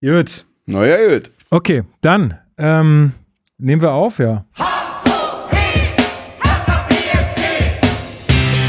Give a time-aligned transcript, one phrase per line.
[0.00, 0.46] Gut.
[0.66, 1.32] Naja, gut.
[1.50, 3.12] Okay, dann ähm,
[3.58, 4.44] nehmen wir auf, ja.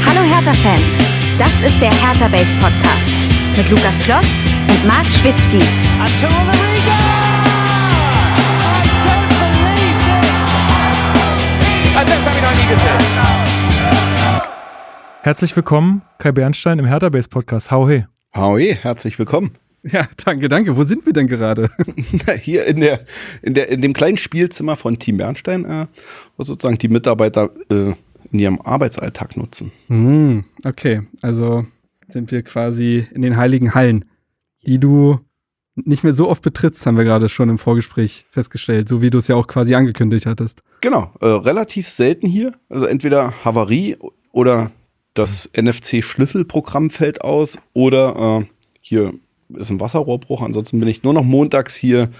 [0.06, 0.98] Hallo Hertha-Fans,
[1.38, 3.10] das ist der Hertha Base Podcast
[3.56, 4.26] mit Lukas Kloss
[4.70, 5.60] und Marc Schwitzky.
[15.22, 17.70] Herzlich willkommen, Kai Bernstein im Hertha Base Podcast.
[17.70, 17.88] Hau.
[18.34, 19.56] Howie, herzlich willkommen.
[19.92, 20.76] Ja, danke, danke.
[20.76, 21.70] Wo sind wir denn gerade?
[22.42, 23.00] Hier in, der,
[23.42, 25.86] in, der, in dem kleinen Spielzimmer von Team Bernstein, äh,
[26.36, 27.94] wo sozusagen die Mitarbeiter äh,
[28.32, 29.72] in ihrem Arbeitsalltag nutzen.
[29.88, 31.66] Hm, okay, also
[32.08, 34.04] sind wir quasi in den heiligen Hallen,
[34.66, 35.20] die du
[35.76, 39.18] nicht mehr so oft betrittst, haben wir gerade schon im Vorgespräch festgestellt, so wie du
[39.18, 40.62] es ja auch quasi angekündigt hattest.
[40.80, 42.54] Genau, äh, relativ selten hier.
[42.68, 43.96] Also entweder Havarie
[44.32, 44.72] oder
[45.14, 48.46] das NFC-Schlüsselprogramm fällt aus oder äh,
[48.80, 49.14] hier
[49.56, 50.42] ist ein Wasserrohrbruch.
[50.42, 52.10] Ansonsten bin ich nur noch montags hier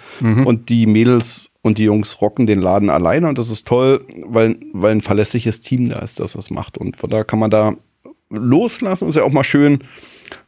[0.44, 4.56] und die Mädels und die Jungs rocken den Laden alleine und das ist toll, weil,
[4.72, 6.78] weil ein verlässliches Team da ist, das was macht.
[6.78, 7.74] Und da kann man da
[8.30, 9.08] loslassen.
[9.08, 9.80] Ist ja auch mal schön,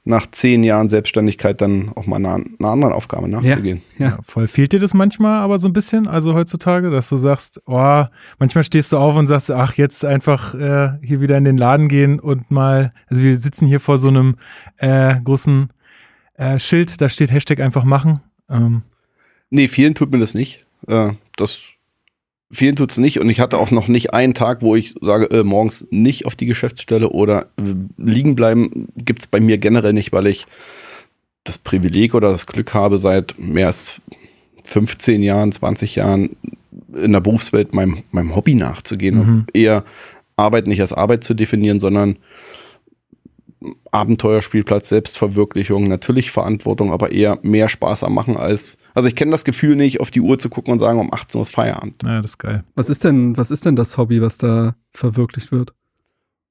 [0.04, 3.82] nach zehn Jahren Selbstständigkeit dann auch mal einer, einer anderen Aufgabe nachzugehen.
[3.98, 4.46] Ja, Ja, voll.
[4.46, 8.04] Fehlt dir das manchmal aber so ein bisschen, also heutzutage, dass du sagst, oh,
[8.38, 11.88] manchmal stehst du auf und sagst, ach, jetzt einfach äh, hier wieder in den Laden
[11.88, 14.36] gehen und mal, also wir sitzen hier vor so einem
[14.78, 15.70] äh, großen
[16.34, 18.20] äh, Schild, da steht Hashtag einfach machen.
[18.50, 18.82] Ähm,
[19.50, 20.64] Nee, vielen tut mir das nicht.
[20.88, 21.74] Äh, das
[22.50, 25.42] vielen tut's nicht und ich hatte auch noch nicht einen Tag, wo ich sage, äh,
[25.44, 27.46] morgens nicht auf die Geschäftsstelle oder
[27.98, 30.46] liegen bleiben gibt's bei mir generell nicht, weil ich
[31.44, 34.00] das Privileg oder das Glück habe, seit mehr als
[34.64, 36.36] 15 Jahren, 20 Jahren
[36.94, 39.20] in der Berufswelt meinem, meinem Hobby nachzugehen Mhm.
[39.20, 39.84] und eher
[40.36, 42.16] Arbeit nicht als Arbeit zu definieren, sondern
[43.90, 48.78] Abenteuerspielplatz, Selbstverwirklichung, natürlich Verantwortung, aber eher mehr Spaß am Machen als.
[48.94, 51.38] Also ich kenne das Gefühl nicht, auf die Uhr zu gucken und sagen, um 18
[51.38, 52.02] Uhr ist Feierabend.
[52.02, 52.64] naja, das ist geil.
[52.74, 55.72] Was ist denn, was ist denn das Hobby, was da verwirklicht wird?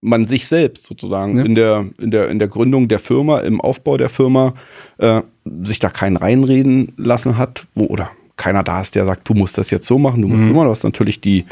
[0.04, 1.46] Man sich selbst sozusagen Ja.
[1.46, 4.54] in, der, in, der, in der Gründung der Firma, im Aufbau der Firma,
[4.98, 5.22] äh,
[5.64, 9.58] sich da keinen reinreden lassen hat, wo, oder keiner da ist, der sagt, du musst
[9.60, 11.46] das jetzt so machen, du musst immer, du hast natürlich die,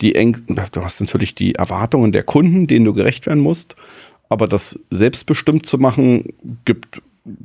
[0.00, 3.76] die Eng du hast natürlich die Erwartungen der Kunden, denen du gerecht werden musst.
[4.28, 6.24] Aber das selbstbestimmt zu machen,
[6.64, 7.02] gibt,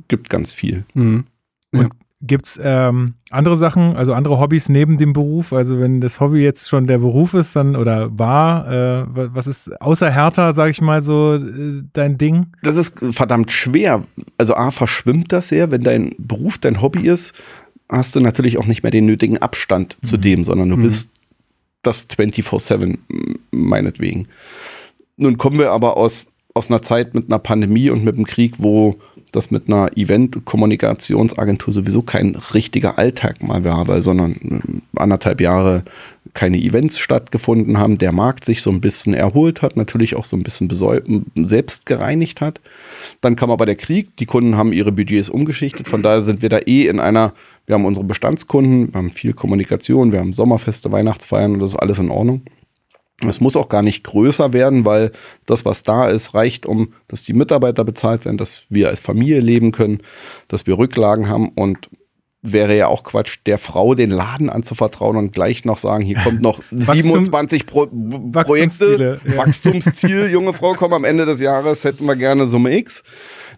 [0.08, 0.84] gibt ganz viel.
[0.94, 1.24] Hm.
[1.72, 1.80] Ja.
[1.80, 1.92] Und
[2.22, 5.52] gibt's ähm, andere Sachen, also andere Hobbys neben dem Beruf?
[5.52, 9.46] Also wenn das Hobby jetzt schon der Beruf ist, dann oder war, äh, wa- was
[9.46, 12.48] ist außer Hertha, sag ich mal so, äh, dein Ding?
[12.62, 14.04] Das ist verdammt schwer.
[14.36, 15.70] Also A, verschwimmt das sehr.
[15.70, 17.34] Wenn dein Beruf dein Hobby ist,
[17.88, 21.12] hast du natürlich auch nicht mehr den nötigen Abstand zu dem, sondern du bist
[21.82, 22.98] das 24-7 m-
[23.50, 24.28] meinetwegen.
[25.16, 28.54] Nun kommen wir aber aus, aus einer Zeit mit einer Pandemie und mit einem Krieg,
[28.58, 28.96] wo
[29.32, 35.84] das mit einer Event-Kommunikationsagentur sowieso kein richtiger Alltag mal war, weil sondern äh, anderthalb Jahre
[36.34, 40.36] keine Events stattgefunden haben, der Markt sich so ein bisschen erholt hat, natürlich auch so
[40.36, 42.60] ein bisschen selbst gereinigt hat.
[43.20, 46.48] Dann kam aber der Krieg, die Kunden haben ihre Budgets umgeschichtet, von daher sind wir
[46.48, 47.32] da eh in einer,
[47.66, 51.78] wir haben unsere Bestandskunden, wir haben viel Kommunikation, wir haben Sommerfeste, Weihnachtsfeiern und das ist
[51.78, 52.42] alles in Ordnung.
[53.26, 55.12] Es muss auch gar nicht größer werden, weil
[55.46, 59.40] das, was da ist, reicht, um, dass die Mitarbeiter bezahlt werden, dass wir als Familie
[59.40, 60.02] leben können,
[60.48, 61.90] dass wir Rücklagen haben und
[62.42, 66.40] wäre ja auch Quatsch, der Frau den Laden anzuvertrauen und gleich noch sagen, hier kommt
[66.40, 69.36] noch 27 Pro Wachstumsziele, Projekte, ja.
[69.36, 73.04] Wachstumsziel, junge Frau, komm am Ende des Jahres, hätten wir gerne Summe X.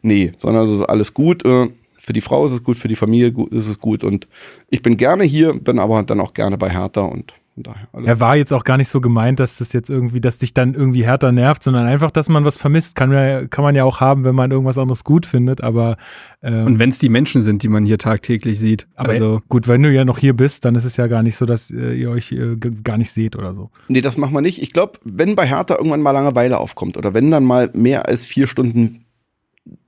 [0.02, 1.44] Nee, sondern es ist alles gut.
[1.44, 4.26] äh, Für die Frau ist es gut, für die Familie ist es gut und
[4.68, 8.20] ich bin gerne hier, bin aber dann auch gerne bei Hertha und daher alles Er
[8.20, 11.04] war jetzt auch gar nicht so gemeint, dass das jetzt irgendwie, dass dich dann irgendwie
[11.04, 12.94] härter nervt, sondern einfach, dass man was vermisst.
[12.94, 13.10] Kann,
[13.50, 15.96] kann man ja auch haben, wenn man irgendwas anderes gut findet, aber,
[16.42, 18.86] ähm, Und wenn es die Menschen sind, die man hier tagtäglich sieht.
[18.94, 21.36] aber also, gut, wenn du ja noch hier bist, dann ist es ja gar nicht
[21.36, 23.70] so, dass äh, ihr euch äh, gar nicht seht oder so.
[23.88, 24.62] Nee, das machen wir nicht.
[24.62, 28.24] Ich glaube, wenn bei Hertha irgendwann mal Langeweile aufkommt oder wenn dann mal mehr als
[28.24, 29.04] vier Stunden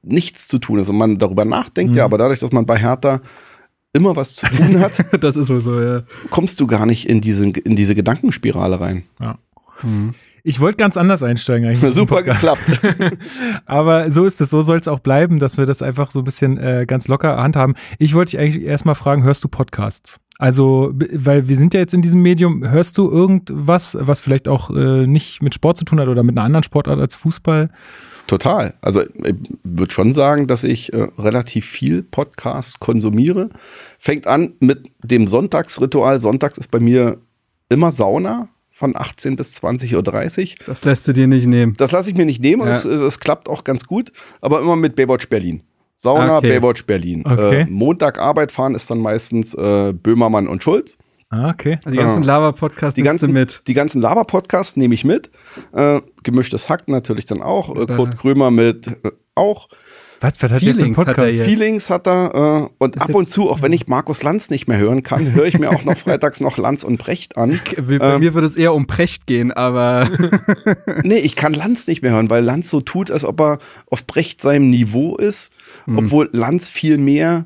[0.03, 1.97] nichts zu tun ist und man darüber nachdenkt, Mhm.
[1.99, 3.21] ja, aber dadurch, dass man bei Hertha
[3.95, 6.03] immer was zu tun hat, das ist wohl so, ja.
[6.31, 9.05] kommst du gar nicht in diese, in diese Gedankenspirale rein.
[9.21, 9.39] Ja.
[10.43, 11.95] Ich wollte ganz anders einsteigen eigentlich.
[11.95, 12.81] Super geklappt.
[13.67, 16.25] Aber so ist es, so soll es auch bleiben, dass wir das einfach so ein
[16.25, 17.75] bisschen äh, ganz locker handhaben.
[17.99, 20.21] Ich wollte dich eigentlich erstmal fragen, hörst du Podcasts?
[20.39, 24.69] Also, weil wir sind ja jetzt in diesem Medium, hörst du irgendwas, was vielleicht auch
[24.69, 27.71] äh, nicht mit Sport zu tun hat oder mit einer anderen Sportart als Fußball?
[28.27, 28.75] Total.
[28.81, 33.51] Also ich würde schon sagen, dass ich äh, relativ viel Podcast konsumiere.
[33.99, 36.21] Fängt an mit dem Sonntagsritual.
[36.21, 37.19] Sonntags ist bei mir
[37.69, 39.95] immer Sauna von 18 bis 20.30
[40.53, 40.57] Uhr.
[40.67, 41.75] Das lässt du dir nicht nehmen.
[41.77, 42.67] Das lasse ich mir nicht nehmen.
[42.67, 42.75] Ja.
[42.75, 44.11] Es, es klappt auch ganz gut.
[44.41, 45.63] Aber immer mit Baywatch Berlin.
[45.99, 46.59] Sauna, Okay.
[46.59, 47.25] Baywatch Berlin.
[47.27, 47.63] Okay.
[47.63, 50.99] Äh, Montag Arbeit fahren ist dann meistens äh, Böhmermann und Schulz.
[51.35, 51.79] Ah, okay.
[51.85, 52.27] Also die ganzen Ah.
[52.27, 53.63] Lava-Podcasts Die nimmst du ganzen, mit.
[53.67, 55.31] die ganzen Laber-Podcasts nehme ich mit.
[55.73, 57.75] Äh, gemischtes Hack natürlich dann auch.
[57.77, 59.69] Äh, Kurt Krömer mit äh, auch.
[60.21, 61.35] Was, was hat der für einen Feelings hat er Podcast?
[61.37, 61.45] jetzt.
[61.47, 62.69] Feelings hat er.
[62.71, 65.03] Äh, und Ist ab und jetzt- zu, auch wenn ich Markus Lanz nicht mehr hören
[65.03, 67.61] kann, höre ich mir auch noch freitags noch Lanz und Brecht an.
[67.77, 70.09] Bei Ähm, mir würde es eher um Precht gehen, aber
[71.03, 73.59] Nee, ich kann Lanz nicht mehr hören, weil Lanz so tut, als ob er
[73.91, 75.53] auf Brecht seinem Niveau ist,
[75.87, 75.99] Hm.
[75.99, 77.45] obwohl Lanz viel mehr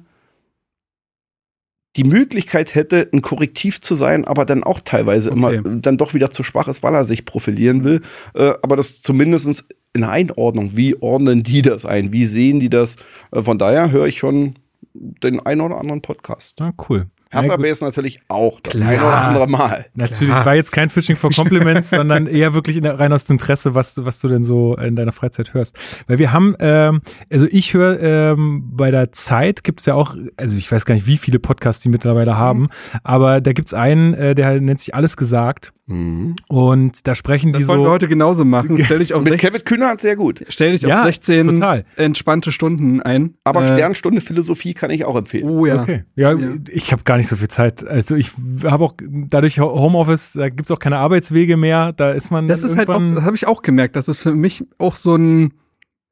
[1.98, 5.56] die Möglichkeit hätte, ein Korrektiv zu sein, aber dann auch teilweise Okay.
[5.56, 8.00] immer dann doch wieder zu schwach ist, weil er sich profilieren will.
[8.34, 10.70] Äh, aber das zumindest in Einordnung.
[10.76, 12.12] Wie ordnen die das ein?
[12.12, 12.96] Wie sehen die das?
[13.32, 14.54] Äh, von daher höre ich schon
[14.94, 16.60] den ein oder anderen Podcast.
[16.60, 17.06] Ah, cool.
[17.30, 17.56] Hertha.
[17.56, 18.88] Base natürlich auch das Klar.
[18.90, 19.86] ein oder andere Mal.
[19.94, 23.34] Natürlich war jetzt kein Fishing for Compliments, sondern eher wirklich in der, rein aus dem
[23.34, 25.76] Interesse, was, du- was du denn so in deiner Freizeit hörst.
[26.06, 30.16] Weil wir haben, ähm, also ich höre ähm, bei der Zeit gibt es ja auch,
[30.36, 32.68] also ich weiß gar nicht, wie viele Podcasts die mittlerweile haben,
[33.04, 37.52] aber da gibt es einen, äh, der halt nennt sich Alles gesagt und da sprechen
[37.52, 37.90] die das wollen wir so.
[37.92, 38.76] heute genauso machen.
[38.84, 40.44] Stell dich auf, Mit 16, Kevin Kühnert sehr gut.
[40.48, 41.84] stell dich Ja, auf 16 total.
[41.96, 43.34] entspannte Stunden ein.
[43.44, 45.48] Aber Äh, Sternstunde Philosophie kann ich auch empfehlen.
[45.48, 45.82] Oh ja.
[45.82, 46.04] Okay.
[46.14, 46.48] Ja, Ja.
[46.68, 47.86] ich habe gar nicht so viel Zeit.
[47.86, 48.32] Also ich
[48.64, 51.92] habe auch dadurch Homeoffice, da gibt es auch keine Arbeitswege mehr.
[51.92, 52.48] Da ist man.
[52.48, 55.14] Das ist halt auch, das habe ich auch gemerkt, dass es für mich auch so
[55.16, 55.52] ein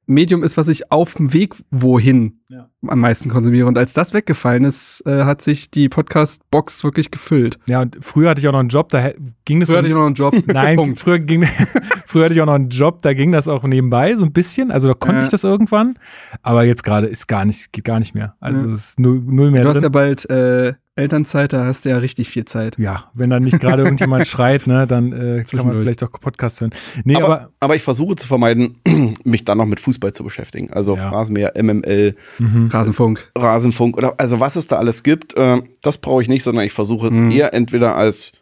[0.06, 2.68] Medium ist, was ich auf dem Weg wohin Ja.
[2.86, 3.66] am meisten konsumiere.
[3.66, 7.58] Und als das weggefallen ist, äh, hat sich die Podcast-Box wirklich gefüllt.
[7.66, 9.10] Ja, und früher hatte ich auch noch einen Job, da
[9.44, 10.34] ging das Früher hatte ich noch einen Job.
[10.46, 11.00] Nein, Punkt.
[11.00, 11.44] früher ging
[12.06, 14.70] früher hatte ich auch noch einen Job, da ging das auch nebenbei so ein bisschen,
[14.70, 15.24] also da konnte Ja.
[15.24, 15.98] ich das irgendwann,
[16.42, 18.36] aber jetzt gerade ist gar nicht geht gar nicht mehr.
[18.40, 18.72] Also Ja.
[18.74, 19.92] es ist null, null mehr Du hast ja drin.
[19.92, 22.78] bald äh, Elternzeit, da hast du ja richtig viel Zeit.
[22.78, 26.60] Ja, wenn dann nicht gerade irgendjemand schreit, ne, dann äh, kann man vielleicht auch Podcast
[26.60, 26.70] hören.
[27.04, 28.80] Nee, aber, aber, aber ich versuche zu vermeiden,
[29.24, 30.72] mich dann noch mit Fußball zu beschäftigen.
[30.72, 31.10] Also Ja.
[31.10, 32.68] Rasenmäher, MML, mhm.
[32.72, 33.30] Rasenfunk.
[33.36, 36.72] Rasenfunk oder also was es da alles gibt, äh, das brauche ich nicht, sondern ich
[36.72, 37.30] versuche es Mhm.
[37.30, 38.32] eher entweder als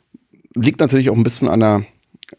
[0.55, 1.83] liegt natürlich auch ein bisschen an der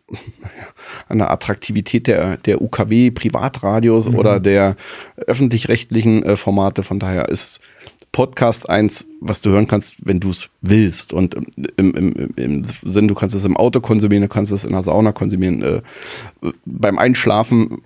[1.07, 4.15] an der Attraktivität der, der UKW-Privatradios Mhm.
[4.15, 4.75] oder der
[5.17, 6.83] öffentlich-rechtlichen äh, Formate.
[6.83, 7.59] Von daher ist
[8.15, 11.11] Podcast eins, was du hören kannst, wenn du es willst.
[11.11, 11.35] Und
[11.75, 14.83] im, im, im, Sinn, du kannst es im Auto konsumieren, du kannst es in der
[14.83, 15.81] Sauna konsumieren, äh,
[16.63, 17.81] beim Einschlafen,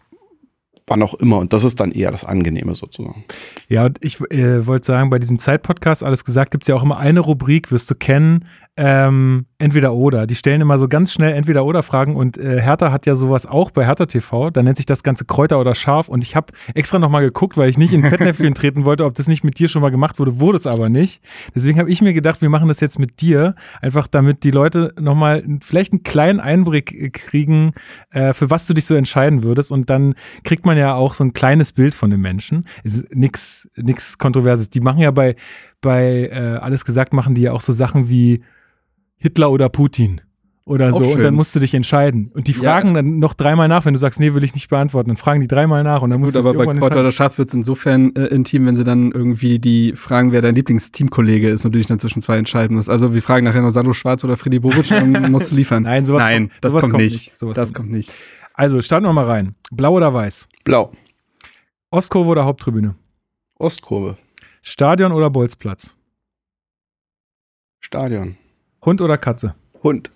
[0.86, 1.40] wann auch immer.
[1.40, 3.26] Und das ist dann eher das Angenehme sozusagen.
[3.70, 6.84] Ja, und ich äh, wollte sagen, bei diesem Zeitpodcast, alles gesagt, gibt es ja auch
[6.84, 8.46] immer eine Rubrik, wirst du kennen,
[8.82, 10.26] ähm, entweder oder.
[10.26, 13.46] Die stellen immer so ganz schnell entweder oder Fragen und äh, Hertha hat ja sowas
[13.46, 14.52] auch bei Hertha TV.
[14.52, 17.70] Da nennt sich das Ganze Kräuter oder Scharf und ich habe extra nochmal geguckt, weil
[17.70, 20.40] ich nicht in Fettnäpfchen treten wollte, ob das nicht mit dir schon mal gemacht wurde,
[20.40, 21.22] wurde es aber nicht.
[21.54, 24.94] Deswegen habe ich mir gedacht, wir machen das jetzt mit dir, einfach damit die Leute
[24.98, 27.74] nochmal vielleicht einen kleinen Einblick äh, kriegen,
[28.12, 30.16] äh, für was du dich so entscheiden würdest und dann
[30.46, 32.66] kriegt man ja auch so ein kleines Bild von dem Menschen.
[32.86, 34.70] Ist nix, nix Kontroverses.
[34.70, 35.36] Die machen ja bei,
[35.82, 38.42] bei äh, alles gesagt, machen die ja auch so Sachen wie
[39.20, 40.22] Hitler oder Putin
[40.66, 41.00] oder so.
[41.04, 42.32] Und dann musst du dich entscheiden.
[42.34, 42.60] Und die Ja.
[42.74, 45.10] fragen dann noch dreimal nach, wenn du sagst, nee, will ich nicht beantworten.
[45.10, 47.00] Dann fragen die dreimal nach und dann musst Gut, du aber dich bei entscheiden.
[47.00, 50.54] oder Schaf wird es insofern äh, intim, wenn sie dann irgendwie die fragen, wer dein
[50.56, 52.90] Lieblingsteamkollege ist und du dich dann zwischen zwei entscheiden musst.
[52.90, 55.84] Also wir fragen nachher noch Sandro Schwarz oder Freddy Bobic und dann musst du liefern.
[55.84, 57.14] Nein, sowas Nein, kommt- das sowas kommt, kommt nicht.
[57.28, 57.38] nicht.
[57.38, 58.12] Sowas das kommt kommt nicht.
[58.54, 59.56] Also, starten wir mal rein.
[59.72, 60.48] Blau oder weiß?
[60.66, 60.92] Blau,
[61.92, 62.96] Ostkurve oder Haupttribüne?
[63.58, 64.18] Ostkurve,
[64.62, 65.96] Stadion oder Bolzplatz?
[67.80, 68.38] Stadion,
[68.86, 69.56] Hund oder Katze?
[69.84, 70.12] Hund,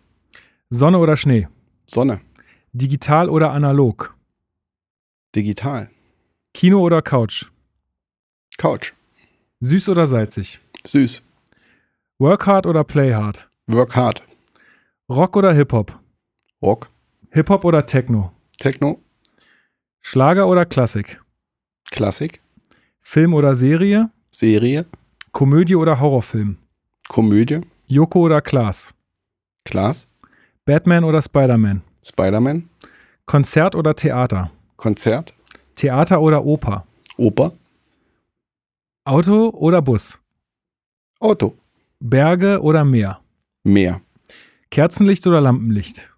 [0.69, 1.47] Sonne oder Schnee?
[1.85, 2.21] Sonne,
[2.73, 4.15] Digital oder analog?
[5.35, 5.89] digital,
[6.53, 7.45] Kino oder Couch?
[8.57, 8.93] Couch,
[9.61, 10.59] Süß oder salzig?
[10.85, 11.21] süß,
[12.19, 13.49] Work hard oder play hard?
[13.67, 14.23] work hard,
[15.09, 15.99] Rock oder Hip-Hop?
[16.61, 16.87] Rock,
[17.31, 18.31] Hip-Hop oder Techno?
[18.59, 19.01] Techno,
[20.01, 21.19] Schlager oder Klassik?
[21.91, 22.41] Klassik,
[23.01, 24.09] Film oder Serie?
[24.31, 24.85] Serie,
[25.31, 26.57] Komödie oder Horrorfilm?
[27.09, 28.93] Komödie, Joko oder Klaas?
[29.65, 30.07] Klaas,
[30.65, 31.81] Batman oder Spider-Man?
[32.03, 32.69] Spider-Man,
[33.25, 34.51] Konzert oder Theater?
[34.77, 35.33] Konzert,
[35.75, 36.85] Theater oder Oper?
[37.17, 37.53] Oper,
[39.05, 40.19] Auto oder Bus?
[41.19, 41.55] Auto,
[41.99, 43.19] Berge oder Meer?
[43.63, 44.01] Meer,
[44.71, 46.09] Kerzenlicht oder Lampenlicht?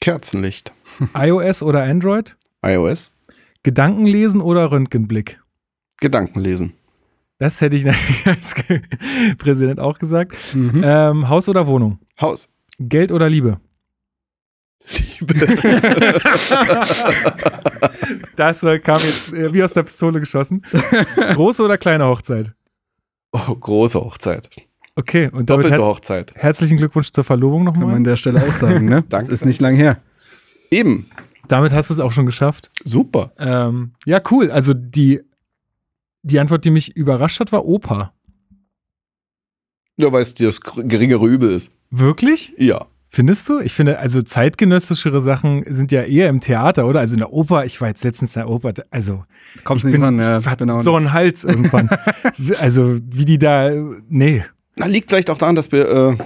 [0.00, 0.72] Kerzenlicht,
[1.14, 2.36] iOS oder Android?
[2.64, 3.14] iOS,
[3.62, 5.40] Gedankenlesen oder Röntgenblick?
[5.98, 6.72] Gedankenlesen,
[7.42, 8.54] Das hätte ich natürlich als
[9.36, 10.36] Präsident auch gesagt.
[10.54, 10.80] Mhm.
[10.84, 11.98] Ähm, Haus oder Wohnung?
[12.20, 13.56] Haus, Geld oder Liebe?
[15.20, 15.34] Liebe,
[18.36, 20.62] Das war, kam jetzt äh, wie aus der Pistole geschossen.
[21.34, 22.52] Große oder kleine Hochzeit?
[23.32, 24.48] oh, große Hochzeit,
[24.94, 27.96] Okay, und damit doppelte herz Hochzeit, herzlichen Glückwunsch zur Verlobung Kann man nochmal.
[27.96, 29.02] an der Stelle auch sagen, ne?
[29.08, 29.32] das Danke.
[29.32, 29.96] ist nicht lang her.
[30.70, 31.06] eben,
[31.48, 32.70] Damit hast du es auch schon geschafft.
[32.84, 34.50] super, Ähm, ja, cool.
[34.52, 35.22] Also die
[36.22, 38.12] die Antwort, die mich überrascht hat, war Oper.
[39.96, 41.70] Ja, weil es dir das geringere Übel ist.
[41.90, 42.54] Wirklich?
[42.58, 42.86] Ja.
[43.08, 43.58] Findest du?
[43.58, 47.00] Ich finde, also zeitgenössischere Sachen sind ja eher im Theater, oder?
[47.00, 49.24] Also in der Oper, ich war jetzt letztens in der Oper, also
[49.64, 50.38] Kommst ich nicht bin, ran, ja.
[50.38, 51.90] ich hatte bin auch so einen Hals irgendwann.
[52.58, 53.70] also wie die da,
[54.08, 54.44] nee.
[54.76, 56.16] Na, liegt vielleicht auch daran, dass wir äh,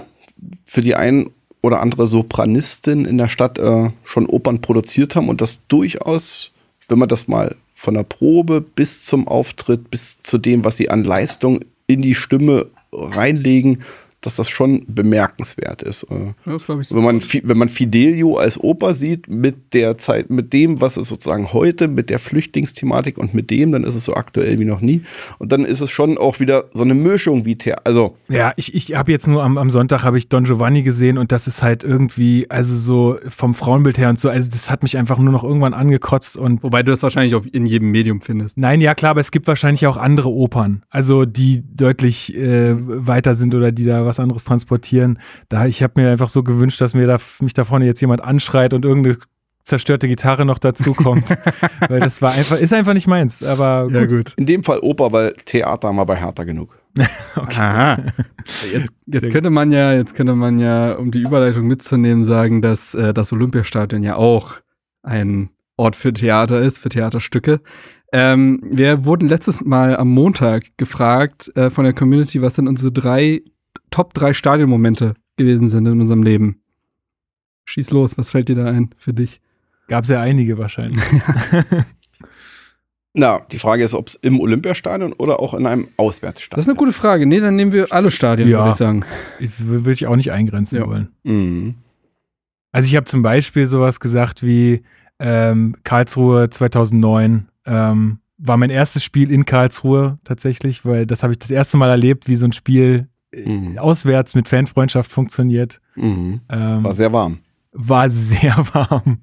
[0.65, 1.29] für die ein
[1.61, 6.51] oder andere Sopranistin in der Stadt äh, schon Opern produziert haben und das durchaus,
[6.87, 10.89] wenn man das mal von der Probe bis zum Auftritt, bis zu dem, was sie
[10.89, 13.83] an Leistung in die Stimme reinlegen,
[14.21, 16.03] dass das schon bemerkenswert ist.
[16.03, 16.95] Äh, Ja, das glaube ich so.
[16.95, 21.07] wenn man, wenn man Fidelio als Oper sieht, mit der Zeit, mit dem, was es
[21.07, 24.81] sozusagen heute, mit der Flüchtlingsthematik und mit dem, dann ist es so aktuell wie noch
[24.81, 25.03] nie.
[25.37, 27.81] Und dann ist es schon auch wieder so eine Mischung wie Theater.
[27.85, 31.17] Also, Ja, ich, ich habe jetzt nur am, am Sonntag habe ich Don Giovanni gesehen
[31.17, 34.83] und das ist halt irgendwie, also so vom Frauenbild her und so, also das hat
[34.83, 38.21] mich einfach nur noch irgendwann angekotzt und Wobei du das wahrscheinlich auf, in jedem Medium
[38.21, 38.57] findest.
[38.57, 43.35] Nein, ja klar, aber es gibt wahrscheinlich auch andere Opern, also die deutlich äh, weiter
[43.35, 45.19] sind oder die da was anderes transportieren.
[45.49, 48.23] Da ich habe mir einfach so gewünscht, dass mir da mich da vorne jetzt jemand
[48.23, 49.17] anschreit und irgendeine
[49.67, 51.29] zerstörte Gitarre noch dazu kommt,
[51.89, 53.43] weil das war einfach ist einfach nicht meins.
[53.43, 54.33] Aber gut.
[54.37, 56.79] in dem Fall Oper, weil Theater haben wir bei Hertha genug.
[57.35, 58.01] Aha.
[58.71, 62.95] Jetzt, jetzt könnte man ja, jetzt könnte man ja, um die Überleitung mitzunehmen, sagen, dass
[62.95, 64.61] äh, das Olympiastadion ja auch
[65.03, 67.61] ein Ort für Theater ist, für Theaterstücke.
[68.13, 72.91] Ähm, wir wurden letztes Mal am Montag gefragt äh, von der Community, was denn unsere
[72.91, 73.41] drei
[73.91, 76.61] Top drei Stadionmomente gewesen sind in unserem Leben.
[77.65, 79.39] Schieß los, was fällt dir da ein für dich?
[79.87, 81.01] Gab es ja einige wahrscheinlich.
[83.13, 86.55] Na, die Frage ist, ob es im Olympiastadion oder auch in einem Auswärtsstadion.
[86.57, 87.25] Das ist eine gute Frage.
[87.25, 88.59] Nee, dann nehmen wir alle Stadien, Ja.
[88.59, 89.05] würde ich sagen.
[89.39, 90.87] Ich w- will ich auch nicht eingrenzen Ja.
[90.87, 91.07] wollen.
[91.23, 91.75] Mhm.
[92.71, 94.83] Also ich habe zum Beispiel sowas gesagt wie
[95.19, 101.39] ähm, Karlsruhe 2009 ähm, war mein erstes Spiel in Karlsruhe tatsächlich, weil das habe ich
[101.39, 103.07] das erste Mal erlebt, wie so ein Spiel
[103.45, 103.77] Mhm.
[103.77, 105.79] auswärts mit Fanfreundschaft funktioniert.
[105.95, 106.41] Mhm.
[106.49, 107.39] Ähm, War sehr warm.
[107.71, 109.19] war sehr warm.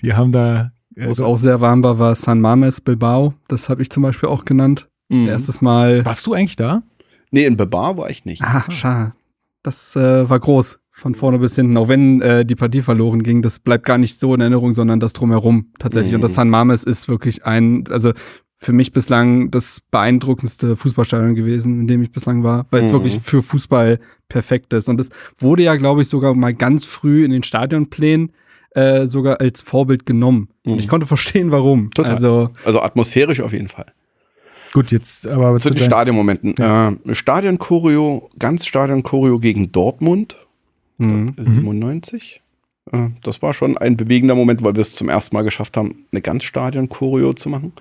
[0.00, 3.34] Die haben da äh, Wo es auch sehr warm war, war San Mames Bilbao.
[3.48, 4.88] Das habe ich zum Beispiel auch genannt.
[5.08, 5.28] Mhm.
[5.28, 6.04] Erstes Mal.
[6.04, 6.82] warst du eigentlich da?
[7.30, 8.42] Nee, in Bebar war ich nicht.
[8.42, 9.12] Ah, schade.
[9.62, 11.76] Das äh, war groß, von vorne bis hinten.
[11.76, 15.00] Auch wenn äh, die Partie verloren ging, das bleibt gar nicht so in Erinnerung, sondern
[15.00, 16.12] das drumherum tatsächlich.
[16.12, 16.16] Mhm.
[16.16, 18.12] Und das San Mames ist wirklich ein, also
[18.58, 22.94] für mich bislang das beeindruckendste Fußballstadion gewesen, in dem ich bislang war, weil es Mhm.
[22.96, 24.88] wirklich für Fußball perfekt ist.
[24.88, 28.32] Und es wurde ja, glaube ich, sogar mal ganz früh in den Stadionplänen
[28.74, 30.48] äh, sogar als Vorbild genommen.
[30.66, 30.78] Und Mhm.
[30.80, 31.90] ich konnte verstehen, warum.
[31.92, 32.12] Total.
[32.12, 33.86] Also, Also atmosphärisch auf jeden Fall.
[34.74, 36.54] Gut, jetzt aber Zu den Stadionmomenten.
[36.58, 40.36] Äh, Stadion-Choreo, ganz Stadion-Choreo gegen Dortmund,
[40.98, 41.32] mh.
[41.38, 42.42] 97.
[42.92, 46.04] Äh, das war schon ein bewegender Moment, weil wir es zum ersten Mal geschafft haben,
[46.12, 47.72] eine ganz Stadion-Choreo zu machen.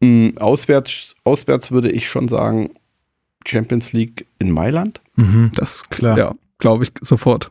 [0.00, 2.70] Mm, Auswärts, auswärts würde ich schon sagen,
[3.46, 5.00] Champions League in Mailand.
[5.16, 5.52] Mhm.
[5.54, 6.16] das, Klar.
[6.18, 7.50] ja, glaube ich sofort.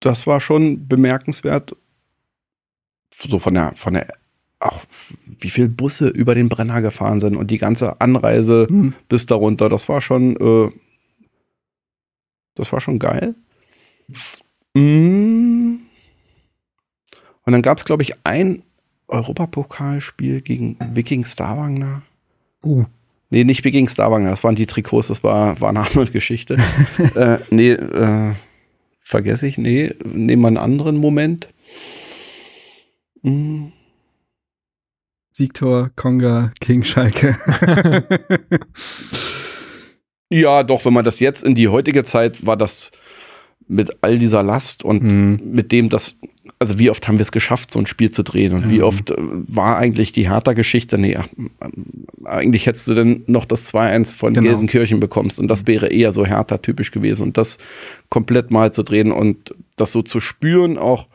[0.00, 1.74] Das war schon bemerkenswert.
[3.22, 4.12] So von der, von der,
[4.58, 4.82] auch
[5.40, 8.94] wie viele Busse über den Brenner gefahren sind und die ganze Anreise Mhm.
[9.08, 10.70] bis darunter, das war schon, äh,
[12.54, 13.34] das war schon geil.
[14.74, 15.76] Mm.
[17.42, 18.62] Und dann gab es, glaube ich, ein
[19.10, 22.02] Europapokalspiel gegen Viking Stavanger.
[22.64, 22.84] Uh.
[23.30, 26.56] Nee, nicht Viking Stavanger, das waren die Trikots, das war, war eine andere Geschichte.
[27.14, 28.34] äh, nee, äh,
[29.00, 31.48] vergesse ich, nee, nehmen wir einen anderen Moment.
[33.22, 33.66] Mm.
[35.32, 37.36] Siegtor, Konga, King Schalke.
[40.32, 42.92] Ja, doch, wenn man das jetzt in die heutige Zeit war das
[43.66, 45.40] mit all dieser Last und Mhm.
[45.44, 46.14] mit dem, dass,
[46.58, 48.82] also wie oft haben wir es geschafft, so ein Spiel zu drehen und wie Mhm.
[48.84, 51.16] oft äh, war eigentlich die Hertha-Geschichte, nee,
[52.24, 54.48] eigentlich hättest du denn noch das 2-1 von Genau.
[54.48, 57.58] Gelsenkirchen bekommst und das wäre eher so Hertha-typisch gewesen und das
[58.08, 61.06] komplett mal zu drehen und das so zu spüren, auch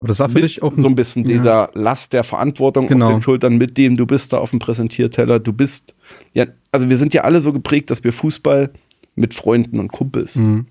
[0.00, 1.36] Aber das war für dich auch so ein bisschen ja.
[1.36, 3.06] dieser Last der Verantwortung Genau.
[3.08, 5.94] auf den Schultern, mit dem du bist da auf dem Präsentierteller, du bist,
[6.32, 8.70] ja, also wir sind ja alle so geprägt, dass wir Fußball
[9.14, 10.66] mit Freunden und Kumpels Mhm.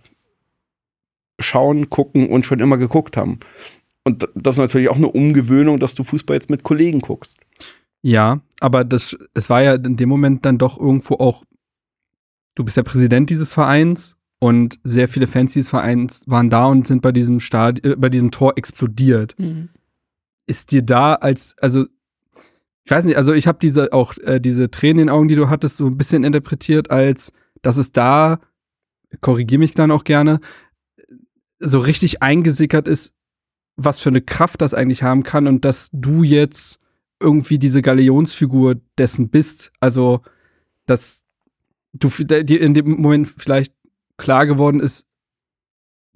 [1.46, 3.40] Schauen, gucken und schon immer geguckt haben.
[4.04, 7.38] Und das ist natürlich auch eine Umgewöhnung, dass du Fußball jetzt mit Kollegen guckst.
[8.04, 11.44] Ja, aber das, es war ja in dem Moment dann doch irgendwo auch,
[12.54, 16.86] du bist ja Präsident dieses Vereins und sehr viele Fans dieses Vereins waren da und
[16.86, 19.36] sind bei diesem Stad äh, bei diesem Tor explodiert.
[20.46, 21.86] Ist dir da als, also,
[22.84, 25.36] ich weiß nicht, also ich habe diese auch äh, diese Tränen in den Augen, die
[25.36, 27.34] du hattest, so ein bisschen interpretiert als,
[27.64, 28.40] dass es da,
[29.22, 30.40] korrigiere mich dann auch gerne,
[31.66, 33.14] so richtig eingesickert ist,
[33.78, 36.80] was für eine Kraft das eigentlich haben kann und dass du jetzt
[37.20, 39.72] irgendwie diese Galionsfigur dessen bist.
[39.80, 40.22] Also,
[40.86, 41.24] dass
[41.94, 43.74] du dir in dem Moment vielleicht
[44.18, 45.08] klar geworden ist,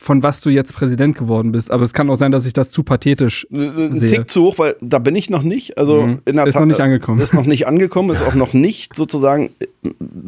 [0.02, 1.72] von was du jetzt Präsident geworden bist.
[1.72, 4.08] Aber es kann auch sein, dass ich das zu pathetisch Ein Sehe.
[4.10, 5.78] Tick zu hoch, weil da bin ich noch nicht.
[5.78, 6.22] Also Mhm.
[6.26, 7.20] in der Ist Tat- noch nicht angekommen.
[7.20, 9.50] Ist noch nicht angekommen, ist auch noch nicht sozusagen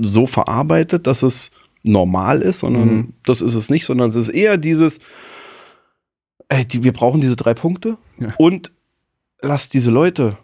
[0.01, 1.51] so verarbeitet, dass es
[1.83, 3.13] normal ist, sondern Mhm.
[3.25, 4.99] das ist es nicht, sondern es ist eher dieses,
[6.49, 8.33] ey, die, wir brauchen diese drei Punkte Ja.
[8.37, 8.71] und
[9.41, 10.37] lass diese Leute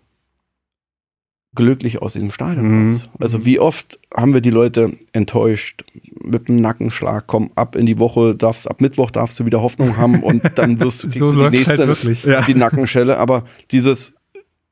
[1.56, 2.89] glücklich aus diesem Stadion Mhm.
[2.91, 3.10] raus.
[3.20, 5.84] Also wie oft haben wir die Leute enttäuscht
[6.24, 9.98] mit einem Nackenschlag, komm ab in die Woche, darfst ab Mittwoch darfst du wieder Hoffnung
[9.98, 12.27] haben und dann wirst kriegst So du die nächste halt wirklich.
[12.48, 14.15] die Nackenschelle, aber dieses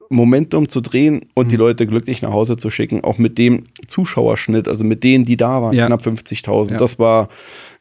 [0.10, 1.50] Momentum zu drehen und Mhm.
[1.50, 5.38] die Leute glücklich nach Hause zu schicken, auch mit dem Zuschauerschnitt, also mit denen, die
[5.38, 5.88] da waren, Ja.
[5.88, 6.72] knapp 50.000.
[6.74, 6.78] Ja.
[6.78, 7.30] Das war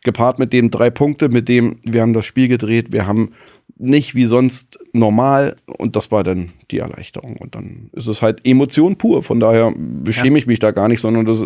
[0.03, 3.31] gepaart mit dem drei Punkte, mit dem wir haben das Spiel gedreht, wir haben
[3.77, 8.41] nicht wie sonst normal und das war dann die Erleichterung und dann ist es halt
[8.45, 11.43] Emotion pur, von daher beschäme ich mich da gar nicht, sondern das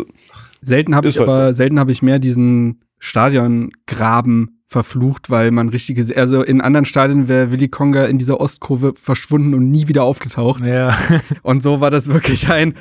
[0.61, 6.15] Selten habe ich halt aber, selten habe ich mehr diesen Stadiongraben verflucht, weil man richtige,
[6.15, 10.63] also in anderen Stadien wäre Willy Konga in dieser Ostkurve verschwunden und nie wieder aufgetaucht.
[10.63, 10.95] Ja,
[11.41, 12.75] Und so war das wirklich ein,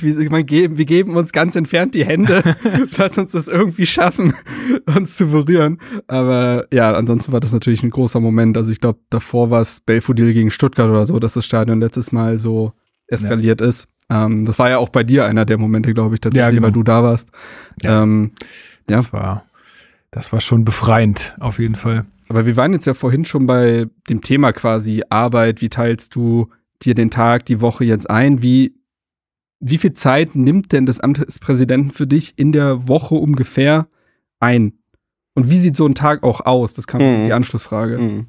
[0.00, 2.42] wir, geben, wir geben uns ganz entfernt die Hände,
[2.96, 4.32] lass uns das irgendwie schaffen,
[4.96, 5.78] uns zu berühren.
[6.06, 8.56] Aber ja, ansonsten war das natürlich ein großer Moment.
[8.56, 12.12] Also ich glaube, davor war es Belfodil gegen Stuttgart oder so, dass das Stadion letztes
[12.12, 12.72] Mal so
[13.06, 13.88] eskaliert ist.
[14.08, 16.62] Ähm, das war ja auch bei dir einer der Momente, glaube ich, tatsächlich, Ja, genau.
[16.62, 17.32] weil du da warst.
[17.82, 18.02] Ja.
[18.02, 18.30] Ähm,
[18.88, 19.44] ja, das war,
[20.12, 22.06] das war schon befreiend, auf jeden Fall.
[22.28, 25.60] aber wir waren jetzt ja vorhin schon bei dem Thema quasi Arbeit.
[25.60, 26.48] Wie teilst du
[26.82, 28.42] dir den Tag, die Woche jetzt ein?
[28.42, 28.74] Wie,
[29.60, 33.86] wie viel Zeit nimmt denn das Amt des Präsidenten für dich in der Woche ungefähr
[34.40, 34.74] ein?
[35.34, 36.74] Und wie sieht so ein Tag auch aus?
[36.74, 37.24] Das kam Mhm.
[37.26, 37.98] die Anschlussfrage.
[37.98, 38.26] Mhm.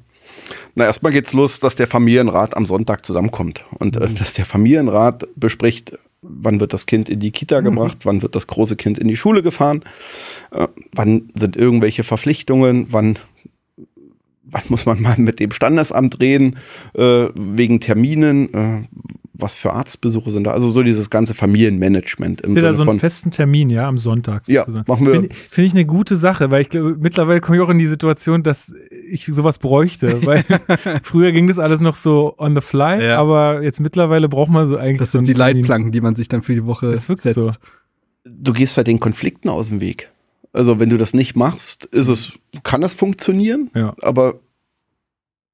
[0.74, 5.26] Na, erstmal geht's los, dass der Familienrat am Sonntag zusammenkommt und äh, dass der Familienrat
[5.36, 9.08] bespricht, wann wird das Kind in die Kita gebracht, wann wird das große Kind in
[9.08, 9.82] die Schule gefahren,
[10.50, 13.18] äh, wann sind irgendwelche Verpflichtungen, wann,
[14.44, 16.56] wann muss man mal mit dem Standesamt reden,
[16.94, 18.82] äh, wegen Terminen, äh,
[19.36, 22.82] was für Arztbesuche sind da, also so dieses ganze Familienmanagement im ihr da Sinne so
[22.82, 24.46] einen von, festen Termin, ja, am Sonntag?
[24.46, 24.84] Ja, sozusagen?
[24.86, 25.12] machen wir.
[25.14, 27.88] Finde find ich eine gute Sache, weil ich glaube, mittlerweile komme ich auch in die
[27.88, 28.72] Situation, dass
[29.10, 30.44] ich sowas bräuchte, weil
[31.02, 33.18] früher ging das alles noch so on the fly, Ja.
[33.18, 35.54] aber jetzt mittlerweile braucht man so eigentlich Das so sind einen die Termin.
[35.62, 37.40] Leitplanken, die man sich dann für die Woche Das ist wirklich setzt.
[37.42, 37.50] so.
[38.24, 40.10] du gehst halt den Konflikten aus dem Weg.
[40.52, 43.94] Also wenn du das nicht machst, ist es, kann das funktionieren, Ja.
[44.00, 44.38] aber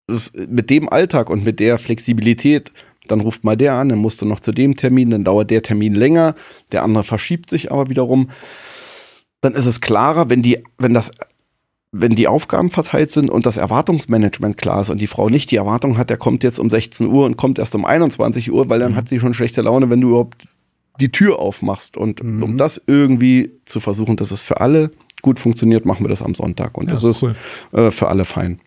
[0.07, 2.73] das, mit dem Alltag und mit der Flexibilität,
[3.11, 5.63] dann ruft mal der an, dann musst du noch zu dem Termin, dann dauert der
[5.63, 6.35] Termin länger,
[6.73, 8.31] der andere verschiebt sich aber wiederum.
[9.41, 11.11] Dann ist es klarer, wenn die, wenn das,
[11.93, 15.57] wenn die Aufgaben verteilt sind und das Erwartungsmanagement klar ist und die Frau nicht die
[15.57, 18.81] Erwartung hat, der kommt jetzt um 16 Uhr und kommt erst um 21 Uhr, weil
[18.81, 20.47] dann hat sie schon schlechte Laune, wenn du überhaupt
[21.01, 21.97] die Tür aufmachst.
[21.97, 22.43] Und Mhm.
[22.43, 24.91] um das irgendwie zu versuchen, dass es für alle
[25.23, 26.77] gut funktioniert, machen wir das am Sonntag.
[26.79, 27.35] Und Ja, das ist cool.
[27.73, 28.61] äh, für alle fein.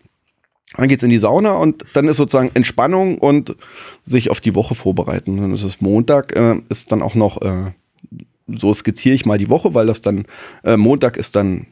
[0.76, 3.54] Dann geht's in die Sauna und dann ist sozusagen Entspannung und
[4.02, 5.36] sich auf die Woche vorbereiten.
[5.36, 7.72] Dann ist es Montag, äh, ist dann auch noch, äh,
[8.48, 10.26] so skizziere ich mal die Woche, weil das dann,
[10.64, 11.66] äh, Montag ist dann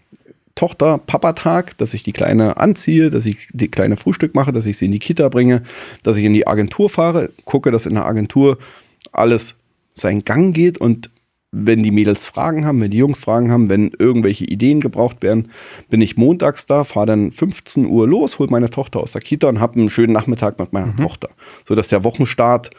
[0.55, 4.87] Tochter-Papa-Tag, dass ich die Kleine anziehe, dass ich die Kleine Frühstück mache, dass ich sie
[4.87, 5.63] in die Kita bringe,
[6.03, 8.59] dass ich in die Agentur fahre, gucke, dass in der Agentur
[9.13, 9.57] alles
[9.95, 11.11] seinen Gang geht und
[11.53, 15.51] wenn die Mädels Fragen haben, wenn die Jungs Fragen haben, wenn irgendwelche Ideen gebraucht werden,
[15.91, 19.49] bin ich montags da, fahre dann 15 Uhr los, hole meine Tochter aus der Kita
[19.49, 21.29] und habe einen schönen Nachmittag mit meiner Tochter,
[21.69, 22.71] sodass der Wochenstart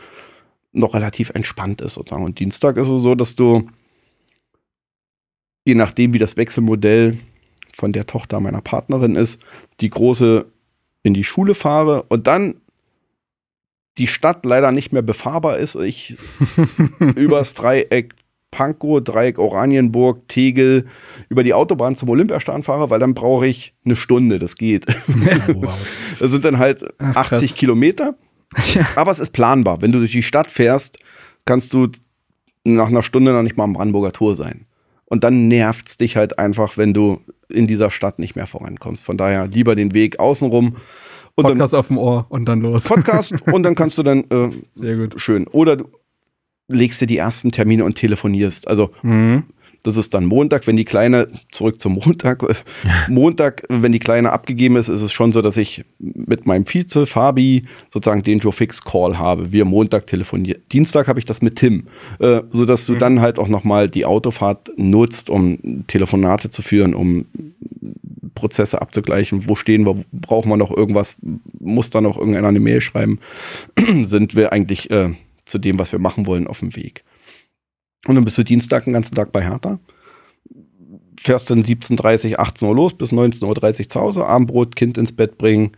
[0.72, 2.26] noch relativ entspannt ist sozusagen.
[2.26, 3.70] Und Dienstag ist es so, dass du
[5.66, 7.20] je nachdem, wie das Wechselmodell
[7.76, 9.46] von der Tochter meiner Partnerin ist,
[9.82, 10.46] die große
[11.04, 12.56] in die Schule fahre und dann
[14.00, 16.18] die Stadt leider nicht mehr befahrbar ist, ich
[17.16, 18.16] übers Dreieck
[18.54, 20.86] Pankow, Dreieck Oranienburg, Tegel
[21.28, 24.86] über die Autobahn zum Olympiastadion fahre, weil dann brauche ich eine Stunde, das geht.
[25.48, 25.74] Wow.
[26.20, 27.58] Das sind dann halt Ach, 80 krass.
[27.58, 28.16] Kilometer,
[28.96, 29.82] aber es ist planbar.
[29.82, 31.00] Wenn du durch die Stadt fährst,
[31.46, 31.88] kannst du
[32.64, 34.68] nach einer Stunde noch nicht mal am Brandenburger Tor sein.
[35.06, 39.04] Und dann nervt es dich halt einfach, wenn du in dieser Stadt nicht mehr vorankommst.
[39.04, 40.78] Von daher lieber den Weg außenrum
[41.36, 42.84] und dann Podcast auf dem Ohr und dann los.
[42.84, 45.20] Podcast und dann kannst du dann äh, Sehr gut.
[45.20, 45.48] schön.
[45.48, 45.86] Oder du
[46.68, 48.68] legst dir die ersten Termine und telefonierst.
[48.68, 49.44] Also Mhm.
[49.84, 52.54] das ist dann Montag, wenn die Kleine, zurück zum Montag, äh,
[53.10, 57.06] Montag, wenn die Kleine abgegeben ist, ist es schon so, dass ich mit meinem Vize,
[57.06, 59.52] Fabi, sozusagen den Joe Fix Call habe.
[59.52, 60.62] Wir Montag telefonieren.
[60.72, 61.88] Dienstag habe ich das mit Tim,
[62.20, 67.26] äh, sodass du dann halt auch nochmal die Autofahrt nutzt, um Telefonate zu führen, um
[68.36, 69.48] Prozesse abzugleichen.
[69.50, 70.04] Wo stehen wir?
[70.12, 71.16] Brauchen wir noch irgendwas?
[71.60, 73.20] Muss da noch irgendeiner eine Mail schreiben?
[74.02, 75.10] Sind wir eigentlich äh,
[75.46, 77.04] zu dem, was wir machen wollen, auf dem Weg.
[78.08, 79.80] Und dann bist du Dienstag den ganzen Tag bei Hertha.
[81.22, 85.38] Fährst dann 17.30, 18 Uhr los, bis 19.30 Uhr zu Hause, Abendbrot, Kind ins Bett
[85.38, 85.72] bringen.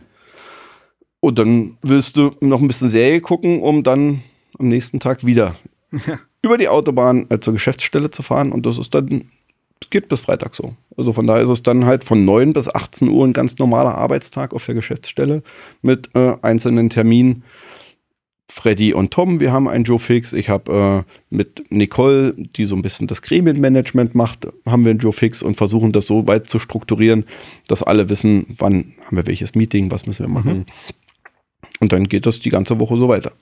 [1.20, 4.22] Und dann willst du noch ein bisschen Serie gucken, um dann
[4.58, 5.56] am nächsten Tag wieder
[6.42, 8.52] über die Autobahn äh, zur Geschäftsstelle zu fahren.
[8.52, 9.24] Und das ist dann,
[9.80, 10.74] es geht bis Freitag so.
[10.96, 13.96] Also von daher ist es dann halt von 9 bis 18 Uhr ein ganz normaler
[13.96, 15.42] Arbeitstag auf der Geschäftsstelle
[15.82, 17.44] mit äh, einzelnen Terminen.
[18.48, 20.32] Freddy und Tom, wir haben einen Joe Fix.
[20.32, 25.00] Ich habe äh, mit Nicole, die so ein bisschen das Gremienmanagement macht, haben wir einen
[25.00, 27.24] Joe Fix und versuchen das so weit zu strukturieren,
[27.68, 30.66] dass alle wissen, wann haben wir welches Meeting, was müssen wir machen.
[31.80, 33.32] Und dann geht das die ganze Woche so weiter.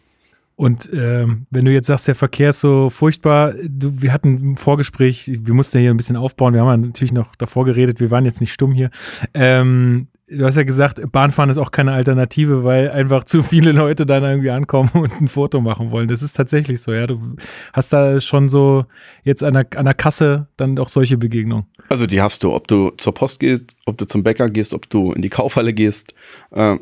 [0.56, 4.56] Und ähm, wenn du jetzt sagst, der Verkehr ist so furchtbar, du, wir hatten ein
[4.56, 7.98] Vorgespräch, wir mussten ja hier ein bisschen aufbauen, wir haben ja natürlich noch davor geredet,
[7.98, 8.90] wir waren jetzt nicht stumm hier.
[9.34, 14.06] Ähm, du hast ja gesagt, Bahnfahren ist auch keine Alternative, weil einfach zu viele Leute
[14.06, 16.08] dann irgendwie ankommen und ein Foto machen wollen.
[16.08, 17.06] Das ist tatsächlich so, ja.
[17.06, 17.36] Du
[17.72, 18.86] hast da schon so
[19.22, 21.66] jetzt an der, an der Kasse dann auch solche Begegnungen.
[21.88, 24.88] Also die hast du, ob du zur Post gehst, ob du zum Bäcker gehst, ob
[24.90, 26.14] du in die Kaufhalle gehst.
[26.50, 26.76] Äh,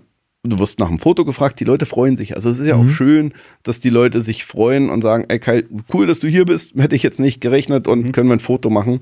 [0.44, 2.34] du wirst nach einem Foto gefragt, die Leute freuen sich.
[2.34, 5.64] Also es ist ja auch schön, dass die Leute sich freuen und sagen, ey Kai,
[5.92, 8.70] cool, dass du hier bist, hätte ich jetzt nicht gerechnet und können wir ein Foto
[8.70, 9.00] machen.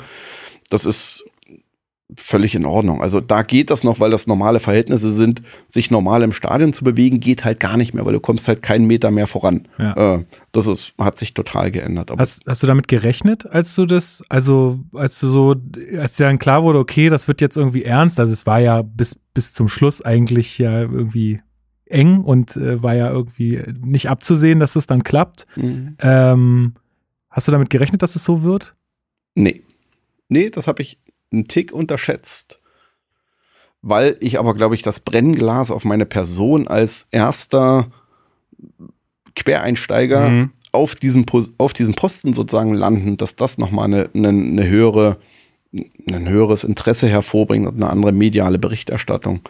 [0.69, 1.25] Das ist
[2.17, 3.03] völlig in Ordnung.
[3.03, 5.43] Also da geht das noch, weil das normale Verhältnisse sind.
[5.67, 8.63] Sich normal im Stadion zu bewegen, geht halt gar nicht mehr, weil du kommst halt
[8.63, 9.69] keinen Meter mehr voran.
[9.79, 10.15] Ja.
[10.15, 12.11] Äh, das ist, hat sich total geändert.
[12.19, 15.55] Hast, hast du damit gerechnet, als du das, also als du so,
[15.99, 18.83] als dir dann klar wurde, okay, das wird jetzt irgendwie ernst, also es war ja
[18.83, 21.41] bis, bis zum Schluss eigentlich ja irgendwie
[21.87, 25.47] eng und äh, war ja irgendwie nicht abzusehen, dass das dann klappt.
[25.57, 25.97] Mhm.
[26.01, 26.75] Ähm,
[27.29, 28.75] hast du damit gerechnet, dass es so wird?
[29.35, 29.63] Nee.
[30.29, 30.99] Nee, das habe ich
[31.33, 32.59] einen Tick unterschätzt.
[33.83, 37.91] Weil ich aber, glaube ich, das Brennglas auf meine Person als erster
[39.35, 40.51] Quereinsteiger Mhm.
[40.73, 41.25] auf, diesem,
[41.57, 45.17] auf diesem Posten sozusagen landen, dass das nochmal eine, eine, eine höhere,
[45.73, 49.41] ein höheres Interesse hervorbringt und eine andere mediale Berichterstattung.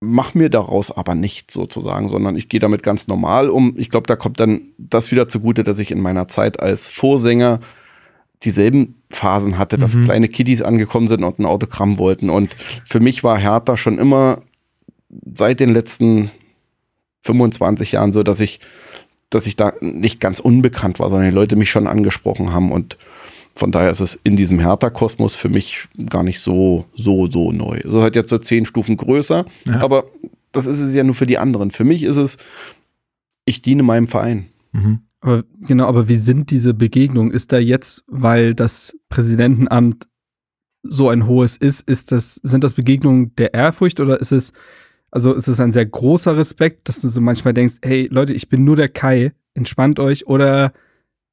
[0.00, 3.74] Mach mir daraus aber nichts sozusagen, sondern ich gehe damit ganz normal um.
[3.78, 7.60] Ich glaube, da kommt dann das wieder zugute, dass ich in meiner Zeit als Vorsänger
[8.42, 10.04] dieselben Phasen hatte, dass Mhm.
[10.04, 12.30] kleine Kiddies angekommen sind und ein Autogramm wollten.
[12.30, 14.42] Und für mich war Hertha schon immer
[15.34, 16.30] seit den letzten
[17.22, 18.60] 25 Jahren so, dass ich,
[19.30, 22.70] dass ich da nicht ganz unbekannt war, sondern die Leute mich schon angesprochen haben.
[22.72, 22.96] Und
[23.56, 27.78] von daher ist es in diesem Hertha-Kosmos für mich gar nicht so, so, so neu.
[27.78, 29.80] Es ist halt jetzt so zehn Stufen größer, Ja.
[29.80, 30.04] aber
[30.52, 31.70] das ist es ja nur für die anderen.
[31.70, 32.38] Für mich ist es,
[33.44, 34.46] ich diene meinem Verein.
[34.72, 35.00] Mhm.
[35.24, 37.32] Aber genau, aber wie sind diese Begegnungen?
[37.32, 40.06] Ist da jetzt, weil das Präsidentenamt
[40.82, 44.52] so ein hohes ist, ist das, sind das Begegnungen der Ehrfurcht oder ist es,
[45.10, 48.50] also ist es ein sehr großer Respekt, dass du so manchmal denkst, hey Leute, ich
[48.50, 50.74] bin nur der Kai, entspannt euch oder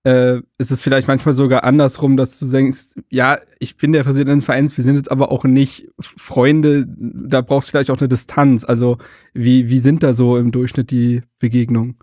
[0.06, 4.38] äh, ist es vielleicht manchmal sogar andersrum, dass du denkst, ja, ich bin der Präsident
[4.38, 8.08] des Vereins, wir sind jetzt aber auch nicht Freunde, da brauchst du vielleicht auch eine
[8.08, 8.64] Distanz.
[8.64, 9.00] Also
[9.34, 11.98] wie, wie sind da so im Durchschnitt die Begegnungen?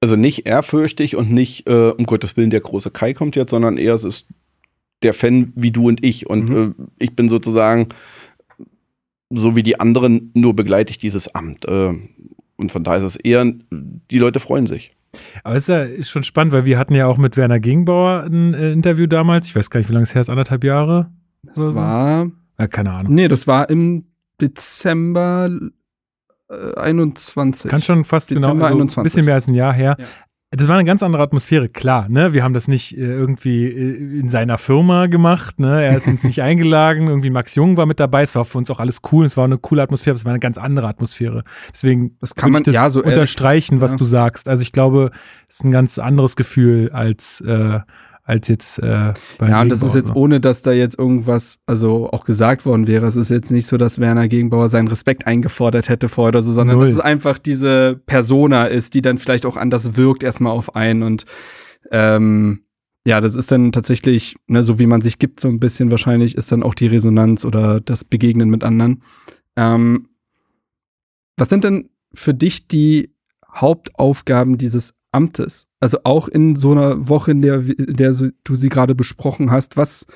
[0.00, 3.76] Also nicht ehrfürchtig und nicht, äh, um Gottes Willen, der große Kai kommt jetzt, sondern
[3.76, 4.26] eher es ist
[5.02, 6.28] der Fan wie du und ich.
[6.28, 6.74] Und Mhm.
[6.78, 7.88] äh, ich bin sozusagen,
[9.30, 11.66] so wie die anderen, nur begleite ich dieses Amt.
[11.66, 11.94] Äh,
[12.56, 14.90] und von daher ist es eher, die Leute freuen sich.
[15.44, 18.54] Aber es ist ja schon spannend, weil wir hatten ja auch mit Werner Gegenbauer ein
[18.54, 19.48] äh, Interview damals.
[19.48, 21.10] Ich weiß gar nicht, wie lange es her ist, anderthalb Jahre?
[21.54, 21.74] so?
[21.74, 23.14] War Ja, keine Ahnung.
[23.14, 24.04] Nee, das war im
[24.40, 25.50] Dezember
[26.50, 27.70] äh, 21.
[27.70, 29.02] Kann schon fast Dezember genau, also ein 21.
[29.04, 29.96] bisschen mehr als ein Jahr her.
[29.98, 30.04] Ja.
[30.52, 32.08] Das war eine ganz andere Atmosphäre, klar.
[32.08, 32.32] Ne?
[32.32, 35.60] Wir haben das nicht äh, irgendwie äh, in seiner Firma gemacht.
[35.60, 35.84] Ne?
[35.84, 37.06] Er hat uns nicht eingeladen.
[37.06, 38.22] Irgendwie Max Jung war mit dabei.
[38.22, 39.24] Es war für uns auch alles cool.
[39.26, 40.10] Es war eine coole Atmosphäre.
[40.14, 41.44] aber Es war eine ganz andere Atmosphäre.
[41.72, 43.96] Deswegen Das kann man- ja, so ehrlich- unterstreichen, was ja.
[43.98, 44.48] du sagst.
[44.48, 45.12] Also ich glaube,
[45.48, 47.78] es ist ein ganz anderes Gefühl als äh,
[48.30, 50.14] als jetzt äh, bei ja, und das ist jetzt so.
[50.14, 53.06] ohne, dass da jetzt irgendwas, also auch gesagt worden wäre.
[53.06, 56.52] Es ist jetzt nicht so, dass Werner Gegenbauer seinen Respekt eingefordert hätte vorher oder so,
[56.52, 56.86] sondern Null.
[56.86, 61.02] dass es einfach diese Persona ist, die dann vielleicht auch anders wirkt erstmal auf einen
[61.02, 61.26] und
[61.90, 62.60] ähm,
[63.04, 66.36] ja, das ist dann tatsächlich, ne, so wie man sich gibt, so ein bisschen wahrscheinlich,
[66.36, 69.02] ist dann auch die Resonanz oder das Begegnen mit anderen.
[69.56, 70.08] Ähm,
[71.36, 73.14] was sind denn für dich die
[73.52, 75.68] Hauptaufgaben dieses Amtes?
[75.80, 79.76] Also auch in so einer Woche, in der, in der du sie gerade besprochen hast,
[79.76, 80.06] was,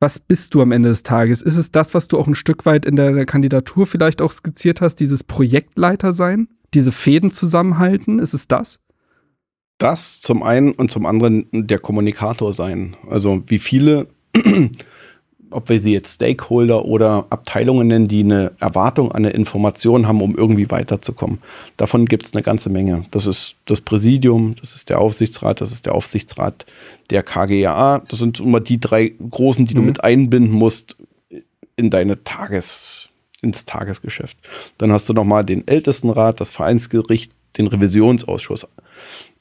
[0.00, 1.42] was bist du am Ende des Tages?
[1.42, 4.80] Ist es das, was du auch ein Stück weit in der Kandidatur vielleicht auch skizziert
[4.80, 6.48] hast, dieses Projektleiter sein?
[6.74, 8.18] Diese Fäden zusammenhalten?
[8.18, 8.80] Ist es das?
[9.78, 12.96] Das zum einen und zum anderen der Kommunikator sein.
[13.08, 14.08] Also wie viele
[15.50, 20.20] ob wir sie jetzt Stakeholder oder Abteilungen nennen, die eine Erwartung an eine Information haben,
[20.20, 21.38] um irgendwie weiterzukommen.
[21.76, 23.04] Davon gibt es eine ganze Menge.
[23.10, 26.66] Das ist das Präsidium, das ist der Aufsichtsrat, das ist der Aufsichtsrat
[27.10, 28.02] der KGA.
[28.08, 30.96] Das sind immer die drei großen, die du mit einbinden musst
[31.76, 33.08] in deine Tages,
[33.42, 34.36] ins Tagesgeschäft.
[34.78, 38.66] Dann hast du nochmal den Ältestenrat, das Vereinsgericht, den Revisionsausschuss.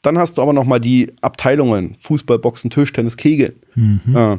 [0.01, 3.55] Dann hast du aber nochmal die Abteilungen, Fußball, Boxen, Tischtennis, Kegeln.
[4.15, 4.37] Äh,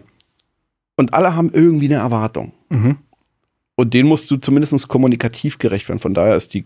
[0.97, 2.53] und alle haben irgendwie eine Erwartung.
[2.71, 2.97] Mhm.
[3.75, 5.99] Und den musst du zumindest kommunikativ gerecht werden.
[5.99, 6.65] Von daher ist die,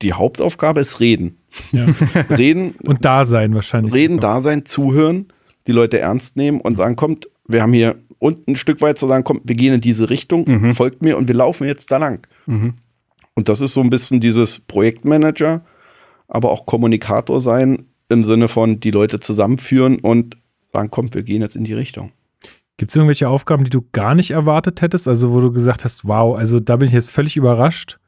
[0.00, 1.36] die Hauptaufgabe ist reden.
[1.72, 1.86] Ja.
[2.30, 3.92] Reden, Und da sein wahrscheinlich.
[3.92, 5.26] reden, da sein, zuhören,
[5.66, 9.06] die Leute ernst nehmen und sagen, kommt, wir haben hier unten ein Stück weit zu
[9.06, 10.74] sagen, kommt, wir gehen in diese Richtung, Mhm.
[10.74, 12.26] folgt mir und wir laufen jetzt da lang.
[12.46, 12.74] Mhm.
[13.34, 15.62] Und das ist so ein bisschen dieses Projektmanager,
[16.28, 20.36] aber auch Kommunikator sein im Sinne von die Leute zusammenführen und
[20.72, 22.12] sagen, kommt, wir gehen jetzt in die Richtung.
[22.80, 25.06] Gibt es irgendwelche Aufgaben, die du gar nicht erwartet hättest?
[25.06, 27.98] Also, wo du gesagt hast, wow, also da bin ich jetzt völlig überrascht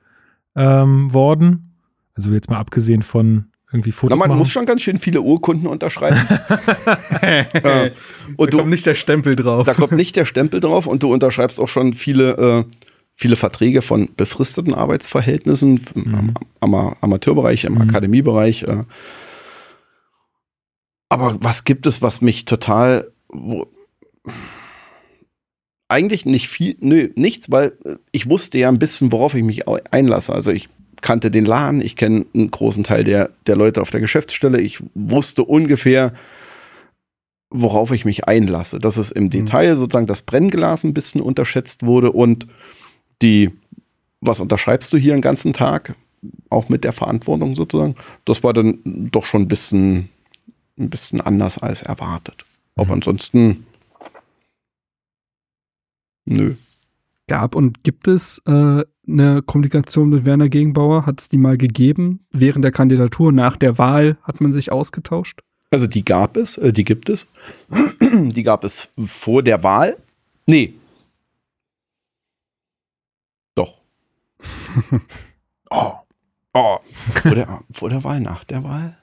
[0.57, 1.75] ähm, worden.
[2.15, 4.39] Also jetzt mal abgesehen von irgendwie Fotos Na, man machen.
[4.39, 6.17] muss schon ganz schön viele Urkunden unterschreiben.
[8.39, 9.67] und Da kommt nicht der Stempel drauf.
[9.67, 12.65] da kommt nicht der Stempel drauf und du unterschreibst auch schon viele, äh,
[13.15, 18.63] viele Verträge von befristeten Arbeitsverhältnissen im am, am, Amateurbereich, im Akademiebereich.
[18.63, 18.85] Äh.
[21.11, 23.67] Aber was gibt es, was mich total wo,
[25.93, 29.69] eigentlich nicht viel, nö, nichts, weil äh, ich wusste ja ein bisschen, worauf ich mich
[29.69, 30.33] einlasse.
[30.33, 30.69] Also ich
[31.03, 34.83] kannte den Laden, ich kenne einen großen Teil der, der Leute auf der Geschäftsstelle, ich
[34.95, 36.15] wusste ungefähr,
[37.51, 38.79] worauf ich mich einlasse.
[38.79, 42.47] Dass es im Detail sozusagen das Brennglas ein bisschen unterschätzt wurde und
[43.21, 43.51] die,
[44.21, 45.95] was unterschreibst du hier den ganzen Tag,
[46.49, 50.09] auch mit der Verantwortung sozusagen, das war dann doch schon ein bisschen,
[50.79, 52.45] ein bisschen anders als erwartet.
[52.77, 53.67] Aber ansonsten,
[56.25, 56.55] nö.
[57.29, 61.07] Gab und gibt es äh, eine Kommunikation mit Werner Gegenbauer?
[61.07, 62.27] Hat es die mal gegeben?
[62.31, 65.41] Während der Kandidatur, nach der Wahl hat man sich ausgetauscht?
[65.71, 67.29] Also die gab es, äh, die gibt es.
[68.13, 69.97] Die gab es vor der Wahl.
[70.47, 70.75] Nee.
[73.55, 73.79] Doch.
[75.71, 75.93] oh.
[76.53, 76.79] Oh.
[77.23, 78.99] Vor der, vor der Wahl, nach der Wahl?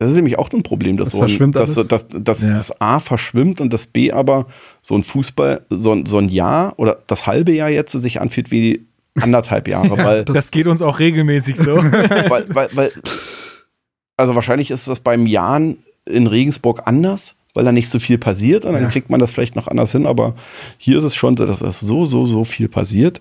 [0.00, 2.54] Das ist nämlich auch ein Problem, dass Das so ein, dass, dass, dass Ja.
[2.54, 4.46] das A verschwimmt und das B aber
[4.80, 8.50] so ein Fußball, so, ein- so ein Jahr oder das halbe Jahr jetzt sich anfühlt
[8.50, 8.86] wie
[9.20, 11.76] anderthalb Jahre, weil das geht uns auch regelmäßig so.
[11.82, 12.92] weil, weil, weil,
[14.16, 18.64] also wahrscheinlich ist das beim Jahren in Regensburg anders, weil da nicht so viel passiert
[18.64, 18.88] und dann Ja.
[18.88, 20.34] kriegt man das vielleicht noch anders hin, aber
[20.78, 23.20] hier ist es schon so, dass es so, so, so viel passiert.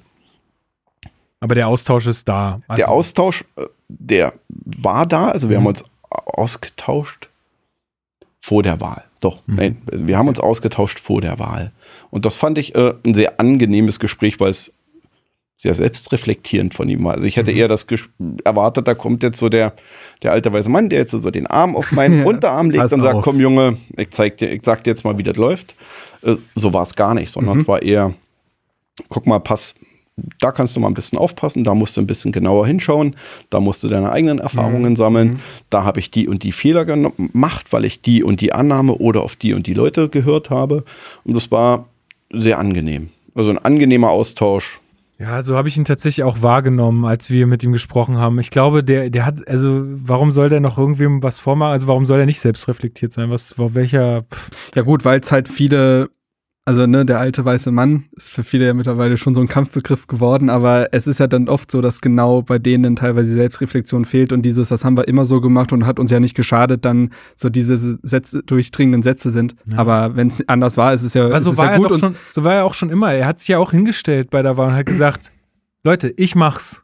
[1.42, 2.62] Aber der Austausch ist da.
[2.68, 5.62] Also, Der Austausch, äh, der war da, also wir Mhm.
[5.64, 5.84] haben uns
[6.38, 7.30] ausgetauscht
[8.42, 9.04] vor der Wahl.
[9.20, 9.56] Doch, Mhm.
[9.56, 11.72] nein, wir haben uns ausgetauscht vor der Wahl.
[12.10, 14.74] Und das fand ich äh, ein sehr angenehmes Gespräch, weil es
[15.58, 17.16] sehr selbstreflektierend von ihm war.
[17.16, 17.58] Also ich hätte Mhm.
[17.58, 17.86] eher das
[18.46, 19.74] erwartet, da kommt jetzt so der,
[20.24, 23.02] der alte weiße Mann, der jetzt so den Arm auf meinen Ja, Unterarm legt und
[23.02, 23.24] sagt, auf.
[23.26, 25.76] komm Junge, ich zeig dir, ich sag dir jetzt mal, wie das läuft.
[26.22, 27.62] Äh, so war es gar nicht, sondern Mhm.
[27.64, 28.14] es war eher,
[29.10, 29.76] guck mal, pass,
[30.40, 33.16] da kannst du mal ein bisschen aufpassen, da musst du ein bisschen genauer hinschauen,
[33.50, 37.72] da musst du deine eigenen Erfahrungen sammeln, da habe ich die und die Fehler gemacht,
[37.72, 40.84] weil ich die und die Annahme oder auf die und die Leute gehört habe.
[41.24, 41.86] Und das war
[42.32, 43.10] sehr angenehm.
[43.36, 44.80] Also ein angenehmer Austausch.
[45.20, 48.40] Ja, so habe ich ihn tatsächlich auch wahrgenommen, als wir mit ihm gesprochen haben.
[48.40, 51.74] Ich glaube, der, der hat, also warum soll der noch irgendwem was vormachen?
[51.74, 53.30] Also warum soll er nicht selbstreflektiert sein?
[53.30, 56.10] Was, welcher, pff, Ja gut, weil es halt viele,
[56.70, 60.06] also ne, der alte weiße Mann ist für viele ja mittlerweile schon so ein Kampfbegriff
[60.06, 64.06] geworden, aber es ist ja dann oft so, dass genau bei denen teilweise die Selbstreflexion
[64.06, 66.86] fehlt und dieses, das haben wir immer so gemacht und hat uns ja nicht geschadet,
[66.86, 69.56] dann so diese Sätze, durchdringenden Sätze sind.
[69.66, 69.80] Ja.
[69.80, 72.02] Aber wenn es anders war, ist es ja, ist so war, ja er gut und
[72.02, 73.12] schon, so war er auch schon immer.
[73.14, 75.32] Er hat sich ja auch hingestellt bei der Wahl und hat gesagt,
[75.84, 76.84] Leute, ich mach's.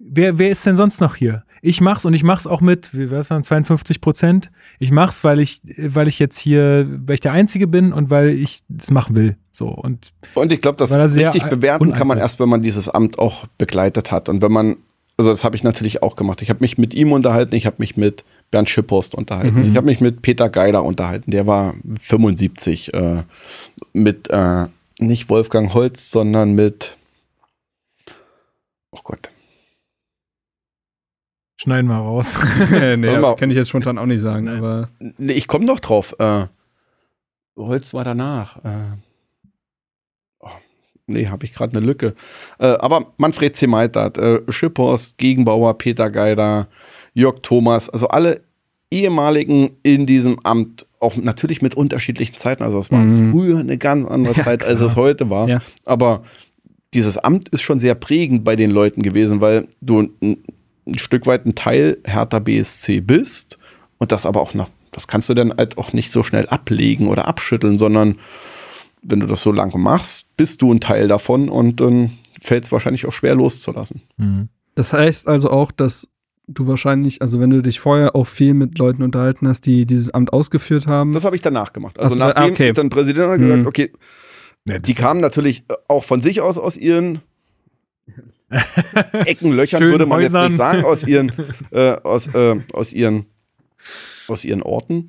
[0.00, 1.44] Wer, wer ist denn sonst noch hier?
[1.62, 4.50] Ich mach's und ich mach's auch mit, wie was waren 52 Prozent?
[4.82, 8.30] Ich mach's, weil ich, weil ich jetzt hier, weil ich der Einzige bin und weil
[8.30, 9.36] ich das machen will.
[9.52, 13.18] So und Und ich glaube, das richtig bewerten kann man erst, wenn man dieses Amt
[13.18, 14.30] auch begleitet hat.
[14.30, 14.76] Und wenn man,
[15.18, 16.40] also das habe ich natürlich auch gemacht.
[16.40, 19.70] Ich habe mich mit ihm unterhalten, ich habe mich mit Bernd Schipphorst unterhalten, Mhm.
[19.70, 23.22] ich habe mich mit Peter Geiler unterhalten, der war 75, äh,
[23.92, 24.64] mit äh,
[24.98, 26.96] nicht Wolfgang Holz, sondern mit,
[28.92, 29.29] oh Gott,
[31.62, 32.38] schneiden wir raus.
[32.70, 34.58] nee, kann ich jetzt spontan auch nicht sagen, Nein.
[34.58, 36.14] aber nee, ich komme noch drauf.
[36.18, 36.46] Äh,
[37.56, 38.56] Holz war danach.
[38.64, 38.96] Äh,
[40.40, 40.48] oh,
[41.06, 42.14] nee, habe ich gerade eine Lücke.
[42.58, 43.66] Äh, aber Manfred C.
[43.66, 46.68] Meitert, äh, Schipphorst, Gegenbauer, Peter Geider,
[47.14, 48.40] Jörg Thomas, also alle
[48.90, 52.62] ehemaligen in diesem Amt auch natürlich mit unterschiedlichen Zeiten.
[52.62, 53.32] Also es war Mhm.
[53.32, 54.88] früher eine ganz andere Ja, Zeit, als klar.
[54.88, 55.48] es heute war.
[55.48, 55.60] Ja.
[55.84, 56.22] Aber
[56.94, 60.08] dieses Amt ist schon sehr prägend bei den Leuten gewesen, weil du
[60.90, 63.58] ein, Stück weit ein Teil Hertha BSC bist
[63.98, 67.08] und das aber auch noch, das kannst du dann halt auch nicht so schnell ablegen
[67.08, 68.18] oder abschütteln, sondern
[69.02, 72.10] wenn du das so lange machst, bist du ein Teil davon und dann
[72.42, 74.02] fällt es wahrscheinlich auch schwer loszulassen.
[74.18, 74.48] Mhm.
[74.74, 76.08] Das heißt also auch, dass
[76.46, 80.10] du wahrscheinlich, also wenn du dich vorher auch viel mit Leuten unterhalten hast, die dieses
[80.10, 81.12] Amt ausgeführt haben.
[81.12, 81.98] Das habe ich danach gemacht.
[81.98, 82.72] Also Ach nachdem okay.
[82.72, 83.66] dann Präsident hat gesagt, Mhm.
[83.66, 83.92] okay,
[84.66, 87.20] Ja, die kamen natürlich auch von sich aus aus ihren
[89.26, 90.46] Ecken, Löchern, Schönen würde man jetzt Häusern.
[90.48, 91.32] nicht sagen, aus ihren,
[91.70, 93.26] äh, aus, äh, aus ihren,
[94.28, 95.08] aus ihren Orten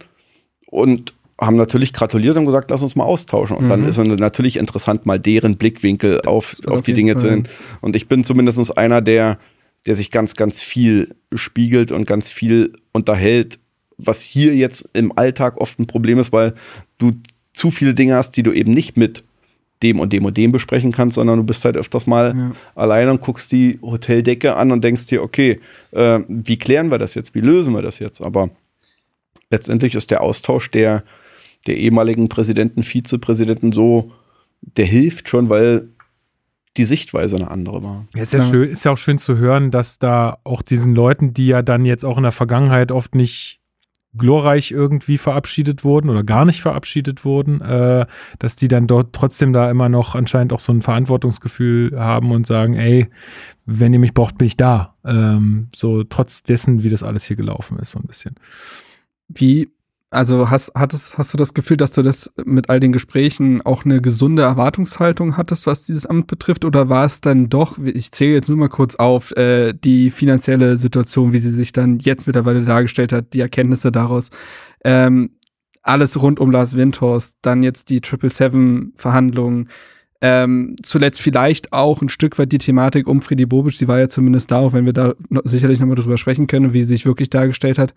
[0.67, 3.58] und haben natürlich gratuliert und gesagt, lass uns mal austauschen.
[3.58, 3.88] Und dann Mhm.
[3.88, 7.47] ist es natürlich interessant, mal deren Blickwinkel auf, auf auf die Dinge zu Fall- sehen.
[7.82, 9.39] Und ich bin zumindest einer, der,
[9.88, 13.58] der sich ganz, ganz viel spiegelt und ganz viel unterhält,
[13.97, 16.54] was hier jetzt im Alltag oft ein Problem ist, weil
[16.99, 17.12] du
[17.54, 19.23] zu viele Dinge hast, die du eben nicht mit
[19.84, 22.52] dem und dem und dem besprechen kannst, sondern du bist halt öfters mal Ja.
[22.76, 25.60] alleine und guckst die Hoteldecke an und denkst dir, okay,
[25.91, 27.34] äh, wie klären wir das jetzt?
[27.36, 28.22] Wie lösen wir das jetzt?
[28.22, 28.50] Aber
[29.50, 31.04] letztendlich ist der Austausch der,
[31.67, 34.12] der ehemaligen Präsidenten, Vizepräsidenten so,
[34.78, 35.88] der hilft schon, weil
[36.78, 38.06] die Sichtweise eine andere war.
[38.15, 38.46] Ja, ist ja, Ja.
[38.46, 41.84] schön, ist ja auch schön zu hören, dass da auch diesen Leuten, die ja dann
[41.86, 43.60] jetzt auch in der Vergangenheit oft nicht
[44.17, 48.06] glorreich irgendwie verabschiedet wurden oder gar nicht verabschiedet wurden, äh,
[48.39, 52.45] dass die dann dort trotzdem da immer noch anscheinend auch so ein Verantwortungsgefühl haben und
[52.45, 53.08] sagen, ey,
[53.65, 54.95] wenn ihr mich braucht, bin ich da.
[55.06, 58.36] Ähm, so trotz dessen, wie das alles hier gelaufen ist, so ein bisschen.
[59.30, 59.71] Wie,
[60.12, 63.86] also hast, hattest, hast du das Gefühl, dass du das mit all den Gesprächen auch
[63.86, 66.65] eine gesunde Erwartungshaltung hattest, was dieses Amt betrifft?
[66.65, 70.76] Oder war es dann doch, ich zähle jetzt nur mal kurz auf, äh, die finanzielle
[70.76, 74.30] Situation, wie sie sich dann jetzt mittlerweile dargestellt hat, die Erkenntnisse daraus,
[74.84, 75.32] ähm,
[75.82, 79.69] alles rund um Lars Windhorst, dann jetzt die Triple Seven Verhandlungen,
[80.19, 84.10] ähm, zuletzt vielleicht auch ein Stück weit die Thematik um Friedi Bobic, sie war ja
[84.10, 85.13] zumindest da, auch wenn wir da
[85.45, 87.93] sicherlich nochmal drüber sprechen können, wie sie sich wirklich dargestellt hat.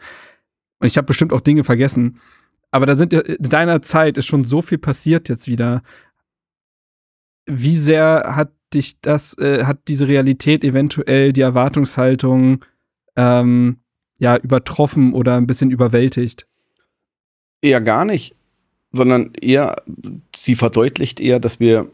[0.79, 2.21] Und ich habe bestimmt auch Dinge vergessen.
[2.71, 5.83] Aber da sind ja, in deiner Zeit ist schon so viel passiert jetzt wieder.
[7.47, 12.65] Wie sehr hat dich das, äh, hat diese Realität eventuell die Erwartungshaltung
[13.17, 13.79] ähm,
[14.19, 16.47] ja übertroffen oder ein bisschen überwältigt?
[17.63, 18.35] Eher gar nicht,
[18.93, 19.77] sondern eher,
[20.35, 21.91] sie verdeutlicht eher, dass wir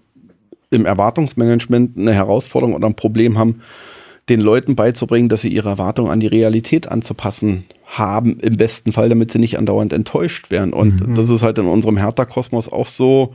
[0.71, 3.61] im Erwartungsmanagement eine Herausforderung oder ein Problem haben,
[4.29, 9.09] den Leuten beizubringen, dass sie ihre Erwartungen an die Realität anzupassen haben, im besten Fall,
[9.09, 10.73] damit sie nicht andauernd enttäuscht werden.
[10.73, 11.15] Und Mhm.
[11.17, 13.35] das ist halt in unserem Hertha-Kosmos auch so,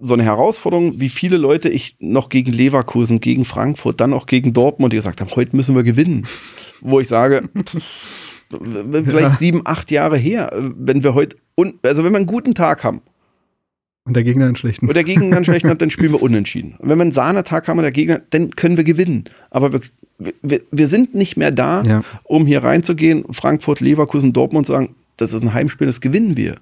[0.00, 4.52] so eine Herausforderung, wie viele Leute ich noch gegen Leverkusen, gegen Frankfurt, dann auch gegen
[4.52, 6.26] Dortmund gesagt haben, heute müssen wir gewinnen.
[6.80, 7.48] Wo ich sage,
[8.50, 9.36] vielleicht Ja.
[9.36, 11.36] sieben, acht Jahre her, wenn wir heute,
[11.82, 13.00] also wenn wir einen guten Tag haben
[14.06, 14.86] Und der Gegner einen schlechten.
[14.86, 16.74] und der Gegner einen schlechten hat, dann spielen wir unentschieden.
[16.78, 19.24] Und wenn wir einen Sahnetag haben und der Gegner, dann können wir gewinnen.
[19.50, 19.80] Aber wir,
[20.42, 22.02] wir, wir sind nicht mehr da, Ja.
[22.24, 26.56] um hier reinzugehen, Frankfurt, Leverkusen, Dortmund sagen, das ist ein Heimspiel, das gewinnen wir.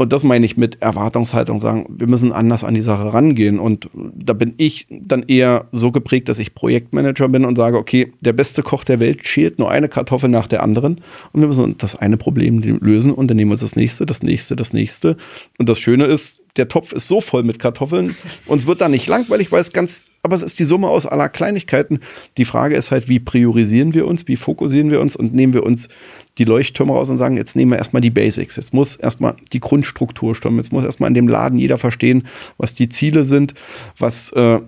[0.00, 3.58] Und das meine ich mit Erwartungshaltung, sagen, wir müssen anders an die Sache rangehen.
[3.58, 8.12] Und da bin ich dann eher so geprägt, dass ich Projektmanager bin und sage, okay,
[8.20, 11.00] der beste Koch der Welt schält nur eine Kartoffel nach der anderen.
[11.32, 14.22] Und wir müssen das eine Problem lösen und dann nehmen wir uns das nächste, das
[14.22, 15.16] nächste, das nächste.
[15.58, 19.08] Und das Schöne ist, der Topf ist so voll mit Kartoffeln, uns wird da nicht
[19.08, 22.00] langweilig, weil es ganz, aber es ist die Summe aus aller Kleinigkeiten.
[22.36, 25.64] Die Frage ist halt, wie priorisieren wir uns, wie fokussieren wir uns und nehmen wir
[25.64, 25.88] uns
[26.36, 28.56] die Leuchttürme raus und sagen, jetzt nehmen wir erstmal die Basics.
[28.56, 30.58] Jetzt muss erstmal die Grundstruktur stimmen.
[30.58, 32.26] Jetzt muss erstmal in dem Laden jeder verstehen,
[32.58, 33.54] was die Ziele sind,
[33.96, 34.60] was äh,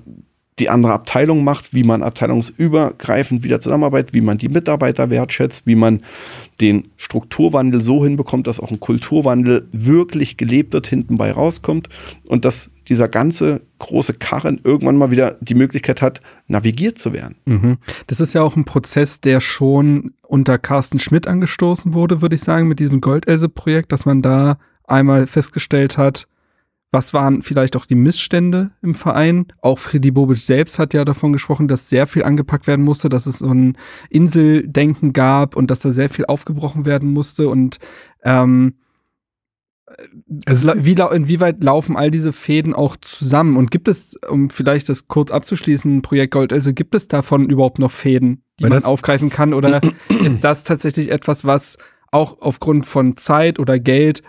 [0.60, 5.74] die andere Abteilung macht, wie man abteilungsübergreifend wieder zusammenarbeitet, wie man die Mitarbeiter wertschätzt, wie
[5.74, 6.02] man
[6.60, 11.88] den Strukturwandel so hinbekommt, dass auch ein Kulturwandel wirklich gelebt wird, hinten bei rauskommt
[12.26, 17.36] und dass dieser ganze große Karren irgendwann mal wieder die Möglichkeit hat, navigiert zu werden.
[17.46, 17.78] Mhm.
[18.08, 22.42] Das ist ja auch ein Prozess, der schon unter Carsten Schmidt angestoßen wurde, würde ich
[22.42, 26.26] sagen, mit diesem Goldelse-Projekt, dass man da einmal festgestellt hat,
[26.92, 29.46] was waren vielleicht auch die Missstände im Verein.
[29.62, 33.26] Auch Freddy Bobic selbst hat ja davon gesprochen, dass sehr viel angepackt werden musste, dass
[33.26, 33.76] es so ein
[34.08, 37.78] Inseldenken gab und dass da sehr viel aufgebrochen werden musste und
[38.24, 38.74] ähm,
[40.46, 43.56] Also, Wie, inwieweit laufen all diese Fäden auch zusammen?
[43.56, 47.90] Und gibt es, um vielleicht das kurz abzuschließen, Projekt Goldelse, gibt es davon überhaupt noch
[47.90, 49.54] Fäden, die Weil man aufgreifen kann?
[49.54, 49.80] Oder
[50.24, 51.78] ist das tatsächlich etwas, was
[52.10, 54.22] auch aufgrund von Zeit oder Geld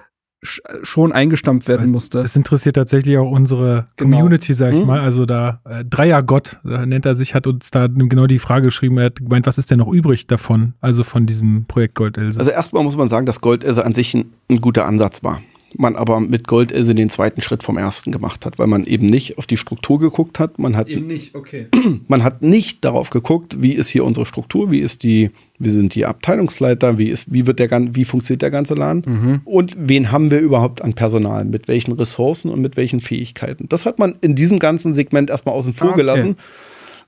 [0.43, 2.19] schon eingestampft werden Es- musste.
[2.19, 4.17] Es interessiert tatsächlich auch unsere Genau.
[4.17, 4.87] Community, sag ich Mhm.
[4.87, 4.99] mal.
[4.99, 8.97] Also da, äh, Dreiergott, da nennt er sich, hat uns da genau die Frage geschrieben.
[8.97, 10.73] Er hat gemeint, was ist denn noch übrig davon?
[10.81, 12.39] Also von diesem Projekt Goldelse.
[12.39, 15.41] Also erstmal muss man sagen, dass Goldelse an sich ein, ein guter Ansatz war.
[15.77, 19.37] Man aber mit Goldelse den zweiten Schritt vom ersten gemacht hat, weil man eben nicht
[19.37, 20.59] auf die Struktur geguckt hat.
[20.59, 21.67] Man hat, nicht, okay.
[22.07, 25.95] man hat nicht darauf geguckt, wie ist hier unsere Struktur, wie ist die, wie sind
[25.95, 30.29] die Abteilungsleiter, wie ist, wie wird der wie funktioniert der ganze Laden und wen haben
[30.29, 33.69] wir überhaupt an Personal, mit welchen Ressourcen und mit welchen Fähigkeiten.
[33.69, 36.01] Das hat man in diesem ganzen Segment erstmal außen vor Ah, okay.
[36.01, 36.35] gelassen.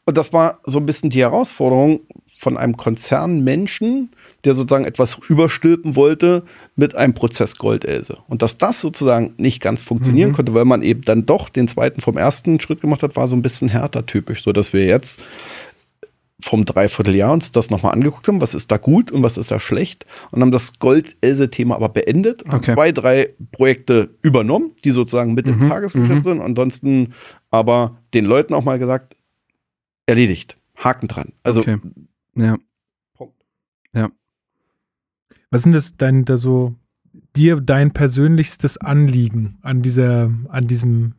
[0.05, 2.01] Und das war so ein bisschen die Herausforderung
[2.37, 4.09] von einem Konzernmenschen,
[4.45, 6.43] der sozusagen etwas überstülpen wollte
[6.75, 8.17] mit einem Prozess Goldelse.
[8.27, 12.01] Und dass das sozusagen nicht ganz funktionieren konnte, weil man eben dann doch den zweiten
[12.01, 15.21] vom ersten Schritt gemacht hat, war so ein bisschen härter typisch, so dass wir jetzt
[16.41, 19.61] vom Dreivierteljahr uns das nochmal angeguckt haben, was ist da gut und was ist da
[19.61, 22.73] schlecht und haben das Gold-Else-Thema aber beendet, haben Okay.
[22.73, 27.13] zwei, drei Projekte übernommen, die sozusagen mit im Tagesgeschäft sind, ansonsten
[27.49, 29.15] aber den Leuten auch mal gesagt,
[30.05, 31.31] erledigt, Haken dran.
[31.43, 31.77] Also okay.
[32.35, 32.57] Ja.
[35.53, 36.73] Was sind das dein, da so,
[37.35, 41.13] dir dein persönlichstes Anliegen an dieser, an diesem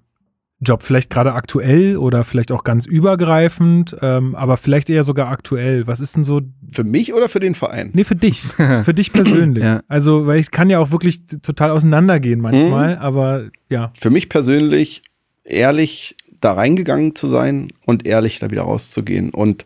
[0.61, 0.83] Job?
[0.83, 5.87] Vielleicht gerade aktuell oder vielleicht auch ganz übergreifend, ähm, aber vielleicht eher sogar aktuell.
[5.87, 7.91] Was ist denn so, für mich oder für den Verein?
[7.93, 9.63] nee, für dich, für dich persönlich.
[9.63, 9.83] Ja.
[9.87, 13.93] Also, weil ich kann ja auch wirklich total auseinandergehen manchmal, aber ja.
[13.97, 15.03] Für mich persönlich
[15.45, 19.65] ehrlich da reingegangen zu sein und ehrlich da wieder rauszugehen und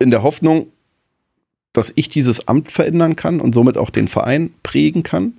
[0.00, 0.71] in der Hoffnung,
[1.72, 5.34] dass ich dieses Amt verändern kann und somit auch den Verein prägen kann.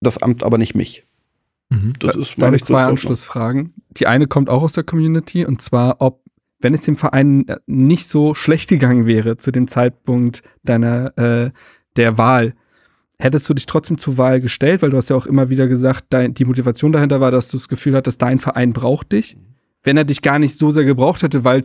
[0.00, 1.04] Das Amt aber nicht mich.
[1.70, 1.92] Mhm.
[1.98, 2.84] Das Da- ist Da habe ich zwei.
[2.84, 3.74] Anschlussfragen.
[3.90, 6.20] Die eine kommt auch aus der Community und zwar, ob,
[6.60, 11.50] wenn es dem Verein äh, nicht so schlecht gegangen wäre zu dem Zeitpunkt deiner äh,
[11.96, 12.54] der Wahl,
[13.18, 16.04] hättest du dich trotzdem zur Wahl gestellt, weil du hast ja auch immer wieder gesagt,
[16.10, 19.36] dein, die Motivation dahinter war, dass du das Gefühl hattest, dein Verein braucht dich.
[19.82, 21.62] Wenn er dich gar nicht so sehr gebraucht hätte, weil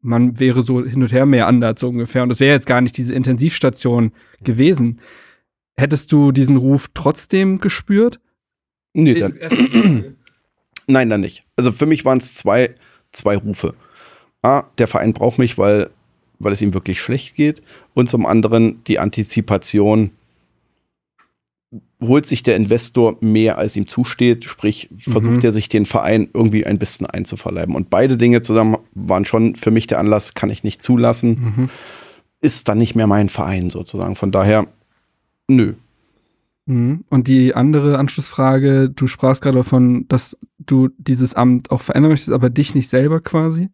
[0.00, 2.80] man wäre so hin und her mehr anders so ungefähr und das wäre jetzt gar
[2.80, 4.12] nicht diese Intensivstation
[4.42, 5.00] gewesen.
[5.76, 8.20] Hättest du diesen Ruf trotzdem gespürt?
[8.92, 9.38] Nee, dann,
[10.86, 11.42] nein, dann nicht.
[11.56, 12.74] Also für mich waren es zwei,
[13.10, 13.74] zwei Rufe.
[14.42, 15.90] A, der Verein braucht mich, weil,
[16.38, 17.62] weil es ihm wirklich schlecht geht.
[17.94, 20.10] Und zum anderen die Antizipation,
[22.02, 25.44] holt sich der Investor mehr, als ihm zusteht, sprich, versucht Mhm.
[25.44, 27.74] er sich den Verein irgendwie ein bisschen einzuverleiben.
[27.74, 31.70] Und beide Dinge zusammen waren schon für mich der Anlass, kann ich nicht zulassen, Mhm.
[32.40, 34.16] ist dann nicht mehr mein Verein sozusagen.
[34.16, 34.66] Von daher,
[35.48, 35.74] nö.
[36.66, 37.04] Mhm.
[37.08, 42.32] Und die andere Anschlussfrage, du sprachst gerade davon, dass du dieses Amt auch verändern möchtest,
[42.32, 43.68] aber dich nicht selber quasi.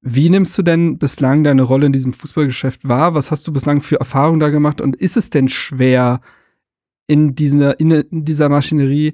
[0.00, 3.14] Wie nimmst du denn bislang deine Rolle in diesem Fußballgeschäft wahr?
[3.14, 4.80] Was hast du bislang für Erfahrungen da gemacht?
[4.80, 6.20] Und ist es denn schwer,
[7.12, 9.12] in dieser, in, in dieser Maschinerie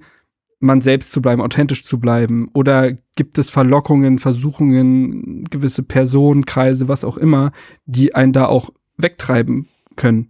[0.60, 2.48] man selbst zu bleiben, authentisch zu bleiben?
[2.54, 7.50] Oder gibt es Verlockungen, Versuchungen, gewisse Personenkreise, was auch immer,
[7.86, 10.28] die einen da auch wegtreiben können?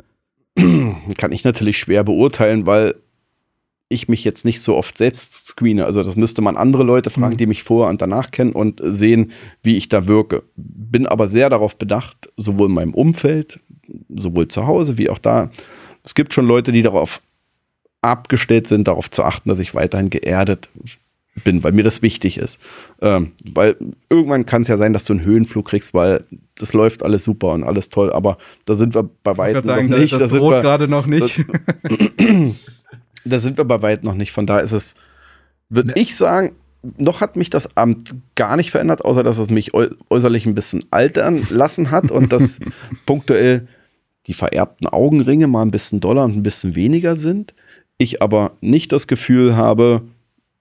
[1.19, 2.95] kann ich natürlich schwer beurteilen, weil
[3.91, 5.85] ich mich jetzt nicht so oft selbst screene.
[5.85, 7.39] Also das müsste man andere Leute fragen, Mhm.
[7.39, 10.43] die mich vorher und danach kennen und sehen, wie ich da wirke.
[10.57, 13.61] Bin aber sehr darauf bedacht, sowohl in meinem Umfeld,
[14.09, 15.51] sowohl zu Hause wie auch da.
[16.03, 17.21] Es gibt schon Leute, die darauf
[18.01, 20.69] abgestellt sind, darauf zu achten, dass ich weiterhin geerdet
[21.45, 22.59] bin, weil mir das wichtig ist.
[23.01, 23.77] Ähm, weil
[24.11, 26.25] irgendwann kann es ja sein, dass du einen Höhenflug kriegst, weil
[26.57, 30.13] das läuft alles super und alles toll, aber da sind wir bei weitem noch nicht.
[30.13, 31.45] Da sind wir, gerade noch nicht.
[33.25, 34.33] da sind wir bei weitem noch nicht.
[34.33, 34.95] Von da ist es,
[35.69, 35.95] würde Ne.
[35.97, 36.53] ich sagen,
[36.97, 40.55] noch hat mich das Amt gar nicht verändert, außer dass es mich äu äußerlich ein
[40.55, 42.61] bisschen altern lassen hat und dass
[43.07, 43.67] punktuell
[44.27, 47.55] die vererbten Augenringe mal ein bisschen doller und ein bisschen weniger sind.
[47.99, 50.03] Ich aber nicht das Gefühl habe,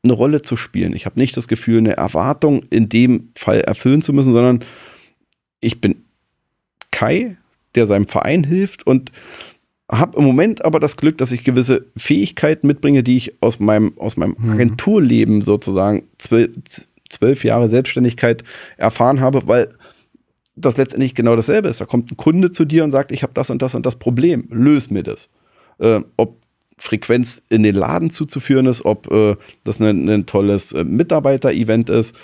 [0.03, 0.95] eine Rolle zu spielen.
[0.95, 4.63] Ich habe nicht das Gefühl, eine Erwartung in dem Fall erfüllen zu müssen, sondern
[5.59, 6.03] ich bin
[6.91, 7.37] Kai,
[7.75, 9.11] der seinem Verein hilft und
[9.89, 13.97] habe im Moment aber das Glück, dass ich gewisse Fähigkeiten mitbringe, die ich aus meinem,
[13.97, 14.51] aus meinem Mhm.
[14.51, 16.51] Agenturleben sozusagen zwölf,
[17.09, 18.43] zwölf Jahre Selbstständigkeit
[18.75, 19.69] erfahren habe, weil
[20.55, 21.79] das letztendlich genau dasselbe ist.
[21.79, 23.95] Da kommt ein Kunde zu dir und sagt, ich habe das und das und das
[23.95, 25.29] Problem, löse mir das.
[25.79, 26.41] Äh, ob
[26.77, 32.15] Frequenz in den Laden zuzuführen ist, ob äh, das ein, ein tolles äh, Mitarbeiter-Event ist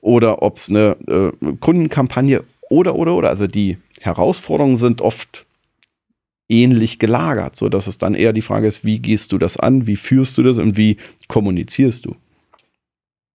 [0.00, 3.28] oder ob es eine äh, Kundenkampagne oder, oder, oder.
[3.28, 5.46] Also die Herausforderungen sind oft
[6.48, 9.86] ähnlich gelagert, so dass es dann eher die Frage ist, wie gehst du das an,
[9.86, 10.96] wie führst du das und wie
[11.28, 12.16] kommunizierst du?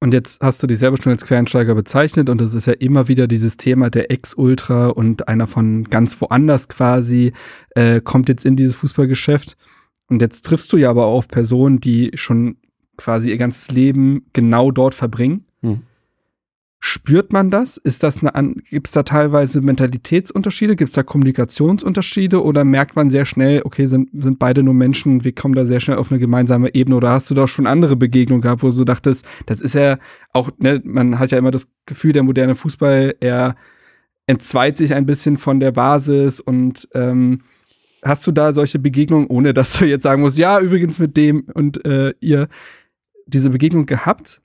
[0.02, 3.08] Und jetzt hast du dich selber schon als Quereinsteiger bezeichnet und es ist ja immer
[3.08, 7.32] wieder dieses Thema der Ex-Ultra und einer von ganz woanders quasi
[7.72, 9.56] äh, kommt jetzt in dieses Fußballgeschäft.
[10.08, 12.58] Und jetzt triffst du ja aber auf Personen, die schon
[12.98, 15.46] quasi ihr ganzes Leben genau dort verbringen.
[15.62, 15.82] Hm.
[16.88, 17.78] Spürt man das?
[17.78, 20.76] Ist das eine gibt es da teilweise Mentalitätsunterschiede?
[20.76, 25.24] Gibt es da Kommunikationsunterschiede oder merkt man sehr schnell, okay, sind, sind beide nur Menschen,
[25.24, 27.96] wir kommen da sehr schnell auf eine gemeinsame Ebene oder hast du da schon andere
[27.96, 29.98] Begegnungen gehabt, wo du dachtest, das ist ja
[30.32, 33.56] auch, ne, man hat ja immer das Gefühl, der moderne Fußball, er
[34.28, 37.42] entzweit sich ein bisschen von der Basis und ähm,
[38.06, 41.46] hast du da solche Begegnungen, ohne dass du jetzt sagen musst, ja, übrigens mit dem
[41.54, 42.48] und äh, ihr
[43.26, 44.42] diese Begegnung gehabt?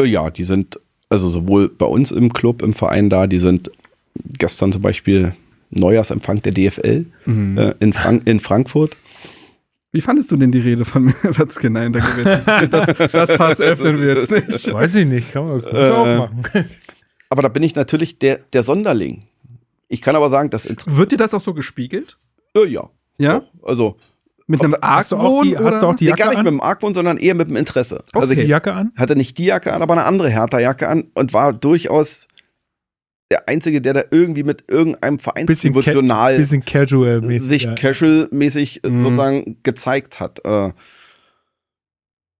[0.00, 3.70] Äh, Ja, die sind also sowohl bei uns im Club, im Verein da, die sind
[4.38, 5.32] gestern zum Beispiel
[5.70, 8.96] Neujahrsempfang der DFL äh, in, Frank in Frankfurt.
[9.92, 11.70] Wie fandest du denn die Rede von Watzke?
[11.70, 12.00] Nein, da
[12.66, 14.72] das, das Fass öffnen wir jetzt nicht.
[14.72, 16.42] Weiß ich nicht, kann man, man Äh, auch machen.
[17.30, 19.24] Aber da bin ich natürlich der, der Sonderling.
[19.88, 22.18] Ich kann aber sagen, das Inter Wird dir das auch so gespiegelt?
[22.64, 22.88] Äh, ja.
[23.18, 23.40] Ja?
[23.40, 23.68] Doch.
[23.68, 23.96] Also
[24.46, 25.44] Mit einem Hast Argwohn?
[25.48, 26.44] die, hast du auch die nee, Jacke gar nicht an?
[26.44, 27.96] mit dem Argwohn, sondern eher mit dem Interesse.
[28.12, 28.92] Also Hast du ich die Jacke an?
[28.96, 32.28] hatte nicht die Jacke an, aber eine andere Hertha-Jacke an und war durchaus
[33.30, 37.48] der Einzige, der da irgendwie mit irgendeinem Bisschen, ca Vereinsdevotional bisschen casual mäßig.
[37.48, 37.74] sich ja.
[37.74, 39.02] casual-mäßig äh, Mhm.
[39.02, 40.40] sozusagen gezeigt hat.
[40.46, 40.70] Äh,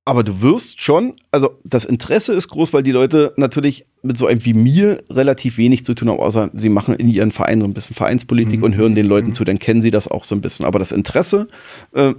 [0.09, 4.27] aber du wirst schon, also das Interesse ist groß, weil die Leute natürlich mit so
[4.27, 7.67] einem wie mir relativ wenig zu tun haben, außer sie machen in ihren Vereinen so
[7.67, 8.65] ein bisschen Vereinspolitik Mhm.
[8.65, 10.65] und hören den Leuten zu, dann kennen sie das auch so ein bisschen.
[10.65, 11.49] Aber das Interesse
[11.93, 12.15] äh,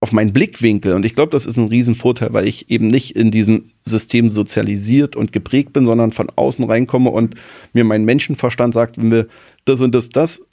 [0.00, 3.30] auf meinen Blickwinkel, und ich glaube, das ist ein Riesenvorteil, weil ich eben nicht in
[3.30, 7.36] diesem System sozialisiert und geprägt bin, sondern von außen reinkomme und
[7.72, 9.28] mir mein Menschenverstand sagt, wenn wir
[9.64, 10.48] das und das, das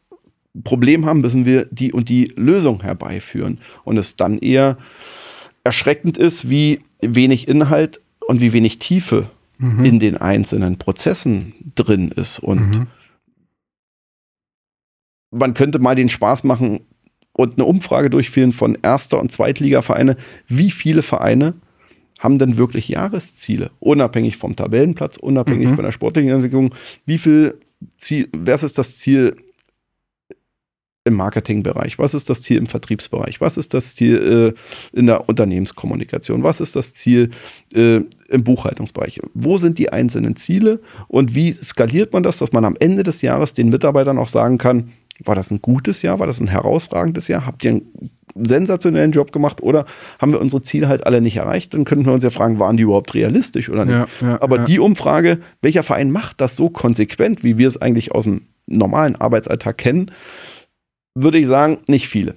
[0.64, 3.58] Problem haben, müssen wir die und die Lösung herbeiführen.
[3.84, 4.78] Und es dann eher
[5.64, 9.30] erschreckend ist, wie wenig Inhalt und wie wenig Tiefe
[9.84, 12.40] in den einzelnen Prozessen drin ist.
[12.40, 12.88] Und Mhm.
[15.32, 16.82] man könnte mal den Spaß machen
[17.34, 20.18] und eine Umfrage durchführen von Erster- und Zweitligavereine.
[20.48, 21.54] Wie viele Vereine
[22.20, 23.72] haben denn wirklich Jahresziele?
[23.80, 25.76] Unabhängig vom Tabellenplatz, unabhängig Mhm.
[25.76, 26.74] von der sportlichen Entwicklung.
[27.06, 27.58] Wie viel
[27.98, 29.36] Ziel, was ist das Ziel
[31.04, 31.98] im Marketingbereich?
[31.98, 33.42] Was ist das Ziel im Vertriebsbereich?
[33.42, 34.54] Was ist das Ziel
[34.94, 36.44] äh, in der Unternehmenskommunikation?
[36.44, 37.32] Was ist das Ziel
[37.74, 39.20] äh, im Buchhaltungsbereich?
[39.34, 43.22] Wo sind die einzelnen Ziele und wie skaliert man das, dass man am Ende des
[43.22, 44.92] Jahres den Mitarbeitern auch sagen kann,
[45.24, 47.46] war das ein gutes Jahr, war das ein herausragendes Jahr?
[47.46, 49.86] Habt ihr einen sensationellen Job gemacht oder
[50.20, 51.74] haben wir unsere Ziele halt alle nicht erreicht?
[51.74, 54.08] Dann könnten wir uns ja fragen, waren die überhaupt realistisch oder nicht?
[54.22, 54.66] Ja, ja, Aber ja.
[54.66, 59.16] die Umfrage, welcher Verein macht das so konsequent, wie wir es eigentlich aus dem normalen
[59.16, 60.12] Arbeitsalltag kennen,
[61.16, 62.36] würde ich sagen, nicht viele.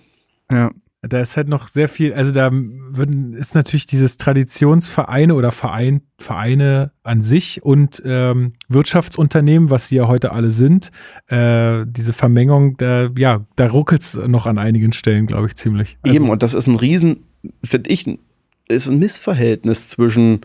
[0.51, 0.71] Ja.
[1.07, 6.01] Da ist halt noch sehr viel, also da würden, ist natürlich dieses Traditionsvereine oder Verein,
[6.17, 10.91] Vereine an sich und ähm, Wirtschaftsunternehmen, was sie ja heute alle sind,
[11.27, 15.99] äh, diese Vermengung, da, ja, da ruckelt es noch an einigen Stellen, glaube ich, ziemlich.
[16.01, 17.25] Also, Eben, und das ist ein Riesen,
[17.63, 18.07] finde ich,
[18.69, 20.41] ist ein Missverhältnis zwischen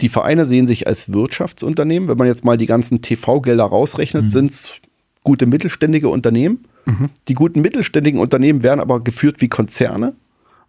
[0.00, 2.08] die Vereine sehen sich als Wirtschaftsunternehmen.
[2.08, 4.30] Wenn man jetzt mal die ganzen TV-Gelder rausrechnet, Mhm.
[4.30, 4.74] sind es
[5.28, 6.58] gute mittelständige Unternehmen.
[6.86, 7.10] Mhm.
[7.28, 10.14] Die guten mittelständigen Unternehmen werden aber geführt wie Konzerne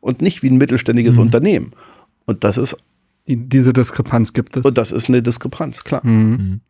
[0.02, 1.22] und nicht wie ein mittelständiges Mhm.
[1.24, 1.72] Unternehmen.
[2.26, 2.76] Und das ist,
[3.28, 4.66] Die, diese Diskrepanz gibt es.
[4.66, 6.06] und das ist eine Diskrepanz, klar.
[6.06, 6.30] Mhm.
[6.32, 6.62] Mhm.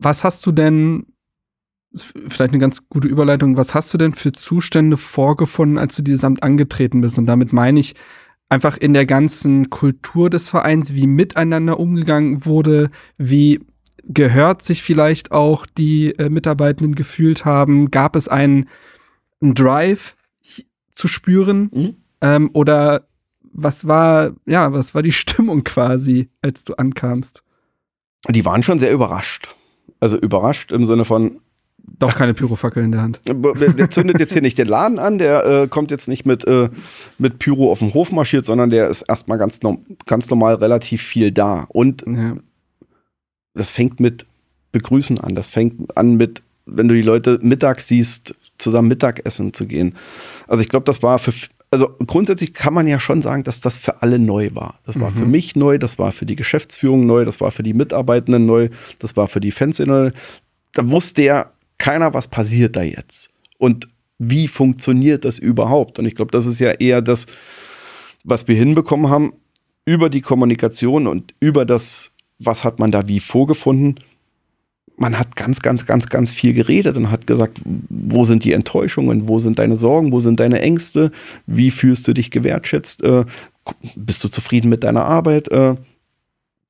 [0.00, 1.06] Was hast du denn,
[2.28, 6.24] vielleicht eine ganz gute Überleitung, was hast du denn für Zustände vorgefunden, als du dieses
[6.24, 7.18] Amt angetreten bist?
[7.18, 7.94] Und damit meine ich
[8.50, 13.60] einfach in der ganzen Kultur des Vereins, wie miteinander umgegangen wurde, wie
[14.08, 17.90] gehört sich vielleicht auch die äh, Mitarbeitenden gefühlt haben?
[17.90, 18.68] Gab es einen,
[19.40, 20.16] einen Drive
[20.94, 21.70] zu spüren?
[21.72, 21.96] Mhm.
[22.20, 23.06] Ähm, oder
[23.52, 27.42] was war, ja, was war die Stimmung quasi, als du ankamst?
[28.28, 29.54] Die waren schon sehr überrascht.
[30.00, 31.40] Also überrascht im Sinne von,
[31.98, 33.20] Doch keine Pyrofackel in der Hand.
[33.26, 36.44] Der, der zündet jetzt hier nicht den Laden an, der äh, kommt jetzt nicht mit,
[36.46, 36.68] äh,
[37.18, 39.60] mit Pyro auf den Hof marschiert, sondern der ist erstmal ganz,
[40.06, 41.66] ganz normal relativ viel da.
[41.68, 42.34] Und Ja.
[43.58, 44.26] Das fängt mit
[44.72, 45.34] Begrüßen an.
[45.34, 49.96] Das fängt an mit, wenn du die Leute mittags siehst, zusammen Mittagessen zu gehen.
[50.46, 51.32] Also ich glaube, das war für,
[51.70, 54.78] also grundsätzlich kann man ja schon sagen, dass das für alle neu war.
[54.84, 57.74] Das war für mich neu, das war für die Geschäftsführung neu, das war für die
[57.74, 60.10] Mitarbeitenden neu, das war für die Fans neu.
[60.72, 63.30] Da wusste ja keiner, was passiert da jetzt.
[63.58, 63.88] Und
[64.18, 65.98] wie funktioniert das überhaupt?
[65.98, 67.26] Und ich glaube, das ist ja eher das,
[68.24, 69.32] was wir hinbekommen haben,
[69.84, 73.96] über die Kommunikation und über das, was hat man da wie vorgefunden.
[74.96, 79.28] Man hat ganz, ganz, ganz, ganz viel geredet und hat gesagt, wo sind die Enttäuschungen,
[79.28, 81.12] wo sind deine Sorgen, wo sind deine Ängste,
[81.46, 83.24] wie fühlst du dich gewertschätzt, äh,
[83.94, 85.48] bist du zufrieden mit deiner Arbeit?
[85.48, 85.76] Äh,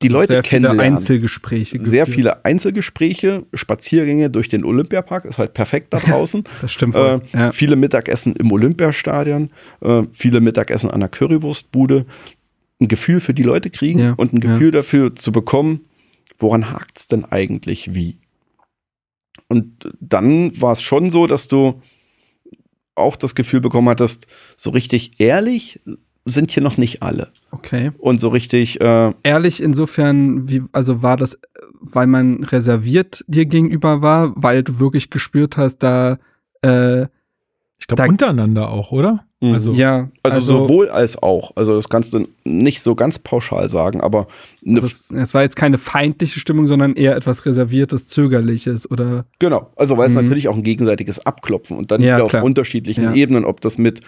[0.02, 0.94] die Leute Sehr viele kennenlernen.
[0.94, 1.78] Einzelgespräche.
[1.84, 2.14] Sehr geführt.
[2.14, 6.44] viele Einzelgespräche, Spaziergänge durch den Olympiapark, ist halt perfekt da draußen.
[6.60, 7.52] Das stimmt Äh, ja.
[7.52, 9.50] Viele Mittagessen im Olympiastadion,
[9.80, 12.06] äh, viele Mittagessen an der Currywurstbude.
[12.80, 14.52] Ein Gefühl für die Leute kriegen Ja, und ein ja.
[14.52, 15.80] Gefühl dafür zu bekommen,
[16.38, 18.18] woran hakt es denn eigentlich wie.
[19.48, 21.80] Und dann war es schon so, dass du
[22.94, 24.26] auch das Gefühl bekommen hattest,
[24.56, 25.80] so richtig ehrlich
[26.24, 27.32] sind hier noch nicht alle.
[27.52, 27.90] Okay.
[27.98, 31.38] Und so richtig, äh, Ehrlich insofern, wie, also war das,
[31.80, 36.18] weil man reserviert dir gegenüber war, weil du wirklich gespürt hast, da,
[36.62, 37.02] äh,
[37.80, 39.24] Ich glaube, Da- untereinander auch, oder?
[39.40, 39.52] Mhm.
[39.52, 41.52] Also, ja, also, sowohl als auch.
[41.54, 44.26] Also das kannst du nicht so ganz pauschal sagen, aber
[44.66, 49.70] also es, es war jetzt keine feindliche Stimmung, sondern eher etwas reserviertes, zögerliches oder genau.
[49.76, 50.22] Also weil es Mhm.
[50.22, 52.42] natürlich auch ein gegenseitiges Abklopfen und dann Ja, wieder auf klar.
[52.42, 53.14] unterschiedlichen Ja.
[53.14, 54.00] Ebenen, ob das mit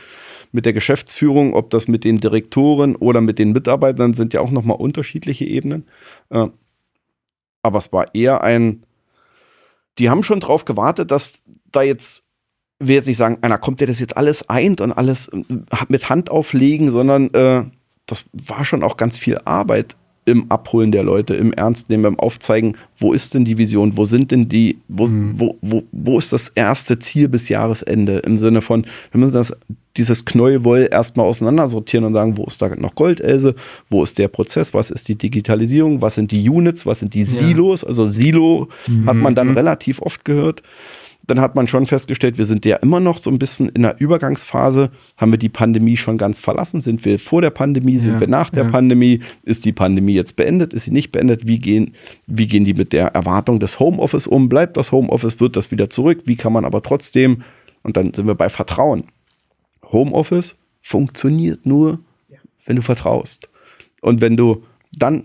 [0.53, 4.51] mit der Geschäftsführung, ob das mit den Direktoren oder mit den Mitarbeitern sind ja auch
[4.51, 5.85] nochmal unterschiedliche Ebenen.
[6.31, 6.49] Äh,
[7.63, 8.83] aber es war eher ein,
[9.99, 12.25] die haben schon drauf gewartet, dass da jetzt,
[12.81, 15.45] will jetzt nicht sagen, einer kommt, der das jetzt alles eint und alles äh,
[15.89, 17.65] mit Hand auflegen, sondern äh,
[18.07, 22.19] das war schon auch ganz viel Arbeit im Abholen der Leute, im Ernst nehmen, beim
[22.19, 26.33] Aufzeigen, wo ist denn die Vision, wo sind denn die, wo, wo, wo, wo ist
[26.33, 28.19] das erste Ziel bis Jahresende?
[28.19, 29.57] Im Sinne von, wir müssen das,
[29.97, 33.55] dieses Knäuelwoll erstmal auseinandersortieren und sagen, wo ist da noch Goldelse,
[33.89, 37.25] wo ist der Prozess, was ist die Digitalisierung, was sind die Units, was sind die
[37.25, 38.69] Silos, also Silo
[39.07, 40.63] hat man dann relativ oft gehört
[41.31, 44.01] dann hat man schon festgestellt, wir sind ja immer noch so ein bisschen in der
[44.01, 44.91] Übergangsphase.
[45.17, 46.81] Haben wir die Pandemie schon ganz verlassen?
[46.81, 47.97] Sind wir vor der Pandemie?
[47.99, 48.71] Sind Ja, wir nach der ja.
[48.71, 49.21] Pandemie?
[49.43, 50.73] Ist die Pandemie jetzt beendet?
[50.75, 51.47] Ist sie nicht beendet?
[51.49, 51.95] Wie gehen,
[52.27, 54.49] wie gehen die mit der Erwartung des Homeoffice um?
[54.49, 55.41] Bleibt das Homeoffice?
[55.41, 56.23] Wird das wieder zurück?
[56.27, 57.43] Wie kann man aber trotzdem?
[57.83, 59.05] Und dann sind wir bei Vertrauen.
[59.93, 62.01] Homeoffice funktioniert nur,
[62.67, 63.49] wenn du vertraust.
[64.01, 64.65] Und wenn du
[64.99, 65.25] dann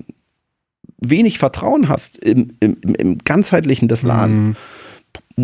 [0.99, 4.55] wenig Vertrauen hast im, im, im- im ganzheitlichen des Ladens, Mhm.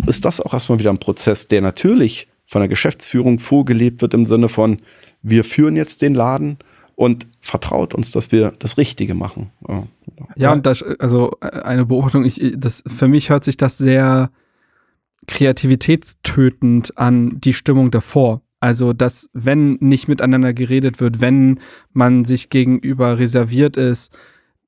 [0.07, 4.26] Ist das auch erstmal wieder ein Prozess, der natürlich von der Geschäftsführung vorgelebt wird im
[4.26, 4.82] Sinne von,
[5.22, 6.57] wir führen jetzt den Laden
[6.95, 9.51] und vertraut uns, dass wir das Richtige machen.
[9.67, 9.88] Ja.
[10.36, 14.30] Ja, und das, also äh, eine Beobachtung, ich, das, für mich hört sich das sehr
[15.28, 18.41] kreativitätstötend an die Stimmung davor.
[18.59, 21.59] Also, dass, wenn nicht miteinander geredet wird, wenn
[21.93, 24.13] man sich gegenüber reserviert ist,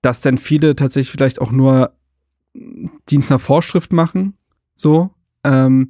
[0.02, 1.94] dass dann viele tatsächlich vielleicht auch nur
[3.10, 4.34] Dienst nach Vorschrift machen,
[4.76, 5.12] so.
[5.44, 5.90] Ähm,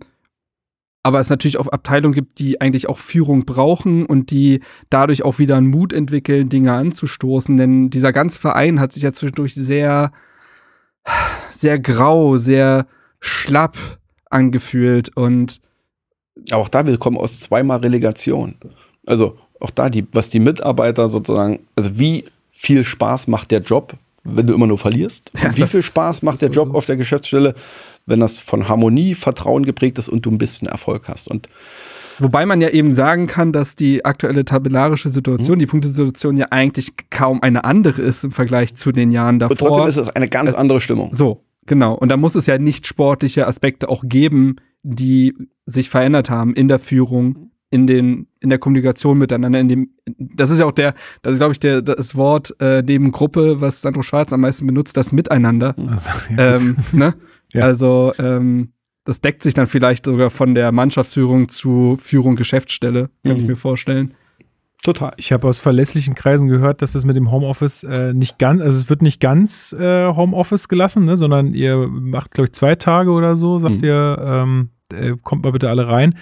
[1.03, 5.37] aber es natürlich auch Abteilungen gibt, die eigentlich auch Führung brauchen und die dadurch auch
[5.37, 7.57] wieder einen Mut entwickeln, Dinge anzustoßen.
[7.57, 10.13] Denn dieser ganze Verein hat sich ja zwischendurch sehr,
[11.51, 12.87] sehr grau, sehr
[13.19, 13.77] schlapp
[14.29, 15.61] angefühlt und
[16.51, 18.55] Aber auch da, wir kommen aus zweimal Relegation.
[19.05, 23.93] Also auch da, die, was die Mitarbeiter sozusagen, also wie viel Spaß macht der Job,
[24.23, 25.31] wenn du immer nur verlierst?
[25.41, 27.55] Ja, wie viel Spaß macht der Job auf der Geschäftsstelle,
[28.05, 31.27] wenn das von Harmonie, Vertrauen geprägt ist und du ein bisschen Erfolg hast?
[31.27, 31.47] Und
[32.19, 35.13] Wobei man ja eben sagen kann, dass die aktuelle tabellarische Mhm.
[35.13, 39.51] Situation, die Punktesituation ja eigentlich kaum eine andere ist im Vergleich zu den Jahren davor.
[39.51, 41.09] Und trotzdem ist es eine ganz Es- andere Stimmung.
[41.13, 41.95] So, genau.
[41.95, 45.33] Und da muss es ja nicht sportliche Aspekte auch geben, die
[45.65, 50.51] sich verändert haben in der Führung, in den, in der Kommunikation miteinander, in dem, das
[50.51, 50.93] ist ja auch der,
[51.23, 54.67] das ist, glaube ich, der, das Wort äh, neben Gruppe, was Sandro Schwarz am meisten
[54.67, 55.73] benutzt, das Miteinander.
[55.89, 57.15] Also, ja, ähm, ne?
[57.53, 57.63] Ja.
[57.65, 58.73] Also, ähm,
[59.05, 63.47] das deckt sich dann vielleicht sogar von der Mannschaftsführung zu Führung Geschäftsstelle, kann ich Mhm.
[63.47, 64.13] mir vorstellen.
[64.81, 65.13] Total.
[65.15, 68.77] Ich habe aus verlässlichen Kreisen gehört, dass das mit dem Homeoffice äh, nicht ganz, also
[68.77, 73.11] es wird nicht ganz äh, Homeoffice gelassen, ne, sondern ihr macht, glaube ich, zwei Tage
[73.11, 73.83] oder so, sagt Mhm.
[73.87, 76.15] ihr, ähm, äh, kommt mal bitte alle rein.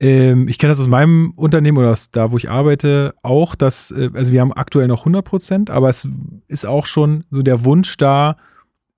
[0.00, 3.90] Ähm, ich kenne das aus meinem Unternehmen oder aus da, wo ich arbeite, auch, dass,
[3.90, 6.08] äh, also wir haben aktuell noch 100 Prozent, aber es
[6.46, 8.36] ist auch schon so der Wunsch da,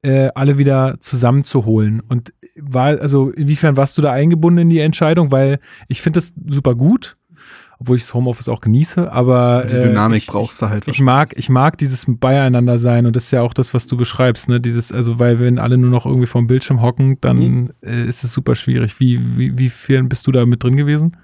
[0.02, 2.00] äh, alle wieder zusammenzuholen.
[2.08, 5.30] Und war, also inwiefern warst du da eingebunden in die Entscheidung?
[5.30, 7.16] Weil ich finde das super gut,
[7.78, 10.86] obwohl ich das Homeoffice auch genieße, aber Die äh, Dynamik ich, brauchst du halt.
[10.86, 13.96] ich mag, ich mag dieses Beieinander sein und das ist ja auch das, was du
[13.96, 14.60] beschreibst, ne?
[14.60, 17.70] Dieses, also weil wenn alle nur noch irgendwie vom Bildschirm hocken, dann Mhm.
[17.82, 19.00] äh, ist es super schwierig.
[19.00, 21.16] Wie, wie, wie viel bist du da mit drin gewesen?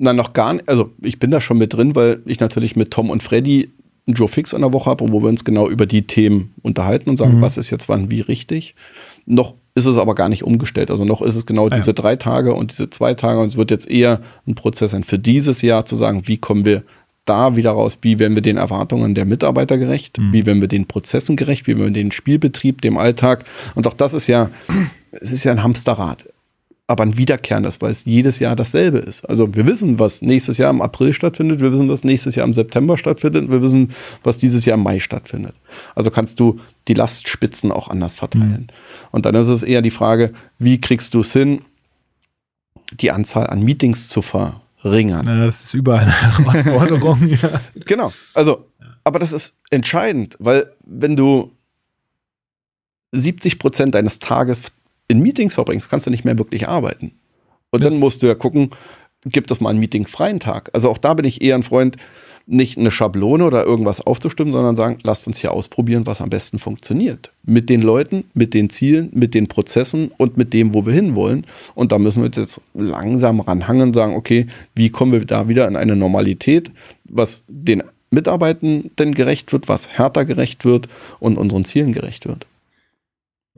[0.00, 0.68] Na, noch gar nicht.
[0.68, 3.72] Also, ich bin da schon mit drin, weil ich natürlich mit Tom und Freddy
[4.08, 7.08] einen Joe Fix in der Woche habe, wo wir uns genau über die Themen unterhalten
[7.10, 7.42] und sagen, Mhm.
[7.42, 8.74] was ist jetzt wann wie richtig.
[9.26, 10.90] Noch ist es aber gar nicht umgestellt.
[10.90, 11.76] Also noch ist es genau Ah, ja.
[11.76, 15.04] diese drei Tage und diese zwei Tage und es wird jetzt eher ein Prozess sein
[15.04, 16.82] für dieses Jahr zu sagen, wie kommen wir
[17.26, 20.32] da wieder raus, wie werden wir den Erwartungen der Mitarbeiter gerecht, Mhm.
[20.32, 23.44] wie werden wir den Prozessen gerecht, wie werden wir den Spielbetrieb, dem Alltag
[23.74, 24.50] und auch das ist ja,
[25.12, 26.24] es ist ja ein Hamsterrad
[26.88, 29.28] aber ein wiederkehrendes, weil es jedes Jahr dasselbe ist.
[29.28, 32.54] Also wir wissen, was nächstes Jahr im April stattfindet, wir wissen, was nächstes Jahr im
[32.54, 33.92] September stattfindet, wir wissen,
[34.24, 35.54] was dieses Jahr im Mai stattfindet.
[35.94, 38.68] Also kannst du die Lastspitzen auch anders verteilen.
[39.10, 41.60] Und dann ist es eher die Frage, wie kriegst du es hin,
[42.92, 45.26] die Anzahl an Meetings zu verringern.
[45.26, 47.28] Ja, das ist überall eine Herausforderung.
[47.28, 47.60] ja.
[47.84, 48.14] Genau.
[48.32, 48.64] Also,
[49.04, 51.52] aber das ist entscheidend, weil wenn du
[53.12, 54.64] 70 Prozent deines Tages
[55.08, 57.12] in Meetings verbringst, kannst du nicht mehr wirklich arbeiten.
[57.70, 57.90] Und Ja.
[57.90, 58.70] dann musst du ja gucken,
[59.24, 60.70] gibt es mal einen meetingfreien Tag?
[60.72, 61.96] Also auch da bin ich eher ein Freund,
[62.46, 66.58] nicht eine Schablone oder irgendwas aufzustimmen, sondern sagen, lasst uns hier ausprobieren, was am besten
[66.58, 67.30] funktioniert.
[67.44, 71.44] Mit den Leuten, mit den Zielen, mit den Prozessen und mit dem, wo wir hinwollen.
[71.74, 75.48] Und da müssen wir uns jetzt langsam ranhangen und sagen, okay, wie kommen wir da
[75.48, 76.70] wieder in eine Normalität,
[77.04, 80.88] was den Mitarbeitenden gerecht wird, was härter gerecht wird
[81.20, 82.46] und unseren Zielen gerecht wird.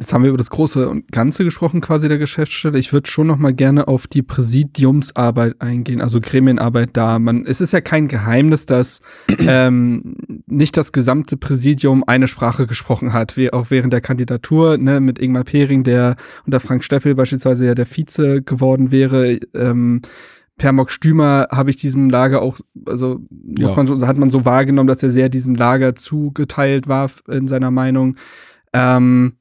[0.01, 2.79] Jetzt haben wir über das große und Ganze gesprochen, quasi der Geschäftsstelle.
[2.79, 7.19] Ich würde schon noch mal gerne auf die Präsidiumsarbeit eingehen, also Gremienarbeit da.
[7.19, 9.03] Man, es ist ja kein Geheimnis, dass
[9.41, 15.01] ähm, nicht das gesamte Präsidium eine Sprache gesprochen hat, wie auch während der Kandidatur, ne,
[15.01, 19.39] mit Ingmar Pering, der unter Frank Steffel beispielsweise ja der Vize geworden wäre.
[19.55, 20.01] Ähm,
[20.57, 23.77] Per Mock Stümer habe ich diesem Lager auch, also muss Ja.
[23.77, 27.71] man so, hat man so wahrgenommen, dass er sehr diesem Lager zugeteilt war in seiner
[27.71, 28.17] Meinung.
[28.73, 29.35] Ähm,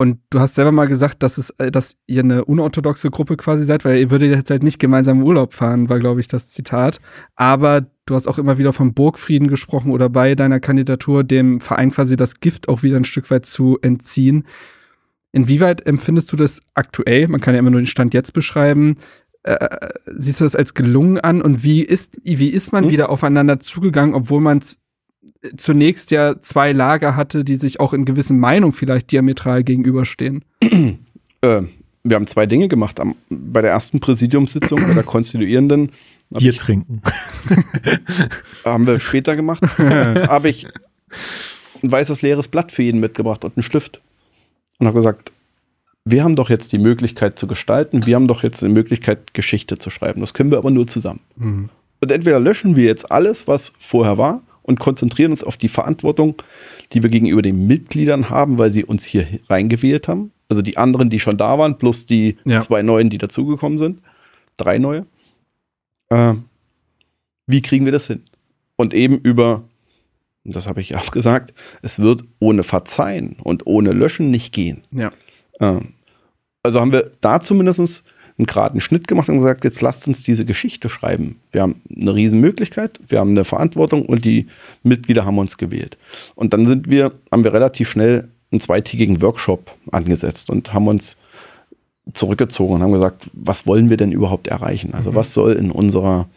[0.00, 3.64] und du hast selber mal gesagt, dass es, äh, dass ihr eine unorthodoxe Gruppe quasi
[3.64, 6.48] seid, weil ihr würdet jetzt halt nicht gemeinsam in Urlaub fahren, war, glaube ich, das
[6.48, 7.00] Zitat.
[7.34, 11.90] Aber du hast auch immer wieder vom Burgfrieden gesprochen oder bei deiner Kandidatur dem Verein
[11.90, 14.44] quasi das Gift auch wieder ein Stück weit zu entziehen.
[15.32, 17.26] Inwieweit empfindest du das aktuell?
[17.26, 18.94] Man kann ja immer nur den Stand jetzt beschreiben.
[19.42, 21.42] Äh, siehst du das als gelungen an?
[21.42, 22.90] Und wie ist, wie ist man Hm?
[22.90, 24.60] wieder aufeinander zugegangen, obwohl man
[25.56, 30.44] zunächst ja zwei Lager hatte, die sich auch in gewissen Meinungen vielleicht diametral gegenüberstehen?
[31.40, 31.62] Äh,
[32.02, 32.98] wir haben zwei Dinge gemacht.
[32.98, 35.92] Am, bei der ersten Präsidiumssitzung, bei der konstituierenden,
[36.30, 37.00] Bier ich, trinken.
[38.64, 40.66] haben wir später gemacht, habe ich
[41.80, 44.00] ein weißes leeres Blatt für jeden mitgebracht und einen Stift.
[44.80, 45.30] Und habe gesagt,
[46.04, 49.78] wir haben doch jetzt die Möglichkeit zu gestalten, wir haben doch jetzt die Möglichkeit, Geschichte
[49.78, 50.20] zu schreiben.
[50.20, 51.20] Das können wir aber nur zusammen.
[52.00, 56.34] Und entweder löschen wir jetzt alles, was vorher war, und konzentrieren uns auf die Verantwortung,
[56.92, 60.30] die wir gegenüber den Mitgliedern haben, weil sie uns hier reingewählt haben.
[60.50, 62.60] Also die anderen, die schon da waren, plus die Ja.
[62.60, 64.00] zwei neuen, die dazugekommen sind.
[64.58, 65.06] Drei neue.
[66.10, 66.34] Äh,
[67.46, 68.22] wie kriegen wir das hin?
[68.76, 69.64] Und eben über,
[70.44, 71.52] das habe ich ja auch gesagt,
[71.82, 74.84] es wird ohne Verzeihen und ohne Löschen nicht gehen.
[74.92, 75.10] Ja.
[75.60, 75.94] Ähm,
[76.62, 78.04] Also haben wir da zumindest
[78.38, 81.40] einen geraden Schnitt gemacht und gesagt, jetzt lasst uns diese Geschichte schreiben.
[81.50, 84.46] Wir haben eine Riesenmöglichkeit, wir haben eine Verantwortung und die
[84.84, 85.98] Mitglieder haben uns gewählt.
[86.36, 91.16] Und dann sind wir, haben wir relativ schnell einen zweitägigen Workshop angesetzt und haben uns
[92.14, 94.94] zurückgezogen und haben gesagt, was wollen wir denn überhaupt erreichen?
[94.94, 96.28] Also was soll in unserer,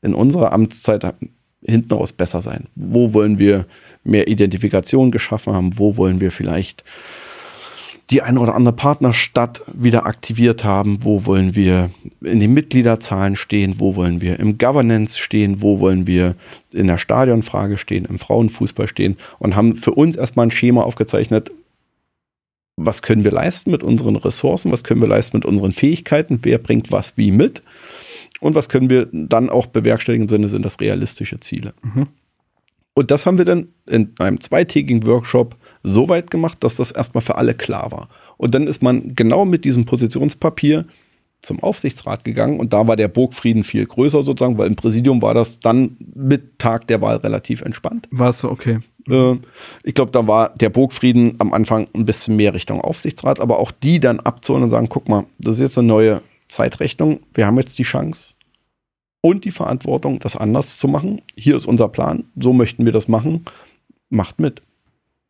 [0.00, 1.14] in unserer Amtszeit
[1.62, 2.68] hinten raus besser sein?
[2.76, 3.66] Wo wollen wir
[4.04, 5.78] mehr Identifikation geschaffen haben?
[5.78, 6.84] Wo wollen wir vielleicht
[8.10, 11.90] die eine oder andere Partnerstadt wieder aktiviert haben, wo wollen wir
[12.22, 16.34] in den Mitgliederzahlen stehen, wo wollen wir im Governance stehen, wo wollen wir
[16.72, 19.18] in der Stadionfrage stehen, im Frauenfußball stehen?
[19.38, 21.50] Und haben für uns erstmal ein Schema aufgezeichnet,
[22.76, 26.58] was können wir leisten mit unseren Ressourcen, was können wir leisten mit unseren Fähigkeiten, wer
[26.58, 27.62] bringt was wie mit
[28.40, 31.74] und was können wir dann auch bewerkstelligen im Sinne, sind das realistische Ziele.
[32.94, 37.22] Und das haben wir dann in einem zweitägigen Workshop so weit gemacht, dass das erstmal
[37.22, 38.08] für alle klar war.
[38.36, 40.84] Und dann ist man genau mit diesem Positionspapier
[41.40, 45.34] zum Aufsichtsrat gegangen und da war der Burgfrieden viel größer sozusagen, weil im Präsidium war
[45.34, 48.08] das dann mit Tag der Wahl relativ entspannt.
[48.10, 48.80] War es so, okay.
[49.08, 49.36] Äh,
[49.84, 53.70] ich glaube, da war der Burgfrieden am Anfang ein bisschen mehr Richtung Aufsichtsrat, aber auch
[53.70, 57.58] die dann abzuholen und sagen, guck mal, das ist jetzt eine neue Zeitrechnung, wir haben
[57.58, 58.34] jetzt die Chance
[59.20, 61.22] und die Verantwortung, das anders zu machen.
[61.36, 63.44] Hier ist unser Plan, so möchten wir das machen,
[64.10, 64.62] macht mit.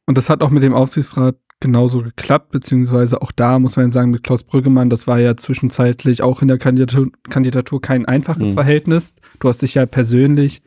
[0.09, 4.11] Und das hat auch mit dem Aufsichtsrat genauso geklappt, beziehungsweise auch da muss man sagen,
[4.11, 8.55] mit Klaus Brüggemann, das war ja zwischenzeitlich auch in der Kandidatur, Kandidatur kein einfaches Mhm.
[8.55, 9.15] Verhältnis.
[9.39, 10.63] Du hast dich ja persönlich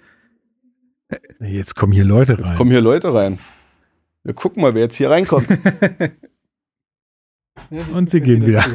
[1.40, 2.40] Jetzt kommen hier Leute rein.
[2.46, 3.40] Jetzt kommen hier Leute rein.
[4.24, 5.48] Wir gucken mal, wer jetzt hier reinkommt.
[7.94, 8.66] Und sie gehen wieder.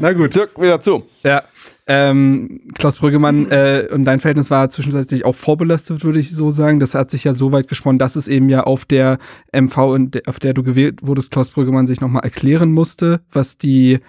[0.00, 0.34] Na gut.
[0.34, 1.04] Dirk, wieder zu.
[1.22, 1.44] Ja.
[1.86, 6.80] Ähm, Klaus Brüggemann äh, und dein Verhältnis war zwischenzeitlich auch vorbelastet, würde ich so sagen.
[6.80, 9.18] Das hat sich ja so weit gesponnen, dass es eben ja auf der
[9.52, 9.76] MV,
[10.26, 14.00] auf der du gewählt wurdest, Klaus Brüggemann sich nochmal erklären musste, was die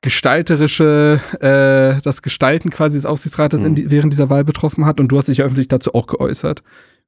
[0.00, 5.00] gestalterische, äh, das Gestalten quasi des Aufsichtsrates in die, während dieser Wahl betroffen hat.
[5.00, 6.62] Und du hast dich ja öffentlich dazu auch geäußert.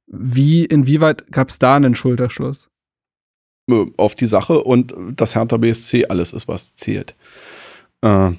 [0.07, 2.70] Wie, inwieweit gab es da einen Schulterschluss?
[3.69, 7.15] Äh, Auf die Sache und das Hertha BSC alles ist, was zählt.
[8.01, 8.31] Äh,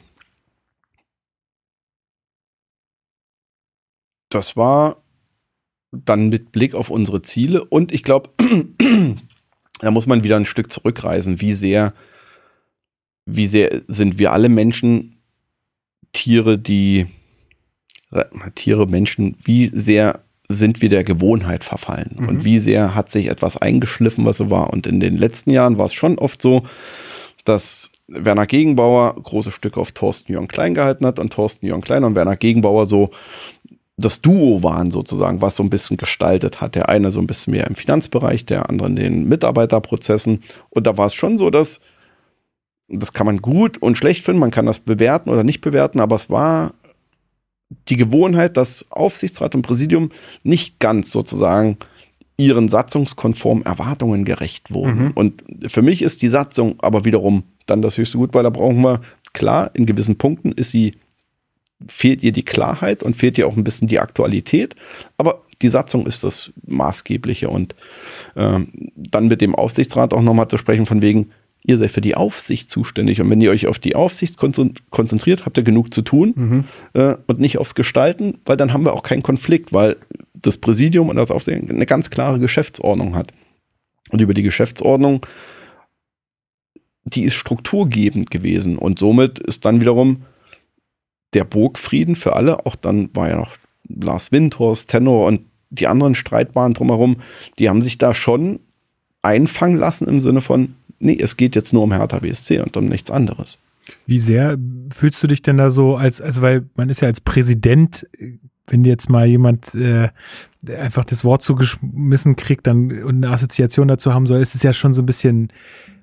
[4.30, 5.02] das war
[5.92, 8.30] dann mit Blick auf unsere Ziele und ich glaube,
[9.80, 11.92] da muss man wieder ein Stück zurückreisen, wie sehr,
[13.26, 15.18] wie sehr sind wir alle Menschen
[16.12, 17.06] Tiere, die
[18.54, 20.24] Tiere, Menschen, wie sehr
[20.54, 22.28] sind wir der Gewohnheit verfallen Mhm.
[22.28, 24.72] und wie sehr hat sich etwas eingeschliffen, was so war.
[24.72, 26.62] Und in den letzten Jahren war es schon oft so,
[27.44, 32.04] dass Werner Gegenbauer große Stücke auf Thorsten Jörn Klein gehalten hat und Thorsten Jörn Klein
[32.04, 33.10] und Werner Gegenbauer so
[33.96, 36.74] das Duo waren sozusagen, was so ein bisschen gestaltet hat.
[36.74, 40.42] Der eine so ein bisschen mehr im Finanzbereich, der andere in den Mitarbeiterprozessen.
[40.70, 41.80] Und da war es schon so, dass
[42.88, 46.16] das kann man gut und schlecht finden, man kann das bewerten oder nicht bewerten, aber
[46.16, 46.74] es war
[47.88, 50.10] die Gewohnheit, dass Aufsichtsrat und Präsidium
[50.42, 51.78] nicht ganz sozusagen
[52.36, 55.06] ihren satzungskonformen Erwartungen gerecht wurden.
[55.06, 55.10] Mhm.
[55.12, 58.82] Und für mich ist die Satzung aber wiederum dann das höchste Gut, weil da brauchen
[58.82, 59.00] wir,
[59.32, 60.96] klar, in gewissen Punkten ist sie,
[61.86, 64.74] fehlt ihr die Klarheit und fehlt ihr auch ein bisschen die Aktualität,
[65.18, 67.74] aber die Satzung ist das Maßgebliche und
[68.36, 71.30] ähm, dann mit dem Aufsichtsrat auch nochmal zu sprechen von wegen,
[71.64, 75.46] ihr seid für die Aufsicht zuständig und wenn ihr euch auf die Aufsicht konzent- konzentriert,
[75.46, 76.64] habt ihr genug zu tun Mhm.
[76.94, 79.96] äh, und nicht aufs Gestalten, weil dann haben wir auch keinen Konflikt, weil
[80.34, 83.32] das Präsidium und das Aufsehen eine ganz klare Geschäftsordnung hat.
[84.10, 85.24] Und über die Geschäftsordnung,
[87.04, 90.22] die ist strukturgebend gewesen und somit ist dann wiederum
[91.32, 93.56] der Burgfrieden für alle, auch dann war ja noch
[93.88, 97.16] Lars Windhorst, Tenor und die anderen Streitbaren drumherum,
[97.58, 98.60] die haben sich da schon
[99.22, 102.86] einfangen lassen im Sinne von, nee, es geht jetzt nur um Hertha BSC und um
[102.86, 103.58] nichts anderes.
[104.06, 104.56] Wie sehr
[104.92, 108.06] fühlst du dich denn da so als, also weil man ist ja als Präsident,
[108.68, 110.08] wenn jetzt mal jemand äh,
[110.68, 114.72] einfach das Wort zugeschmissen kriegt dann und eine Assoziation dazu haben soll, ist es ja
[114.72, 115.52] schon so ein bisschen,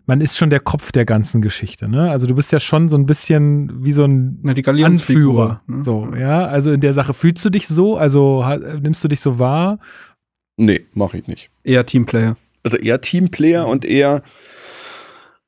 [0.06, 2.12] man ist schon der Kopf der ganzen Geschichte, ne?
[2.12, 5.62] Also du bist ja schon so ein bisschen wie so ein Na, die Anführer.
[5.68, 5.84] Ne?
[5.84, 6.45] So, ja.
[6.45, 8.43] Also in der Sache fühlst du dich so, also
[8.82, 9.80] nimmst du dich so wahr?
[10.58, 11.50] Nee, mache ich nicht.
[11.64, 12.36] Eher Teamplayer.
[12.64, 14.24] Also eher Teamplayer und eher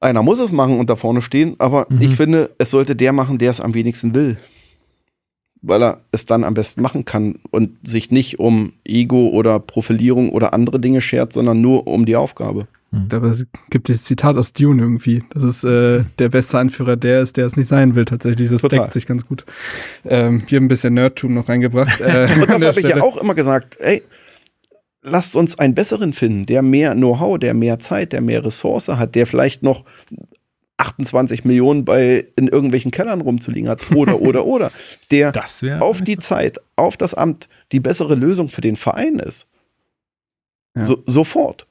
[0.01, 2.01] einer muss es machen und da vorne stehen, aber Mhm.
[2.01, 4.37] ich finde, es sollte der machen, der es am wenigsten will.
[5.63, 10.29] Weil er es dann am besten machen kann und sich nicht um Ego oder Profilierung
[10.31, 12.67] oder andere Dinge schert, sondern nur um die Aufgabe.
[13.13, 15.23] Aber es gibt das Zitat aus Dune irgendwie.
[15.29, 18.49] Das ist äh, der beste Anführer, der ist, der es nicht sein will, tatsächlich.
[18.49, 18.79] Das Total.
[18.79, 19.45] deckt sich ganz gut.
[20.03, 22.01] Ähm, hier ein bisschen Nerdtum noch reingebracht.
[22.01, 24.01] Äh, Und das habe ich ja auch immer gesagt, ey,
[25.01, 29.15] lasst uns einen besseren finden, der mehr Know-how, der mehr Zeit, der mehr Ressource hat,
[29.15, 29.85] der vielleicht noch
[30.77, 34.71] 28 Millionen bei in irgendwelchen Kellern rumzuliegen hat oder oder oder,
[35.11, 35.31] der
[35.79, 39.49] auf die Zeit, auf das Amt die bessere Lösung für den Verein ist.
[40.75, 40.85] Ja.
[40.85, 41.67] So, sofort.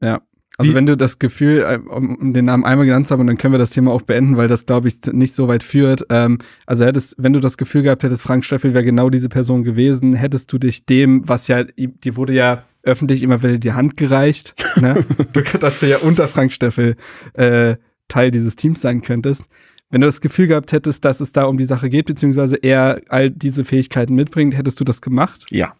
[0.00, 0.20] Ja.
[0.58, 3.52] Also wenn du das Gefühl, äh, um den Namen einmal genannt zu haben, dann können
[3.52, 6.06] wir das Thema auch beenden, weil das, glaube ich, nicht so weit führt.
[6.08, 9.64] Ähm, also hättest, wenn du das Gefühl gehabt hättest, Frank Steffel wäre genau diese Person
[9.64, 13.96] gewesen, hättest du dich dem, was ja, die wurde ja öffentlich immer wieder die Hand
[13.98, 15.04] gereicht, ne?
[15.32, 16.96] du, dass du ja unter Frank Steffel
[17.34, 17.76] äh,
[18.08, 19.44] Teil dieses Teams sein könntest.
[19.90, 23.02] Wenn du das Gefühl gehabt hättest, dass es da um die Sache geht, beziehungsweise er
[23.08, 25.46] all diese Fähigkeiten mitbringt, hättest du das gemacht?
[25.50, 25.74] Ja.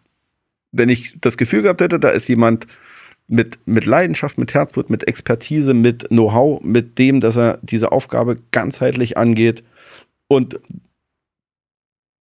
[0.71, 2.67] Wenn ich das Gefühl gehabt hätte, da ist jemand
[3.27, 8.37] mit, mit Leidenschaft, mit Herzblut, mit Expertise, mit Know-how, mit dem, dass er diese Aufgabe
[8.51, 9.63] ganzheitlich angeht
[10.27, 10.59] und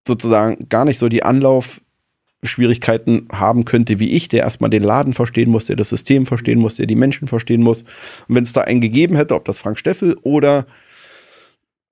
[0.07, 5.51] sozusagen gar nicht so die Anlaufschwierigkeiten haben könnte wie ich, der erstmal den Laden verstehen
[5.51, 7.83] muss, der das System verstehen muss, der die Menschen verstehen muss.
[8.29, 10.67] Und wenn es da einen gegeben hätte, ob das Frank Steffel oder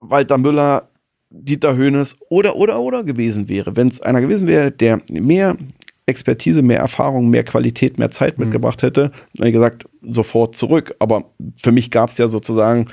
[0.01, 0.89] Walter Müller,
[1.31, 5.57] Dieter Höhnes oder, oder, oder gewesen wäre, wenn es einer gewesen wäre, der mehr
[6.07, 10.95] Expertise, mehr Erfahrung, mehr Qualität, mehr Zeit mitgebracht hätte, dann hätte ich gesagt, sofort zurück.
[10.99, 12.89] Aber für mich gab es ja sozusagen,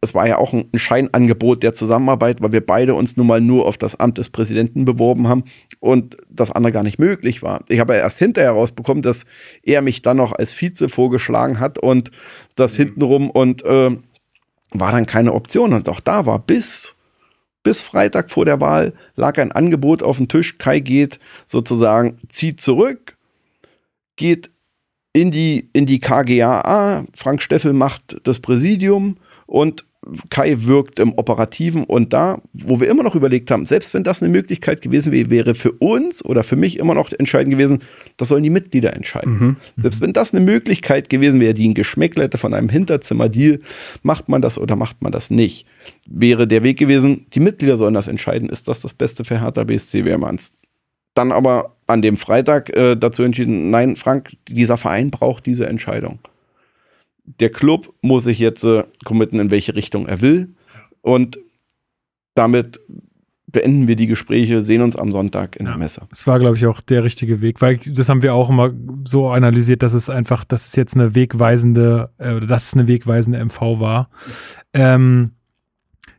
[0.00, 3.42] es war ja auch ein ein Scheinangebot der Zusammenarbeit, weil wir beide uns nun mal
[3.42, 5.44] nur auf das Amt des Präsidenten beworben haben
[5.78, 7.64] und das andere gar nicht möglich war.
[7.68, 9.26] Ich habe ja erst hinterher rausbekommen, dass
[9.62, 12.10] er mich dann noch als Vize vorgeschlagen hat und
[12.56, 13.90] das hintenrum und äh,
[14.70, 15.74] war dann keine Option.
[15.74, 16.96] Und auch da war bis,
[17.64, 20.58] bis Freitag vor der Wahl lag ein Angebot auf dem Tisch.
[20.58, 23.16] Kai geht sozusagen, zieht zurück,
[24.14, 24.50] geht
[25.12, 27.04] in die, in die KGAA.
[27.14, 29.84] Frank Steffel macht das Präsidium und
[30.30, 34.22] Kai wirkt im Operativen und da, wo wir immer noch überlegt haben, selbst wenn das
[34.22, 37.80] eine Möglichkeit gewesen wäre, wäre für uns oder für mich immer noch entscheidend gewesen,
[38.16, 39.56] das sollen die Mitglieder entscheiden.
[39.76, 43.60] Selbst wenn das eine Möglichkeit gewesen wäre, die ein Geschmäckle hätte von einem Hinterzimmerdeal,
[44.02, 45.66] macht man das oder macht man das nicht,
[46.06, 49.64] wäre der Weg gewesen, die Mitglieder sollen das entscheiden, ist das das Beste für Hertha
[49.64, 50.38] BSC, wäre man
[51.14, 56.18] Dann aber an dem Freitag äh, dazu entschieden, nein, Frank, dieser Verein braucht diese Entscheidung
[57.24, 60.54] der Club muss sich jetzt äh, committen, in welche Richtung er will.
[61.00, 61.38] Und
[62.34, 62.80] damit
[63.46, 66.06] beenden wir die Gespräche, sehen uns am Sonntag in der Messe.
[66.10, 68.72] Es war, glaube ich, auch der richtige Weg, weil das haben wir auch immer
[69.04, 72.88] so analysiert, dass es einfach, dass es jetzt eine wegweisende, äh, oder dass es eine
[72.88, 74.10] wegweisende MV war.
[74.72, 75.30] Ähm,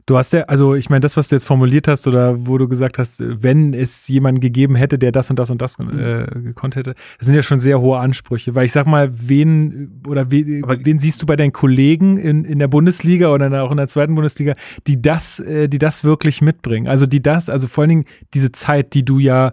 [0.06, 2.68] du hast ja, also ich meine, das, was du jetzt formuliert hast oder wo du
[2.68, 6.76] gesagt hast, wenn es jemanden gegeben hätte, der das und das und das äh, gekonnt
[6.76, 10.62] hätte, das sind ja schon sehr hohe Ansprüche, weil ich sag mal, wen oder we,
[10.64, 13.88] Aber- wen siehst du bei deinen Kollegen in, in der Bundesliga oder auch in der
[13.88, 14.54] zweiten Bundesliga,
[14.86, 16.88] die das, äh, die das wirklich mitbringen?
[16.88, 19.52] Also die das, also vor allen Dingen diese Zeit, die du ja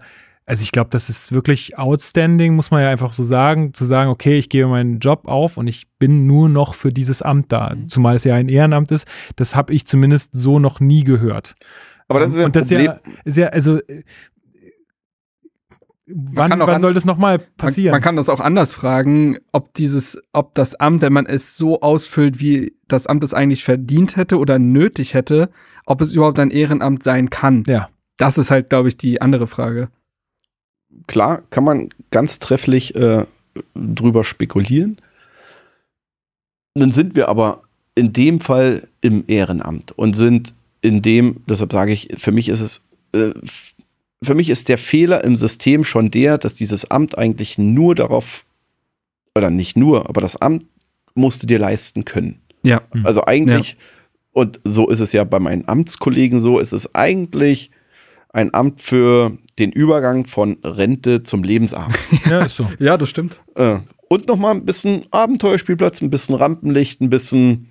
[0.53, 4.11] also ich glaube, das ist wirklich outstanding, muss man ja einfach so sagen, zu sagen,
[4.11, 7.75] okay, ich gebe meinen Job auf und ich bin nur noch für dieses Amt da,
[7.89, 9.09] zumal es ja ein Ehrenamt ist.
[9.37, 11.55] Das habe ich zumindest so noch nie gehört.
[12.07, 12.81] Aber das ist ja und das Problem.
[12.81, 14.03] ist ja, ist ja also äh,
[16.07, 17.93] wann, auch wann an- soll das nochmal Man, passieren?
[17.93, 21.81] man kann das auch anders fragen, ob dieses, ob das Amt, wenn man es so
[21.81, 25.49] ausfüllt, wie das Amt es eigentlich verdient hätte oder nötig hätte,
[25.87, 27.65] ob es überhaupt ein Ehrenamt sein kann.
[27.67, 27.89] ja.
[28.19, 29.89] Das ist halt, glaube ich, die andere Frage.
[31.07, 33.25] Klar kann man ganz trefflich äh,
[33.75, 34.99] drüber spekulieren.
[36.75, 37.63] Dann sind wir aber
[37.95, 42.61] in dem Fall im Ehrenamt und sind in dem, deshalb sage ich, für mich ist
[42.61, 43.33] es, äh,
[44.23, 48.45] für mich ist der Fehler im System schon der, dass dieses Amt eigentlich nur darauf,
[49.35, 50.65] oder nicht nur, aber das Amt
[51.15, 52.41] musst du dir leisten können.
[52.63, 52.83] Ja.
[53.05, 53.77] Also eigentlich,
[54.33, 57.71] und so ist es ja bei meinen Amtskollegen so, ist es eigentlich
[58.33, 61.97] ein Amt für den Übergang von Rente zum Lebensabend.
[62.31, 62.67] ja, ist so.
[62.79, 63.41] Ja, das stimmt.
[63.55, 63.79] äh,
[64.09, 67.71] und nochmal ein bisschen Abenteuerspielplatz, ein bisschen Rampenlicht, ein bisschen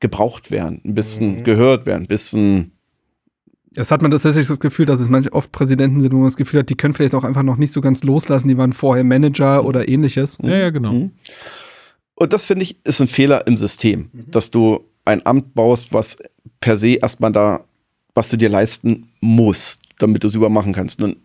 [0.00, 2.72] gebraucht werden, ein bisschen gehört werden, ein bisschen.
[3.72, 6.36] Jetzt hat man tatsächlich das Gefühl, dass es manche oft Präsidenten sind, wo man das
[6.36, 9.04] Gefühl hat, die können vielleicht auch einfach noch nicht so ganz loslassen, die waren vorher
[9.04, 10.38] Manager oder ähnliches.
[10.42, 10.92] Ja, ja, genau.
[10.92, 11.12] Mhm.
[12.14, 16.18] Und das finde ich ist ein Fehler im System, dass du ein Amt baust, was
[16.60, 17.64] per se erstmal da,
[18.14, 21.00] was du dir leisten musst, damit du es übermachen kannst.
[21.00, 21.16] Nun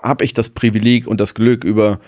[0.00, 2.00] habe ich das Privileg und das Glück über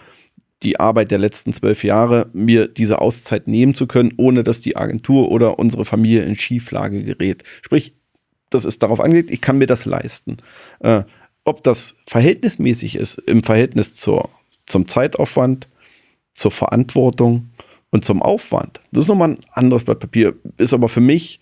[0.62, 4.76] die Arbeit der letzten zwölf Jahre, mir diese Auszeit nehmen zu können, ohne dass die
[4.76, 7.42] Agentur oder unsere Familie in Schieflage gerät.
[7.62, 7.94] Sprich,
[8.50, 10.36] das ist darauf angelegt, ich kann mir das leisten.
[10.80, 11.02] Äh,
[11.44, 14.28] ob das verhältnismäßig ist im Verhältnis zur,
[14.66, 15.68] zum Zeitaufwand,
[16.34, 17.50] zur Verantwortung
[17.90, 20.34] und zum Aufwand, das ist nochmal ein anderes Blatt Papier.
[20.56, 21.40] Ist aber für mich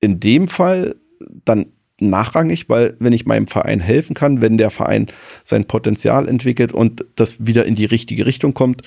[0.00, 0.96] in dem Fall
[1.44, 1.66] dann
[2.10, 5.06] nachrangig, weil wenn ich meinem Verein helfen kann, wenn der Verein
[5.44, 8.82] sein Potenzial entwickelt und das wieder in die richtige Richtung kommt,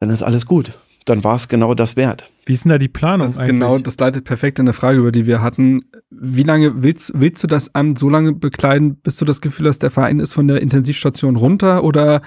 [0.00, 0.72] dann ist alles gut.
[1.06, 2.30] Dann war es genau das wert.
[2.46, 3.52] Wie ist denn da die Planung Das, eigentlich?
[3.52, 5.84] genau, das leitet perfekt in eine Frage, über die wir hatten.
[6.10, 9.80] Wie lange willst, willst du das Amt so lange bekleiden, bis du das Gefühl hast,
[9.80, 11.84] der Verein ist von der Intensivstation runter?
[11.84, 12.22] Oder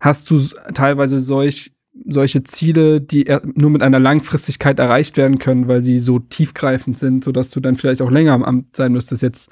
[0.00, 0.38] hast du
[0.72, 1.73] teilweise solch,
[2.06, 7.24] solche Ziele, die nur mit einer Langfristigkeit erreicht werden können, weil sie so tiefgreifend sind,
[7.24, 9.22] sodass du dann vielleicht auch länger am Amt sein müsstest?
[9.22, 9.50] Jetzt,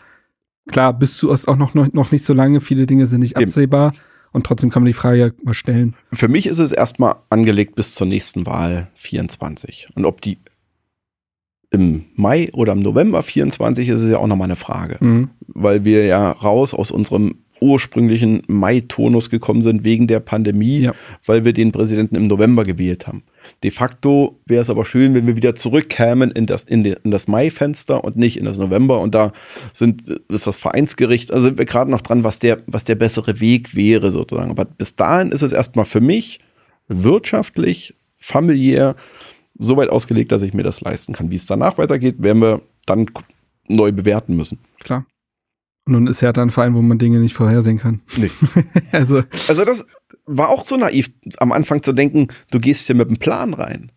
[0.68, 3.36] klar, bist du es auch noch, noch, noch nicht so lange, viele Dinge sind nicht
[3.36, 3.44] Eben.
[3.44, 3.94] absehbar.
[4.32, 5.94] Und trotzdem kann man die Frage ja mal stellen.
[6.12, 9.88] Für mich ist es erstmal angelegt bis zur nächsten Wahl 24.
[9.94, 10.38] Und ob die
[11.70, 14.96] im Mai oder im November 24 ist, ist ja auch nochmal eine Frage.
[15.00, 15.30] Mhm.
[15.48, 20.94] Weil wir ja raus aus unserem ursprünglichen Mai-Tonus gekommen sind wegen der Pandemie, Ja.
[21.24, 23.22] weil wir den Präsidenten im November gewählt haben.
[23.62, 27.10] De facto wäre es aber schön, wenn wir wieder zurückkämen in das, in, de, in
[27.10, 29.00] das Mai-Fenster und nicht in das November.
[29.00, 29.32] Und da
[29.72, 33.40] sind, ist das Vereinsgericht, also sind wir gerade noch dran, was der, was der bessere
[33.40, 34.50] Weg wäre, sozusagen.
[34.50, 36.40] Aber bis dahin ist es erstmal für mich
[36.88, 38.94] wirtschaftlich, familiär
[39.58, 41.30] so weit ausgelegt, dass ich mir das leisten kann.
[41.30, 43.06] Wie es danach weitergeht, werden wir dann
[43.68, 44.58] neu bewerten müssen.
[44.80, 45.04] Klar.
[45.84, 48.02] Und nun ist Hertha ein Verein, wo man Dinge nicht vorhersehen kann.
[48.16, 48.30] Nee.
[48.92, 49.84] also, Also das
[50.26, 53.90] war auch so naiv, am Anfang zu denken, du gehst hier mit einem Plan rein.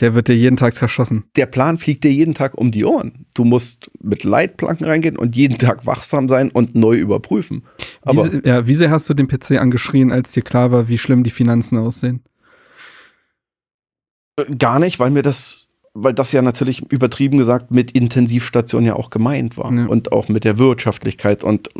[0.00, 1.24] der wird dir jeden Tag zerschossen.
[1.36, 3.26] Der Plan fliegt dir jeden Tag um die Ohren.
[3.34, 7.64] Du musst mit Leitplanken reingehen und jeden Tag wachsam sein und neu überprüfen.
[8.00, 10.96] Aber wie, ja, wie sehr hast du den PC angeschrien, als dir klar war, wie
[10.96, 12.22] schlimm die Finanzen aussehen?
[14.58, 19.10] gar nicht, weil mir das, weil das ja natürlich übertrieben gesagt mit Intensivstation ja auch
[19.10, 19.72] gemeint war.
[19.72, 19.86] Ja.
[19.86, 21.42] Und auch mit der Wirtschaftlichkeit.
[21.42, 21.70] Und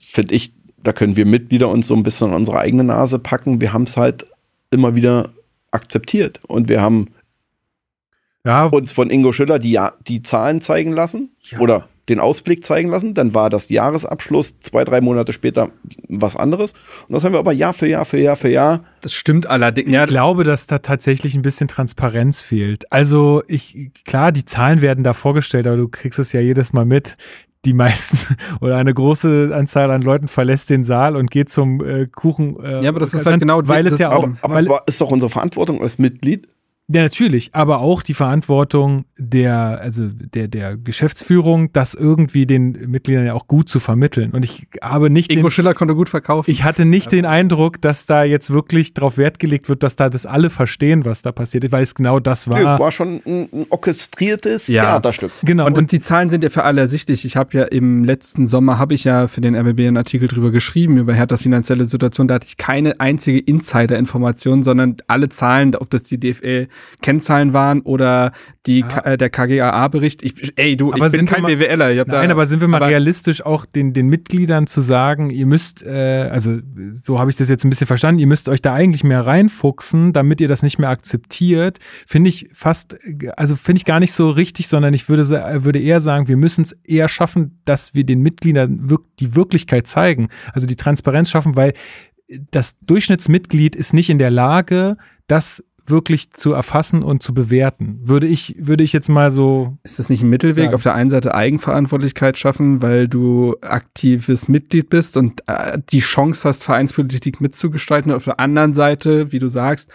[0.00, 3.60] finde ich, da können wir Mitglieder uns so ein bisschen an unsere eigene Nase packen.
[3.60, 4.26] Wir haben es halt
[4.70, 5.30] immer wieder
[5.70, 6.40] akzeptiert.
[6.46, 7.08] Und wir haben
[8.44, 11.58] ja, uns von Ingo Schüller die, die Zahlen zeigen lassen Ja.
[11.58, 13.14] oder den Ausblick zeigen lassen.
[13.14, 15.70] Dann war das Jahresabschluss zwei, drei Monate später
[16.08, 16.72] was anderes.
[17.08, 18.84] Und das haben wir aber Jahr für Jahr für Jahr für Jahr.
[19.00, 19.90] Das stimmt allerdings.
[19.90, 22.90] Ich glaube, dass da tatsächlich ein bisschen Transparenz fehlt.
[22.92, 26.84] Also ich, klar, die Zahlen werden da vorgestellt, aber du kriegst es ja jedes Mal
[26.84, 27.16] mit.
[27.64, 32.06] Die meisten oder eine große Anzahl an Leuten verlässt den Saal und geht zum äh,
[32.06, 32.56] Kuchen.
[32.62, 34.62] Äh, Ja, aber das ist halt genau weil das- es ja auch, Aber, aber weil,
[34.62, 36.46] es war, ist doch unsere Verantwortung als Mitglied,
[36.90, 43.26] Ja, natürlich, aber auch die Verantwortung der, also der, der Geschäftsführung, das irgendwie den Mitgliedern
[43.26, 44.30] ja auch gut zu vermitteln.
[44.30, 46.50] Und ich habe nicht Ingo den, Schiller konnte gut verkaufen.
[46.50, 50.08] ich hatte nicht den Eindruck, dass da jetzt wirklich drauf Wert gelegt wird, dass da
[50.08, 52.78] das alle verstehen, was da passiert, weil es genau das war.
[52.78, 54.84] war schon ein, ein orchestriertes Ja.
[54.84, 55.32] Theaterstück.
[55.42, 55.66] Genau.
[55.66, 57.26] und, und die Zahlen sind ja für alle ersichtlich.
[57.26, 60.50] Ich habe ja im letzten Sommer habe ich ja für den RBB einen Artikel drüber
[60.50, 62.28] geschrieben über Herthas finanzielle Situation.
[62.28, 66.16] Da hatte ich keine einzige Insider-Information, sondern alle Zahlen, ob das die
[67.02, 68.32] DFL-Kennzahlen waren oder
[68.66, 70.22] die, K- äh, der KGAA-Bericht.
[70.22, 72.04] Ich, ey, du, Aber ich bin kein mal- BWLer.
[72.06, 75.82] Nein, da, aber sind wir mal realistisch, auch den, den Mitgliedern zu sagen, ihr müsst,
[75.84, 76.58] äh, also
[76.94, 80.12] so habe ich das jetzt ein bisschen verstanden, ihr müsst euch da eigentlich mehr reinfuchsen,
[80.12, 82.96] damit ihr das nicht mehr akzeptiert, finde ich fast,
[83.36, 85.28] also finde ich gar nicht so richtig, sondern ich würde,
[85.64, 89.86] würde eher sagen, wir müssen es eher schaffen, dass wir den Mitgliedern wirk die Wirklichkeit
[89.86, 91.72] zeigen, also die Transparenz schaffen, weil
[92.50, 94.96] das Durchschnittsmitglied ist nicht in der Lage,
[95.28, 98.00] das wirklich zu erfassen und zu bewerten.
[98.02, 100.64] Würde ich, würde ich jetzt mal so Ist das nicht ein Mittelweg?
[100.64, 100.74] Sagen.
[100.74, 106.48] Auf der einen Seite Eigenverantwortlichkeit schaffen, weil du aktives Mitglied bist und äh, die Chance
[106.48, 108.12] hast, Vereinspolitik mitzugestalten.
[108.12, 109.90] Auf der anderen Seite, wie du sagst,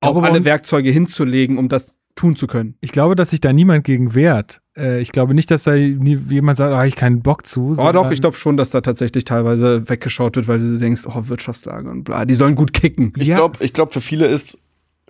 [0.00, 2.74] auch Darüber alle Werkzeuge hinzulegen, um das tun zu können.
[2.80, 4.60] Ich glaube, dass sich da niemand gegen wehrt.
[4.76, 7.74] Äh, ich glaube nicht, dass da nie, jemand sagt, da habe ich keinen Bock zu.
[7.78, 11.28] Oh doch, ich glaube schon, dass da tatsächlich teilweise weggeschaut wird, weil du denkst, oh,
[11.28, 13.12] Wirtschaftslage und bla, die sollen gut kicken.
[13.16, 13.36] Ich Ja.
[13.36, 14.58] glaube, ich glaub, für viele ist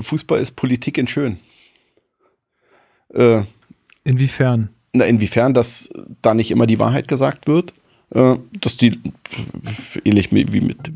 [0.02, 1.38] Fußball ist Politik in schön.
[3.12, 3.42] Äh,
[4.04, 4.70] Inwiefern?
[4.92, 5.90] na, inwiefern, dass
[6.22, 7.74] da nicht immer die Wahrheit gesagt wird,
[8.12, 8.98] dass die
[10.04, 10.90] ähnlich wie mit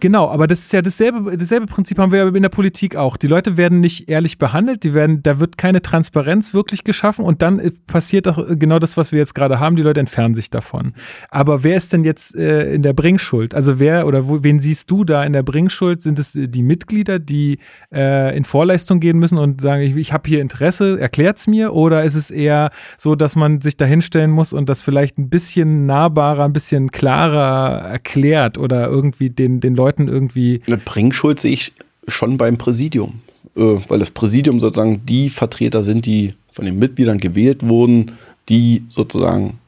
[0.00, 3.16] Genau, aber das ist ja dasselbe, dasselbe Prinzip haben wir ja in der Politik auch.
[3.16, 7.42] Die Leute werden nicht ehrlich behandelt, die werden, da wird keine Transparenz wirklich geschaffen und
[7.42, 9.76] dann äh, passiert auch genau das, was wir jetzt gerade haben.
[9.76, 10.94] Die Leute entfernen sich davon.
[11.30, 13.54] Aber wer ist denn jetzt äh, in der Bringschuld?
[13.54, 16.02] Also wer oder wo, wen siehst du da in der Bringschuld?
[16.02, 17.58] Sind es die Mitglieder, die
[17.92, 21.72] äh, in Vorleistung gehen müssen und sagen, ich, ich habe hier Interesse, erklärt's mir?
[21.72, 25.30] Oder ist es eher so, dass man sich da hinstellen muss und das vielleicht ein
[25.30, 31.52] bisschen nahbarer, ein bisschen klarer erklärt oder irgendwie den, den Leuten irgendwie eine Bringschuld sehe
[31.52, 31.72] ich
[32.08, 33.20] schon beim Präsidium,
[33.56, 38.12] äh, weil das Präsidium sozusagen die Vertreter sind, die von den Mitgliedern gewählt wurden,
[38.48, 39.58] die sozusagen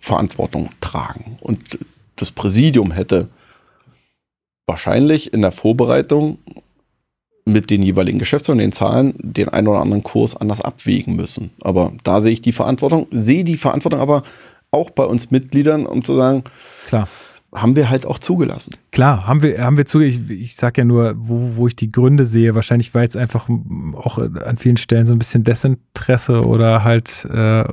[0.00, 1.36] Verantwortung tragen.
[1.40, 1.78] Und
[2.16, 3.28] das Präsidium hätte
[4.66, 6.38] wahrscheinlich in der Vorbereitung
[7.44, 11.50] mit den jeweiligen Geschäftsführern, den Zahlen, den einen oder anderen Kurs anders abwägen müssen.
[11.62, 14.22] Aber da sehe ich die Verantwortung, sehe die Verantwortung aber
[14.70, 16.44] auch bei uns Mitgliedern, um zu sagen,
[16.88, 17.08] klar.
[17.54, 18.74] haben wir halt auch zugelassen.
[18.92, 21.90] Klar, haben wir, haben wir zu, ich, ich sag ja nur, wo, wo ich die
[21.90, 23.48] Gründe sehe, wahrscheinlich war jetzt einfach
[23.94, 27.64] auch an vielen Stellen so ein bisschen Desinteresse oder halt, äh,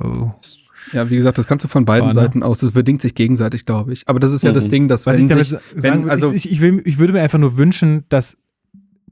[0.92, 2.20] Ja, wie gesagt, das kannst du von beiden War, ne?
[2.20, 2.60] Seiten aus.
[2.60, 4.04] Das bedingt sich gegenseitig, glaube ich.
[4.06, 4.54] Aber das ist ja Mhm.
[4.54, 6.60] das Ding, dass was wenn ich damit sich, sa- sagen wenn, würde, also ich, ich,
[6.60, 8.38] will, ich würde mir einfach nur wünschen, dass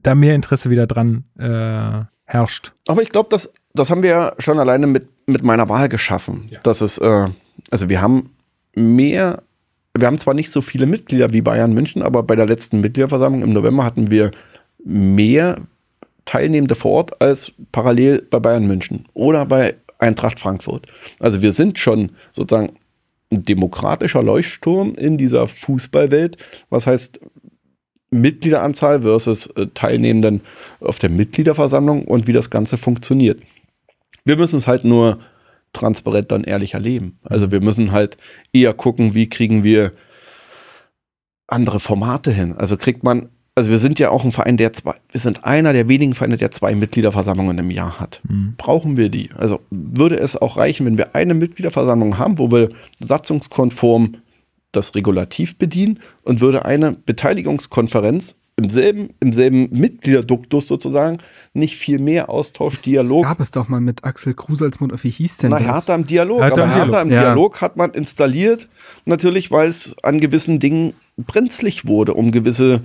[0.01, 2.71] da mehr Interesse wieder dran äh, herrscht.
[2.87, 6.49] Aber ich glaube, das, das haben wir ja schon alleine mit, mit meiner Wahl geschaffen.
[6.63, 7.27] Das ist, äh,
[7.71, 8.31] also wir haben
[8.75, 9.43] mehr,
[9.97, 13.43] wir haben zwar nicht so viele Mitglieder wie Bayern München, aber bei der letzten Mitgliederversammlung
[13.43, 14.31] im November hatten wir
[14.83, 15.57] mehr
[16.25, 20.87] Teilnehmende vor Ort als parallel bei Bayern München oder bei Eintracht Frankfurt.
[21.19, 22.73] Also wir sind schon sozusagen
[23.31, 26.37] ein demokratischer Leuchtturm in dieser Fußballwelt.
[26.69, 27.19] Was heißt
[28.11, 30.41] Mitgliederanzahl versus äh, Teilnehmenden
[30.79, 33.41] auf der Mitgliederversammlung und wie das Ganze funktioniert.
[34.23, 35.19] Wir müssen es halt nur
[35.75, 37.19] transparent und ehrlich erleben.
[37.23, 38.17] Also wir müssen halt
[38.53, 39.91] eher gucken, wie kriegen wir
[41.47, 42.53] andere Formate hin.
[42.53, 45.73] Also kriegt man, also wir sind ja auch ein Verein, der zwei, wir sind einer
[45.73, 48.21] der wenigen Vereine, der zwei Mitgliederversammlungen im Jahr hat.
[48.57, 49.29] Brauchen wir die?
[49.35, 52.69] Also würde es auch reichen, wenn wir eine Mitgliederversammlung haben, wo wir
[52.99, 54.17] satzungskonform
[54.71, 61.17] das Regulativ bedienen und würde eine Beteiligungskonferenz im selben, im selben Mitgliederduktus sozusagen
[61.53, 65.03] nicht viel mehr Austausch, das Dialog gab es doch mal mit Axel Kruse als.
[65.03, 65.67] Wie hieß denn na, das?
[65.67, 66.41] Hertha im Dialog.
[66.41, 67.05] Hertha aber im Hertha Dialog.
[67.05, 67.21] im Ja.
[67.21, 68.69] Dialog hat man installiert,
[69.03, 72.81] natürlich, weil es an gewissen Dingen brenzlig wurde, um gewisse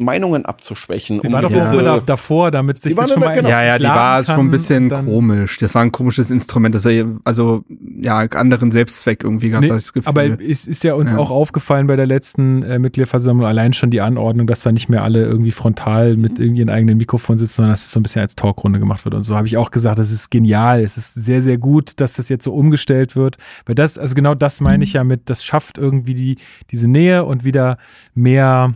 [0.00, 1.20] Meinungen abzuschwächen.
[1.20, 3.48] Die um war doch immer da, davor, damit sich das schon mal genau.
[3.48, 5.58] Ja, ja, die war schon kann ein bisschen komisch.
[5.58, 7.64] Das war ein komisches Instrument, das war ja- also
[8.00, 10.08] ja anderen Selbstzweck irgendwie gehabt, Nee, das Gefühl.
[10.08, 11.18] aber es ist ja uns Ja.
[11.18, 15.02] auch aufgefallen bei der letzten äh, Mitgliederversammlung, allein schon die Anordnung, dass da nicht mehr
[15.04, 18.22] alle irgendwie frontal mit irgendwie ihren eigenen Mikrofon sitzen, sondern dass es so ein bisschen
[18.22, 19.14] als Talkrunde gemacht wird.
[19.14, 20.80] Und so habe ich auch gesagt, das ist genial.
[20.82, 23.36] Es ist sehr, sehr gut, dass das jetzt so umgestellt wird.
[23.66, 26.38] Weil das, also genau das meine ich ja mit, das schafft irgendwie die,
[26.70, 27.76] diese Nähe und wieder
[28.14, 28.74] mehr,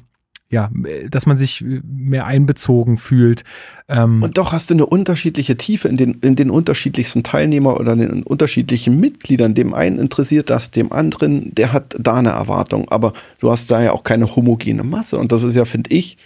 [0.55, 0.71] ja,
[1.11, 3.45] dass man sich mehr einbezogen fühlt.
[3.89, 7.95] Ähm, Und doch hast du eine unterschiedliche Tiefe in den, in den unterschiedlichsten Teilnehmer oder
[7.95, 9.55] den unterschiedlichen Mitgliedern.
[9.55, 12.89] Dem einen interessiert das, dem anderen, der hat da eine Erwartung.
[12.89, 15.19] Aber du hast da ja auch keine homogene Masse.
[15.19, 16.17] Und das ist ja, finde ich,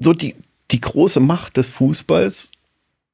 [0.00, 0.34] so die
[0.70, 2.52] die große Macht des Fußballs,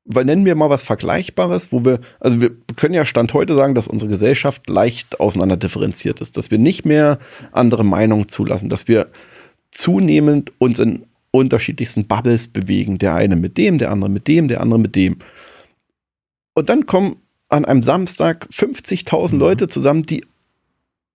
[0.05, 3.74] weil nennen wir mal was Vergleichbares, wo wir, also wir können ja Stand heute sagen,
[3.74, 7.18] dass unsere Gesellschaft leicht auseinander differenziert ist, dass wir nicht mehr
[7.52, 9.06] andere Meinungen zulassen, dass wir
[9.74, 12.98] zunehmend uns in unterschiedlichsten Bubbles bewegen.
[12.98, 15.18] Der eine mit dem, der andere mit dem, der andere mit dem.
[16.55, 17.16] Und dann kommen
[17.48, 20.24] an einem Samstag 50.000 Leute zusammen, die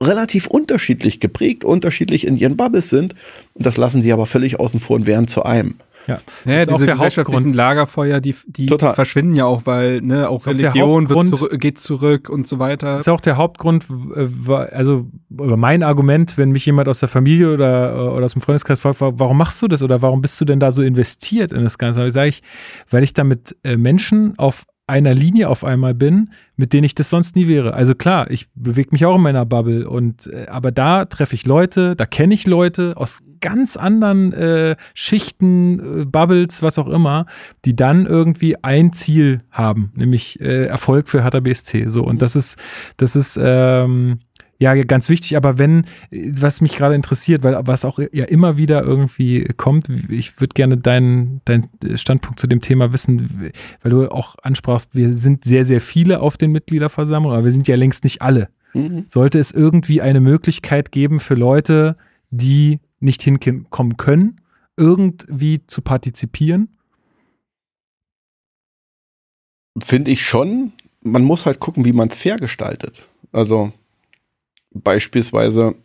[0.02, 3.15] relativ unterschiedlich geprägt, unterschiedlich in ihren Bubbles sind.
[3.53, 5.76] Und das lassen sie aber völlig außen vor und werden zu einem.
[6.10, 7.56] Ja, Ja, Das ist auch diese der Hauptgrund.
[7.56, 8.95] Lagerfeuer, die, die Total.
[8.95, 12.48] verschwinden ja auch, weil ne, auch ist auch der Religion wird zurück, geht zurück und
[12.48, 12.94] so weiter.
[12.94, 15.07] Das ist auch der Hauptgrund, äh, also
[15.38, 18.80] oder mein Argument, wenn mich jemand aus der Familie oder, äh, oder aus dem Freundeskreis
[18.80, 21.64] fragt, wa- warum machst du das oder warum bist du denn da so investiert in
[21.64, 22.02] das Ganze?
[22.02, 22.41] Aber sage ich,
[22.90, 27.10] weil ich damit äh, Menschen auf einer Linie auf einmal bin, mit denen ich das
[27.10, 27.74] sonst nie wäre.
[27.74, 31.45] Also klar, ich bewege mich auch in meiner Bubble und äh, aber da treffe ich
[31.45, 37.28] Leute, da kenne ich Leute aus ganz anderen äh, Schichten, äh, Bubbles, was auch immer,
[37.64, 41.40] die dann irgendwie ein Ziel haben, nämlich äh, Erfolg für Hertha.
[41.86, 42.60] So und das ist
[42.98, 44.20] das ist ähm,
[44.61, 48.84] ja, ganz wichtig, aber wenn, was mich gerade interessiert, weil was auch ja immer wieder
[48.84, 54.36] irgendwie kommt, ich würde gerne deinen deinen Standpunkt zu dem Thema wissen, weil du auch
[54.44, 58.22] ansprachst, wir sind sehr, sehr viele auf den Mitgliederversammlungen, aber wir sind ja längst nicht
[58.22, 58.49] alle.
[59.07, 61.98] Sollte es irgendwie eine Möglichkeit geben für Leute,
[62.30, 64.41] die nicht hinkommen können,
[64.77, 66.69] irgendwie zu partizipieren?
[69.81, 70.73] Finde ich schon.
[71.02, 73.07] Man muss halt gucken, wie man es fair gestaltet.
[73.31, 73.72] Also
[74.74, 75.76] beispielsweise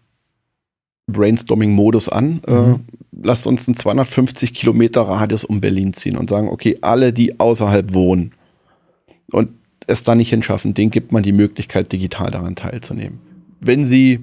[1.11, 2.41] Brainstorming-Modus an.
[2.47, 2.81] Äh, Mhm.
[3.23, 7.95] lasst uns einen 250 Kilometer Radius um Berlin ziehen und sagen, okay, alle, die außerhalb
[7.95, 8.33] wohnen
[9.31, 9.51] und
[9.87, 13.19] es da nicht hinschaffen, denen gibt man die Möglichkeit, digital daran teilzunehmen.
[13.61, 14.21] Wenn sie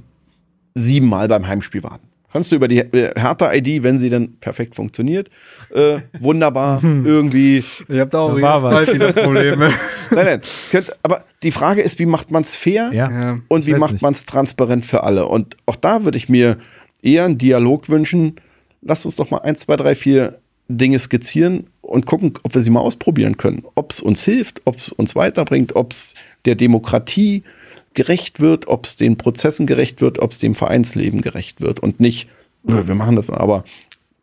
[0.76, 2.00] siebenmal beim Heimspiel waren.
[2.34, 5.30] Kannst du über die äh, Hertha-ID, wenn sie dann perfekt funktioniert,
[5.74, 8.74] äh, wunderbar irgendwie Ihr habt auch Da war was.
[8.76, 9.70] weiß ich, Probleme.
[10.12, 10.42] Nein, nein.
[10.72, 13.10] Könnt, aber die Frage ist, wie macht man es fair Ja.
[13.10, 13.36] ja.
[13.48, 15.26] und wie macht man es transparent für alle?
[15.26, 16.58] Und auch da würde ich mir
[17.02, 18.36] eher einen Dialog wünschen.
[18.82, 22.70] Lasst uns doch mal eins, zwei, drei, vier Dinge skizzieren und gucken, ob wir sie
[22.70, 23.64] mal ausprobieren können.
[23.76, 26.14] Ob es uns hilft, ob es uns weiterbringt, ob es
[26.46, 27.44] der Demokratie
[27.94, 32.00] gerecht wird, ob es den Prozessen gerecht wird, ob es dem Vereinsleben gerecht wird und
[32.00, 32.30] nicht,
[32.64, 33.64] "Nö, wir machen das, mal." aber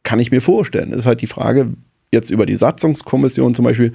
[0.02, 0.92] kann ich mir vorstellen.
[0.92, 1.68] Ist halt die Frage,
[2.10, 3.92] jetzt über die Satzungskommission zum Beispiel,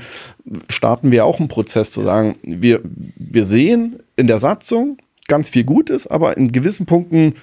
[0.69, 4.97] starten wir auch einen Prozess zu sagen, wir, wir sehen in der Satzung
[5.27, 7.35] ganz viel Gutes, aber in gewissen Punkten,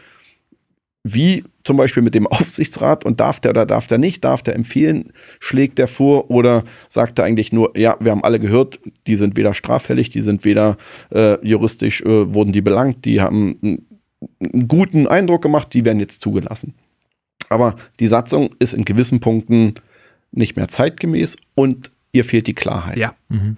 [1.03, 4.55] wie zum Beispiel mit dem Aufsichtsrat und darf der oder darf der nicht, darf der
[4.55, 9.17] empfehlen, schlägt der vor oder sagt er eigentlich nur, ja, wir haben alle gehört, die
[9.17, 10.77] sind weder straffällig, die sind weder
[11.11, 13.87] äh, juristisch, äh, wurden die belangt, die haben einen,
[14.69, 16.75] guten Eindruck gemacht, die werden jetzt zugelassen.
[17.49, 19.77] Aber die Satzung ist in gewissen Punkten
[20.31, 22.99] nicht mehr zeitgemäß und ihr fehlt die Klarheit.
[22.99, 23.15] Ja.
[23.31, 23.57] Mhm.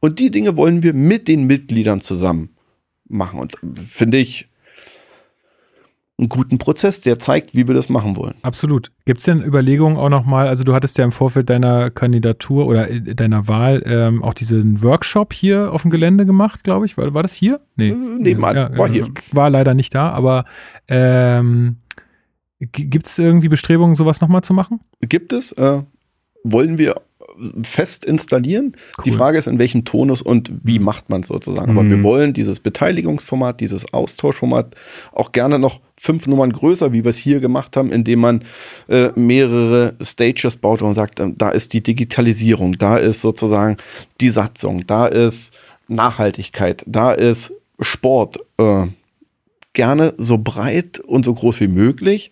[0.00, 2.50] Und die Dinge wollen wir mit den Mitgliedern zusammen
[3.08, 3.40] machen.
[3.40, 4.48] Und finde ich
[6.18, 8.34] einen guten Prozess, der zeigt, wie wir das machen wollen.
[8.42, 8.90] Absolut.
[9.04, 12.90] Gibt es denn Überlegungen auch nochmal, also du hattest ja im Vorfeld deiner Kandidatur oder
[12.90, 16.96] äh, deiner Wahl ähm, auch diesen Workshop hier auf dem Gelände gemacht, glaube ich.
[16.96, 17.60] War, war das hier?
[17.76, 17.90] Nee.
[17.90, 18.76] Äh, nebenan.
[18.76, 19.06] War hier.
[19.32, 20.44] War leider nicht da, aber
[20.86, 21.76] ähm,
[22.60, 24.80] gibt es irgendwie Bestrebungen, sowas nochmal zu machen?
[25.00, 25.82] Gibt es, äh,
[26.44, 26.94] wollen wir
[27.62, 28.76] fest installieren.
[29.04, 29.16] Die Cool.
[29.16, 31.70] Frage ist, in welchem Tonus und wie macht man es sozusagen.
[31.70, 31.90] Aber Mhm.
[31.90, 34.74] wir wollen dieses Beteiligungsformat, dieses Austauschformat
[35.12, 38.44] auch gerne noch fünf Nummern größer, wie wir es hier gemacht haben, indem man
[38.88, 43.76] äh, mehrere Stages baut und sagt, ähm, da ist die Digitalisierung, da ist sozusagen
[44.20, 45.56] die Satzung, da ist
[45.88, 48.38] Nachhaltigkeit, da ist Sport.
[48.58, 48.86] Äh,
[49.74, 52.30] gerne so breit und so groß wie möglich.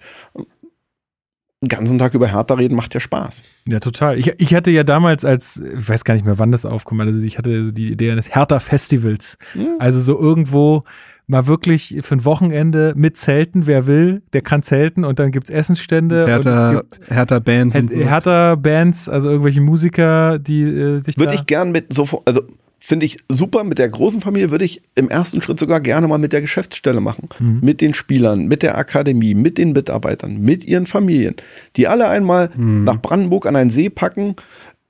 [1.62, 3.42] Den ganzen Tag über Hertha reden macht ja Spaß.
[3.68, 4.18] Ja, total.
[4.18, 7.24] Ich, ich hatte ja damals als, ich weiß gar nicht mehr, wann das aufkommt, also
[7.24, 9.36] ich hatte so die Idee eines Hertha-Festivals.
[9.78, 10.84] Also so irgendwo
[11.26, 15.48] mal wirklich für ein Wochenende mit Zelten, wer will, der kann zelten und dann gibt's
[15.48, 18.00] Essensstände Hertha, und es gibt Hertha Bands und so.
[18.00, 22.42] Hertha-Bands, also irgendwelche Musiker, die äh, sich Würde da ich gern mit sofort, also
[22.82, 26.18] finde ich super, mit der großen Familie würde ich im ersten Schritt sogar gerne mal
[26.18, 27.28] mit der Geschäftsstelle machen.
[27.38, 27.58] Mhm.
[27.62, 31.36] Mit den Spielern, mit der Akademie, mit den Mitarbeitern, mit ihren Familien,
[31.76, 32.84] die alle einmal Mhm.
[32.84, 34.34] nach Brandenburg an einen See packen,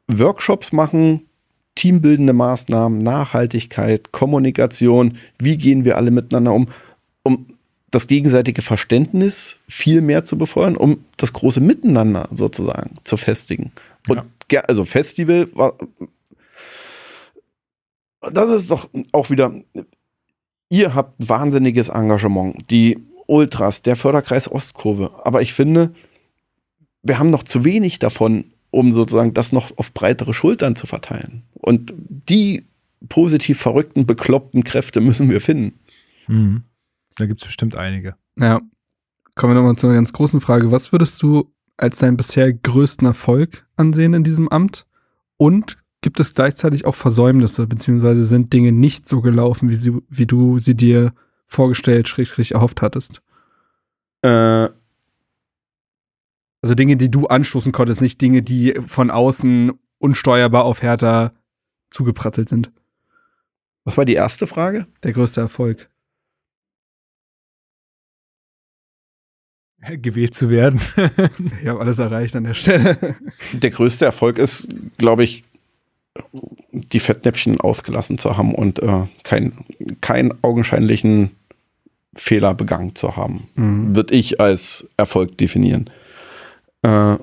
[0.07, 1.23] Workshops machen,
[1.75, 6.69] teambildende Maßnahmen, Nachhaltigkeit, Kommunikation, wie gehen wir alle miteinander um,
[7.23, 7.47] um
[7.91, 13.73] das gegenseitige Verständnis viel mehr zu befeuern, um das große Miteinander sozusagen zu festigen.
[14.09, 14.23] Und
[14.53, 14.61] Ja.
[14.69, 15.75] also Festival war,
[18.21, 19.53] das ist doch auch wieder,
[20.69, 25.93] ihr habt wahnsinniges Engagement, die Ultras, der Förderkreis Ostkurve, aber ich finde,
[27.03, 31.43] wir haben noch zu wenig davon um sozusagen das noch auf breitere Schultern zu verteilen.
[31.55, 32.65] Und die
[33.09, 35.79] positiv verrückten, bekloppten Kräfte müssen wir finden.
[36.29, 36.63] Mhm.
[37.17, 38.15] Da gibt es bestimmt einige.
[38.39, 38.61] Ja.
[39.35, 40.71] Kommen wir nochmal zu einer ganz großen Frage.
[40.71, 44.87] Was würdest du als deinen bisher größten Erfolg ansehen in diesem Amt?
[45.37, 50.27] Und gibt es gleichzeitig auch Versäumnisse, beziehungsweise sind Dinge nicht so gelaufen, wie, sie, wie
[50.27, 51.13] du sie dir
[51.47, 53.23] vorgestellt, schrägstrich erhofft hattest?
[54.23, 54.69] Äh,
[56.63, 61.33] Also Dinge, die du anstoßen konntest, nicht Dinge, die von außen unsteuerbar auf Hertha
[61.91, 62.71] zugepratzelt sind.
[63.85, 64.87] was war die erste Frage?
[65.03, 65.91] Der größte Erfolg.
[70.03, 70.79] Gewählt zu werden.
[71.63, 73.17] Ich habe alles erreicht an der Stelle.
[73.55, 74.69] Der größte Erfolg ist,
[74.99, 75.43] glaube ich,
[76.73, 79.53] die Fettnäpfchen ausgelassen zu haben und äh, keinen
[80.01, 81.31] kein augenscheinlichen
[82.17, 83.49] Fehler begangen zu haben.
[83.55, 83.95] Mhm.
[83.95, 85.89] Würde ich als Erfolg definieren.
[86.83, 87.17] Äh,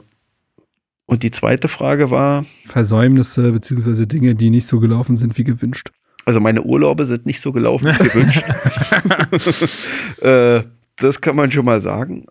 [1.06, 5.92] und die zweite Frage war, Versäumnisse, beziehungsweise Dinge, die nicht so gelaufen sind wie gewünscht.
[6.26, 8.44] also meine Urlaube sind nicht so gelaufen wie gewünscht.
[10.22, 10.64] äh,
[10.98, 12.26] das kann man schon mal sagen.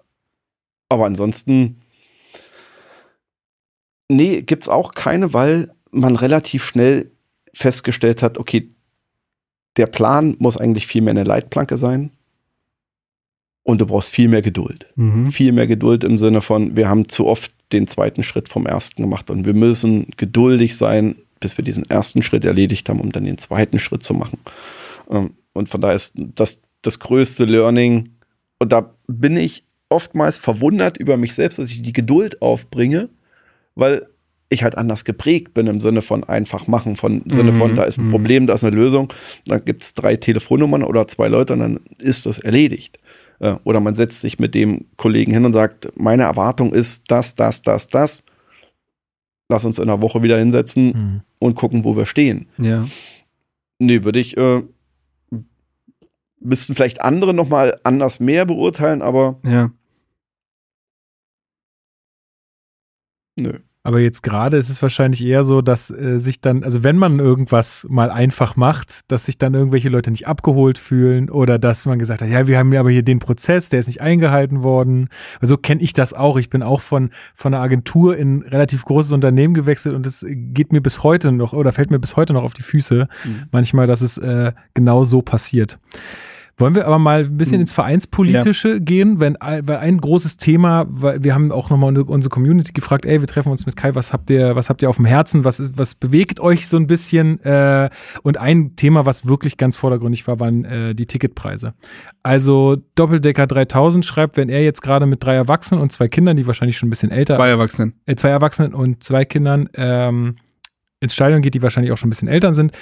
[0.89, 1.81] Aber ansonsten,
[4.09, 7.11] nee, gibt's auch keine, weil man relativ schnell
[7.55, 8.69] festgestellt hat, okay,
[9.77, 12.11] der Plan muss eigentlich viel mehr eine Leitplanke sein.
[13.63, 14.87] Und du brauchst viel mehr Geduld.
[14.95, 15.33] Mhm.
[15.33, 19.03] Viel mehr Geduld im Sinne von, wir haben zu oft den zweiten Schritt vom ersten
[19.03, 23.25] gemacht und wir müssen geduldig sein, bis wir diesen ersten Schritt erledigt haben, um dann
[23.25, 24.39] den zweiten Schritt zu machen.
[25.11, 28.11] Ähm, Und von daher ist das das größte Learning.
[28.59, 33.09] Und da bin ich oftmals verwundert über mich selbst, dass ich die Geduld aufbringe,
[33.75, 34.07] weil
[34.48, 37.77] ich halt anders geprägt bin im Sinne von einfach machen, von im Sinne von, Mhm,
[37.77, 38.10] da ist ein mhm.
[38.12, 39.12] Problem, da ist eine Lösung,
[39.47, 42.98] dann gibt es drei Telefonnummern oder zwei Leute und dann ist das erledigt.
[43.39, 47.35] Äh, Oder man setzt sich mit dem Kollegen hin und sagt, meine Erwartung ist das,
[47.35, 48.23] das, das, das.
[49.51, 51.20] Lass uns in einer Woche wieder hinsetzen Mhm.
[51.39, 52.47] und gucken, wo wir stehen.
[52.56, 52.86] Ja.
[53.78, 54.62] Nee, würde ich, äh,
[56.40, 59.70] müssten vielleicht andere nochmal anders mehr beurteilen, aber Ja.
[63.39, 63.59] nö.
[63.87, 67.21] Aber jetzt gerade ist es wahrscheinlich eher so, dass äh, sich dann, also wenn man
[67.21, 72.01] irgendwas mal einfach macht, dass sich dann irgendwelche Leute nicht abgeholt fühlen oder dass man
[72.01, 75.09] gesagt hat, ja, wir haben ja aber hier den Prozess, der ist nicht eingehalten worden.
[75.41, 76.37] Also kenne ich das auch.
[76.37, 80.27] Ich bin auch von, von einer Agentur in ein relativ großes Unternehmen gewechselt und es
[80.29, 83.07] geht mir bis heute noch oder fällt mir bis heute noch auf die Füße,
[83.53, 85.79] manchmal, dass es äh, genau so passiert.
[86.59, 87.61] Wollen wir aber mal ein bisschen Hm.
[87.61, 92.73] ins Vereinspolitische gehen, wenn, weil ein großes Thema, weil wir haben auch nochmal unsere Community
[92.73, 95.05] gefragt, ey, wir treffen uns mit Kai, was habt ihr, was habt ihr auf dem
[95.05, 97.41] Herzen, was, ist, was bewegt euch so ein bisschen?
[97.45, 97.91] Äh,
[98.23, 101.74] und ein Thema, was wirklich ganz vordergründig war, waren äh, die Ticketpreise.
[102.23, 106.47] Also Doppeldecker 3000 schreibt, wenn er jetzt gerade mit drei Erwachsenen und zwei Kindern, die
[106.47, 107.95] wahrscheinlich schon ein bisschen älter Zwei als- Erwachsenen.
[108.07, 110.37] äh, zwei Erwachsenen und zwei Kindern ähm,
[111.01, 112.73] ins Stadion geht, die wahrscheinlich auch schon ein bisschen älter sind,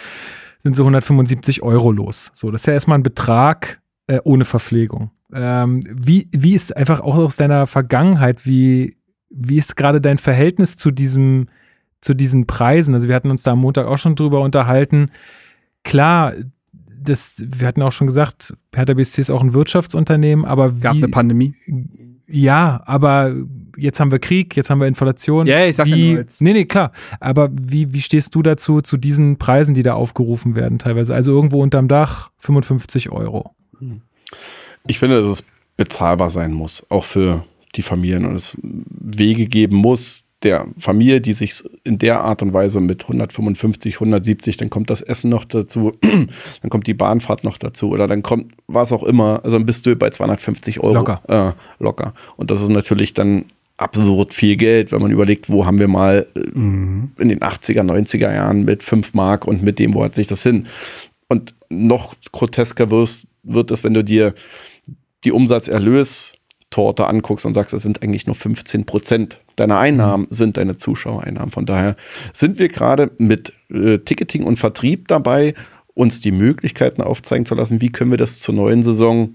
[0.64, 2.30] sind so 175 Euro los.
[2.34, 5.10] So, das ist ja erstmal ein Betrag äh, ohne Verpflegung.
[5.32, 8.96] Ähm, wie, wie ist einfach auch aus deiner Vergangenheit, wie,
[9.28, 11.48] wie ist gerade dein Verhältnis zu diesem,
[12.00, 12.94] zu diesen Preisen?
[12.94, 15.10] Also wir hatten uns da am Montag auch schon drüber unterhalten.
[15.82, 16.32] Klar,
[16.98, 20.94] das, wir hatten auch schon gesagt, Hertha BSC ist auch ein Wirtschaftsunternehmen, aber wie, Gab
[20.94, 21.54] eine Pandemie.
[22.26, 23.34] ja, aber
[23.76, 25.46] jetzt haben wir Krieg, jetzt haben wir Inflation.
[25.46, 26.92] Ja, ich sag ja wie, nur als- Nee, nee, klar.
[27.20, 31.14] Aber wie, wie stehst du dazu, zu diesen Preisen, die da aufgerufen werden teilweise?
[31.14, 33.50] Also irgendwo unterm Dach 55 Euro.
[34.86, 35.44] Ich finde, dass es
[35.76, 37.44] bezahlbar sein muss, auch für
[37.74, 42.52] die Familien und es Wege geben muss, der Familie, die sich in der Art und
[42.52, 47.56] Weise mit 155, 170, dann kommt das Essen noch dazu, dann kommt die Bahnfahrt noch
[47.56, 50.94] dazu oder dann kommt was auch immer, also dann bist du bei 250 Euro.
[50.94, 51.22] Locker.
[51.28, 52.12] Äh, locker.
[52.36, 53.46] Und das ist natürlich dann
[53.76, 58.32] absurd viel Geld, wenn man überlegt, wo haben wir mal äh, in den 80er, 90er
[58.32, 60.66] Jahren mit 5 Mark und mit dem, wo hat sich das hin?
[61.28, 64.34] Und noch grotesker wirst, wird es, wenn du dir
[65.24, 70.76] die Umsatzerlöstorte anguckst und sagst, es sind eigentlich nur 15 Prozent deiner Einnahmen sind deine
[70.76, 71.50] Zuschauereinnahmen.
[71.50, 71.96] Von daher
[72.32, 75.54] sind wir gerade mit äh, Ticketing und Vertrieb dabei,
[75.94, 79.34] uns die Möglichkeiten aufzeigen zu lassen, wie können wir das zur neuen Saison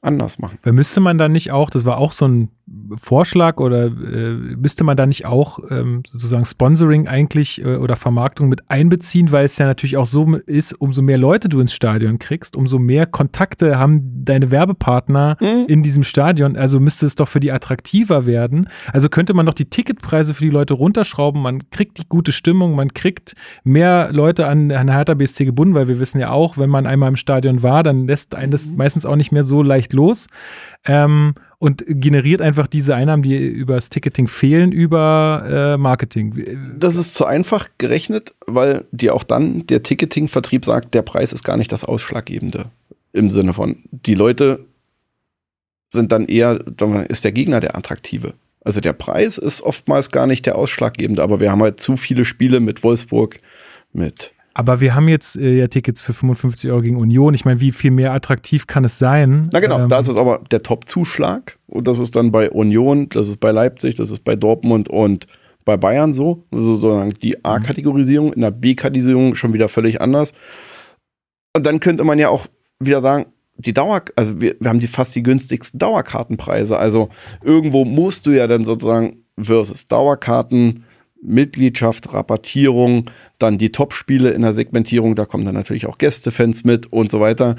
[0.00, 0.58] anders machen.
[0.64, 2.48] Müsste man da nicht auch, das war auch so ein
[2.96, 8.48] Vorschlag oder äh, müsste man da nicht auch ähm, sozusagen Sponsoring eigentlich äh, oder Vermarktung
[8.48, 12.18] mit einbeziehen, weil es ja natürlich auch so ist, umso mehr Leute du ins Stadion
[12.18, 16.56] kriegst, umso mehr Kontakte haben deine Werbepartner in diesem Stadion.
[16.56, 18.68] Also müsste es doch für die attraktiver werden.
[18.92, 21.42] Also könnte man doch die Ticketpreise für die Leute runterschrauben.
[21.42, 23.34] Man kriegt die gute Stimmung, man kriegt
[23.64, 27.08] mehr Leute an, an Hertha BSC gebunden, weil wir wissen ja auch, wenn man einmal
[27.08, 30.28] im Stadion war, dann lässt einen das meistens auch nicht mehr so leicht los.
[30.84, 36.74] Ähm, und generiert einfach diese Einnahmen, die über das Ticketing fehlen, über äh, Marketing.
[36.76, 41.44] Das ist zu einfach gerechnet, weil dir auch dann der Ticketing-Vertrieb sagt, der Preis ist
[41.44, 42.64] gar nicht das Ausschlaggebende.
[43.12, 44.66] Im Sinne von, die Leute
[45.88, 46.58] sind dann eher,
[47.08, 48.34] ist der Gegner der attraktive.
[48.64, 52.24] Also der Preis ist oftmals gar nicht der ausschlaggebende, aber wir haben halt zu viele
[52.24, 53.36] Spiele mit Wolfsburg,
[53.92, 57.34] mit Aber wir haben jetzt äh, ja Tickets für 55 Euro gegen Union.
[57.34, 59.48] Ich meine, wie viel mehr attraktiv kann es sein?
[59.52, 61.58] Na genau, Ähm, da ist es aber der Top-Zuschlag.
[61.66, 65.26] Und das ist dann bei Union, das ist bei Leipzig, das ist bei Dortmund und
[65.64, 66.44] bei Bayern so.
[66.50, 70.34] Also sozusagen die A-Kategorisierung, in der B-Kategorisierung schon wieder völlig anders.
[71.54, 72.46] Und dann könnte man ja auch
[72.78, 73.26] wieder sagen,
[73.56, 76.78] die Dauer, also wir, wir haben die fast die günstigsten Dauerkartenpreise.
[76.78, 77.10] Also
[77.42, 80.84] irgendwo musst du ja dann sozusagen versus Dauerkarten,
[81.22, 86.92] Mitgliedschaft, Rabattierung, dann die Top-Spiele in der Segmentierung, da kommen dann natürlich auch Gästefans mit
[86.92, 87.56] und so weiter.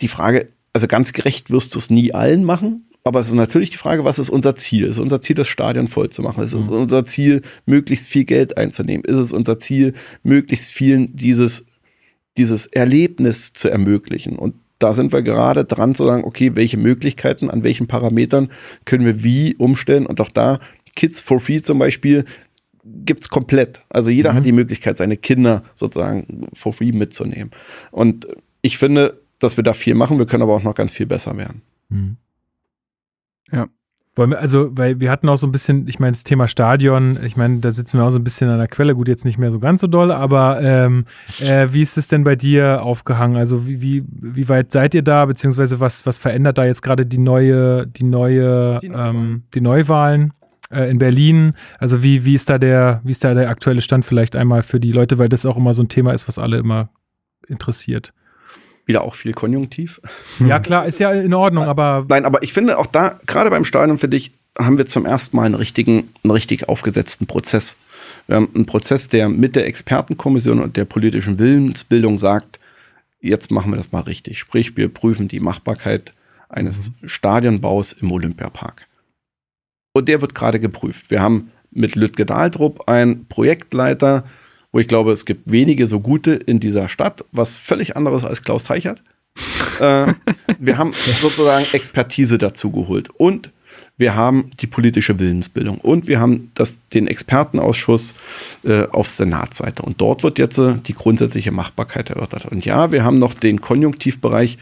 [0.00, 3.70] Die Frage, also ganz gerecht wirst du es nie allen machen, aber es ist natürlich
[3.70, 4.86] die Frage, was ist unser Ziel?
[4.86, 6.42] Ist unser Ziel, das Stadion voll zu machen?
[6.44, 9.04] Ist es unser Ziel, möglichst viel Geld einzunehmen?
[9.04, 11.66] Ist es unser Ziel, möglichst vielen dieses,
[12.38, 14.36] dieses Erlebnis zu ermöglichen?
[14.38, 18.50] Und da sind wir gerade dran zu sagen, okay, welche Möglichkeiten, an welchen Parametern
[18.84, 20.06] können wir wie umstellen?
[20.06, 20.60] Und auch da,
[20.94, 22.24] Kids for Free zum Beispiel,
[22.84, 23.80] gibt's komplett.
[23.90, 27.52] Also jeder hat die Möglichkeit, seine Kinder sozusagen for free mitzunehmen.
[27.90, 28.26] Und
[28.60, 31.36] ich finde, dass wir da viel machen, wir können aber auch noch ganz viel besser
[31.36, 31.62] werden.
[31.88, 32.16] Mhm.
[33.50, 33.68] Ja.
[34.14, 37.18] Wollen wir, also, weil wir hatten auch so ein bisschen, ich meine, das Thema Stadion,
[37.24, 39.38] ich meine, da sitzen wir auch so ein bisschen an der Quelle, gut, jetzt nicht
[39.38, 41.06] mehr so ganz so doll, aber ähm,
[41.40, 43.38] äh, wie ist es denn bei dir aufgehangen?
[43.38, 47.06] Also wie, wie, wie weit seid ihr da, beziehungsweise was, was verändert da jetzt gerade
[47.06, 50.34] die neue, die neue, Die ähm, die Neuwahlen
[50.72, 51.54] äh, in Berlin?
[51.78, 54.80] Also wie, wie ist da der, wie ist da der aktuelle Stand vielleicht einmal für
[54.80, 56.90] die Leute, weil das auch immer so ein Thema ist, was alle immer
[57.48, 58.12] interessiert.
[58.86, 60.00] Wieder auch viel Konjunktiv.
[60.40, 63.64] Ja, klar, ist ja in Ordnung, aber Nein, aber ich finde auch da, gerade beim
[63.64, 67.76] Stadion, finde ich, haben wir zum ersten Mal einen richtigen, einen richtig aufgesetzten Prozess.
[68.26, 72.58] Wir haben einen Prozess, der mit der Expertenkommission und der politischen Willensbildung sagt,
[73.20, 74.38] jetzt machen wir das mal richtig.
[74.38, 76.12] Sprich, wir prüfen die Machbarkeit
[76.48, 78.86] eines Stadionbaus im Olympiapark.
[79.92, 81.10] Und der wird gerade geprüft.
[81.10, 84.24] Wir haben mit Lütke Dahldrup einen Projektleiter,
[84.72, 88.42] wo ich glaube, es gibt wenige so gute in dieser Stadt, was völlig anderes als
[88.42, 89.02] Klaus Teichert.
[89.80, 90.12] äh,
[90.58, 93.50] wir haben sozusagen Expertise dazu geholt und
[93.98, 98.14] wir haben die politische Willensbildung und wir haben das, den Expertenausschuss
[98.64, 99.82] äh, auf Senatsseite.
[99.82, 102.46] Und dort wird jetzt äh, die grundsätzliche Machbarkeit erörtert.
[102.46, 104.58] Und ja, wir haben noch den Konjunktivbereich.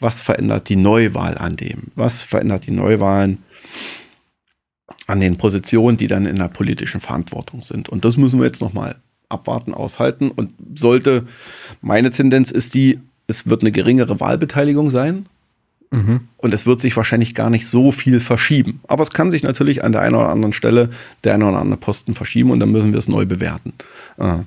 [0.00, 1.84] Was verändert die Neuwahl an dem?
[1.94, 3.38] Was verändert die Neuwahlen
[5.06, 7.88] an den Positionen, die dann in der politischen Verantwortung sind?
[7.88, 8.96] Und das müssen wir jetzt nochmal
[9.28, 10.30] abwarten, aushalten.
[10.30, 11.26] Und sollte,
[11.82, 15.26] meine Tendenz ist die, es wird eine geringere Wahlbeteiligung sein.
[16.38, 18.80] Und es wird sich wahrscheinlich gar nicht so viel verschieben.
[18.88, 20.90] Aber es kann sich natürlich an der einen oder anderen Stelle
[21.22, 23.72] der eine oder andere Posten verschieben und dann müssen wir es neu bewerten.
[24.18, 24.38] Äh,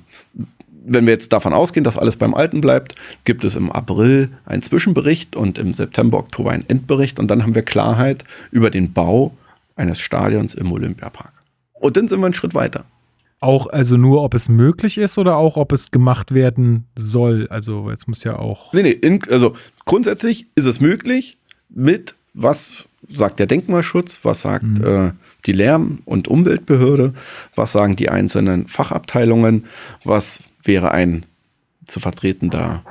[0.90, 2.94] wenn wir jetzt davon ausgehen, dass alles beim Alten bleibt,
[3.24, 7.54] gibt es im April einen Zwischenbericht und im September, Oktober einen Endbericht und dann haben
[7.54, 9.32] wir Klarheit über den Bau
[9.78, 11.32] eines Stadions im Olympiapark.
[11.72, 12.84] Und dann sind wir einen Schritt weiter.
[13.40, 17.46] Auch, also nur, ob es möglich ist oder auch, ob es gemacht werden soll.
[17.50, 18.72] Also, jetzt muss ja auch.
[18.72, 21.38] Nee, nee, in, also grundsätzlich ist es möglich
[21.68, 25.12] mit, was sagt der Denkmalschutz, was sagt äh,
[25.46, 27.14] die Lärm- und Umweltbehörde,
[27.54, 29.66] was sagen die einzelnen Fachabteilungen,
[30.02, 31.24] was wäre ein
[31.86, 32.82] zu vertretender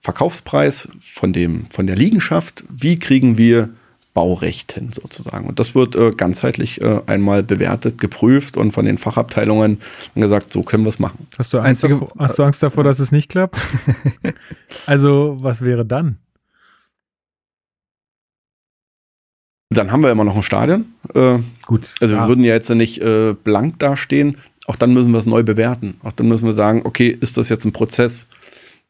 [0.00, 3.68] Verkaufspreis von, dem, von der Liegenschaft, wie kriegen wir
[4.18, 5.46] Baurecht hin sozusagen.
[5.46, 9.80] Und das wird äh, ganzheitlich äh, einmal bewertet, geprüft und von den Fachabteilungen
[10.16, 11.28] gesagt, so können wir es machen.
[11.38, 13.64] Hast du, Angst Einzige- davor, hast du Angst davor, dass es nicht klappt?
[14.86, 16.18] also, was wäre dann?
[19.70, 20.86] Dann haben wir immer noch ein Stadion.
[21.14, 21.94] Äh, Gut.
[22.00, 22.22] Also ja.
[22.22, 24.38] wir würden ja jetzt nicht äh, blank dastehen.
[24.66, 25.94] Auch dann müssen wir es neu bewerten.
[26.02, 28.26] Auch dann müssen wir sagen, okay, ist das jetzt ein Prozess,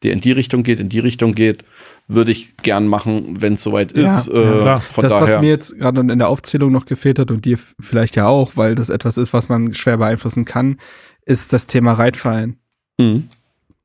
[0.02, 1.64] der in die Richtung geht, in die Richtung geht?
[2.10, 4.28] Würde ich gern machen, wenn es soweit Ja, ist.
[4.28, 4.42] äh,
[4.80, 5.34] von das, daher.
[5.36, 8.52] was mir jetzt gerade in der Aufzählung noch gefehlt hat und dir vielleicht ja auch,
[8.56, 10.78] weil das etwas ist, was man schwer beeinflussen kann,
[11.26, 12.56] ist das Thema Reitverein.
[12.98, 13.28] Mhm.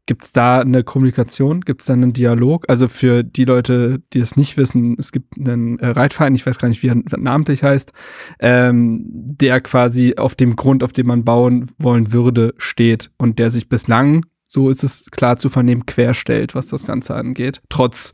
[0.05, 1.61] Gibt es da eine Kommunikation?
[1.61, 2.65] Gibt es da einen Dialog?
[2.69, 6.59] Also für die Leute, die es nicht wissen, es gibt einen äh, Reitverein, ich weiß
[6.59, 7.93] gar nicht, wie er namentlich heißt,
[8.39, 13.49] ähm, der quasi auf dem Grund, auf dem man bauen wollen würde, steht und der
[13.49, 18.13] sich bislang, so ist es klar zu vernehmen, querstellt, was das Ganze angeht, trotz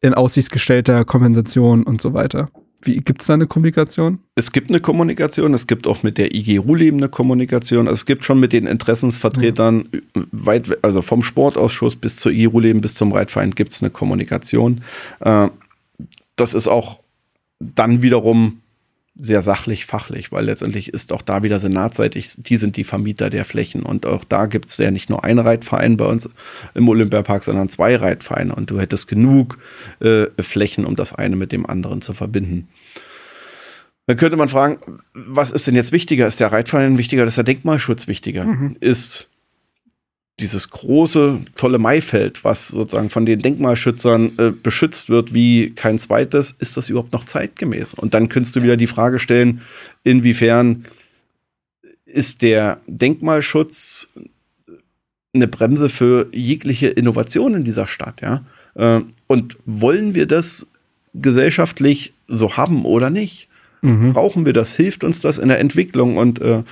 [0.00, 2.48] in Aussicht gestellter Kompensation und so weiter.
[2.80, 4.20] Wie gibt es da eine Kommunikation?
[4.36, 8.06] Es gibt eine Kommunikation, es gibt auch mit der IG Ruhleben eine Kommunikation, also es
[8.06, 9.88] gibt schon mit den Interessensvertretern
[10.32, 14.82] weit, also vom Sportausschuss bis zur IG Ruhleben bis zum Reitverein gibt es eine Kommunikation.
[15.20, 15.48] Äh,
[16.36, 17.00] das ist auch
[17.58, 18.60] dann wiederum
[19.18, 23.44] sehr sachlich, fachlich, weil letztendlich ist auch da wieder senatseitig, die sind die Vermieter der
[23.44, 26.28] Flächen und auch da gibt es ja nicht nur einen Reitverein bei uns
[26.74, 29.58] im Olympiapark, sondern zwei Reitvereine und du hättest genug
[30.00, 32.68] äh, Flächen, um das eine mit dem anderen zu verbinden.
[34.06, 34.78] Dann könnte man fragen,
[35.14, 36.26] was ist denn jetzt wichtiger?
[36.28, 38.46] Ist der Reitverein wichtiger, ist der Denkmalschutz wichtiger?
[38.78, 39.30] Ist
[40.38, 46.52] dieses große, tolle Maifeld, was sozusagen von den Denkmalschützern äh, beschützt wird wie kein zweites,
[46.58, 47.94] ist das überhaupt noch zeitgemäß?
[47.94, 49.62] Und dann könntest du wieder die Frage stellen,
[50.04, 50.84] inwiefern
[52.04, 54.08] ist der Denkmalschutz
[55.32, 58.44] eine Bremse für jegliche Innovation in dieser Stadt, ja?
[58.74, 60.70] Äh, und wollen wir das
[61.14, 63.48] gesellschaftlich so haben oder nicht?
[64.12, 64.76] Brauchen wir das?
[64.76, 66.18] Hilft uns das in der Entwicklung?
[66.18, 66.62] Und äh,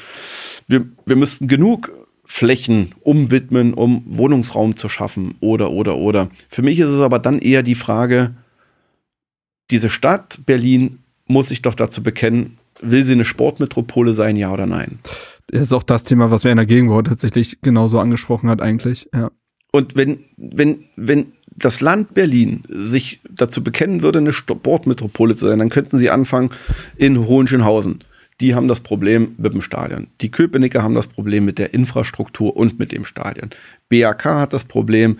[0.66, 1.90] wir, wir müssten genug
[2.24, 6.30] Flächen umwidmen, um Wohnungsraum zu schaffen oder, oder, oder.
[6.48, 8.34] Für mich ist es aber dann eher die Frage,
[9.70, 14.66] diese Stadt Berlin muss sich doch dazu bekennen, will sie eine Sportmetropole sein, ja oder
[14.66, 14.98] nein?
[15.48, 19.08] Das ist auch das Thema, was wir in der Gegenwart tatsächlich genauso angesprochen hat, eigentlich.
[19.14, 19.30] Ja.
[19.70, 25.58] Und wenn, wenn, wenn das Land Berlin sich dazu bekennen würde, eine Sportmetropole zu sein,
[25.58, 26.50] dann könnten sie anfangen
[26.96, 28.00] in Hohenschönhausen.
[28.40, 30.08] Die haben das Problem mit dem Stadion.
[30.20, 33.50] Die Köpenicker haben das Problem mit der Infrastruktur und mit dem Stadion.
[33.88, 35.18] BAK hat das Problem,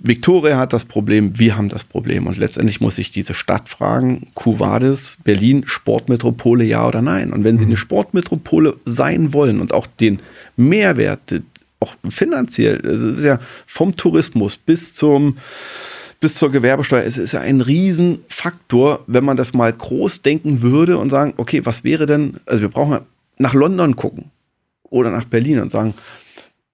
[0.00, 2.26] Victoria hat das Problem, wir haben das Problem.
[2.26, 7.32] Und letztendlich muss sich diese Stadt fragen, Cuvades, Berlin, Sportmetropole, ja oder nein?
[7.32, 10.20] Und wenn sie eine Sportmetropole sein wollen und auch den
[10.56, 11.42] Mehrwert,
[11.80, 15.38] auch finanziell, es ist ja vom Tourismus bis zum
[16.22, 20.96] bis zur Gewerbesteuer, es ist ja ein Riesenfaktor, wenn man das mal groß denken würde
[20.96, 23.00] und sagen, okay, was wäre denn, also wir brauchen
[23.38, 24.26] nach London gucken
[24.84, 25.94] oder nach Berlin und sagen,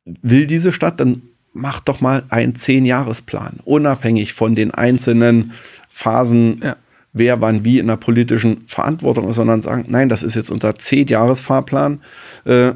[0.04, 1.22] will diese Stadt, dann
[1.54, 5.52] mach doch mal einen Zehn-Jahres-Plan, unabhängig von den einzelnen
[5.88, 6.76] Phasen, Ja.
[7.14, 10.76] wer wann wie in der politischen Verantwortung ist, sondern sagen, nein, das ist jetzt unser
[10.78, 12.02] Zehn-Jahres-Fahrplan.
[12.44, 12.72] Äh,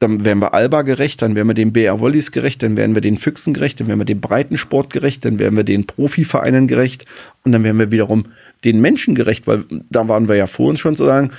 [0.00, 3.02] dann wären wir Alba gerecht, dann wären wir den BR Wollis gerecht, dann wären wir
[3.02, 7.04] den Füchsen gerecht, dann wären wir dem Breitensport gerecht, dann wären wir den Profivereinen gerecht
[7.44, 8.26] und dann wären wir wiederum
[8.64, 11.32] den Menschen gerecht, weil da waren wir ja vor uns schon zu sagen,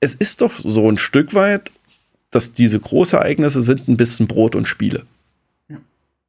[0.00, 1.70] es ist doch so ein Stück weit,
[2.30, 5.04] dass diese Großereignisse sind ein bisschen Brot und Spiele.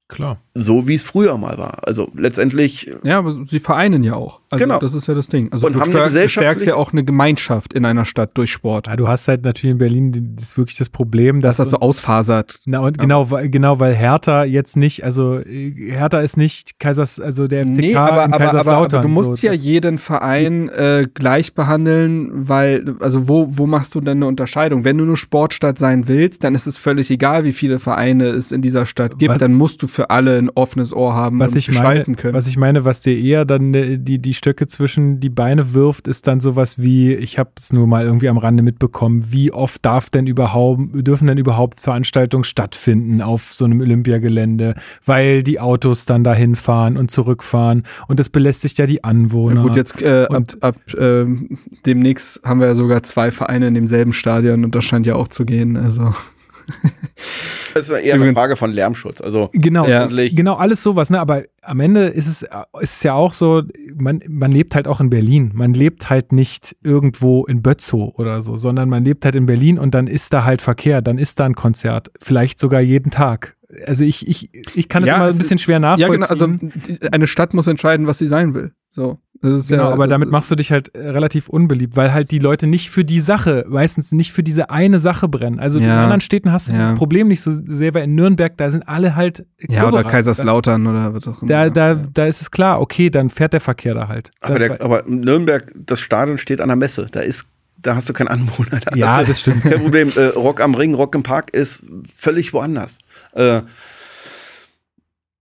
[0.08, 0.38] Klar.
[0.54, 1.80] So wie es früher mal war.
[1.88, 4.40] Also letztendlich Ja, aber sie vereinen ja auch.
[4.52, 4.78] Also Genau.
[4.80, 5.52] das ist ja das Ding.
[5.52, 8.52] Also Und du, haben stärkst, du stärkst ja auch eine Gemeinschaft in einer Stadt durch
[8.52, 8.86] Sport.
[8.88, 11.66] Ja, du hast halt natürlich in Berlin die- das ist wirklich das Problem, dass Dass
[11.68, 12.60] das so ausfasert.
[12.68, 17.20] Na und genau, weil- genau, weil Hertha jetzt nicht, also äh, Hertha ist nicht Kaisers,
[17.20, 19.00] also der FCK Nee, in aber, aber, aber, Kaiserslautern.
[19.00, 23.96] aber du musst so, ja jeden Verein äh, gleich behandeln, weil, also wo, wo machst
[23.96, 24.84] du denn eine Unterscheidung?
[24.84, 28.52] Wenn du eine Sportstadt sein willst, dann ist es völlig egal, wie viele Vereine es
[28.52, 31.54] in dieser Stadt gibt, Was- dann musst du für alle ein offenes Ohr haben was
[31.54, 32.34] und ich meine, gestalten können.
[32.34, 36.08] was ich meine, was dir eher dann äh, die die Stöcke zwischen die Beine wirft,
[36.08, 39.86] ist dann sowas wie, ich habe es nur mal irgendwie am Rande mitbekommen, wie oft
[39.86, 46.06] darf denn überhaupt dürfen denn überhaupt Veranstaltungen stattfinden auf so einem Olympiagelände, weil die Autos
[46.06, 49.62] dann dahin fahren und zurückfahren und das belästigt ja die Anwohner.
[49.62, 53.68] Ja, gut, jetzt äh, ab, Und- ab ähm, demnächst haben wir ja sogar zwei Vereine
[53.68, 55.78] in demselben Stadion und das scheint ja auch zu gehen.
[55.78, 56.14] Also
[57.74, 59.22] das ist ja eher eine Übrigens- Frage von Lärmschutz.
[59.22, 60.08] Also Genau, Ja.
[60.08, 61.20] genau, alles sowas, ne?
[61.20, 62.50] Aber am Ende ist es, ist
[62.98, 63.64] es ja auch so,
[63.96, 65.52] man, man lebt halt auch in Berlin.
[65.54, 69.78] Man lebt halt nicht irgendwo in Bötzow oder so, sondern man lebt halt in Berlin
[69.80, 73.56] und dann ist da halt Verkehr, dann ist da ein Konzert, vielleicht sogar jeden Tag.
[73.86, 76.12] Also ich, ich, ich kann das Ja, immer es ein bisschen ist- schwer ja, nachvollziehen.
[76.12, 76.28] genau.
[77.00, 78.72] Also eine Stadt muss entscheiden, was sie sein will.
[78.94, 79.20] So,
[79.68, 82.68] Genau, ja, aber damit machst du dich halt äh, relativ unbeliebt, weil halt die Leute
[82.68, 85.60] nicht für die Sache, meistens nicht für diese eine Sache brennen.
[85.60, 86.04] Also in Ja.
[86.04, 86.80] anderen Städten hast du Ja.
[86.80, 90.12] dieses Problem nicht so sehr, weil in Nürnberg, da sind alle halt ja oder Klubberer.
[90.12, 91.50] Kaiserslautern oder was auch immer.
[91.50, 94.32] Da, da, da ist es klar, okay, dann fährt der Verkehr da halt.
[94.42, 97.06] Aber, der, aber Nürnberg, das Stadion steht an der Messe.
[97.12, 97.48] Da ist,
[97.82, 98.80] da hast du keinen Anwohner.
[98.84, 99.62] Da Ja, das stimmt.
[99.64, 100.10] Kein Problem.
[100.16, 101.86] Äh, Rock am Ring, Rock im Park ist
[102.16, 102.98] völlig woanders.
[103.34, 103.62] Äh,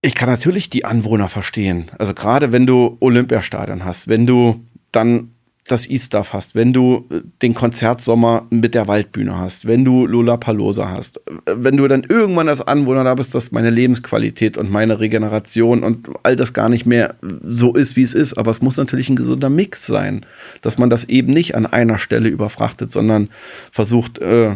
[0.05, 1.85] ich kann natürlich die Anwohner verstehen.
[1.97, 5.31] Also gerade wenn du Olympiastadion hast, wenn du dann
[5.67, 10.89] das E-Stuff hast, wenn du äh, den Konzertsommer mit der Waldbühne hast, wenn du Lollapalooza
[10.89, 11.21] hast, äh,
[11.55, 16.07] wenn du dann irgendwann als Anwohner da bist, dass meine Lebensqualität und meine Regeneration und
[16.21, 18.35] all das gar nicht mehr so ist, wie es ist.
[18.35, 20.23] Aber es muss natürlich ein gesunder Mix sein,
[20.61, 23.29] dass man das eben nicht an einer Stelle überfrachtet, sondern
[23.71, 24.51] versucht, äh,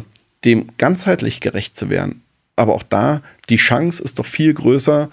[0.45, 2.21] dem ganzheitlich gerecht zu werden.
[2.55, 5.09] Aber auch da, die Chance ist doch viel größer,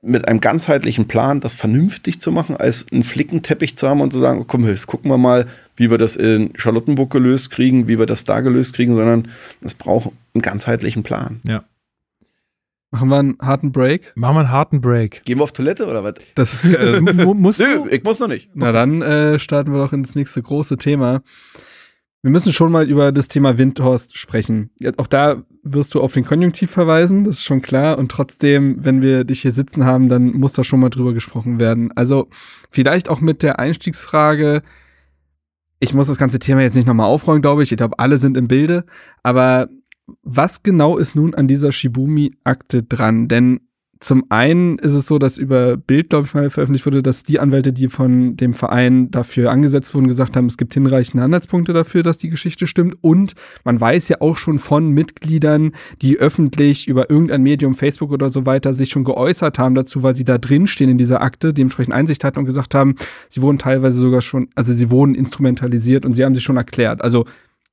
[0.00, 4.20] mit einem ganzheitlichen Plan das vernünftig zu machen, als einen Flickenteppich zu haben und zu
[4.20, 5.46] sagen, komm, jetzt gucken wir mal,
[5.76, 9.28] wie wir das in Charlottenburg gelöst kriegen, wie wir das da gelöst kriegen, sondern
[9.60, 11.40] es braucht einen ganzheitlichen Plan.
[11.44, 11.64] Ja.
[12.90, 14.12] Machen wir einen harten Break?
[14.14, 15.22] Machen wir einen harten Break.
[15.24, 16.14] Gehen wir auf Toilette oder was?
[16.36, 17.88] Das, äh, Mu- musst Nö, du?
[17.90, 18.48] ich muss noch nicht.
[18.54, 21.22] na dann äh, starten wir doch ins nächste große Thema.
[22.22, 24.70] Wir müssen schon mal über das Thema Windhorst sprechen.
[24.96, 25.42] Auch da
[25.72, 27.98] wirst du auf den Konjunktiv verweisen, das ist schon klar.
[27.98, 31.60] Und trotzdem, wenn wir dich hier sitzen haben, dann muss da schon mal drüber gesprochen
[31.60, 31.92] werden.
[31.96, 32.28] Also
[32.70, 34.62] vielleicht auch mit der Einstiegsfrage.
[35.80, 37.72] Ich muss das ganze Thema jetzt nicht nochmal aufrollen, glaube ich.
[37.72, 38.84] Ich glaube, alle sind im Bilde.
[39.22, 39.68] Aber
[40.22, 43.28] was genau ist nun an dieser Shibumi-Akte dran?
[43.28, 43.60] Denn
[44.00, 47.40] zum einen ist es so, dass über Bild, glaube ich mal, veröffentlicht wurde, dass die
[47.40, 52.04] Anwälte, die von dem Verein dafür angesetzt wurden, gesagt haben, es gibt hinreichende Anhaltspunkte dafür,
[52.04, 52.96] dass die Geschichte stimmt.
[53.00, 53.34] Und
[53.64, 58.46] man weiß ja auch schon von Mitgliedern, die öffentlich über irgendein Medium, Facebook oder so
[58.46, 61.94] weiter, sich schon geäußert haben dazu, weil sie da drin stehen in dieser Akte, dementsprechend
[61.94, 62.94] Einsicht hatten und gesagt haben,
[63.28, 67.02] sie wurden teilweise sogar schon, also sie wurden instrumentalisiert und sie haben sich schon erklärt.
[67.02, 67.24] Also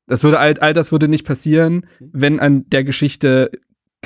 [0.07, 3.51] das würde all, all das würde nicht passieren, wenn an der Geschichte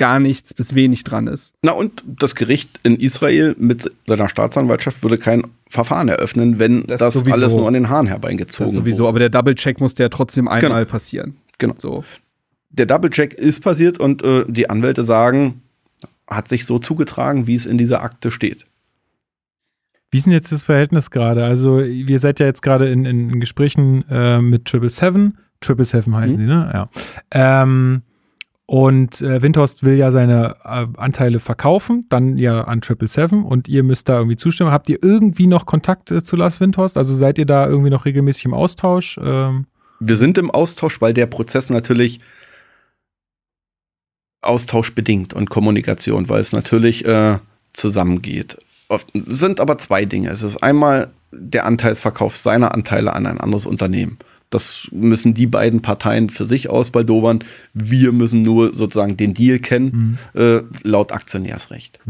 [0.00, 1.54] gar nichts bis wenig dran ist.
[1.62, 6.98] Na und das Gericht in Israel mit seiner Staatsanwaltschaft würde kein Verfahren eröffnen, wenn Das
[6.98, 7.32] das, sowieso.
[7.32, 9.08] alles nur an den Haaren Das herbeigezogen sowieso, wurde.
[9.10, 10.90] aber der Double-Check musste ja trotzdem einmal Genau.
[10.90, 11.36] passieren.
[11.58, 11.74] Genau.
[11.78, 12.02] So.
[12.70, 15.60] Der Double-Check ist passiert und äh, die Anwälte sagen,
[16.28, 18.64] hat sich so zugetragen, wie es in dieser Akte steht.
[20.10, 21.44] Wie ist denn jetzt das Verhältnis gerade?
[21.44, 25.38] Also, ihr seid ja jetzt gerade in, in, in Gesprächen äh, mit Triple Seven.
[25.60, 26.38] Triple Seven heißen Mhm.
[26.38, 26.70] die, ne?
[26.72, 26.88] Ja.
[27.62, 28.02] Ähm,
[28.70, 33.66] und äh, Windhorst will ja seine äh, Anteile verkaufen, dann ja an Triple Seven und
[33.66, 34.70] ihr müsst da irgendwie zustimmen.
[34.70, 36.96] Habt ihr irgendwie noch Kontakt äh, zu Lars Windhorst?
[36.96, 39.18] Also seid ihr da irgendwie noch regelmäßig im Austausch?
[39.20, 39.66] Ähm,
[39.98, 42.20] Wir sind im Austausch, weil der Prozess natürlich
[44.40, 47.38] austauschbedingt und Kommunikation, weil es natürlich äh,
[47.72, 48.56] zusammengeht.
[48.86, 50.30] Oft, sind aber zwei Dinge.
[50.30, 54.18] Es ist einmal der Anteilsverkauf seiner Anteile an ein anderes Unternehmen.
[54.50, 57.44] Das müssen die beiden Parteien für sich ausbaldowern.
[57.72, 62.00] Wir müssen nur sozusagen den Deal kennen, äh, laut Aktionärsrecht.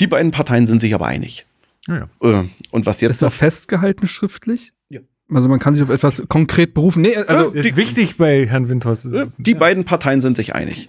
[0.00, 1.46] Die beiden Parteien sind sich aber einig.
[1.86, 2.08] ja.
[2.22, 4.72] Äh, und was jetzt Ist das festgehalten schriftlich?
[4.88, 5.00] Ja.
[5.32, 7.02] Also man kann sich auf etwas konkret berufen.
[7.02, 9.06] Nee, also Das ist wichtig bei Herrn Windhorst.
[9.06, 10.88] Ist- Die beiden Parteien sind sich einig.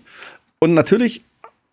[0.59, 1.21] Und natürlich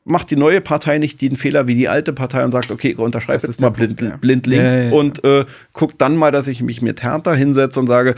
[0.04, 2.98] macht die neue Partei nicht den Fehler wie die alte Partei und sagt, okay, ich
[2.98, 4.16] unterschreibe Das jetzt mal blind, ja.
[4.16, 4.92] blind links Ja, ja, ja.
[4.92, 8.14] und äh, guck dann mal, dass ich mich mit Hertha hinsetze und sage,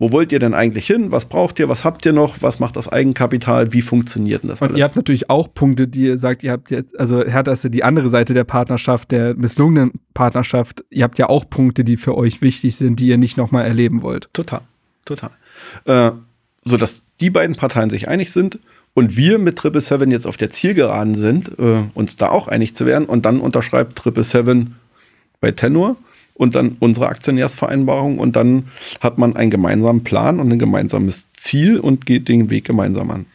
[0.00, 1.10] wo wollt ihr denn eigentlich hin?
[1.10, 1.68] Was braucht ihr?
[1.68, 2.40] Was habt ihr noch?
[2.40, 3.72] Was macht das Eigenkapital?
[3.72, 6.70] Wie funktioniert denn das und ihr habt natürlich auch Punkte, die ihr sagt, ihr habt
[6.70, 10.84] jetzt, also Hertha ist ja die andere Seite der Partnerschaft, der misslungenen Partnerschaft.
[10.90, 14.02] Ihr habt ja auch Punkte, die für euch wichtig sind, die ihr nicht nochmal erleben
[14.02, 14.28] wollt.
[14.32, 14.60] Total,
[15.04, 15.30] total.
[15.84, 16.12] Äh,
[16.64, 18.60] so dass die beiden Parteien sich einig sind
[18.94, 22.74] und wir mit Triple Seven jetzt auf der Zielgeraden sind, äh, uns da auch einig
[22.74, 23.06] zu werden.
[23.06, 24.76] Und dann unterschreibt Triple Seven
[25.40, 25.96] bei Tenor
[26.38, 28.68] und dann unsere Aktionärsvereinbarung und dann
[29.00, 33.26] hat man einen gemeinsamen Plan und ein gemeinsames Ziel und geht den Weg gemeinsam an.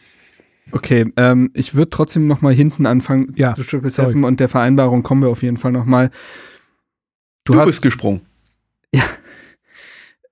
[0.72, 3.32] Okay, ähm, ich würde trotzdem noch mal hinten anfangen.
[3.36, 4.08] Ja, zu Triple sorry.
[4.08, 6.10] Seven und der Vereinbarung kommen wir auf jeden Fall noch mal.
[7.44, 8.22] Du, Du, hast bist gesprungen.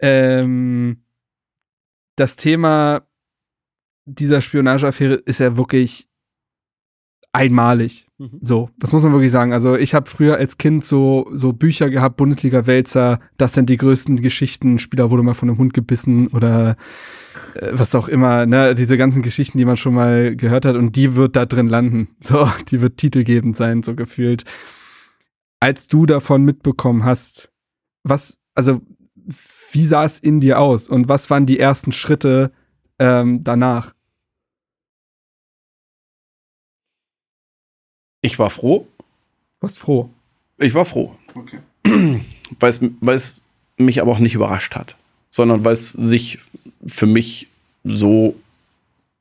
[0.00, 0.96] ähm,
[2.16, 3.02] das Thema
[4.06, 6.08] dieser Spionageaffäre ist ja wirklich
[7.32, 8.06] einmalig.
[8.18, 8.38] Mhm.
[8.42, 9.52] So, das muss man wirklich sagen.
[9.52, 14.20] Also ich habe früher als Kind so, so Bücher gehabt, Bundesliga-Wälzer, das sind die größten
[14.20, 16.76] Geschichten, Spieler wurde mal von einem Hund gebissen oder
[17.54, 20.94] äh, was auch immer, ne, diese ganzen Geschichten, die man schon mal gehört hat und
[20.94, 22.08] die wird da drin landen.
[22.20, 24.44] So, die wird titelgebend sein, so gefühlt.
[25.60, 27.50] Als du davon mitbekommen hast,
[28.04, 28.80] was, also
[29.72, 32.52] wie sah es in dir aus und was waren die ersten Schritte
[32.98, 33.94] ähm, danach?
[38.22, 38.86] Ich war froh.
[39.60, 40.08] Was froh.
[40.58, 41.16] Ich war froh.
[41.84, 43.42] Weil es, weil es
[43.76, 44.96] mich aber auch nicht überrascht hat,
[45.30, 46.38] sondern weil es sich
[46.86, 47.48] für mich
[47.84, 48.36] so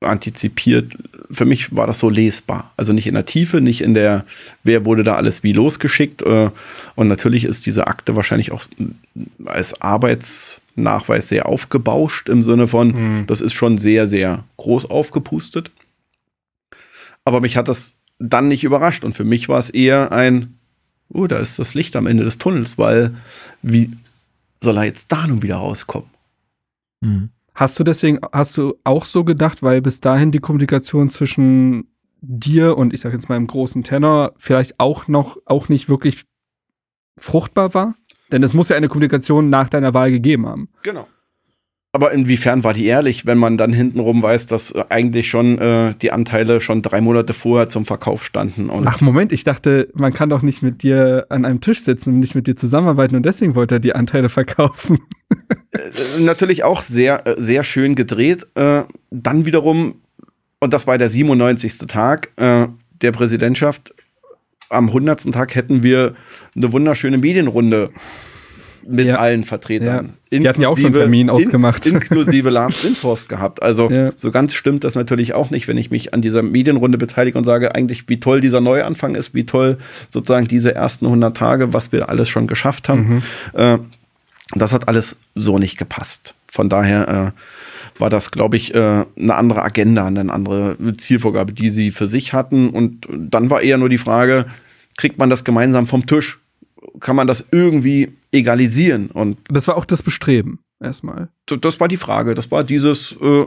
[0.02, 0.98] antizipiert,
[1.30, 2.72] für mich war das so lesbar.
[2.76, 4.26] Also nicht in der Tiefe, nicht in der,
[4.64, 6.22] wer wurde da alles wie losgeschickt.
[6.24, 6.50] äh,
[6.96, 8.64] Und natürlich ist diese Akte wahrscheinlich auch
[9.46, 15.72] als Arbeitsnachweis sehr aufgebauscht im Sinne von, das ist schon sehr, sehr groß aufgepustet.
[17.24, 20.58] Aber mich hat das dann nicht überrascht und für mich war es eher ein,
[21.10, 23.16] oh, da ist das Licht am Ende des Tunnels, weil
[23.62, 23.92] wie
[24.60, 26.10] soll er jetzt da nun wieder rauskommen?
[27.02, 27.30] Mhm.
[27.54, 31.88] Hast du deswegen, hast du auch so gedacht, weil bis dahin die Kommunikation zwischen
[32.22, 36.24] dir und ich sag jetzt mal im großen Tenor vielleicht auch noch, auch nicht wirklich
[37.18, 37.96] fruchtbar war?
[38.32, 40.70] Denn es muss ja eine Kommunikation nach deiner Wahl gegeben haben.
[40.84, 41.08] Genau.
[41.94, 45.94] Aber inwiefern war die ehrlich, wenn man dann hintenrum weiß, dass äh, eigentlich schon äh,
[46.02, 48.70] die Anteile schon drei Monate vorher zum Verkauf standen?
[48.70, 52.14] Und Ach, Moment, ich dachte, man kann doch nicht mit dir an einem Tisch sitzen
[52.14, 55.00] und nicht mit dir zusammenarbeiten und deswegen wollte er die Anteile verkaufen.
[55.72, 58.48] äh, natürlich auch sehr, äh, sehr schön gedreht.
[58.54, 59.96] Dann wiederum,
[60.60, 61.80] und das war der 97.
[61.88, 63.94] Tag, der Präsidentschaft
[64.70, 65.32] am 100.
[65.32, 66.16] Tag hätten wir
[66.56, 67.92] eine wunderschöne Medienrunde
[68.88, 69.16] mit Ja.
[69.18, 70.14] allen Vertretern.
[70.32, 70.40] Ja.
[70.40, 71.86] Die hatten ja auch schon einen Termin ausgemacht.
[71.86, 73.62] In, inklusive Lars Windhorst gehabt.
[73.62, 74.12] Also Ja.
[74.16, 77.44] so ganz stimmt das natürlich auch nicht, wenn ich mich an dieser Medienrunde beteilige und
[77.44, 79.78] sage eigentlich, wie toll dieser Neuanfang ist, wie toll
[80.10, 83.24] sozusagen diese ersten 100 Tage, was wir alles schon geschafft haben.
[83.54, 83.78] Äh,
[84.56, 86.34] das hat alles so nicht gepasst.
[86.52, 88.78] Von daher äh, war das, glaube ich, äh,
[89.18, 92.70] eine andere Agenda, eine andere Zielvorgabe, die sie für sich hatten.
[92.70, 94.46] Und dann war eher nur die Frage,
[94.98, 96.40] kriegt man das gemeinsam vom Tisch?
[97.00, 99.08] Kann man das irgendwie egalisieren?
[99.12, 101.30] Und Das war auch das Bestreben, erstmal.
[101.48, 102.36] das war die Frage.
[102.36, 103.46] Das war dieses, äh,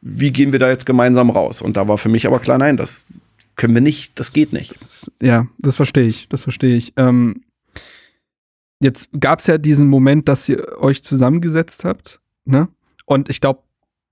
[0.00, 1.62] wie gehen wir da jetzt gemeinsam raus?
[1.62, 3.02] Und da war für mich aber klar, nein, das
[3.56, 4.72] können wir nicht, das geht nicht.
[4.74, 6.92] Das, ja, das verstehe ich, das verstehe ich.
[6.96, 7.42] Ähm,
[8.80, 12.68] jetzt gab es ja diesen Moment, dass ihr euch zusammengesetzt habt, ne?
[13.04, 13.62] Und ich glaube,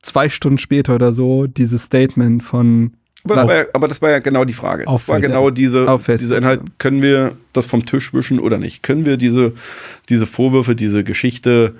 [0.02, 2.94] zwei Stunden später oder so, dieses Statement von
[3.24, 4.86] Aber, das war ja, aber das war ja genau die Frage.
[4.86, 6.61] Auf war genau diese, dieser Inhalt.
[6.61, 6.66] ja.
[6.78, 8.82] Können wir das vom Tisch wischen oder nicht?
[8.82, 9.53] Können wir diese,
[10.09, 11.74] diese Vorwürfe, diese Geschichte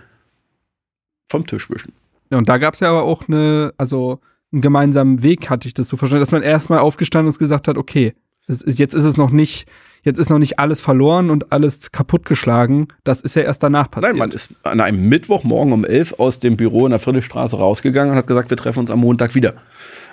[1.31, 1.93] vom Tisch wischen?
[2.31, 4.21] Ja, und da gab es ja aber auch eine, also
[4.53, 7.79] einen gemeinsamen Weg, hatte ich das so verstanden, dass man erstmal aufgestanden und gesagt hat,
[7.79, 8.15] okay,
[8.49, 9.69] ist, jetzt ist es noch nicht,
[10.03, 12.89] jetzt ist noch nicht alles verloren und alles kaputtgeschlagen.
[13.05, 14.13] Das ist ja erst danach passiert.
[14.13, 18.13] Nein, man ist an einem Mittwochmorgen um 11 aus dem Büro in der Friedrichstraße rausgegangen
[18.13, 19.55] und hat gesagt, wir treffen uns am Montag wieder.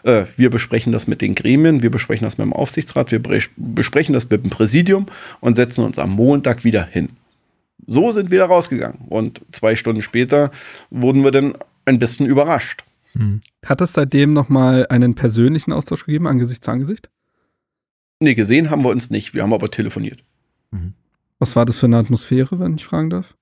[0.05, 3.21] Äh, wir besprechen das mit den Gremien, wir besprechen das mit dem Aufsichtsrat, wir
[3.57, 5.07] besprechen das mit dem Präsidium
[5.41, 7.09] und setzen uns am Montag wieder hin.
[7.87, 8.99] So sind wir da rausgegangen.
[9.09, 10.51] Und zwei Stunden später
[10.91, 11.53] wurden wir dann
[11.85, 12.83] ein bisschen überrascht.
[13.65, 17.09] Hat es seitdem nochmal einen persönlichen Austausch gegeben, Angesicht zu Angesicht?
[18.19, 20.23] Nee, gesehen haben wir uns nicht, wir haben aber telefoniert.
[21.39, 23.35] Was war das für eine Atmosphäre, wenn ich fragen darf?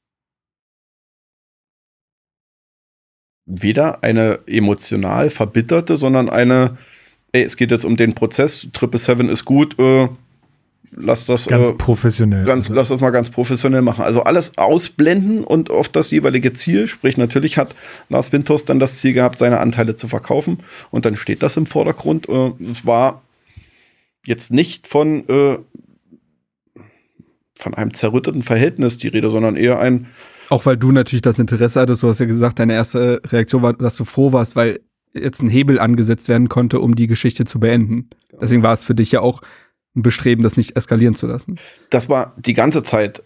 [3.45, 6.77] Weder eine emotional verbitterte, sondern eine,
[7.31, 10.07] ey, es geht jetzt um den Prozess, Triple Seven ist gut, äh,
[10.95, 12.45] lass das Ganz äh, professionell.
[12.45, 14.03] ganz, Also, lass das mal ganz professionell machen.
[14.03, 16.87] Also alles ausblenden und auf das jeweilige Ziel.
[16.87, 17.75] Sprich, natürlich hat
[18.09, 20.59] Lars Windhorst dann das Ziel gehabt, seine Anteile zu verkaufen.
[20.91, 22.29] Und dann steht das im Vordergrund.
[22.29, 23.23] Äh, Es war
[24.25, 25.57] jetzt nicht von, äh,
[27.55, 30.07] von einem zerrütteten Verhältnis die Rede, sondern eher ein,
[30.49, 33.73] Auch weil du natürlich das Interesse hattest, du hast ja gesagt, deine erste Reaktion war,
[33.73, 34.79] dass du froh warst, weil
[35.13, 38.09] jetzt ein Hebel angesetzt werden konnte, um die Geschichte zu beenden.
[38.41, 39.41] Deswegen war es für dich ja auch
[39.95, 41.59] ein Bestreben, das nicht eskalieren zu lassen.
[41.91, 43.23] das war die ganze Zeit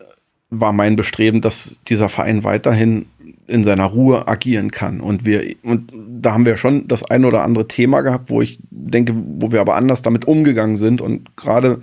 [0.49, 3.07] war mein Bestreben, dass dieser Verein weiterhin
[3.47, 5.01] in seiner Ruhe agieren kann.
[5.01, 8.59] Und wir, und da haben wir schon das ein oder andere Thema gehabt, wo ich
[8.69, 11.01] denke, wo wir aber anders damit umgegangen sind.
[11.01, 11.81] Und gerade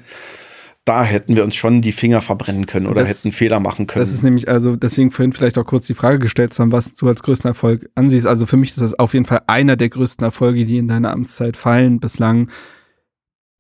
[0.85, 4.03] da hätten wir uns schon die Finger verbrennen können oder Das- hätten Fehler machen können.
[4.03, 6.95] Das ist nämlich, also deswegen vorhin vielleicht auch kurz die Frage gestellt zu haben, was
[6.95, 8.27] du als größten Erfolg ansiehst.
[8.27, 11.13] Also für mich ist das auf jeden Fall einer der größten Erfolge, die in deiner
[11.13, 12.51] Amtszeit fallen bislang,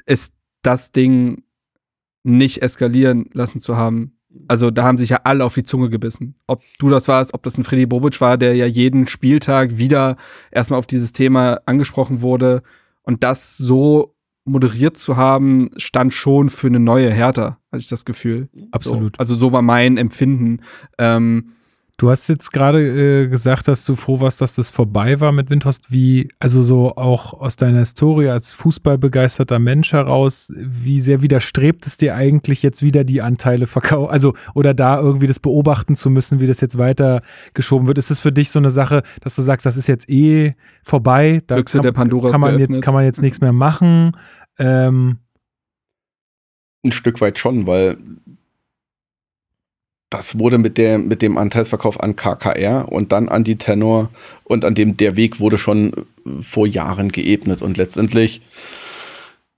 [0.07, 1.45] ist das Ding
[2.25, 4.19] nicht eskalieren lassen zu haben.
[4.49, 6.35] Also da haben sich ja alle auf die Zunge gebissen.
[6.47, 10.17] Ob du das warst, ob das ein Freddy Bobic war, der ja jeden Spieltag wieder
[10.51, 12.63] erstmal auf dieses Thema angesprochen wurde.
[13.03, 14.14] Und das so
[14.45, 18.49] moderiert zu haben, stand schon für eine neue Hertha, hatte ich das Gefühl.
[18.73, 19.17] Absolut.
[19.17, 20.61] So, also so war mein Empfinden.
[20.99, 21.53] Ähm,
[21.97, 25.49] Du hast jetzt gerade äh, gesagt, dass du froh warst, dass das vorbei war mit
[25.51, 25.93] Windhorst.
[25.93, 31.97] Wie, also so auch aus deiner Historie als fußballbegeisterter Mensch heraus, wie sehr widerstrebt es
[31.97, 36.41] dir eigentlich jetzt wieder die Anteile verkaufen, also oder da irgendwie das beobachten zu müssen,
[36.41, 37.23] wie das jetzt weiter
[37.55, 37.99] geschoben wird?
[37.99, 41.43] Ist es für dich so eine Sache, dass du sagst, das ist jetzt eh vorbei,
[41.47, 42.85] da Büchse kann, der Pandora ist kann man jetzt geöffnet.
[42.85, 44.17] kann man jetzt nichts mehr machen?
[44.59, 45.19] Ähm,
[46.85, 47.97] ein Stück weit schon, weil
[50.17, 54.11] das wurde mit, der, mit dem Anteilsverkauf an KKR und dann an die Tenor
[54.45, 55.93] und an dem der Weg wurde schon
[56.41, 57.63] vor Jahren geebnet.
[57.63, 58.41] Und letztendlich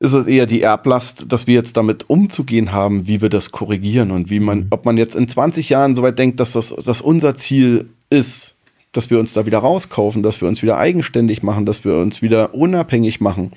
[0.01, 4.11] ist es eher die Erblast, dass wir jetzt damit umzugehen haben, wie wir das korrigieren
[4.11, 7.03] und wie man, ob man jetzt in 20 Jahren so weit denkt, dass das dass
[7.03, 8.55] unser Ziel ist,
[8.93, 12.23] dass wir uns da wieder rauskaufen, dass wir uns wieder eigenständig machen, dass wir uns
[12.23, 13.53] wieder unabhängig machen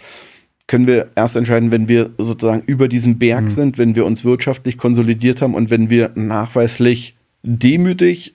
[0.69, 3.49] können wir erst entscheiden, wenn wir sozusagen über diesen Berg Mhm.
[3.49, 8.33] sind, wenn wir uns wirtschaftlich konsolidiert haben und wenn wir nachweislich demütig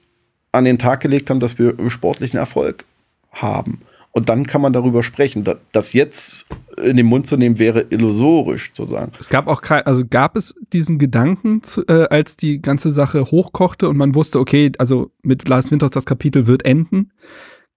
[0.52, 2.84] an den Tag gelegt haben, dass wir sportlichen Erfolg
[3.32, 3.80] haben.
[4.12, 5.42] Und dann kann man darüber sprechen.
[5.44, 6.46] Da- Das jetzt
[6.82, 9.12] in den Mund zu nehmen, wäre illusorisch zu sagen.
[9.18, 13.88] Es gab auch kein, also gab es diesen Gedanken, äh, als die ganze Sache hochkochte
[13.88, 17.10] und man wusste, okay, also mit Lars Winters das Kapitel wird enden.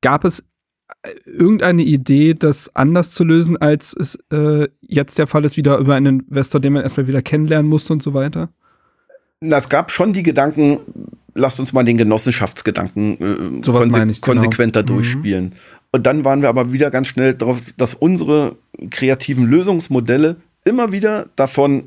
[0.01, 0.43] Gab es
[1.25, 5.95] irgendeine Idee, das anders zu lösen, als es äh, jetzt der Fall ist, wieder über
[5.95, 8.49] einen Investor, den man erstmal wieder kennenlernen musste und so weiter?
[9.41, 10.79] Na, Es gab schon die Gedanken,
[11.35, 14.33] lasst uns mal den Genossenschaftsgedanken äh, Sowas meine ich, genau.
[14.41, 14.87] konsequenter Mhm.
[14.87, 15.51] durchspielen.
[15.91, 18.55] Und dann waren wir aber wieder ganz schnell darauf, dass unsere
[18.89, 20.35] kreativen Lösungsmodelle
[20.65, 21.83] immer wieder davon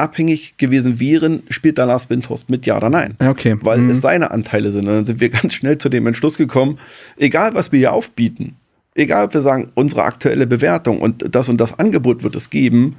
[0.00, 3.14] abhängig gewesen wären, spielt da Lars Windhorst mit, ja oder nein.
[3.18, 3.56] Okay.
[3.60, 3.90] Weil Mhm.
[3.90, 4.88] es seine Anteile sind.
[4.88, 6.78] Und dann sind wir ganz schnell zu dem Entschluss gekommen,
[7.16, 8.56] egal was wir hier aufbieten,
[8.94, 12.96] egal ob wir sagen, unsere aktuelle Bewertung und das und das Angebot wird es geben,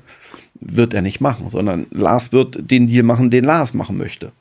[0.59, 4.31] wird er nicht machen, sondern Lars wird den Deal machen, den Lars machen möchte.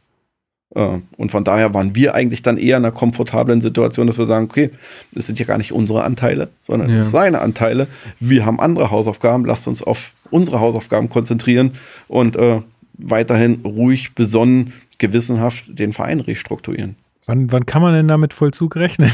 [0.75, 4.27] Äh, Und von daher waren wir eigentlich dann eher in einer komfortablen Situation, dass wir
[4.27, 4.71] sagen, okay,
[5.13, 6.97] das sind ja gar nicht unsere Anteile, sondern Ja.
[6.97, 7.89] das sind seine Anteile.
[8.21, 11.73] Wir haben andere Hausaufgaben, lasst uns auf unsere Hausaufgaben konzentrieren
[12.09, 12.61] und äh,
[12.95, 16.97] weiterhin ruhig, besonnen, gewissenhaft den Verein restrukturieren.
[17.27, 19.11] Wann, wann kann man denn damit Vollzug rechnen?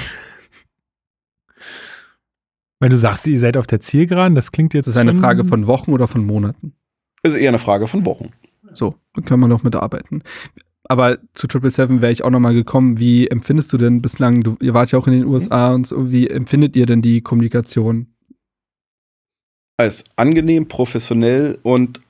[2.78, 4.86] Wenn du sagst, ihr seid auf der Zielgeraden, das klingt jetzt.
[4.86, 6.72] Das ist eine schon- Frage von Wochen oder von Monaten.
[7.22, 8.30] Ist eher eine Frage von Wochen.
[8.72, 10.22] So, dann können wir noch mitarbeiten.
[10.84, 12.98] Aber zu 777 wäre ich auch noch mal gekommen.
[12.98, 16.10] Wie empfindest du denn bislang, du, ihr wart ja auch in den USA und so,
[16.10, 18.08] wie empfindet ihr denn die Kommunikation?
[19.76, 22.00] Als angenehm, professionell und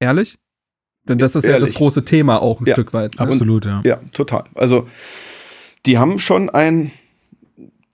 [0.00, 0.36] Ehrlich?
[1.08, 1.70] Denn das ist ja Ehrlich.
[1.70, 3.14] das große Thema auch ein Ja, Stück weit.
[3.14, 3.20] Ne?
[3.20, 3.80] Absolut, ja.
[3.84, 4.44] ja, total.
[4.54, 4.86] Also
[5.86, 6.90] die haben schon ein,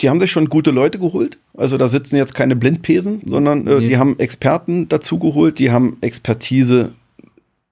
[0.00, 1.38] die haben sich schon gute Leute geholt.
[1.56, 3.88] Also da sitzen jetzt keine Blindpesen, sondern äh, Nee.
[3.90, 6.92] die haben Experten dazu geholt, die haben Expertise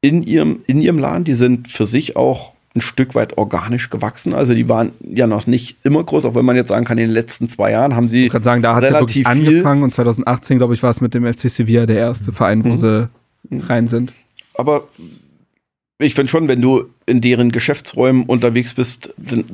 [0.01, 4.33] in ihrem, in ihrem Laden, die sind für sich auch ein Stück weit organisch gewachsen.
[4.35, 7.05] Also die waren ja noch nicht immer groß, auch wenn man jetzt sagen kann, in
[7.09, 9.83] den letzten zwei Jahren haben sie Ich kann sagen, da hat es ja wirklich angefangen
[9.83, 12.79] und 2018, glaube ich, war es mit dem FC Sevilla der erste Verein, wo Mhm.
[12.79, 13.09] sie
[13.69, 14.13] rein sind.
[14.55, 14.89] aber
[16.01, 19.45] ich finde schon, wenn du in deren Geschäftsräumen unterwegs bist, dann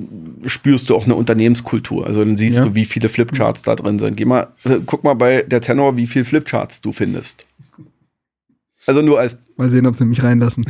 [0.44, 2.06] spürst du auch eine Unternehmenskultur.
[2.06, 2.64] Also dann siehst Ja.
[2.66, 4.16] du, wie viele Flipcharts da drin sind.
[4.16, 7.46] Geh mal, äh, guck mal bei der Tenor, wie viele Flipcharts du findest.
[8.86, 10.66] Also nur als, Mal sehen, ob sie mich reinlassen.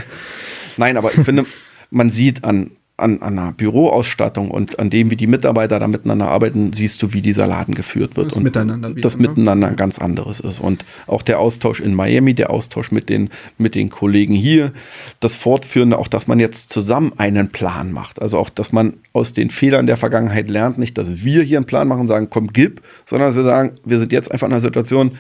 [0.76, 1.44] nein, aber ich finde,
[1.94, 6.28] man sieht an, an, an einer Büroausstattung und an dem, wie die Mitarbeiter da miteinander
[6.28, 8.32] arbeiten, siehst du, wie dieser Laden geführt wird.
[8.32, 9.28] Das Miteinander wieder, das ne?
[9.28, 10.60] Miteinander ein ganz anderes ist.
[10.60, 14.72] Und auch der Austausch in Miami, der Austausch mit den, mit den Kollegen hier,
[15.20, 18.20] das Fortführende, auch, dass man jetzt zusammen einen Plan macht.
[18.22, 21.66] Also auch, dass man aus den Fehlern der Vergangenheit lernt, nicht, dass wir hier einen
[21.66, 24.52] Plan machen und sagen, komm, gib, sondern dass wir sagen, wir sind jetzt einfach in
[24.52, 25.12] einer Situation,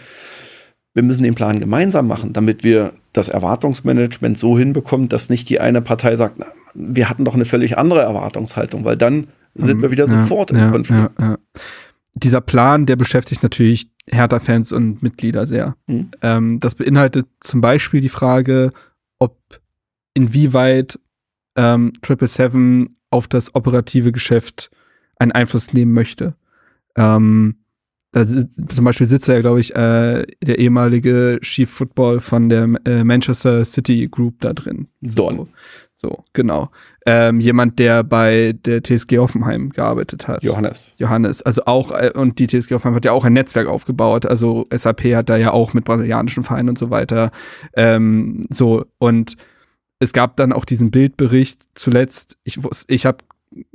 [0.94, 5.60] wir müssen den Plan gemeinsam machen, damit wir das Erwartungsmanagement so hinbekommen, dass nicht die
[5.60, 9.90] eine Partei sagt, na, wir hatten doch eine völlig andere Erwartungshaltung, weil dann sind wir
[9.90, 11.10] wieder Ja, sofort im ja, Konflikt.
[11.20, 11.36] Ja.
[12.16, 15.76] Dieser Plan, der beschäftigt natürlich Hertha-Fans und Mitglieder sehr.
[15.86, 16.10] Mhm.
[16.22, 18.72] Ähm, das beinhaltet zum Beispiel die Frage,
[19.18, 19.38] ob
[20.14, 20.98] inwieweit
[21.56, 24.70] ähm, 777 auf das operative Geschäft
[25.18, 26.34] einen Einfluss nehmen möchte.
[26.96, 27.56] Ähm,
[28.14, 33.04] si- zum Beispiel sitzt ja, glaube ich, äh, der ehemalige Chief Football von der äh,
[33.04, 34.88] Manchester City Group da drin.
[35.00, 35.36] Don.
[35.36, 35.48] So,
[36.32, 36.70] genau.
[37.06, 40.42] Ähm, jemand, der bei der TSG Hoffenheim gearbeitet hat.
[40.42, 40.94] Johannes.
[40.96, 41.42] Johannes.
[41.42, 44.26] Also auch, äh, und die TSG Hoffenheim hat ja auch ein Netzwerk aufgebaut.
[44.26, 47.30] Also SAP hat da ja auch mit brasilianischen Vereinen und so weiter.
[47.74, 49.36] Ähm, so, und
[49.98, 52.36] es gab dann auch diesen Bildbericht zuletzt.
[52.44, 52.58] Ich,
[52.88, 53.18] ich habe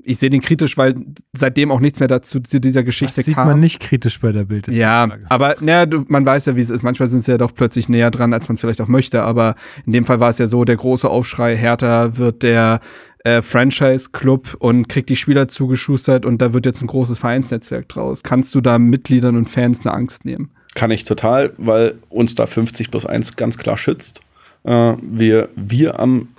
[0.04, 0.96] ich sehe den kritisch, weil
[1.34, 3.48] seitdem auch nichts mehr dazu zu dieser Das Geschichte sieht kam.
[3.48, 4.68] man nicht kritisch bei der Bild.
[4.68, 6.84] Ja, aber naja, du, man weiß ja, wie es ist.
[6.84, 9.24] Manchmal sind sie ja doch plötzlich näher dran, als man es vielleicht auch möchte.
[9.24, 12.82] Aber in dem Fall war es ja so, der große Aufschrei, Hertha wird der
[13.24, 18.24] äh, Franchise-Club und kriegt die Spieler zugeschustert und da wird jetzt ein großes Vereinsnetzwerk draus.
[18.24, 20.52] Kannst du da Mitgliedern und Fans eine Angst nehmen?
[20.76, 24.22] Kann ich total, weil uns da 50 plus 1 ganz klar schützt.
[24.64, 26.30] Äh, wir, wir am,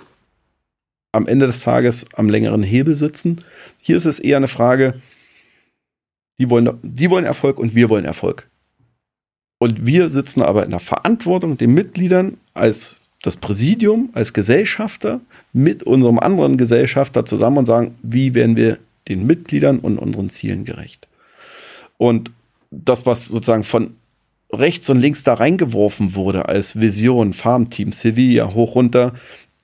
[1.11, 3.39] am Ende des Tages am längeren Hebel sitzen.
[3.81, 4.93] Hier ist es eher eine Frage,
[6.39, 8.47] die wollen, die wollen Erfolg und wir wollen Erfolg.
[9.59, 15.21] Und wir sitzen aber in der Verantwortung, den Mitgliedern als das Präsidium, als Gesellschafter
[15.53, 20.65] mit unserem anderen Gesellschafter zusammen und sagen, wie werden wir den Mitgliedern und unseren Zielen
[20.65, 21.07] gerecht.
[21.97, 22.31] Und
[22.71, 23.95] das, was sozusagen von
[24.51, 29.13] rechts und links da reingeworfen wurde als Vision, Farmteam, Sevilla, hoch runter,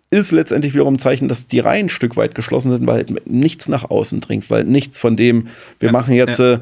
[0.10, 3.68] ist letztendlich wiederum ein Zeichen, dass die Reihen ein Stück weit geschlossen sind, weil nichts
[3.68, 5.48] nach außen dringt, weil nichts von dem,
[5.80, 6.60] wir Ja, machen jetzt äh,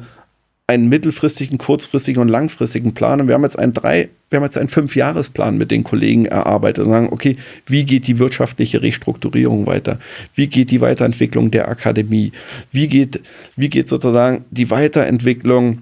[0.68, 4.58] einen mittelfristigen, kurzfristigen und langfristigen Plan und wir haben jetzt einen drei, wir haben jetzt
[4.58, 7.36] einen Fünfjahresplan mit den Kollegen erarbeitet und sagen, okay,
[7.66, 10.00] wie geht die wirtschaftliche Restrukturierung weiter?
[10.34, 12.32] Wie geht die Weiterentwicklung der Akademie?
[12.72, 13.20] Wie geht,
[13.54, 15.78] wie geht sozusagen die Weiterentwicklung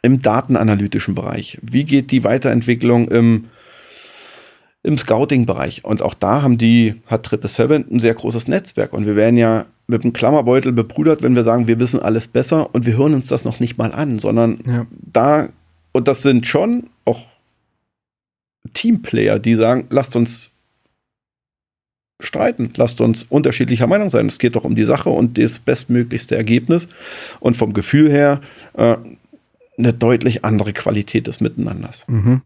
[0.00, 1.58] im datenanalytischen Bereich?
[1.60, 3.44] Wie geht die Weiterentwicklung im,
[4.86, 5.84] im Scouting-Bereich?
[5.84, 8.92] Und auch da haben die, hat 777 ein sehr großes Netzwerk.
[8.92, 12.74] Und wir werden ja mit dem Klammerbeutel bebrüdert, wenn wir sagen, wir wissen alles besser
[12.74, 14.86] und wir hören uns das noch nicht mal an, sondern Ja.
[14.90, 15.48] da,
[15.92, 17.26] und das sind schon auch
[18.72, 20.50] Teamplayer, die sagen, lasst uns
[22.20, 24.26] streiten, lasst uns unterschiedlicher Meinung sein.
[24.26, 26.88] Es geht doch um die Sache und das bestmöglichste Ergebnis.
[27.40, 28.40] Und vom Gefühl her
[28.74, 28.96] äh,
[29.78, 32.04] eine deutlich andere Qualität des Miteinanders.
[32.08, 32.40] Mhm.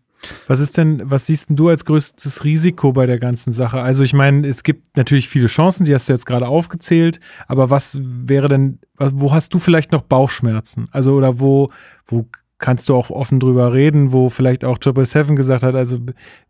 [0.49, 3.81] Was ist denn, was siehst denn du als größtes Risiko bei der ganzen Sache?
[3.81, 7.71] Also ich meine, es gibt natürlich viele Chancen, die hast du jetzt gerade aufgezählt, aber
[7.71, 10.89] was wäre denn, wo hast du vielleicht noch Bauchschmerzen?
[10.93, 11.71] Also oder wo,
[12.07, 12.27] wo
[12.59, 15.99] kannst du auch offen drüber reden, wo vielleicht auch Triple Seven gesagt hat, also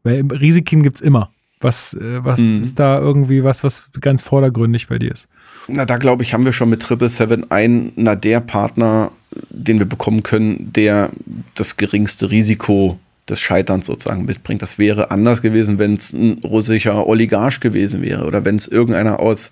[0.03, 1.31] weil Risiken gibt's immer.
[1.61, 2.63] Was, äh, was Mhm.
[2.63, 5.29] ist da irgendwie was, was ganz vordergründig bei dir ist?
[5.69, 9.13] Na, da glaube ich, haben wir schon mit Triple Seven einen, na, der Partner,
[9.51, 11.11] den wir bekommen können, der
[11.55, 12.99] das geringste Risiko
[13.31, 14.63] des Scheiterns sozusagen mitbringt.
[14.63, 19.21] Das wäre anders gewesen, wenn es ein russischer Oligarch gewesen wäre oder wenn es irgendeiner
[19.21, 19.51] aus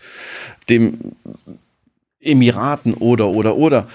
[0.69, 0.99] dem
[2.21, 3.87] Emiraten oder, oder, oder.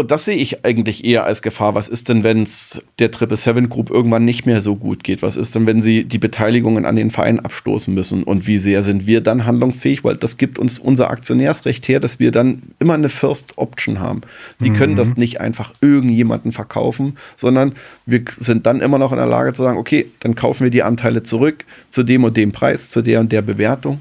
[0.00, 1.74] Und das sehe ich eigentlich eher als Gefahr.
[1.74, 5.20] Was ist denn, wenn es der 777 Group irgendwann nicht mehr so gut geht?
[5.20, 8.22] Was ist denn, wenn sie die Beteiligungen an den Verein abstoßen müssen?
[8.22, 10.02] Und wie sehr sind wir dann handlungsfähig?
[10.02, 14.22] Weil das gibt uns unser Aktionärsrecht her, dass wir dann immer eine First Option haben.
[14.60, 17.74] Die können das nicht einfach irgendjemanden verkaufen, sondern
[18.06, 20.82] wir sind dann immer noch in der Lage zu sagen, okay, dann kaufen wir die
[20.82, 24.00] Anteile zurück zu dem und dem Preis, zu der und der Bewertung.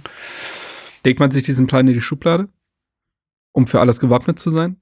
[1.03, 2.47] Legt man sich diesen Plan in die Schublade,
[3.51, 4.77] um für alles gewappnet zu sein?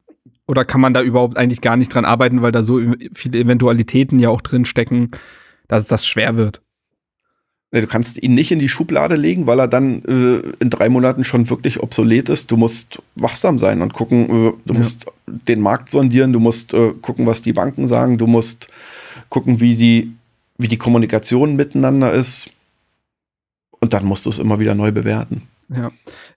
[0.47, 2.79] Oder kann man da überhaupt eigentlich gar nicht dran arbeiten, weil da so
[3.13, 5.11] viele Eventualitäten ja auch drin stecken,
[5.67, 6.61] dass das schwer wird?
[7.71, 10.87] Nee, Du kannst ihn nicht in die Schublade legen, weil er dann äh, in drei
[10.87, 12.49] Monaten schon wirklich obsolet ist.
[12.49, 14.79] Du musst wachsam sein und gucken, äh, du Ja.
[14.79, 18.69] musst den Markt sondieren, du musst äh, gucken, was die Banken sagen, du musst
[19.27, 20.13] gucken, wie die,
[20.57, 22.49] wie die Kommunikation miteinander ist.
[23.81, 25.41] Und dann musst du es immer wieder neu bewerten.
[25.69, 25.91] Ja.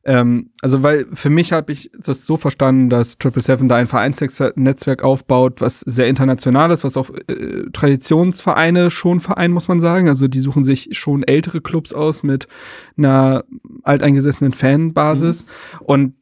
[0.04, 3.86] Ähm, also, weil für mich habe ich das so verstanden, dass Triple Seven da ein
[3.86, 10.08] Vereinsnetzwerk aufbaut, was sehr international ist, was auch äh, Traditionsvereine schon vereinen, muss man sagen.
[10.08, 12.48] Also die suchen sich schon ältere Clubs aus mit
[12.96, 13.44] einer
[13.84, 15.46] alteingesessenen Fanbasis.
[15.80, 16.14] Und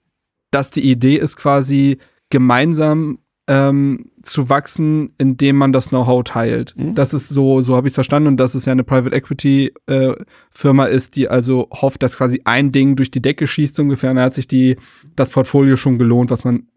[0.51, 1.99] dass die Idee ist quasi
[2.31, 6.75] gemeinsam ähm, zu wachsen, indem man das Know-how teilt.
[6.77, 6.95] Mhm.
[6.95, 9.73] Das ist so, so habe ich es verstanden und dass es ja eine Private Equity
[9.87, 10.15] äh,
[10.51, 14.11] Firma ist, die also hofft, dass quasi ein Ding durch die Decke schießt so ungefähr.
[14.11, 14.77] Und da hat sich die
[15.17, 16.69] das Portfolio schon gelohnt, was man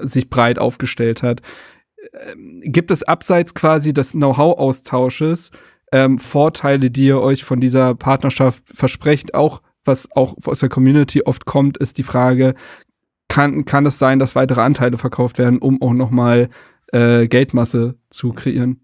[0.00, 1.42] sich breit aufgestellt hat.
[2.14, 5.50] Ähm, gibt es abseits quasi des Know-how-Austausches
[5.92, 9.34] ähm, Vorteile, die ihr euch von dieser Partnerschaft versprecht?
[9.34, 12.54] Auch was auch aus der Community oft kommt, ist die Frage,
[13.28, 16.48] kann, kann es sein, dass weitere Anteile verkauft werden, um auch nochmal
[16.92, 18.80] äh, Geldmasse zu kreieren?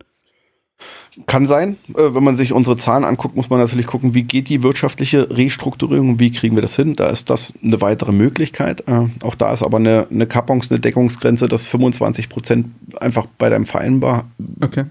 [1.26, 1.76] Kann sein.
[1.90, 5.28] Äh, wenn man sich unsere Zahlen anguckt, muss man natürlich gucken, wie geht die wirtschaftliche
[5.30, 6.96] Restrukturierung wie kriegen wir das hin.
[6.96, 8.84] Da ist das eine weitere Möglichkeit.
[8.88, 12.66] Äh, auch da ist aber eine, eine Kappungs-, eine Deckungsgrenze, dass 25 Prozent
[12.98, 14.24] einfach bei deinem vereinbar
[14.60, 14.84] Okay.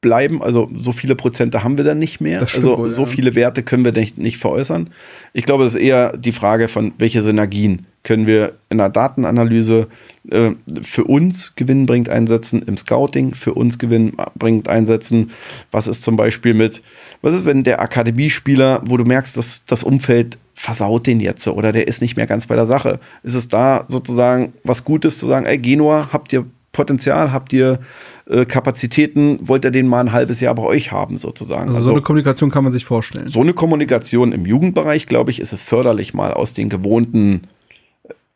[0.00, 0.42] bleiben.
[0.42, 2.40] Also so viele Prozente haben wir dann nicht mehr.
[2.40, 3.08] Also wohl, so ja.
[3.08, 4.90] viele Werte können wir nicht, nicht veräußern.
[5.34, 9.88] Ich glaube, es ist eher die Frage von, welche Synergien können wir in der Datenanalyse
[10.30, 10.52] äh,
[10.82, 15.32] für uns gewinnbringend einsetzen, im Scouting für uns gewinnbringend einsetzen.
[15.70, 16.82] Was ist zum Beispiel mit,
[17.22, 21.72] was ist, wenn der Akademiespieler, wo du merkst, dass das Umfeld versaut den jetzt oder
[21.72, 23.00] der ist nicht mehr ganz bei der Sache.
[23.22, 27.80] Ist es da sozusagen was Gutes zu sagen, ey Genua, habt ihr Potenzial, habt ihr
[28.28, 31.70] äh, Kapazitäten, wollt ihr den mal ein halbes Jahr bei euch haben sozusagen?
[31.70, 33.28] Also, so eine Kommunikation kann man sich vorstellen.
[33.28, 37.42] so eine Kommunikation im Jugendbereich, glaube ich, ist es förderlich, mal aus den gewohnten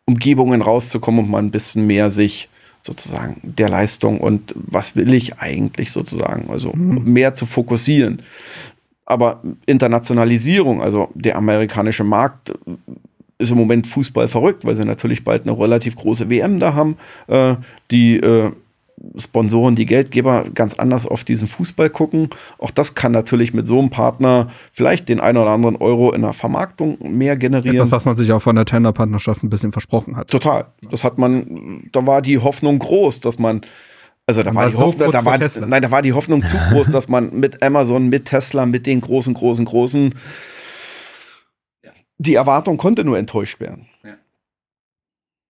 [0.06, 2.48] Umgebungen rauszukommen und mal ein bisschen mehr sich
[2.82, 8.20] sozusagen der Leistung und was will ich eigentlich sozusagen, also mehr zu fokussieren.
[9.06, 12.54] Aber Internationalisierung, also der amerikanische Markt äh,
[13.38, 16.96] ist im Moment Fußball verrückt, weil sie natürlich bald eine relativ große WM da haben.
[17.26, 17.56] Äh,
[17.90, 18.52] die äh,
[19.16, 22.30] Sponsoren, die Geldgeber ganz anders auf diesen Fußball gucken.
[22.58, 26.22] Auch das kann natürlich mit so einem Partner vielleicht den einen oder anderen Euro in
[26.22, 27.76] der Vermarktung mehr generieren.
[27.76, 30.30] Etwas, was man sich auch von der Tender-Partnerschaft ein bisschen versprochen hat.
[30.30, 30.66] Total.
[30.90, 33.62] Das hat man, da war die Hoffnung groß, dass man,
[34.26, 36.56] also da war, war die so Hoffnung, da war, nein, da war die Hoffnung zu
[36.70, 40.14] groß, dass man mit Amazon, mit Tesla, mit den großen, großen, großen,
[42.18, 43.88] die Erwartung konnte nur enttäuscht werden.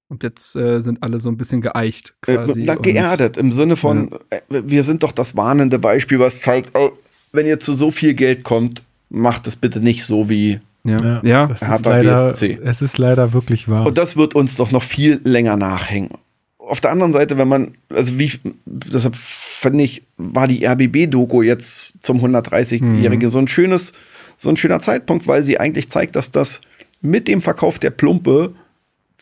[0.09, 2.69] Und jetzt äh, sind alle so ein bisschen geeicht Äh, quasi.
[2.69, 6.91] und- geerdet im Sinne von, äh, wir sind doch das warnende Beispiel, was zeigt, oh,
[7.33, 10.61] wenn ihr zu so viel Geld kommt, macht es bitte nicht so wie.
[10.87, 11.47] Ja, ja.
[11.47, 12.59] das ist leider, BSC.
[12.63, 13.87] es ist leider wirklich wahr.
[13.87, 16.11] Und das wird uns doch noch viel länger nachhängen.
[16.59, 18.31] Auf der anderen Seite, wenn man, also wie,
[18.67, 23.95] deshalb finde ich, war die RBB-Doku jetzt zum 130-Jährige so ein schönes,
[24.37, 26.61] so ein schöner Zeitpunkt, weil sie eigentlich zeigt, dass das
[27.01, 28.55] mit dem Verkauf der Plumpe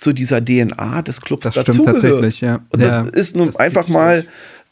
[0.03, 2.03] zu dieser DNA des Clubs Das dazugehört.
[2.03, 2.61] tatsächlich, ja.
[2.70, 4.24] Und Ja, das ist nun das einfach mal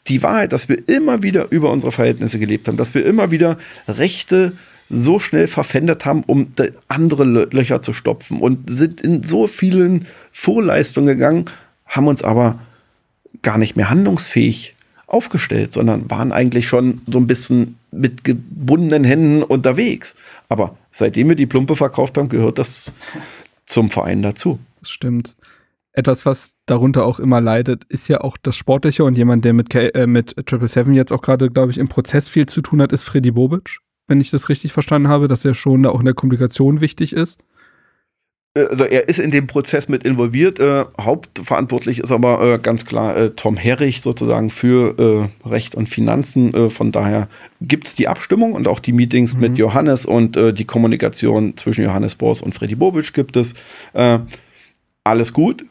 [0.07, 3.57] die Wahrheit, dass wir immer wieder über unsere Verhältnisse gelebt haben, dass wir immer wieder
[3.87, 4.53] Rechte
[4.89, 6.47] so schnell verpfändet haben, um
[6.89, 11.45] andere Lö- Löcher zu stopfen und sind in so vielen Vorleistungen gegangen,
[11.87, 12.59] haben uns aber
[13.41, 14.75] gar nicht mehr handlungsfähig
[15.07, 20.15] aufgestellt, sondern waren eigentlich schon so ein bisschen mit gebundenen Händen unterwegs.
[20.49, 22.91] Aber seitdem wir die Plumpe verkauft haben, gehört das
[23.65, 24.59] zum Verein dazu.
[24.81, 25.35] Das stimmt.
[25.93, 29.69] Etwas, was darunter auch immer leidet, ist ja auch das Sportliche und jemand, der mit,
[29.69, 32.81] K äh, mit Triple Seven jetzt auch gerade, glaube ich, im Prozess viel zu tun
[32.81, 33.79] hat, ist Freddy Bobic.
[34.07, 37.13] Wenn ich das richtig verstanden habe, dass er schon da auch in der Kommunikation wichtig
[37.13, 37.39] ist.
[38.53, 40.61] Äh, Also er ist in dem Prozess mit involviert.
[40.61, 45.89] Äh, hauptverantwortlich ist aber äh, ganz klar äh, Tom Herrich sozusagen für äh, Recht und
[45.89, 46.53] Finanzen.
[46.53, 47.27] Äh, von daher
[47.59, 52.15] gibt es die Abstimmung und auch die Meetings mit Johannes und die Kommunikation zwischen Johannes
[52.15, 53.53] Bors und Freddy Bobic gibt es.
[55.03, 55.65] Äh, alles gut.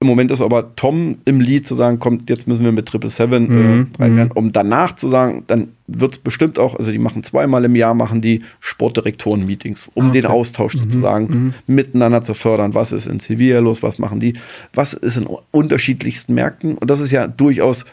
[0.00, 3.10] Im Moment ist aber Tom im Lied zu sagen, kommt, jetzt müssen wir mit Triple
[3.10, 6.98] Seven Mhm, äh, rein, um danach zu sagen, dann wird es bestimmt auch, also die
[7.00, 10.20] machen zweimal im Jahr, machen die Sportdirektoren-Meetings, um Ah, okay.
[10.20, 12.74] den Austausch Mhm, sozusagen miteinander zu fördern.
[12.74, 14.34] Was ist in Sevilla los, was machen die,
[14.72, 16.78] was ist in unterschiedlichsten Märkten.
[16.78, 17.84] Und das ist ja durchaus,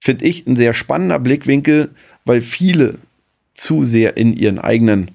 [0.00, 1.90] finde ich, ein sehr spannender Blickwinkel,
[2.24, 2.94] weil viele
[3.52, 5.10] zu sehr in ihren eigenen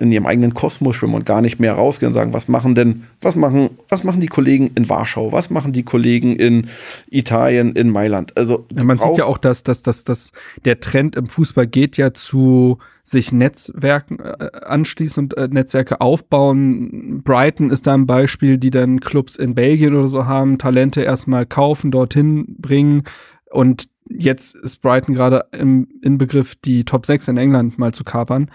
[0.00, 3.04] in ihrem eigenen Kosmos schwimmen und gar nicht mehr rausgehen und sagen, was machen denn,
[3.20, 6.68] was machen, was machen die Kollegen in Warschau, was machen die Kollegen in
[7.10, 8.36] Italien, in Mailand?
[8.36, 10.32] Also Ja, man sieht ja auch, dass, dass, dass, dass
[10.64, 17.22] der Trend im Fußball geht ja zu sich Netzwerken äh, anschließen und äh, Netzwerke aufbauen.
[17.22, 21.44] Brighton ist da ein Beispiel, die dann Clubs in Belgien oder so haben, Talente erstmal
[21.44, 23.02] kaufen, dorthin bringen
[23.50, 28.50] und jetzt ist Brighton gerade im Inbegriff, die Top 6 in England mal zu kapern.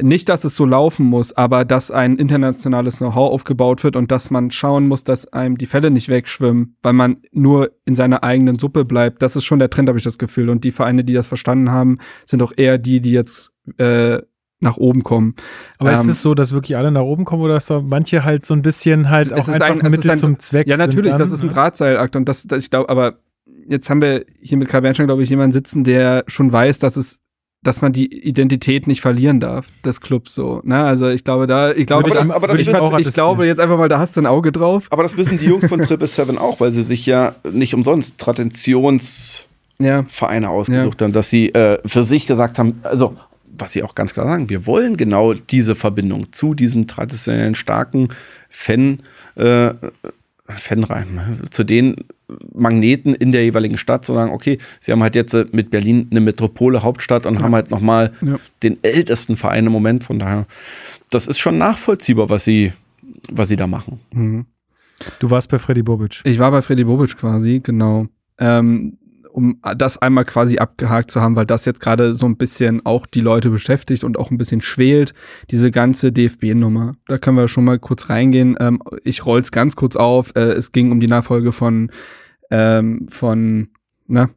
[0.00, 4.30] Nicht, dass es so laufen muss, aber dass ein internationales Know-how aufgebaut wird und dass
[4.30, 8.58] man schauen muss, dass einem die Fälle nicht wegschwimmen, weil man nur in seiner eigenen
[8.58, 9.22] Suppe bleibt.
[9.22, 10.50] Das ist schon der Trend, habe ich das Gefühl.
[10.50, 14.18] Und die Vereine, die das verstanden haben, sind auch eher die, die jetzt äh,
[14.62, 15.34] nach oben kommen.
[15.78, 18.24] Aber ist Ähm, es so, dass wirklich alle nach oben kommen oder dass da manche
[18.24, 20.76] halt so ein bisschen halt auch ist einfach ein- ist Mittel ein- zum Zweck Ja,
[20.76, 21.52] natürlich, sind das dann, ist ein ne?
[21.54, 23.14] Drahtseilakt und das, das ich glaube, aber
[23.70, 26.96] jetzt haben wir hier mit Karl Bernstein, glaube ich, jemanden sitzen, der schon weiß, dass
[26.96, 27.18] es
[27.62, 30.62] dass man die Identität nicht verlieren darf des Clubs so.
[30.64, 30.82] Ne?
[30.82, 33.60] Also ich glaube da, ich glaube, ich- ich, aber das ich, auch ich glaube jetzt
[33.60, 34.86] einfach mal, da hast du ein Auge drauf.
[34.88, 38.16] Aber das wissen die Jungs von Triple Seven auch, weil sie sich ja nicht umsonst
[38.18, 39.46] Traditionsvereine
[40.46, 40.48] Ja.
[40.48, 43.14] ausgesucht haben, dass sie äh, für sich gesagt haben, also
[43.58, 48.08] was sie auch ganz klar sagen, wir wollen genau diese Verbindung zu diesem traditionellen starken
[48.48, 49.00] Fan,
[49.36, 49.72] äh,
[50.58, 51.20] Fanreim,
[51.50, 51.96] zu den
[52.54, 56.08] Magneten in der jeweiligen Stadt zu sagen, okay, sie haben halt jetzt äh, mit Berlin
[56.10, 58.36] eine Metropole, Hauptstadt und haben halt nochmal Ja.
[58.62, 60.04] den ältesten Verein im Moment.
[60.04, 60.46] Von daher,
[61.10, 62.72] das ist schon nachvollziehbar, was sie,
[63.32, 64.00] was sie da machen.
[64.12, 64.46] Mhm.
[65.18, 66.20] Du warst bei Freddy Bobic.
[66.24, 68.06] Ich war bei Freddy Bobic quasi, genau.
[68.38, 68.98] Ähm,
[69.32, 73.06] um das einmal quasi abgehakt zu haben, weil das jetzt gerade so ein bisschen auch
[73.06, 75.14] die Leute beschäftigt und auch ein bisschen schwelt,
[75.50, 76.94] diese ganze DFB-Nummer.
[77.06, 78.56] Da können wir schon mal kurz reingehen.
[78.60, 80.34] Ähm, ich roll's ganz kurz auf.
[80.36, 81.90] Äh, es ging um die Nachfolge von,
[82.50, 83.68] ähm, von,
[84.06, 84.30] na,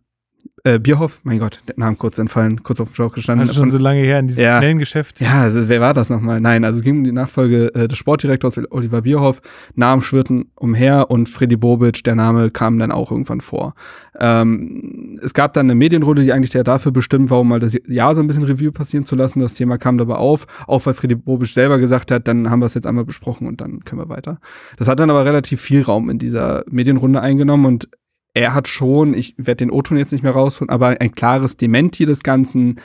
[0.65, 1.19] äh, Bierhoff.
[1.23, 3.48] Mein Gott, der Name kurz entfallen, kurz auf dem Schlauch gestanden.
[3.48, 4.60] Also schon so lange her in diesem Ja.
[4.60, 5.19] schnellen Geschäft.
[5.19, 6.40] Ja, also, wer war das nochmal?
[6.40, 9.41] Nein, also es ging um die Nachfolge äh, des Sportdirektors Oliver Bierhoff.
[9.76, 13.76] Namen schwirrten umher und Freddy Bobic, der Name kam dann auch irgendwann vor.
[14.19, 17.77] Ähm, es gab dann eine Medienrunde, die eigentlich ja dafür bestimmt war, um mal das
[17.88, 19.40] Jahr so ein bisschen Review passieren zu lassen.
[19.40, 22.68] Das Thema kam dabei auf, auch weil Freddy Bobic selber gesagt hat, dann haben wir
[22.68, 24.40] es jetzt einmal besprochen und dann können wir weiter.
[24.77, 27.90] Das hat dann aber relativ viel Raum in dieser Medienrunde eingenommen und
[28.34, 32.06] er hat schon, ich werde den O-Ton jetzt nicht mehr rausholen, aber ein klares Dementi
[32.06, 32.78] des Ganzen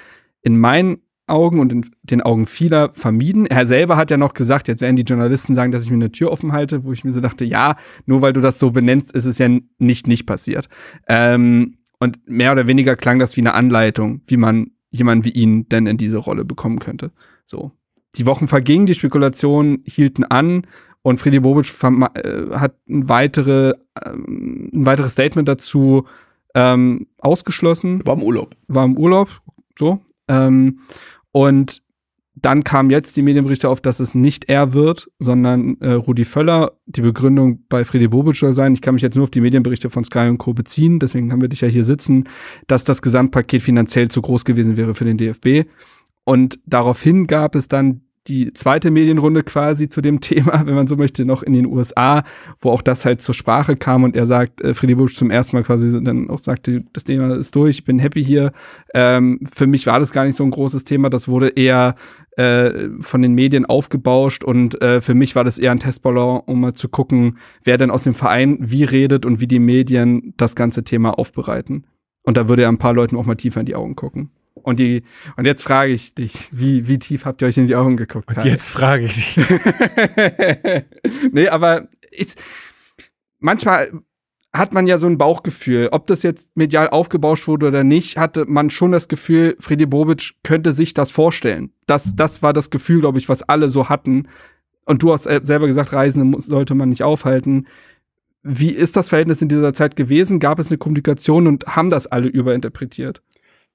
[0.42, 3.46] in meinen Augen und in den Augen vieler vermieden.
[3.46, 6.12] Er selber hat ja noch gesagt, jetzt werden die Journalisten sagen, dass ich mir eine
[6.12, 7.76] Tür offen halte, wo ich mir so dachte, ja,
[8.06, 9.48] nur weil du das so benennst, ist es ja
[9.78, 10.68] nicht nicht passiert.
[11.06, 15.68] Ähm, und mehr oder weniger klang das wie eine Anleitung, wie man jemanden wie ihn
[15.68, 17.12] denn in diese Rolle bekommen könnte.
[17.44, 17.72] So.
[18.16, 20.62] Die Wochen vergingen, die Spekulationen hielten an
[21.08, 23.72] und Freddy Bobic äh, hat ein, weitere,
[24.04, 26.06] ähm, ein weiteres Statement dazu
[26.54, 28.54] ähm, ausgeschlossen War im Urlaub.
[28.66, 29.40] war im Urlaub,
[29.78, 30.00] so.
[30.28, 30.80] Ähm,
[31.32, 31.82] und
[32.34, 36.72] dann kam jetzt die Medienberichte auf, dass es nicht er wird, sondern äh, Rudi Völler.
[36.84, 39.88] Die Begründung bei Freddy Bobic soll sein, ich kann mich jetzt nur auf die Medienberichte
[39.88, 40.52] von Sky und Co.
[40.52, 42.24] beziehen, deswegen haben wir dich ja hier sitzen,
[42.66, 45.68] dass das Gesamtpaket finanziell zu groß gewesen wäre für den DFB.
[46.24, 50.96] Und daraufhin gab es dann die zweite Medienrunde quasi zu dem Thema, wenn man so
[50.96, 52.22] möchte, noch in den USA,
[52.60, 55.56] wo auch das halt zur Sprache kam und er sagt, äh, Freddy Busch zum ersten
[55.56, 58.52] Mal quasi dann auch sagte, das Thema ist durch, ich bin happy hier.
[58.94, 61.94] Ähm, für mich war das gar nicht so ein großes Thema, das wurde eher
[62.36, 66.60] äh, von den Medien aufgebauscht und äh, für mich war das eher ein Testballon, um
[66.60, 70.54] mal zu gucken, wer denn aus dem Verein wie redet und wie die Medien das
[70.54, 71.84] ganze Thema aufbereiten.
[72.22, 74.30] Und da würde er ein paar Leuten auch mal tiefer in die Augen gucken.
[74.62, 75.02] Und die,
[75.36, 78.28] und jetzt frage ich dich, wie, wie tief habt ihr euch in die Augen geguckt?
[78.28, 79.44] Und jetzt frage ich dich.
[81.32, 82.38] nee, aber ist,
[83.38, 83.90] manchmal
[84.52, 85.88] hat man ja so ein Bauchgefühl.
[85.92, 90.34] Ob das jetzt medial aufgebauscht wurde oder nicht, hatte man schon das Gefühl, Freddy Bobic
[90.42, 91.72] könnte sich das vorstellen.
[91.86, 94.28] Das, das war das Gefühl, glaube ich, was alle so hatten.
[94.84, 97.66] Und du hast selber gesagt, Reisende sollte man nicht aufhalten.
[98.42, 100.40] Wie ist das Verhältnis in dieser Zeit gewesen?
[100.40, 103.22] Gab es eine Kommunikation und haben das alle überinterpretiert?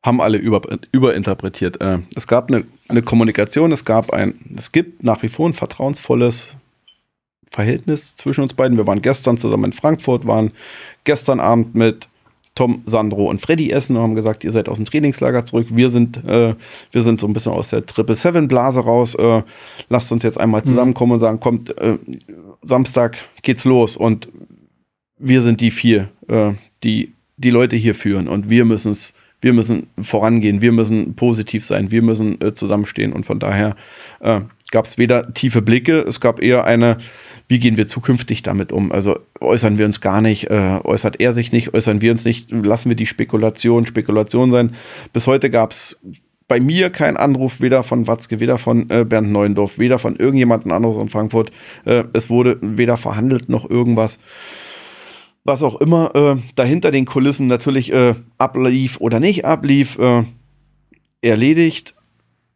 [0.03, 0.61] Haben alle über,
[0.91, 1.81] überinterpretiert.
[1.81, 5.53] Äh, es gab eine, eine Kommunikation, es gab ein, es gibt nach wie vor ein
[5.53, 6.49] vertrauensvolles
[7.49, 8.77] Verhältnis zwischen uns beiden.
[8.77, 10.51] Wir waren gestern zusammen in Frankfurt, waren
[11.05, 12.07] gestern Abend mit
[12.55, 15.67] Tom, Sandro und Freddy essen und haben gesagt, ihr seid aus dem Trainingslager zurück.
[15.71, 16.53] Wir sind, äh,
[16.91, 19.15] wir sind so ein bisschen aus der Triple Seven Blase raus.
[19.15, 19.41] Äh,
[19.89, 21.97] lasst uns jetzt einmal zusammenkommen und sagen, kommt, äh,
[22.61, 24.27] Samstag geht's los und
[25.17, 26.51] wir sind die vier, äh,
[26.83, 29.13] die die Leute hier führen und wir müssen es,
[29.43, 33.75] wir müssen vorangehen, wir müssen positiv sein, wir müssen äh, zusammenstehen und von daher
[34.21, 34.41] äh,
[34.71, 36.97] gab es weder tiefe Blicke, es gab eher eine,
[37.47, 38.91] wie gehen wir zukünftig damit um?
[38.91, 42.51] Also äußern wir uns gar nicht, äh, äußert er sich nicht, äußern wir uns nicht,
[42.51, 44.75] lassen wir die Spekulation Spekulation sein.
[45.13, 46.01] Bis heute gab es
[46.47, 50.71] bei mir keinen Anruf, weder von Watzke, weder von äh, Bernd Neuendorf, weder von irgendjemandem
[50.71, 51.51] anderes in Frankfurt.
[51.85, 54.19] Äh, es wurde weder verhandelt noch irgendwas
[55.43, 60.23] was auch immer äh, dahinter den Kulissen natürlich äh, ablief oder nicht ablief, äh,
[61.21, 61.93] erledigt.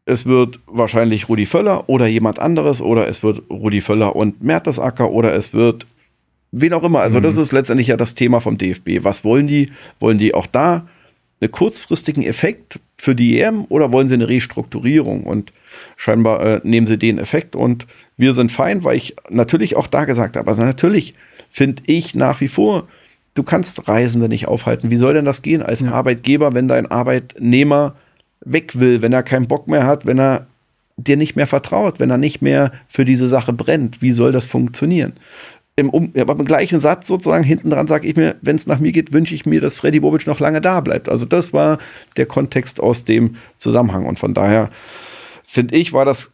[0.05, 5.11] Es wird wahrscheinlich Rudi Völler oder jemand anderes oder es wird Rudi Völler und Mertesacker
[5.11, 5.85] oder es wird
[6.51, 7.01] wen auch immer.
[7.01, 9.03] Also das ist letztendlich ja das Thema vom DFB.
[9.03, 9.71] Was wollen die?
[9.99, 10.87] Wollen die auch da
[11.41, 15.23] einen kurzfristigen Effekt für die EM oder wollen sie eine Restrukturierung?
[15.23, 15.51] Und
[15.97, 17.85] scheinbar äh, nehmen sie den Effekt und
[18.15, 21.13] wir sind fein, weil ich natürlich auch da gesagt habe, also natürlich
[21.49, 22.87] finde ich nach wie vor,
[23.33, 24.89] du kannst Reisende nicht aufhalten.
[24.89, 25.91] Wie soll denn das gehen als Ja.
[25.91, 27.95] Arbeitgeber, wenn dein Arbeitnehmer
[28.41, 30.47] weg will, wenn er keinen Bock mehr hat, wenn er
[30.97, 34.01] dir nicht mehr vertraut, wenn er nicht mehr für diese Sache brennt?
[34.01, 35.13] Wie soll das funktionieren?
[35.75, 38.65] Im, um, ja, aber im gleichen Satz sozusagen hinten dran sage ich mir, wenn es
[38.65, 41.07] nach mir geht, wünsche ich mir, dass Freddy Bobic noch lange da bleibt.
[41.07, 41.77] Also das war
[42.17, 44.07] der Kontext aus dem Zusammenhang.
[44.07, 44.71] Und von daher
[45.45, 46.33] finde ich, war das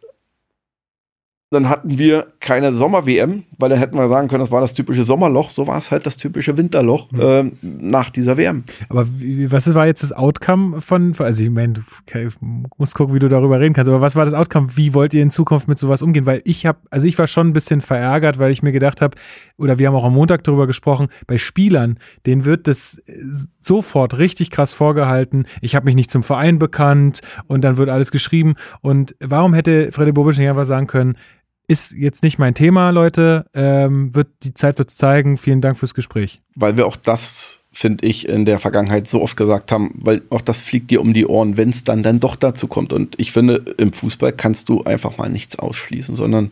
[1.54, 5.02] dann hatten wir keine Sommer-WM, weil dann hätten wir sagen können, das war das typische
[5.02, 5.50] Sommerloch.
[5.50, 8.64] So war es halt das typische Winterloch ähm, nach dieser WM.
[8.88, 12.30] Aber wie, was war jetzt das Outcome von, also ich meine, du
[12.76, 14.76] musst gucken, wie du darüber reden kannst, aber was war das Outcome?
[14.76, 16.26] Wie wollt ihr in Zukunft mit sowas umgehen?
[16.26, 19.16] Weil ich habe, also ich war schon ein bisschen verärgert, weil ich mir gedacht habe,
[19.56, 23.14] oder wir haben auch am Montag darüber gesprochen, bei Spielern, denen wird das äh,
[23.60, 25.46] sofort richtig krass vorgehalten.
[25.60, 28.54] Ich habe mich nicht zum Verein bekannt und dann wird alles geschrieben.
[28.80, 31.16] Und warum hätte Freddy Bobic nicht einfach sagen können,
[31.66, 33.46] ist jetzt nicht mein Thema, Leute.
[33.54, 35.38] Ähm, wird, die Zeit wird es zeigen.
[35.38, 36.40] Vielen Dank fürs Gespräch.
[36.54, 40.40] Weil wir auch das, finde ich, in der Vergangenheit so oft gesagt haben, weil auch
[40.40, 42.92] das fliegt dir um die Ohren, wenn es dann, dann doch dazu kommt.
[42.92, 46.50] Und ich finde, im Fußball kannst du einfach mal nichts ausschließen, sondern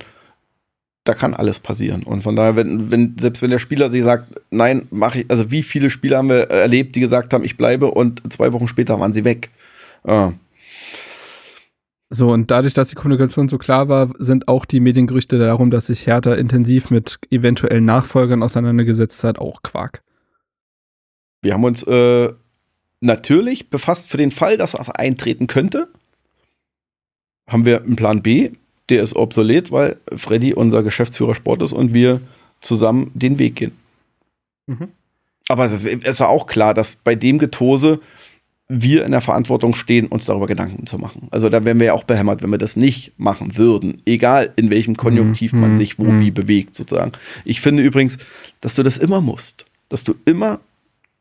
[1.05, 2.05] da kann alles passieren.
[2.05, 5.51] Und von daher, wenn, wenn, selbst wenn der Spieler sich sagt, nein, mache ich, also
[5.51, 9.01] wie viele Spieler haben wir erlebt, die gesagt haben, ich bleibe und zwei Wochen später
[9.01, 9.51] waren sie weg.
[10.05, 10.31] Äh,
[12.15, 15.87] So, und dadurch, dass die Kommunikation so klar war, sind auch die Mediengerüchte darum, dass
[15.87, 20.03] sich Hertha intensiv mit eventuellen Nachfolgern auseinandergesetzt hat, auch Quark.
[21.41, 22.31] Wir haben uns äh,
[23.01, 25.89] natürlich befasst für den Fall, dass das eintreten könnte.
[27.49, 28.51] Haben wir einen Plan B,
[28.91, 32.21] der ist obsolet, weil Freddy unser Geschäftsführer Sport ist und wir
[32.61, 33.73] zusammen den Weg gehen.
[34.67, 34.89] Mhm.
[35.49, 38.01] Aber es ist ja auch klar, dass bei dem Getose
[38.81, 41.29] wir in der Verantwortung stehen, uns darüber Gedanken zu machen.
[41.31, 44.01] Also da wären wir ja auch behämmert, wenn wir das nicht machen würden.
[44.07, 46.21] Egal in welchem Konjunktiv man mhm, sich wo mhm.
[46.21, 47.13] wie bewegt, sozusagen.
[47.45, 48.19] Ich finde übrigens,
[48.61, 49.67] dass du das immer musst.
[49.91, 50.61] Dass du immer,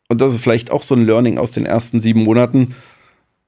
[0.07, 2.73] und das ist vielleicht auch so ein Learning aus den ersten sieben Monaten,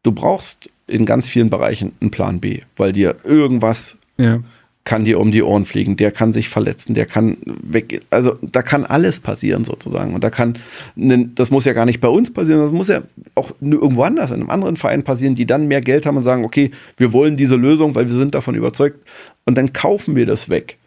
[0.04, 4.40] du brauchst in ganz vielen Bereichen einen Plan B, weil dir irgendwas Ja.
[4.86, 8.62] Kann dir um die Ohren fliegen, der kann sich verletzen, der kann weg, also da
[8.62, 10.14] kann alles passieren sozusagen.
[10.14, 10.58] Und da kann,
[10.96, 13.02] das muss ja gar nicht bei uns passieren, das muss ja
[13.36, 16.44] auch irgendwo anders, in einem anderen Verein passieren, die dann mehr Geld haben und sagen,
[16.44, 19.00] okay, wir wollen diese Lösung, weil wir sind davon überzeugt
[19.46, 20.78] und dann kaufen wir das weg.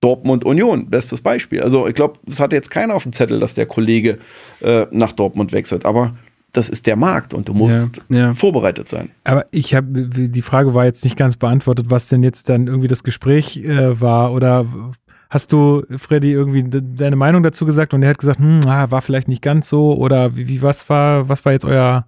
[0.00, 1.62] Dortmund Union, bestes Beispiel.
[1.62, 4.18] Also ich glaube, es hat jetzt keiner auf dem Zettel, dass der Kollege
[4.60, 6.16] äh, nach Dortmund wechselt, aber
[6.56, 8.34] das ist der Markt und du musst Ja, ja.
[8.34, 9.10] vorbereitet sein.
[9.24, 12.88] Aber ich habe, die Frage war jetzt nicht ganz beantwortet, was denn jetzt dann irgendwie
[12.88, 14.66] das Gespräch äh, war oder
[15.28, 18.90] hast du, Freddy, irgendwie de deine Meinung dazu gesagt und er hat gesagt, hm, ah,
[18.90, 22.06] war vielleicht nicht ganz so oder wie, wie was war, was war jetzt euer,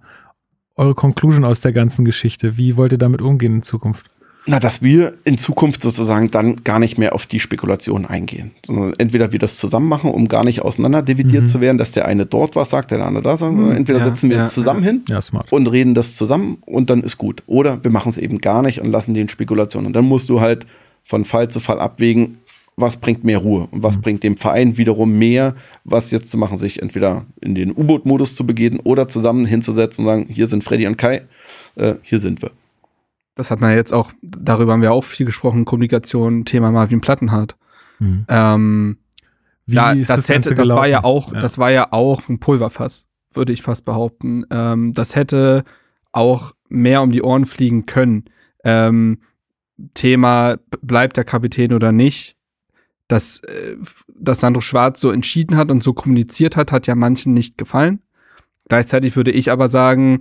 [0.75, 2.57] eure Conclusion aus der ganzen Geschichte?
[2.57, 4.09] Wie wollt ihr damit umgehen in Zukunft?
[4.45, 8.93] Na, dass wir in Zukunft sozusagen dann gar nicht mehr auf die Spekulation eingehen, sondern
[8.97, 11.47] entweder wir das zusammen machen, um gar nicht auseinander dividiert Mhm.
[11.47, 14.05] zu werden, dass der eine dort was sagt, der andere da sagt, sondern entweder ja,
[14.05, 15.51] setzen wir ja, uns zusammen hin Ja, smart.
[15.51, 17.43] und reden das zusammen und dann ist gut.
[17.47, 19.87] Oder wir machen es eben gar nicht und lassen den Spekulationen.
[19.87, 20.65] Und dann musst du halt
[21.03, 22.37] von Fall zu Fall abwägen,
[22.75, 25.53] was bringt mehr Ruhe und was bringt dem Verein wiederum mehr,
[25.83, 30.09] was jetzt zu machen, sich entweder in den U-Boot-Modus zu begeben oder zusammen hinzusetzen und
[30.11, 31.23] sagen, hier sind Freddy und Kai,
[31.75, 32.51] äh, hier sind wir.
[33.39, 37.55] Das hat man jetzt auch, darüber haben wir auch viel gesprochen, Kommunikation, Thema Marvin Plattenhardt.
[37.99, 38.25] Hm.
[38.27, 38.97] Ähm,
[39.65, 42.41] Wie ja, ist das, das, hätte, das war ja auch, das war ja auch ein
[42.41, 44.45] Pulverfass, würde ich fast behaupten.
[44.51, 45.63] Ähm, das hätte
[46.11, 48.25] auch mehr um die Ohren fliegen können.
[48.65, 49.19] Ähm,
[49.93, 52.35] Thema bleibt der Kapitän oder nicht.
[53.07, 53.77] Dass, äh,
[54.13, 58.01] dass Sandro Schwarz so entschieden hat und so kommuniziert hat, hat ja manchen nicht gefallen.
[58.67, 60.19] Gleichzeitig würde ich aber sagen,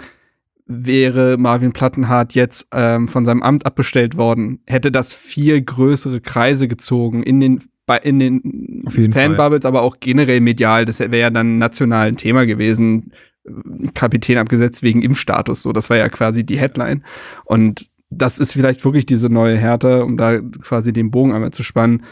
[0.69, 6.69] wäre Marvin Plattenhardt jetzt ähm, von seinem Amt abbestellt worden, hätte das viel größere Kreise
[6.69, 7.63] gezogen in den
[8.03, 8.43] in den
[8.87, 9.11] Fall.
[9.11, 10.85] Fanbubbles, aber auch generell medial.
[10.85, 13.13] Das wäre ja dann national ein Thema gewesen.
[13.95, 15.63] Kapitän abgesetzt wegen Impfstatus.
[15.63, 17.03] So, das war ja quasi die Headline.
[17.47, 21.63] Und das ist vielleicht wirklich diese neue Härte, um da quasi den Bogen einmal zu
[21.63, 22.03] spannen,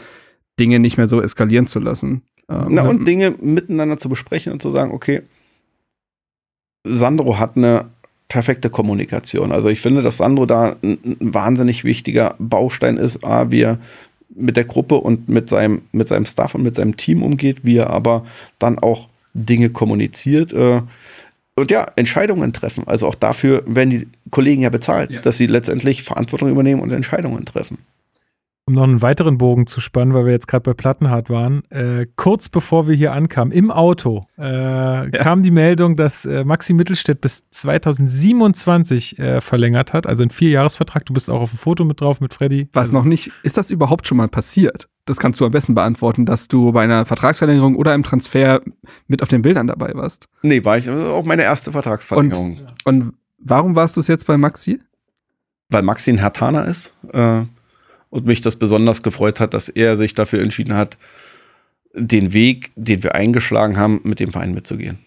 [0.59, 2.23] Dinge nicht mehr so eskalieren zu lassen.
[2.49, 5.21] Ähm, Na, und Dinge miteinander zu besprechen und zu sagen, okay,
[6.83, 7.85] Sandro hat eine
[8.27, 9.51] perfekte Kommunikation.
[9.51, 13.79] Also ich finde, dass Sandro da ein, ein wahnsinnig wichtiger Baustein ist, A, wie er
[14.35, 17.77] mit der Gruppe und mit seinem, mit seinem Staff und mit seinem Team umgeht, wie
[17.77, 18.25] er aber
[18.59, 20.81] dann auch Dinge kommuniziert äh,
[21.55, 22.83] und ja, Entscheidungen treffen.
[22.85, 25.21] Also auch dafür werden die Kollegen ja bezahlt, Ja.
[25.21, 27.77] dass sie letztendlich Verantwortung übernehmen und Entscheidungen treffen.
[28.67, 32.05] Um noch einen weiteren Bogen zu spannen, weil wir jetzt gerade bei Plattenhardt waren, äh,
[32.17, 37.21] kurz bevor wir hier ankamen, im Auto, äh, kam die Meldung, dass äh, Maxi Mittelstädt
[37.21, 41.05] bis 2027 äh, verlängert hat, also ein Vierjahresvertrag.
[41.05, 42.67] Du bist auch auf dem Foto mit drauf mit Freddy.
[42.73, 44.89] Was noch nicht, ist das überhaupt schon mal passiert?
[45.05, 48.61] Das kannst du am besten beantworten, dass du bei einer Vertragsverlängerung oder einem Transfer
[49.07, 50.27] mit auf den Bildern dabei warst.
[50.41, 52.59] Nee, war ich das ist auch meine erste Vertragsverlängerung.
[52.83, 54.81] Und warum warst du es jetzt bei Maxi?
[55.69, 57.41] weil Maxi ein Hertaner ist äh,
[58.09, 60.97] und mich das besonders gefreut hat, dass er sich dafür entschieden hat,
[61.93, 64.99] den Weg, den wir eingeschlagen haben, mit dem Verein mitzugehen.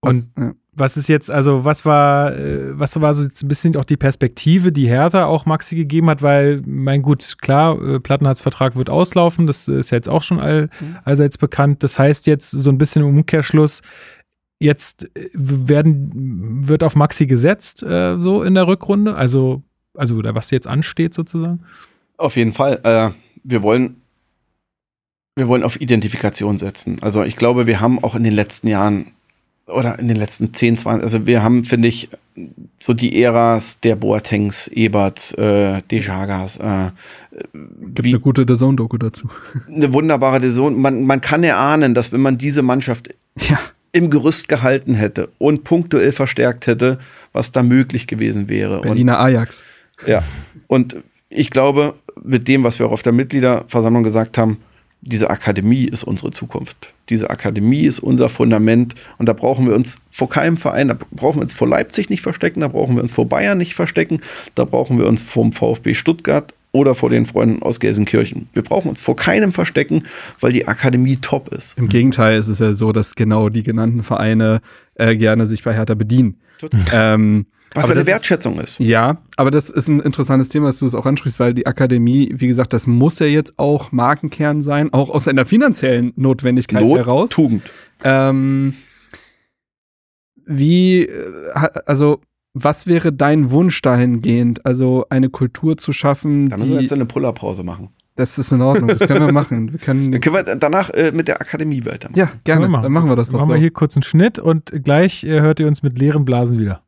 [0.00, 0.52] Und ja.
[0.72, 3.96] was ist jetzt, also was war, äh, was war so jetzt ein bisschen auch die
[3.96, 8.90] Perspektive, die Hertha auch Maxi gegeben hat, weil, mein gut, klar, äh, Plattenhards Vertrag wird
[8.90, 10.70] auslaufen, das ist ja jetzt auch schon all,
[11.04, 11.82] allseits bekannt.
[11.82, 13.82] Das heißt jetzt so ein bisschen im Umkehrschluss,
[14.60, 19.64] jetzt äh, werden, wird auf Maxi gesetzt, äh, so in der Rückrunde, also,
[19.98, 21.60] also, oder was jetzt ansteht sozusagen.
[22.16, 22.80] Auf jeden Fall.
[22.84, 23.10] Äh,
[23.44, 23.96] wir wollen,
[25.36, 26.98] wir wollen auf Identifikation setzen.
[27.00, 29.06] Also ich glaube, wir haben auch in den letzten Jahren
[29.66, 32.08] oder in den letzten 10, 20, also wir haben, finde ich,
[32.80, 36.90] so die Äras der Boatengs, Eberts, äh, Dejagas, äh,
[37.52, 39.28] Gibt wie- eine gute The Zone-Doku dazu.
[39.68, 40.80] eine wunderbare Saison.
[40.80, 43.14] Man, man kann erahnen, dass wenn man diese Mannschaft
[43.48, 43.60] Ja.
[43.92, 46.98] im Gerüst gehalten hätte und punktuell verstärkt hätte,
[47.32, 48.80] was da möglich gewesen wäre.
[48.80, 49.64] Berliner Ajax.
[50.06, 50.22] Ja.
[50.66, 50.96] Und
[51.30, 54.58] ich glaube, mit dem, was wir auch auf der Mitgliederversammlung gesagt haben,
[55.00, 56.92] diese Akademie ist unsere Zukunft.
[57.08, 61.36] Diese Akademie ist unser Fundament und da brauchen wir uns vor keinem Verein, da brauchen
[61.36, 64.20] wir uns vor Leipzig nicht verstecken, da brauchen wir uns vor Bayern nicht verstecken,
[64.54, 68.48] da brauchen wir uns vom VfB Stuttgart oder vor den Freunden aus Gelsenkirchen.
[68.52, 70.02] Wir brauchen uns vor keinem verstecken,
[70.40, 71.78] weil die Akademie top ist.
[71.78, 74.60] Im Gegenteil ist es ja so, dass genau die genannten Vereine
[74.96, 76.36] äh, gerne sich bei Hertha bedienen.
[76.92, 78.78] Ähm, Was aber eine das ist- Wertschätzung ist.
[78.80, 82.32] Ja, aber das ist ein interessantes Thema, dass du es auch ansprichst, weil die Akademie,
[82.36, 86.98] wie gesagt, das muss ja jetzt auch Markenkern sein, auch aus einer finanziellen Notwendigkeit Not,
[86.98, 87.30] heraus.
[87.30, 87.62] Tugend.
[88.04, 88.74] Ähm,
[90.46, 92.20] wie, äh, also,
[92.54, 94.64] was wäre dein Wunsch dahingehend?
[94.64, 97.90] Also, eine Kultur zu schaffen, Da müssen wir jetzt eine Pullerpause machen.
[98.16, 99.72] das ist in Ordnung, das können wir machen.
[99.72, 102.18] Wir können, Dann können wir danach äh, mit der Akademie weitermachen.
[102.18, 103.54] ja, gerne, dann machen wir das doch Machen so.
[103.54, 106.82] wir hier kurz einen Schnitt und gleich äh, hört ihr uns mit leeren Blasen wieder.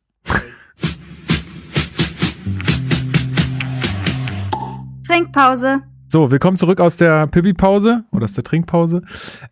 [5.11, 5.81] Trinkpause.
[6.07, 9.03] So, willkommen zurück aus der Pipi-Pause oder aus der Trinkpause.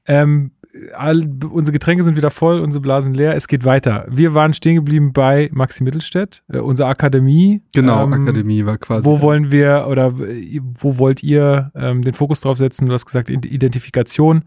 [0.07, 0.53] Ähm,
[0.97, 3.35] all, unsere Getränke sind wieder voll, unsere Blasen leer.
[3.35, 4.07] Es geht weiter.
[4.09, 7.61] Wir waren stehen geblieben bei Maxi Mittelstädt, äh, unsere Akademie.
[7.75, 9.05] Genau, Ähm, Akademie war quasi.
[9.05, 12.87] Wo wollen wir oder äh, wo wollt ihr ähm, den Fokus drauf setzen?
[12.87, 14.45] Du hast gesagt, Id- Identifikation.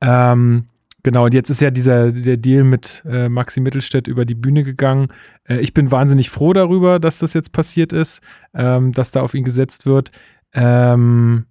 [0.00, 0.64] Ähm,
[1.02, 4.64] genau, und jetzt ist ja dieser der Deal mit äh, Maxi Mittelstädt über die Bühne
[4.64, 5.08] gegangen.
[5.44, 8.20] Äh, ich bin wahnsinnig froh darüber, dass das jetzt passiert ist,
[8.54, 10.10] ähm, dass da auf ihn gesetzt wird.
[10.52, 11.46] Ähm,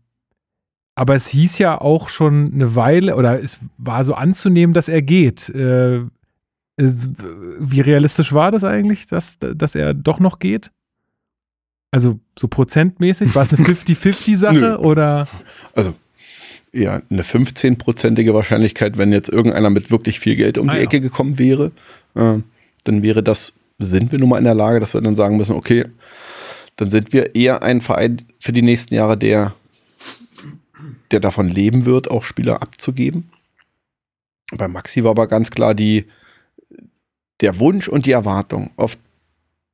[0.96, 5.02] aber es hieß ja auch schon eine Weile, oder es war so anzunehmen, dass er
[5.02, 5.50] geht.
[5.50, 6.02] Äh,
[6.76, 7.10] es,
[7.60, 10.72] wie realistisch war das eigentlich, dass, dass er doch noch geht?
[11.92, 13.36] Also so prozentmäßig?
[13.36, 14.76] War es eine 50-50-Sache Nö.
[14.78, 15.28] oder?
[15.76, 15.94] Also
[16.74, 20.84] ja, eine 15-prozentige Wahrscheinlichkeit, wenn jetzt irgendeiner mit wirklich viel Geld um Ah, die ja.
[20.86, 21.72] Ecke gekommen wäre,
[22.16, 22.38] äh,
[22.84, 25.56] dann wäre das, sind wir nun mal in der Lage, dass wir dann sagen müssen,
[25.56, 25.86] okay,
[26.78, 29.54] dann sind wir eher ein Verein für die nächsten Jahre, der
[31.12, 33.30] der davon leben wird, auch Spieler abzugeben.
[34.52, 36.06] Bei Maxi war aber ganz klar die,
[37.42, 38.98] der Wunsch und die Erwartung, auf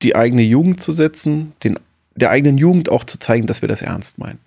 [0.01, 1.79] die eigene Jugend zu setzen, den,
[2.15, 4.39] der eigenen Jugend auch zu zeigen, dass wir das ernst meinen.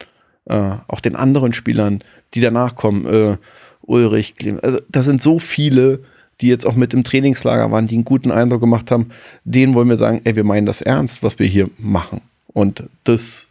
[0.47, 3.37] Äh, auch den anderen Spielern, die danach kommen, äh,
[3.83, 6.01] Ulrich, Clem, also da sind so viele,
[6.41, 9.11] die jetzt auch mit im Trainingslager waren, die einen guten Eindruck gemacht haben,
[9.45, 12.21] denen wollen wir sagen, ey, wir meinen das ernst, was wir hier machen.
[12.53, 13.47] Und das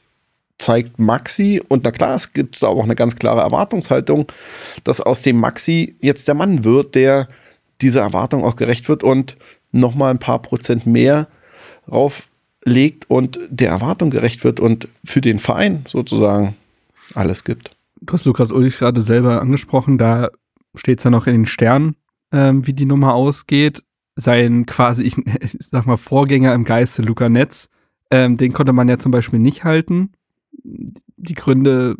[0.57, 4.27] zeigt Maxi und na klar, es gibt da auch eine ganz klare Erwartungshaltung,
[4.83, 7.29] dass aus dem Maxi jetzt der Mann wird, der
[7.81, 9.35] dieser Erwartung auch gerecht wird und
[9.71, 11.27] nochmal ein paar Prozent mehr
[11.89, 16.55] rauflegt und der Erwartung gerecht wird und für den Verein sozusagen
[17.15, 17.71] alles gibt.
[18.01, 20.29] Du hast Lukas Ulrich gerade selber angesprochen, da
[20.75, 21.95] steht es ja noch in den Sternen,
[22.31, 23.83] ähm, wie die Nummer ausgeht.
[24.15, 27.69] Sein quasi, ich, ich sag mal, Vorgänger im Geiste, Luca Netz,
[28.11, 30.13] ähm, den konnte man ja zum Beispiel nicht halten.
[30.51, 31.97] Die Gründe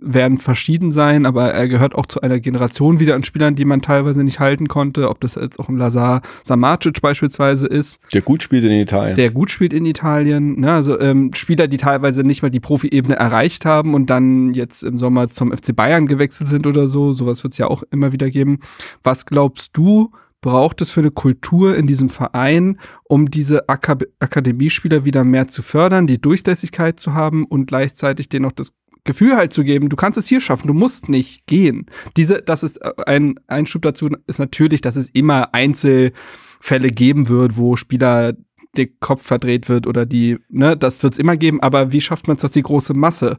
[0.00, 3.82] werden verschieden sein, aber er gehört auch zu einer Generation wieder an Spielern, die man
[3.82, 5.08] teilweise nicht halten konnte.
[5.08, 9.16] Ob das jetzt auch im Lazar Samacic beispielsweise ist, Der gut spielt in Italien.
[9.16, 10.60] der gut spielt in Italien.
[10.60, 10.72] Ne?
[10.72, 14.98] Also ähm, Spieler, die teilweise nicht mal die Profi-Ebene erreicht haben und dann jetzt im
[14.98, 17.12] Sommer zum FC Bayern gewechselt sind oder so.
[17.12, 18.60] Sowas wird es ja auch immer wieder geben.
[19.02, 20.10] Was glaubst du,
[20.40, 25.62] braucht es für eine Kultur in diesem Verein, um diese Akad Akademiespieler wieder mehr zu
[25.62, 28.72] fördern, die Durchlässigkeit zu haben und gleichzeitig denen auch das
[29.04, 31.86] Gefühl halt zu geben, du kannst es hier schaffen, du musst nicht gehen.
[32.16, 37.56] Diese, das ist äh, ein Einschub dazu ist natürlich, dass es immer Einzelfälle geben wird,
[37.56, 38.34] wo Spieler
[38.76, 42.28] der Kopf verdreht wird oder die, ne, das wird es immer geben, aber wie schafft
[42.28, 43.38] man es, dass die große Masse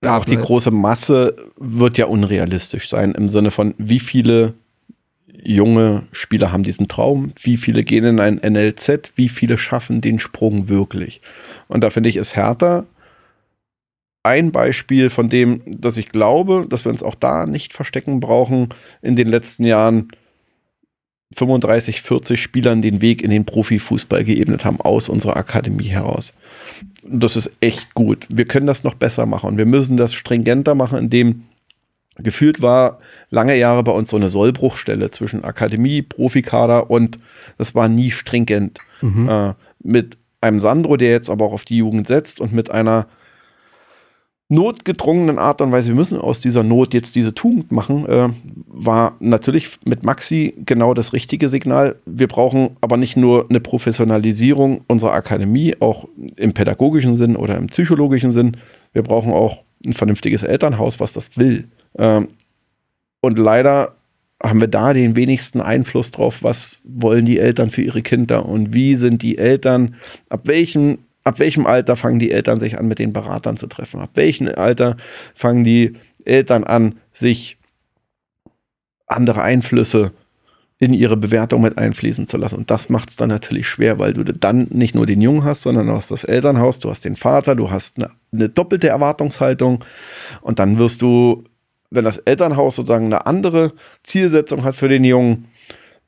[0.00, 0.46] da auch die bleibt?
[0.46, 4.54] große Masse wird ja unrealistisch sein im Sinne von, wie viele
[5.42, 10.18] junge Spieler haben diesen Traum, wie viele gehen in ein NLZ, wie viele schaffen den
[10.18, 11.20] Sprung wirklich.
[11.68, 12.86] Und da finde ich, ist Hertha
[14.22, 18.68] ein Beispiel von dem, dass ich glaube, dass wir uns auch da nicht verstecken brauchen,
[19.02, 20.08] in den letzten Jahren
[21.36, 26.34] 35, 40 Spielern den Weg in den Profifußball geebnet haben aus unserer Akademie heraus.
[27.02, 28.26] Das ist echt gut.
[28.28, 31.44] Wir können das noch besser machen und wir müssen das stringenter machen, indem
[32.16, 32.98] gefühlt war
[33.30, 37.18] lange Jahre bei uns so eine Sollbruchstelle zwischen Akademie, Profikader und
[37.58, 38.80] das war nie stringent.
[39.28, 43.06] Äh, mit einem Sandro, der jetzt aber auch auf die Jugend setzt und mit einer
[44.50, 48.28] notgedrungenen Art und Weise, wir müssen aus dieser Not jetzt diese Tugend machen, äh,
[48.66, 51.96] war natürlich mit Maxi genau das richtige Signal.
[52.04, 57.68] Wir brauchen aber nicht nur eine Professionalisierung unserer Akademie, auch im pädagogischen Sinn oder im
[57.68, 58.56] psychologischen Sinn.
[58.92, 61.68] Wir brauchen auch ein vernünftiges Elternhaus, was das will.
[61.96, 62.28] Ähm,
[63.20, 63.94] und leider
[64.42, 68.74] haben wir da den wenigsten Einfluss drauf, was wollen die Eltern für ihre Kinder und
[68.74, 69.94] wie sind die Eltern,
[70.28, 74.00] ab welchem, ab welchem Alter fangen die Eltern sich an, mit den Beratern zu treffen,
[74.00, 74.96] ab welchem Alter
[75.34, 75.94] fangen die
[76.24, 77.58] Eltern an, sich
[79.06, 80.12] andere Einflüsse
[80.78, 82.56] in ihre Bewertung mit einfließen zu lassen.
[82.56, 85.62] Und das macht es dann natürlich schwer, weil du dann nicht nur den Jungen hast,
[85.62, 89.84] sondern du hast das Elternhaus, du hast den Vater, du hast eine, eine doppelte Erwartungshaltung
[90.40, 91.44] und dann wirst du
[91.90, 93.72] wenn das Elternhaus sozusagen eine andere
[94.02, 95.48] Zielsetzung hat für den Jungen,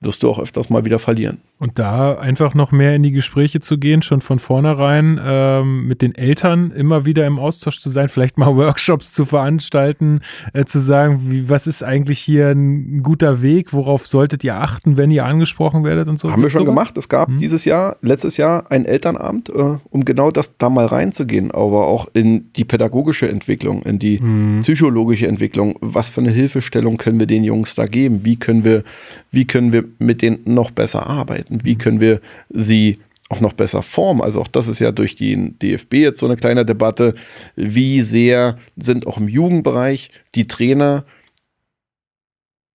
[0.01, 1.40] wirst du auch öfters mal wieder verlieren.
[1.62, 6.02] Und da einfach noch mehr in die Gespräche zu gehen, schon von vornherein ähm, mit
[6.02, 10.22] den Eltern immer wieder im Austausch zu sein, vielleicht mal Workshops zu veranstalten,
[10.55, 14.97] äh, zu sagen, wie, was ist eigentlich hier ein guter Weg, worauf solltet ihr achten,
[14.97, 16.32] wenn ihr angesprochen werdet und so.
[16.32, 16.70] Haben wir schon Sowas?
[16.74, 16.98] gemacht.
[16.98, 17.39] Es gab Mhm.
[17.39, 22.09] dieses Jahr, letztes Jahr, ein Elternabend, äh, um genau das da mal reinzugehen, aber auch
[22.12, 24.62] in die pädagogische Entwicklung, in die Mhm.
[24.62, 25.76] psychologische Entwicklung.
[25.80, 28.22] Was für eine Hilfestellung können wir den Jungs da geben?
[28.24, 28.82] Wie können wir,
[29.30, 31.52] wie können wir mit denen noch besser arbeiten?
[31.62, 32.99] Wie können wir sie
[33.29, 34.20] auch noch besser formen?
[34.20, 37.15] Also auch das ist ja durch den DFB jetzt so eine kleine Debatte.
[37.57, 41.05] Wie sehr sind auch im Jugendbereich die Trainer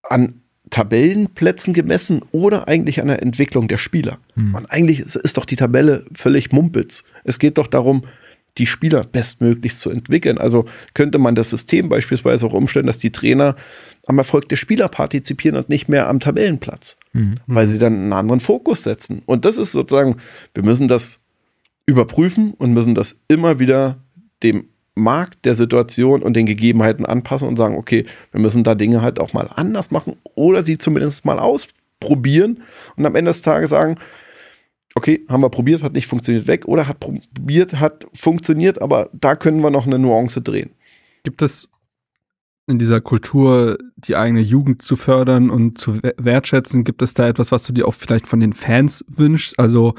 [0.04, 4.20] an Tabellenplätzen gemessen oder eigentlich an der Entwicklung der Spieler.
[4.56, 7.04] Und eigentlich ist, ist doch die Tabelle völlig Mumpitz.
[7.24, 8.04] Es geht doch darum,
[8.58, 10.38] die Spieler bestmöglichst zu entwickeln.
[10.38, 13.56] Also könnte man das System beispielsweise auch umstellen, dass die Trainer
[14.08, 16.98] am Erfolg der Spieler partizipieren und nicht mehr am Tabellenplatz,
[17.46, 19.22] weil sie dann einen anderen Fokus setzen.
[19.26, 20.18] Und das ist sozusagen,
[20.54, 21.20] wir müssen das
[21.86, 23.98] überprüfen und müssen das immer wieder
[24.44, 29.02] dem Markt, der Situation und den Gegebenheiten anpassen und sagen, okay, wir müssen da Dinge
[29.02, 32.64] halt auch mal anders machen oder sie zumindest mal ausprobieren
[32.96, 33.98] und am Ende des Tages sagen,
[34.96, 39.36] okay, haben wir probiert, hat nicht funktioniert, weg oder hat probiert, hat funktioniert, aber da
[39.36, 40.72] können wir noch eine Nuance drehen.
[41.24, 41.70] Gibt es
[42.68, 47.28] in dieser Kultur, die eigene Jugend zu fördern und zu wer- wertschätzen, gibt es da
[47.28, 49.58] etwas, was du dir auch vielleicht von den Fans wünschst?
[49.58, 49.96] Also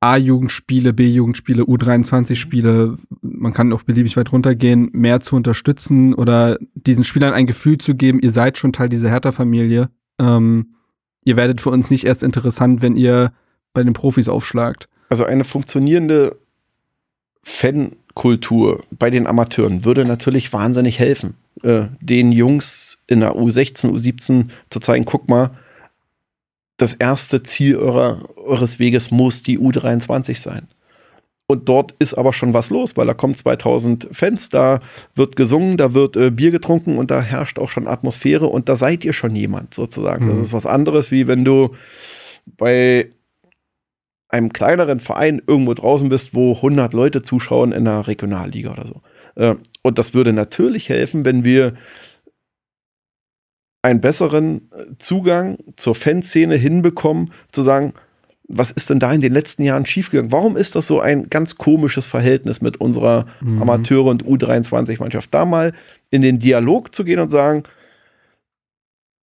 [0.00, 7.34] A-Jugendspiele, B-Jugendspiele, U23-Spiele, man kann auch beliebig weit runtergehen, mehr zu unterstützen oder diesen Spielern
[7.34, 9.90] ein Gefühl zu geben, ihr seid schon Teil dieser Hertha-Familie.
[10.20, 10.74] Ähm,
[11.24, 13.32] ihr werdet für uns nicht erst interessant, wenn ihr
[13.74, 14.88] bei den Profis aufschlagt.
[15.08, 16.36] Also eine funktionierende
[17.42, 24.48] Fankultur bei den Amateuren würde natürlich wahnsinnig helfen, äh, den Jungs in der U16, U17
[24.70, 25.50] zu zeigen, guck mal,
[26.76, 30.68] das erste Ziel eurer, eures Weges muss die U23 sein.
[31.50, 34.80] Und dort ist aber schon was los, weil da kommen 2000 Fans, da
[35.14, 38.76] wird gesungen, da wird äh, Bier getrunken und da herrscht auch schon Atmosphäre und da
[38.76, 40.26] seid ihr schon jemand sozusagen.
[40.28, 40.42] Das Mhm.
[40.42, 41.70] ist was anderes, wie wenn du
[42.58, 43.10] bei
[44.28, 49.00] einem kleineren Verein irgendwo draußen bist, wo 100 Leute zuschauen in der Regionalliga oder so.
[49.38, 51.74] Äh, und das würde natürlich helfen, wenn wir
[53.82, 57.94] einen besseren äh, Zugang zur Fanszene hinbekommen, zu sagen,
[58.50, 60.32] was ist denn da in den letzten Jahren schiefgegangen?
[60.32, 63.62] Warum ist das so ein ganz komisches Verhältnis mit unserer Mhm.
[63.62, 65.32] Amateure- und U23-Mannschaft?
[65.32, 65.74] Da mal
[66.10, 67.62] in den Dialog zu gehen und sagen,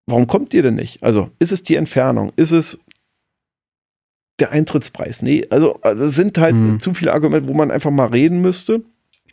[0.08, 1.02] warum kommt ihr denn nicht?
[1.02, 2.34] Also, ist es die Entfernung?
[2.36, 2.80] Ist es
[4.42, 5.22] der Eintrittspreis?
[5.22, 6.80] Nee, also, also es sind halt Mhm.
[6.82, 8.84] zu viele Argumente, wo man einfach mal reden müsste.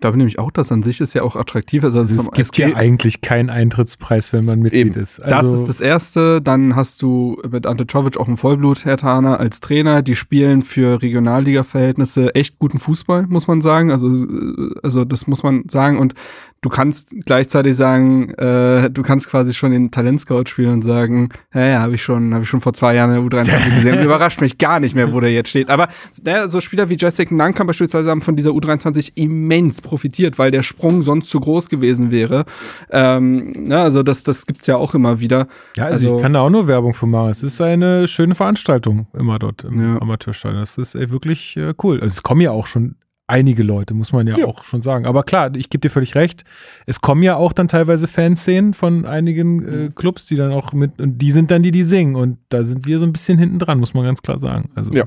[0.00, 1.84] Ich glaube nämlich auch, dass an sich ist ja auch attraktiv.
[1.84, 4.98] Also, Also es gibt ja eigentlich keinen Eintrittspreis, wenn man Mitglied Eben.
[4.98, 5.18] ist.
[5.18, 6.40] Das Also, ist das Erste.
[6.40, 10.00] Dann hast du mit Ante Czovic auch einen Vollblut-Hertaner als Trainer.
[10.00, 13.90] Die spielen für Regionalliga-Verhältnisse echt guten Fußball, muss man sagen.
[13.90, 15.98] Also, äh, also das muss man sagen.
[15.98, 16.14] Und
[16.62, 21.64] du kannst gleichzeitig sagen, äh, du kannst quasi schon den Talentscout spielen und sagen, ja,
[21.66, 23.98] ja, habe ich schon, habe ich schon vor zwei Jahren in der U23 gesehen.
[23.98, 25.70] Und überrascht mich gar nicht mehr, wo der jetzt steht.
[25.70, 25.88] Aber
[26.22, 30.62] naja, so Spieler wie Jessica Nankamp beispielsweise haben von dieser U23 immens profitiert, weil der
[30.62, 32.44] Sprung sonst zu groß gewesen wäre.
[32.90, 35.46] Ähm, na, also das, das gibt's ja auch immer wieder.
[35.76, 37.30] ja, also, ich kann da auch nur Werbung für machen.
[37.30, 40.00] Es ist eine schöne Veranstaltung immer dort im Ja.
[40.00, 40.60] Amateurstadion.
[40.60, 42.00] Das ist ey, wirklich äh, cool.
[42.00, 42.96] Also es kommen ja auch schon
[43.30, 44.46] einige Leute, muss man ja, Ja.
[44.46, 45.06] auch schon sagen.
[45.06, 46.44] Aber klar, ich gebe dir völlig recht.
[46.86, 49.68] Es kommen ja auch dann teilweise Fanszenen von einigen Mhm.
[49.68, 52.16] äh, Clubs, die dann auch mit, und die sind dann die, die singen.
[52.16, 54.70] Und da sind wir so ein bisschen hinten dran, muss man ganz klar sagen.
[54.74, 55.04] Also, Ja.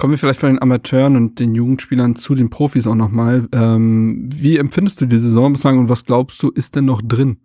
[0.00, 3.48] Kommen wir vielleicht von den Amateuren und den Jugendspielern zu den Profis auch nochmal.
[3.50, 7.38] Ähm, wie empfindest du die Saison bislang und was glaubst du, ist denn noch drin?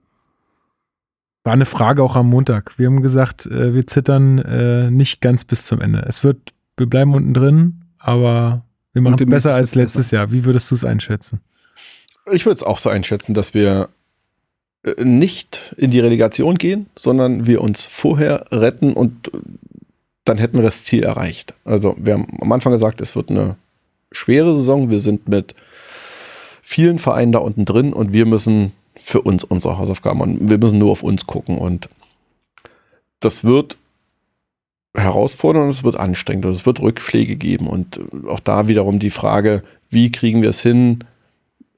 [1.44, 2.78] War eine Frage auch am Montag.
[2.78, 6.06] Wir haben gesagt, äh, wir zittern äh, nicht ganz bis zum Ende.
[6.08, 8.64] Es wird, wir bleiben unten drin, aber
[8.94, 10.32] wir machen es besser als letztes Jahr.
[10.32, 11.42] Wie würdest du es einschätzen?
[12.32, 13.90] Ich würde es auch so einschätzen, dass wir
[14.84, 19.38] äh, nicht in die Relegation gehen, sondern wir uns vorher retten und äh,
[20.26, 21.54] dann hätten wir das Ziel erreicht.
[21.66, 23.58] Also wir haben am Anfang gesagt, es wird eine
[24.12, 24.90] schwere Saison.
[24.90, 25.54] Wir sind mit
[26.62, 30.80] vielen Vereinen da unten drin und wir müssen für uns unsere Hausaufgaben und wir müssen
[30.80, 31.90] nur auf uns gucken und
[33.20, 33.78] das wird
[34.96, 39.00] herausfordernd und es wird anstrengend und es wird Rückschläge geben und äh, auch da wiederum
[39.00, 41.04] die Frage, wie kriegen wir es hin,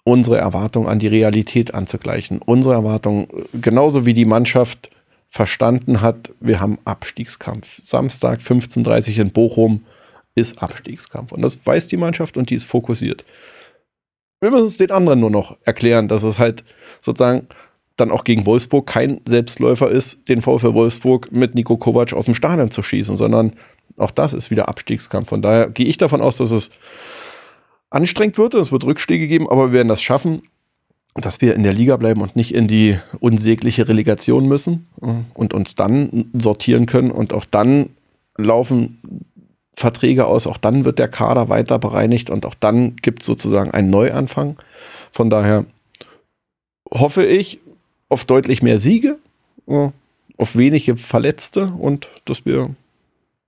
[0.04, 2.40] unsere Erwartung an die Realität anzugleichen.
[2.40, 4.90] Unsere Erwartung, äh, genauso wie die Mannschaft
[5.30, 7.82] verstanden hat, wir haben Abstiegskampf.
[7.86, 9.86] Samstag 15.30 Uhr in Bochum
[10.36, 11.32] ist Abstiegskampf.
[11.32, 13.26] Und das weiß die Mannschaft und die ist fokussiert.
[14.42, 16.64] Wir müssen es den anderen nur noch erklären, dass es halt
[17.02, 17.48] sozusagen
[17.98, 22.34] dann auch gegen Wolfsburg kein Selbstläufer ist, den VfL Wolfsburg mit Nico Kovac aus dem
[22.34, 23.54] Stadion zu schießen, sondern
[23.98, 25.30] auch das ist wieder Abstiegskampf.
[25.30, 26.72] Von daher gehe ich davon aus, dass es
[27.90, 30.42] anstrengend wird, es wird Rückschläge geben, aber wir werden das schaffen,
[31.14, 35.54] dass wir in der Liga bleiben und nicht in die unsägliche Relegation müssen äh, und
[35.54, 37.92] uns dann sortieren können und auch dann
[38.38, 39.00] laufen
[39.78, 43.72] Verträge aus, auch dann wird der Kader weiter bereinigt und auch dann gibt es sozusagen
[43.72, 44.58] einen Neuanfang.
[45.12, 45.66] Von daher
[46.92, 47.60] hoffe ich
[48.10, 49.18] auf deutlich mehr Siege,
[49.66, 52.76] auf wenige Verletzte und dass wir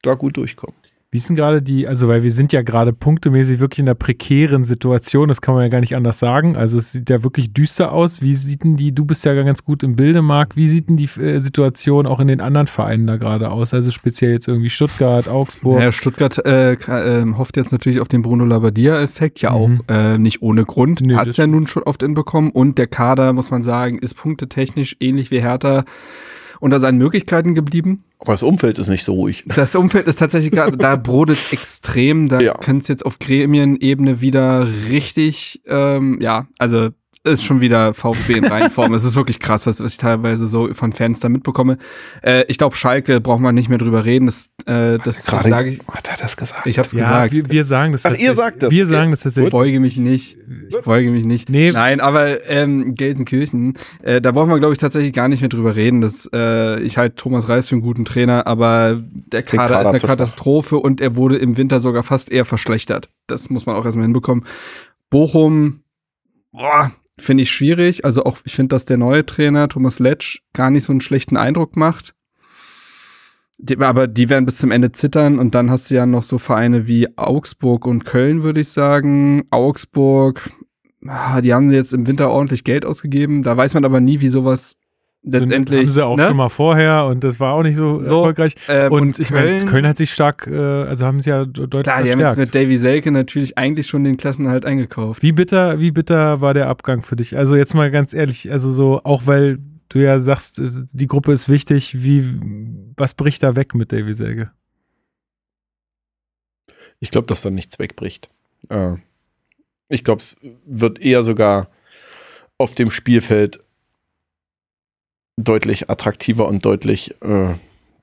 [0.01, 0.75] da gut durchkommen.
[1.09, 3.95] Wie ist denn gerade die, also weil wir sind ja gerade punktemäßig wirklich in einer
[3.95, 6.57] prekären Situation, das kann man ja gar nicht anders sagen.
[6.57, 8.21] Also es sieht ja wirklich düster aus.
[8.21, 10.97] Wie sieht denn die, du bist ja ganz gut im Bilde, Marc, wie sieht denn
[10.97, 13.73] die äh, Situation auch in den anderen Vereinen da gerade aus?
[13.73, 15.81] Also speziell jetzt irgendwie Stuttgart, Augsburg.
[15.81, 19.79] Ja, Stuttgart äh, ähm, hofft jetzt natürlich auf den Bruno Labbadia-Effekt, ja auch Mhm.
[19.87, 20.99] äh, nicht ohne Grund.
[21.05, 24.15] Nee, Hat das ja nun schon oft hinbekommen und der Kader, muss man sagen, ist
[24.15, 25.85] punktetechnisch ähnlich wie Hertha
[26.59, 28.03] unter seinen Möglichkeiten geblieben.
[28.19, 29.43] Aber das Umfeld ist nicht so ruhig.
[29.55, 32.27] Das Umfeld ist tatsächlich gerade, da brodelt extrem.
[32.29, 32.53] Da Ja.
[32.55, 36.89] könnte es jetzt auf Gremienebene wieder richtig, ähm, ja, also
[37.27, 38.93] ist schon wieder VfB in Reinform.
[38.93, 41.77] es ist wirklich krass, was, was ich teilweise so von Fans da mitbekomme.
[42.23, 44.25] Äh, ich glaube, Schalke braucht man nicht mehr drüber reden.
[44.25, 45.79] Das, äh, das, das Gerade sage ich.
[45.87, 46.65] hat er das gesagt.
[46.65, 47.33] Ich hab's ja, gesagt.
[47.35, 48.05] wir, wir sagen das.
[48.05, 48.71] Ach, ihr sagt das.
[48.71, 49.51] Wir sagen das Ich tatsächlich.
[49.51, 50.37] beuge mich nicht.
[50.69, 51.49] Ich beuge mich nicht.
[51.49, 51.71] Nee.
[51.71, 55.75] Nein, aber ähm, Gelsenkirchen, äh, da brauchen wir, glaube ich, tatsächlich gar nicht mehr drüber
[55.75, 56.01] reden.
[56.01, 60.03] Das, äh, ich halte Thomas Reis für einen guten Trainer, aber der Kader, Kader ist
[60.03, 60.09] eine.
[60.09, 63.09] Katastrophe und er wurde im Winter sogar fast eher verschlechtert.
[63.27, 64.45] Das muss man auch erstmal hinbekommen.
[65.09, 65.81] Bochum,
[66.51, 68.05] boah, finde ich schwierig.
[68.05, 71.37] Also auch, ich finde, dass der neue Trainer, Thomas Letsch, gar nicht so einen schlechten
[71.37, 72.13] Eindruck macht.
[73.59, 76.37] Die, aber die werden bis zum Ende zittern und dann hast du ja noch so
[76.37, 79.45] Vereine wie Augsburg und Köln, würde ich sagen.
[79.49, 80.51] Augsburg,
[81.07, 83.41] ah, die haben jetzt im Winter ordentlich Geld ausgegeben.
[83.41, 84.77] Da weiß man aber nie, wie sowas
[85.31, 85.79] letztendlich.
[85.81, 86.27] Haben sie auch ne?
[86.27, 88.55] schon mal vorher und das war auch nicht so, So, erfolgreich.
[88.67, 91.67] ähm, und, und ich meine, Köln- hat sich stark, äh, also haben sie ja de-
[91.67, 95.21] deutlich Klar, die haben jetzt mit Davy Selke natürlich eigentlich schon den Klassenhalt eingekauft.
[95.21, 97.37] Wie bitter, wie bitter war der Abgang für dich?
[97.37, 99.59] Also jetzt mal ganz ehrlich, also so, auch weil
[99.89, 100.61] du ja sagst,
[100.93, 102.39] die Gruppe ist wichtig, wie,
[102.97, 104.51] was bricht da weg mit Davy Selke?
[106.99, 108.29] Ich glaube, dass da nichts wegbricht.
[108.69, 108.95] Äh,
[109.89, 111.69] ich glaube, es wird eher sogar
[112.57, 113.59] auf dem Spielfeld
[115.37, 117.53] deutlich attraktiver und deutlich, äh,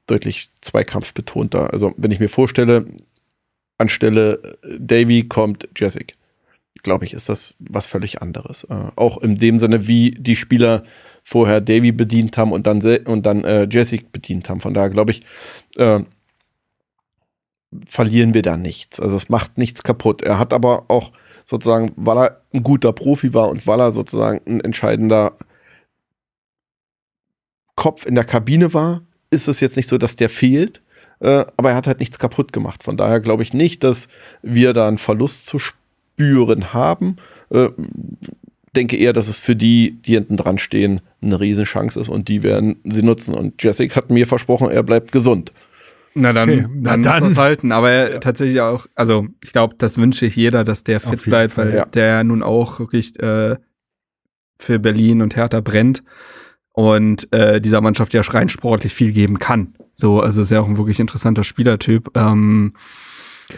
[0.07, 1.73] deutlich zweikampfbetonter.
[1.73, 2.87] Also, wenn ich mir vorstelle,
[3.77, 6.17] anstelle Davy kommt Jessic,
[6.83, 8.65] glaube ich, ist das was völlig anderes.
[8.65, 10.85] Äh, auch in dem Sinne, wie die Spieler
[11.25, 14.61] vorher Davy bedient haben und dann, und dann äh, Jessic bedient haben.
[14.61, 15.25] Von daher glaube ich,
[15.77, 16.01] äh,
[17.87, 19.01] verlieren wir da nichts.
[19.01, 20.23] Also es macht nichts kaputt.
[20.23, 21.13] Er hat aber auch
[21.45, 25.33] sozusagen, weil er ein guter Profi war und weil er sozusagen ein entscheidender
[27.77, 30.83] Kopf in der Kabine war, ist es jetzt nicht so, dass der fehlt.
[31.21, 32.83] Äh, aber er hat halt nichts kaputt gemacht.
[32.83, 34.09] Von daher glaube ich nicht, dass
[34.43, 37.17] wir da einen Verlust zu spüren haben.
[37.51, 37.69] Äh,
[38.75, 42.43] denke eher, dass es für die, die hinten dran stehen, eine Riesenchance ist und die
[42.43, 43.35] werden sie nutzen.
[43.35, 45.53] Und Jessic hat mir versprochen, er bleibt gesund.
[46.15, 47.23] Na dann, Okay, na dann, dann.
[47.23, 47.73] muss das halten.
[47.73, 51.57] Aber er tatsächlich auch, also ich glaube, das wünsche ich jeder, dass der fit bleibt,
[51.57, 51.85] weil ja.
[51.87, 53.57] der nun auch wirklich äh,
[54.59, 56.03] für Berlin und Hertha brennt
[56.75, 59.75] und äh, dieser Mannschaft ja rein sportlich viel geben kann.
[59.93, 62.11] So, also ist ja auch ein wirklich interessanter Spielertyp.
[62.17, 62.75] Ähm,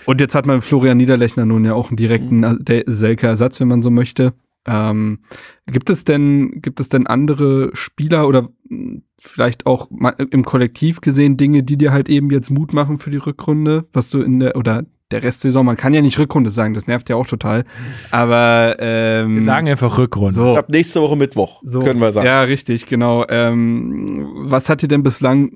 [0.05, 3.83] und jetzt hat man Florian Niederlechner nun ja auch einen direkten der- Selke-Ersatz, wenn man
[3.83, 4.35] so möchte.
[4.67, 5.21] Ähm,
[5.67, 11.39] gibt es denn, gibt es denn andere Spieler oder mh, vielleicht auch im Kollektiv gesehen
[11.39, 14.57] Dinge, die dir halt eben jetzt Mut machen für die Rückrunde, was du in der
[14.57, 17.65] oder der Restsaison, man kann ja nicht Rückrunde sagen, das nervt ja auch total.
[18.11, 20.33] Aber ähm, Wir sagen einfach Rückrunde.
[20.35, 22.27] so, Ab nächste Woche Mittwoch, so können wir sagen.
[22.27, 23.25] Ja, richtig, genau.
[23.29, 25.53] Ähm, was hat dir denn bislang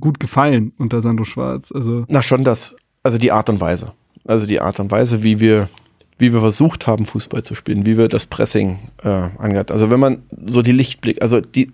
[0.00, 1.70] gut gefallen unter Sandro Schwarz?
[1.72, 3.92] Also Na, schon das, also die Art und Weise.
[4.26, 5.68] Also die Art und Weise, wie wir,
[6.18, 9.08] wie wir versucht haben, Fußball zu spielen, wie wir das Pressing äh,
[9.38, 9.70] angeht.
[9.70, 11.70] Also wenn man so die Lichtblick, also die,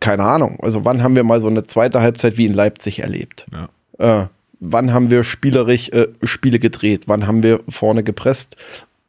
[0.00, 3.46] keine Ahnung, also wann haben wir mal so eine zweite Halbzeit wie in Leipzig erlebt?
[3.52, 4.22] Ja.
[4.22, 4.26] Äh,
[4.60, 7.04] wann haben wir spielerisch äh, Spiele gedreht?
[7.06, 8.56] Wann haben wir vorne gepresst?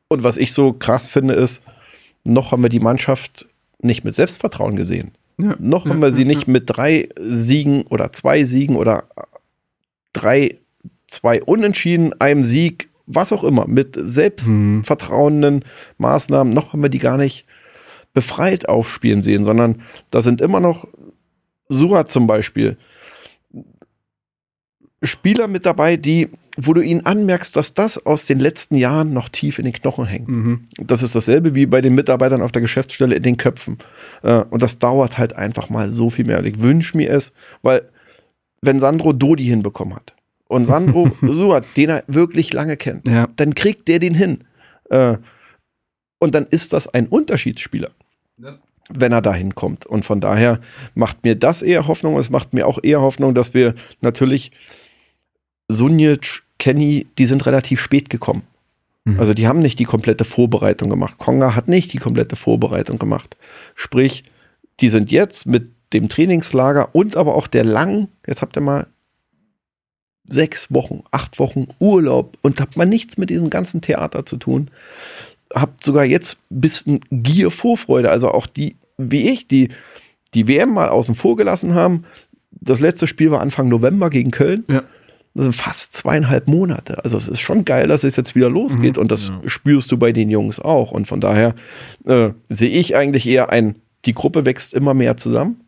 [0.07, 1.63] Und was ich so krass finde, ist,
[2.23, 3.45] noch haben wir die Mannschaft
[3.79, 5.11] nicht mit Selbstvertrauen gesehen.
[5.37, 9.03] ja, Noch ja, haben wir sie ja, nicht mit drei Siegen oder zwei Siegen oder
[10.13, 10.57] drei,
[11.07, 15.63] zwei Unentschieden, einem Sieg, was auch immer, mit selbstvertrauenden
[15.97, 17.45] Maßnahmen, noch haben wir die gar nicht
[18.13, 20.87] befreit aufspielen sehen, sondern da sind immer noch
[21.69, 22.77] Surat zum Beispiel.
[25.03, 29.29] Spieler mit dabei, die, wo du ihnen anmerkst, dass das aus den letzten Jahren noch
[29.29, 30.27] tief in den Knochen hängt.
[30.27, 30.67] Mhm.
[30.77, 33.77] Das ist dasselbe wie bei den Mitarbeitern auf der Geschäftsstelle in den Köpfen.
[34.23, 36.39] Äh, und das dauert halt einfach mal so viel mehr.
[36.39, 37.83] Und ich wünsche mir es, weil
[38.61, 40.15] wenn Sandro Dodi hinbekommen hat
[40.47, 43.27] und Sandro Suat, den er wirklich lange kennt, Ja.
[43.35, 44.45] dann kriegt der den hin.
[44.89, 45.17] Äh,
[46.19, 47.91] und dann ist das ein Unterschiedsspieler,
[48.39, 48.57] Ja.
[48.89, 49.85] wenn er dahin kommt.
[49.85, 50.59] Und von daher
[50.95, 52.17] macht mir das eher Hoffnung.
[52.17, 54.51] Es macht mir auch eher Hoffnung, dass wir natürlich
[55.67, 58.43] Sunjic, Kenny, die sind relativ spät gekommen.
[59.05, 59.19] Mhm.
[59.19, 61.17] Also die haben nicht die komplette Vorbereitung gemacht.
[61.17, 63.37] Konga hat nicht die komplette Vorbereitung gemacht.
[63.75, 64.23] Sprich,
[64.79, 68.87] die sind jetzt mit dem Trainingslager und aber auch der langen, jetzt habt ihr mal
[70.27, 74.69] sechs Wochen, acht Wochen Urlaub und habt mal nichts mit diesem ganzen Theater zu tun.
[75.53, 78.09] Habt sogar jetzt ein bisschen Gier, Vorfreude.
[78.09, 79.69] Also auch die, wie ich, die
[80.33, 82.03] die WM mal außen vor gelassen haben.
[82.51, 84.65] Das letzte Spiel war Anfang November gegen Köln.
[84.67, 84.83] Ja.
[85.37, 87.03] Das sind fast zweieinhalb Monate.
[87.03, 90.11] Also es ist schon geil, dass es jetzt wieder losgeht und das spürst du bei
[90.11, 90.91] den Jungs auch.
[90.91, 91.53] Und von daher
[92.05, 93.75] äh, sehe ich eigentlich eher ein,
[94.05, 95.61] die Gruppe wächst immer mehr zusammen.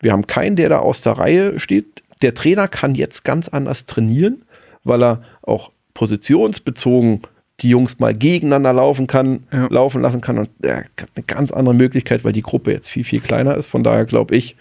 [0.00, 2.02] Wir haben keinen, der da aus der Reihe steht.
[2.22, 4.42] Der Trainer kann jetzt ganz anders trainieren,
[4.84, 7.22] weil er auch positionsbezogen
[7.60, 9.66] die Jungs mal gegeneinander laufen kann, Ja.
[9.70, 13.04] laufen lassen kann und er hat eine ganz andere Möglichkeit, weil die Gruppe jetzt viel,
[13.04, 13.68] viel kleiner ist.
[13.68, 14.56] Von daher glaube ich,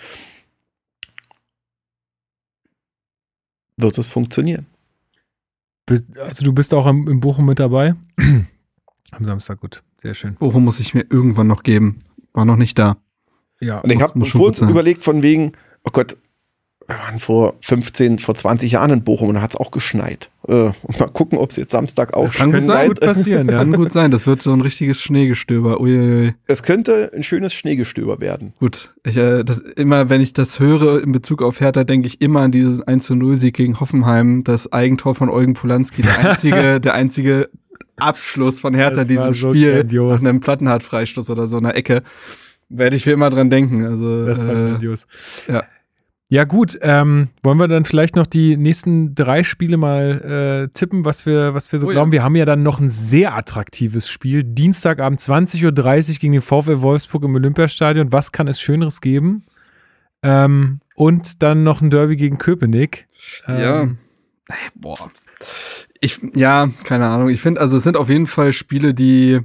[3.77, 4.65] wird es funktionieren.
[5.85, 7.95] Bist- Also du bist auch im Bochum mit dabei?
[9.11, 9.83] am Samstag, gut.
[10.01, 10.35] Sehr schön.
[10.35, 12.01] Bochum muss ich mir irgendwann noch geben.
[12.33, 12.97] War noch nicht da.
[13.59, 13.79] Ja.
[13.79, 16.17] Und ich habe vorhin überlegt von wegen, oh Gott,
[16.87, 20.29] wir waren vor 15, vor 20 Jahren in Bochum und da hat es auch geschneit.
[20.47, 22.87] Äh, und mal gucken, ob es jetzt Samstag auch kann gut sein.
[22.89, 23.47] Gut passieren.
[23.55, 25.81] Kann gut sein, das wird so ein richtiges Schneegestöber.
[25.81, 26.35] Uiuiui.
[26.45, 28.53] Es könnte ein schönes Schneegestöber werden.
[28.59, 32.21] Gut, ich, äh, das, immer wenn ich das höre in Bezug auf Hertha, denke ich
[32.21, 36.79] immer an diesen 1 0 Sieg gegen Hoffenheim, das Eigentor von Eugen Polanski, der einzige,
[36.81, 37.49] der einzige
[37.97, 40.21] Abschluss von Hertha Das in diesem so Spiel grandios.
[40.21, 42.03] nach einem Plattenhardt-Freistoß oder so einer Ecke.
[42.69, 43.85] Werde ich für immer dran denken.
[43.85, 45.07] Also, Das war äh, grandios.
[45.47, 45.63] ja.
[46.27, 46.77] Ja, gut.
[46.81, 51.53] Ähm, wollen wir dann vielleicht noch die nächsten drei Spiele mal äh, tippen, was wir,
[51.53, 51.95] was wir so Oh ja.
[51.95, 52.11] glauben?
[52.11, 54.43] Wir haben ja dann noch ein sehr attraktives Spiel.
[54.43, 55.65] Dienstagabend 20.30
[56.13, 58.11] Uhr gegen den VfL Wolfsburg im Olympiastadion.
[58.11, 59.43] Was kann es Schöneres geben?
[60.23, 63.07] Ähm, und dann noch ein Derby gegen Köpenick.
[63.47, 63.83] Ja.
[63.83, 63.99] Ähm,
[64.49, 65.11] Ey, Boah.
[66.01, 67.29] Ich, ja, keine Ahnung.
[67.29, 69.41] Ich finde, also es sind auf jeden Fall Spiele, die,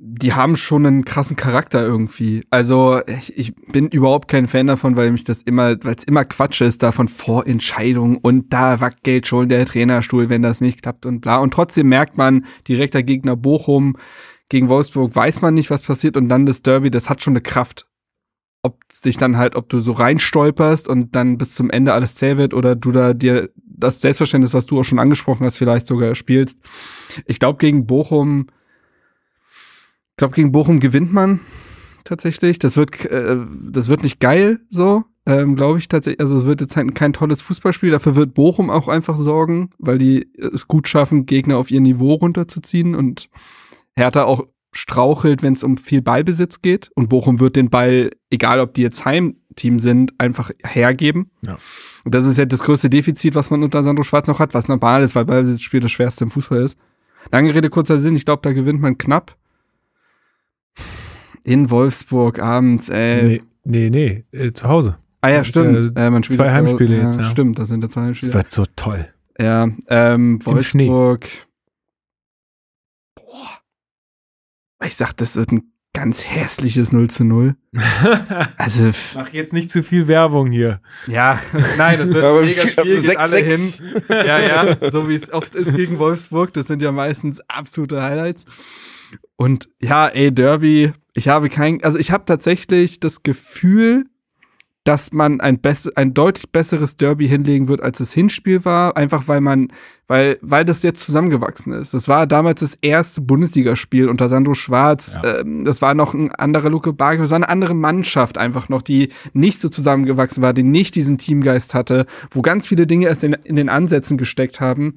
[0.00, 2.42] die haben schon einen krassen Charakter irgendwie.
[2.50, 6.24] Also ich, ich bin überhaupt kein Fan davon, weil mich das immer, weil es immer
[6.24, 11.04] Quatsch ist, da von Vorentscheidungen und da wackelt schon der Trainerstuhl, wenn das nicht klappt
[11.04, 11.38] und bla.
[11.38, 13.96] Und trotzdem merkt man, direkter Gegner Bochum
[14.48, 17.42] gegen Wolfsburg, weiß man nicht, was passiert und dann das Derby, das hat schon eine
[17.42, 17.88] Kraft
[18.62, 22.36] ob dich dann halt, ob du so reinstolperst und dann bis zum Ende alles zäh
[22.36, 26.14] wird oder du da dir das Selbstverständnis, was du auch schon angesprochen hast, vielleicht sogar
[26.16, 26.58] spielst.
[27.26, 28.48] Ich glaube, gegen Bochum,
[30.18, 31.40] glaube, gegen Bochum gewinnt man
[32.04, 32.58] tatsächlich.
[32.58, 33.38] Das wird, äh,
[33.70, 36.20] das wird nicht geil, so, ähm, glaube ich tatsächlich.
[36.20, 37.90] Also es wird jetzt halt kein tolles Fußballspiel.
[37.90, 42.14] Dafür wird Bochum auch einfach sorgen, weil die es gut schaffen, Gegner auf ihr Niveau
[42.14, 43.28] runterzuziehen und
[43.96, 46.90] Hertha auch strauchelt, wenn es um viel Ballbesitz geht.
[46.94, 51.30] Und Bochum wird den Ball, egal ob die jetzt Heimteam sind, einfach hergeben.
[51.42, 51.58] Ja.
[52.04, 54.68] Und das ist ja das größte Defizit, was man unter Sandro Schwarz noch hat, was
[54.68, 56.78] normal ist, weil Ballbesitzspiel das schwerste im Fußball ist.
[57.32, 58.16] Lange Rede, kurzer Sinn.
[58.16, 59.36] Ich glaube, da gewinnt man knapp.
[61.44, 63.42] In Wolfsburg abends, ey.
[63.64, 64.98] nee, nee, nee, äh, zu Hause.
[65.20, 65.96] Ah ja, stimmt.
[65.96, 67.24] Äh, Äh, man spielt zwei Heimspiele ja, jetzt, ja.
[67.24, 68.34] Stimmt, das sind ja zwei Das Heimspiele.
[68.34, 69.08] wird so toll.
[69.38, 70.44] Ja, ähm.
[70.44, 71.26] Wolfsburg.
[73.14, 73.60] Boah.
[74.84, 77.56] Ich sag, das wird ein ganz hässliches 0 zu 0.
[78.56, 80.80] Also, Mach jetzt nicht zu viel Werbung hier.
[81.06, 81.40] ja,
[81.78, 83.60] nein, das wird Aber ein mega Spiel, geht sechs, alle hin.
[84.08, 88.44] Ja, ja, so wie es oft ist gegen Wolfsburg, das sind ja meistens absolute Highlights.
[89.36, 94.06] Und ja, ey, Derby, ich habe kein, also ich habe tatsächlich das Gefühl,
[94.84, 99.28] dass man ein, bess ein deutlich besseres Derby hinlegen wird, als das Hinspiel war, einfach
[99.28, 99.68] weil man,
[100.06, 101.92] weil, weil das jetzt zusammengewachsen ist.
[101.92, 105.18] Das war damals das erste Bundesligaspiel unter Sandro Schwarz.
[105.22, 105.40] Ja.
[105.40, 108.80] Ähm, das war noch ein anderer Luke Barge, das war eine andere Mannschaft einfach noch,
[108.80, 113.24] die nicht so zusammengewachsen war, die nicht diesen Teamgeist hatte, wo ganz viele Dinge erst
[113.24, 114.94] in, in den Ansätzen gesteckt haben.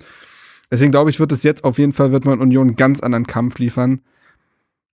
[0.72, 3.28] Deswegen glaube ich, wird es jetzt auf jeden Fall, wird man Union einen ganz anderen
[3.28, 4.00] Kampf liefern.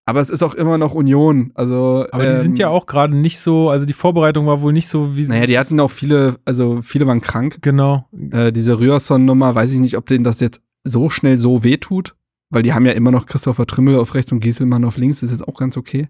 [0.09, 1.51] Aber es ist auch immer noch Union.
[1.53, 4.73] Also, Aber die sind ähm, ja auch gerade nicht so, also die Vorbereitung war wohl
[4.73, 7.59] nicht so wie Naja, die hatten auch viele, also viele waren krank.
[7.61, 8.09] Genau.
[8.31, 12.17] Äh, diese Rührson-Nummer, weiß ich nicht, ob denen das jetzt so schnell so wehtut.
[12.49, 15.31] Weil die haben ja immer noch Christopher Trimmel auf rechts und Gieselmann auf links, das
[15.31, 16.09] ist jetzt auch ganz okay.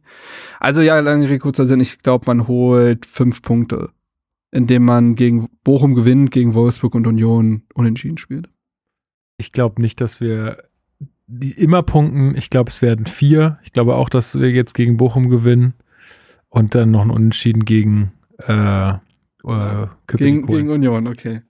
[0.60, 3.90] Also ja, lange Rede, kurzer Sinn, ich glaube, man holt fünf Punkte,
[4.52, 8.48] indem man gegen Bochum gewinnt, gegen Wolfsburg und Union unentschieden spielt.
[9.38, 10.68] Ich glaube nicht, dass wir
[11.28, 12.34] die immer punkten.
[12.36, 13.58] Ich glaube, es werden vier.
[13.62, 15.74] Ich glaube auch, dass wir jetzt gegen Bochum gewinnen
[16.48, 18.12] und dann noch ein Unentschieden gegen
[18.46, 18.94] äh,
[19.44, 21.42] äh, Gegen, gegen Union, okay.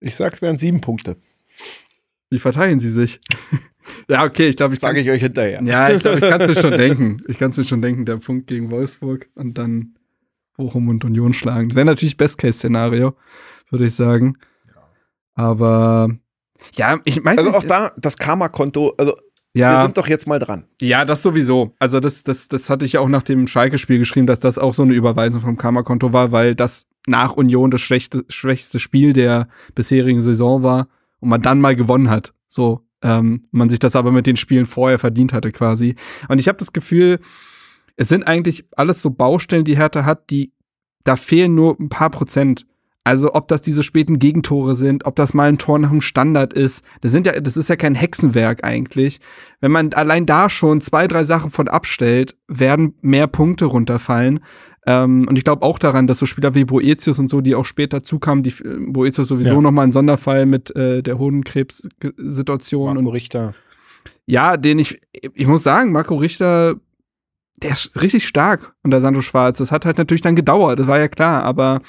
[0.00, 1.16] Ich sag, es wären sieben Punkte.
[2.30, 3.20] Wie verteilen sie sich?
[4.08, 5.62] ja, okay, ich glaube, ich Sage ich euch hinterher.
[5.62, 7.22] Ja, ich glaube, ich kann es mir schon denken.
[7.28, 9.96] Ich kann es mir schon denken, der Punkt gegen Wolfsburg und dann
[10.56, 11.68] Bochum und Union schlagen.
[11.68, 13.16] Das wäre natürlich Best-Case-Szenario,
[13.70, 14.38] würde ich sagen.
[15.34, 16.10] Aber
[16.74, 17.38] ja, ich meine.
[17.38, 19.14] Also auch da, das Karma-Konto, also
[19.54, 20.64] wir ja, sind doch jetzt mal dran.
[20.80, 21.74] ja, das sowieso.
[21.78, 24.72] Also das, das, das hatte ich ja auch nach dem Schalke-Spiel geschrieben, dass das auch
[24.72, 29.48] so eine Überweisung vom Karma-Konto war, weil das nach Union das schwächste, schwächste Spiel der
[29.74, 30.88] bisherigen Saison war
[31.20, 32.32] und man dann mal gewonnen hat.
[32.48, 35.96] So, ähm, man sich das aber mit den Spielen vorher verdient hatte quasi.
[36.28, 37.18] Und ich habe das Gefühl,
[37.96, 40.52] es sind eigentlich alles so Baustellen, die Hertha hat, die
[41.04, 42.64] da fehlen nur ein paar Prozent.
[43.04, 46.52] Also ob das diese späten Gegentore sind, ob das mal ein Tor nach dem Standard
[46.52, 49.18] ist, das sind ja, das ist ja kein Hexenwerk eigentlich.
[49.60, 54.40] Wenn man allein da schon zwei, drei Sachen von abstellt, werden mehr Punkte runterfallen.
[54.86, 57.64] Ähm, und ich glaube auch daran, dass so Spieler wie Boetius und so, die auch
[57.64, 59.60] später zukamen, die äh, Boetius sowieso Ja.
[59.60, 63.54] noch mal ein Sonderfall mit äh, der Hodenkrebs-Situation Marco und Richter.
[64.26, 66.76] ja, den ich, ich muss sagen, Marco Richter,
[67.56, 69.58] der ist richtig stark unter Sandro Schwarz.
[69.58, 71.80] Das hat halt natürlich dann gedauert, das war ja klar, aber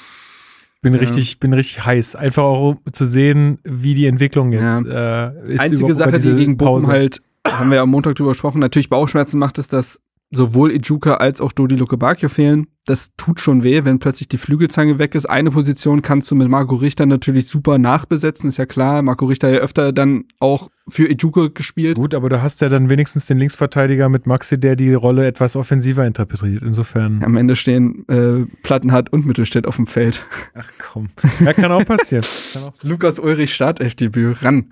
[0.84, 2.14] bin richtig, bin richtig heiß.
[2.14, 5.60] Einfach auch zu sehen, wie die Entwicklung jetzt äh, ist.
[5.60, 6.86] einzige Sache, die gegen Bochum Pause.
[6.88, 10.00] halt, haben wir ja am Montag drüber gesprochen, natürlich Bauchschmerzen macht es, dass
[10.34, 12.66] sowohl Ijuka als auch Dodi Lukebakio fehlen.
[12.86, 15.24] Das tut schon weh, wenn plötzlich die Flügelzange weg ist.
[15.24, 19.00] Eine Position kannst du mit Marco Richter natürlich super nachbesetzen, ist ja klar.
[19.00, 21.96] Marco Richter ja öfter dann auch für Ijuka gespielt.
[21.96, 25.56] Gut, aber du hast ja dann wenigstens den Linksverteidiger mit Maxi, der die Rolle etwas
[25.56, 26.62] offensiver interpretiert.
[26.62, 27.24] Insofern.
[27.24, 30.22] Am Ende stehen äh, Plattenhardt und Mittelstädt auf dem Feld.
[30.54, 31.08] Ach komm.
[31.40, 32.24] Ja, kann auch passieren.
[32.52, 34.66] Kann auch Lukas Ulrich Startelfdebüt ran.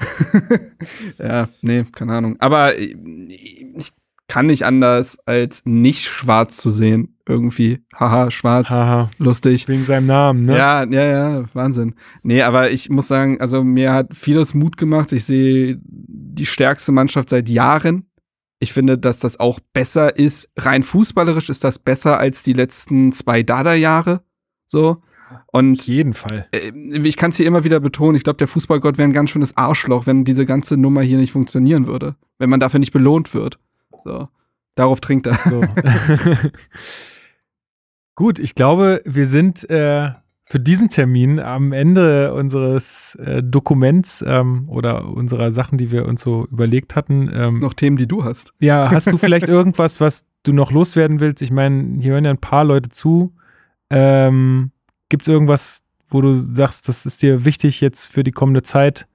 [1.19, 2.37] ja, nee, keine Ahnung.
[2.41, 3.93] Aber ich
[4.33, 7.19] kann nicht anders, als nicht schwarz zu sehen.
[7.29, 7.81] Irgendwie.
[7.95, 8.71] Haha, schwarz.
[8.71, 9.11] Haha.
[9.19, 9.69] Lustig.
[9.69, 10.57] Wegen seinem Namen, ne?
[10.57, 11.97] Ja, ja, ja, Wahnsinn.
[12.23, 15.13] Nee, aber ich muss sagen, also mir hat vieles Mut gemacht.
[15.13, 18.07] Ich sehe die stärkste Mannschaft seit Jahren.
[18.59, 20.51] Ich finde, dass das auch besser ist.
[20.57, 24.23] Rein fußballerisch ist das besser als die letzten zwei Dada-Jahre.
[24.67, 25.03] So.
[25.49, 26.49] Und Auf jeden Fall.
[26.53, 26.73] äh,
[27.07, 29.59] ich kann es hier immer wieder betonen, ich glaube, der Fußballgott wäre ein ganz schönes
[29.59, 32.17] Arschloch, wenn diese ganze Nummer hier nicht funktionieren würde.
[32.39, 33.59] Wenn man dafür nicht belohnt wird.
[34.05, 34.29] So.
[34.75, 35.35] Darauf trinkt er.
[35.35, 35.61] So.
[38.15, 40.11] Gut, ich glaube, wir sind äh,
[40.45, 46.23] für diesen Termin am Ende unseres äh, Dokuments ähm, oder unserer Sachen, die wir uns
[46.23, 47.31] so überlegt hatten.
[47.33, 48.53] Ähm, Noch Themen, die du hast.
[48.61, 51.43] Ja, hast du vielleicht irgendwas, was du noch loswerden willst?
[51.43, 53.35] Ich meine, hier hören ja ein paar Leute zu.
[53.91, 54.73] Ähm,
[55.09, 59.07] Gibt es irgendwas, wo du sagst, das ist dir wichtig jetzt für die kommende Zeit?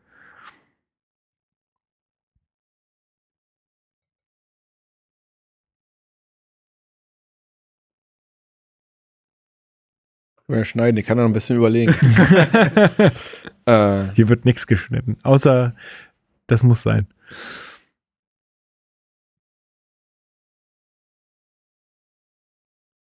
[10.48, 11.92] Wir schneiden, ich kann noch ein bisschen überlegen.
[13.66, 15.76] äh, Hier wird nichts geschnitten, außer
[16.48, 17.08] das muss sein.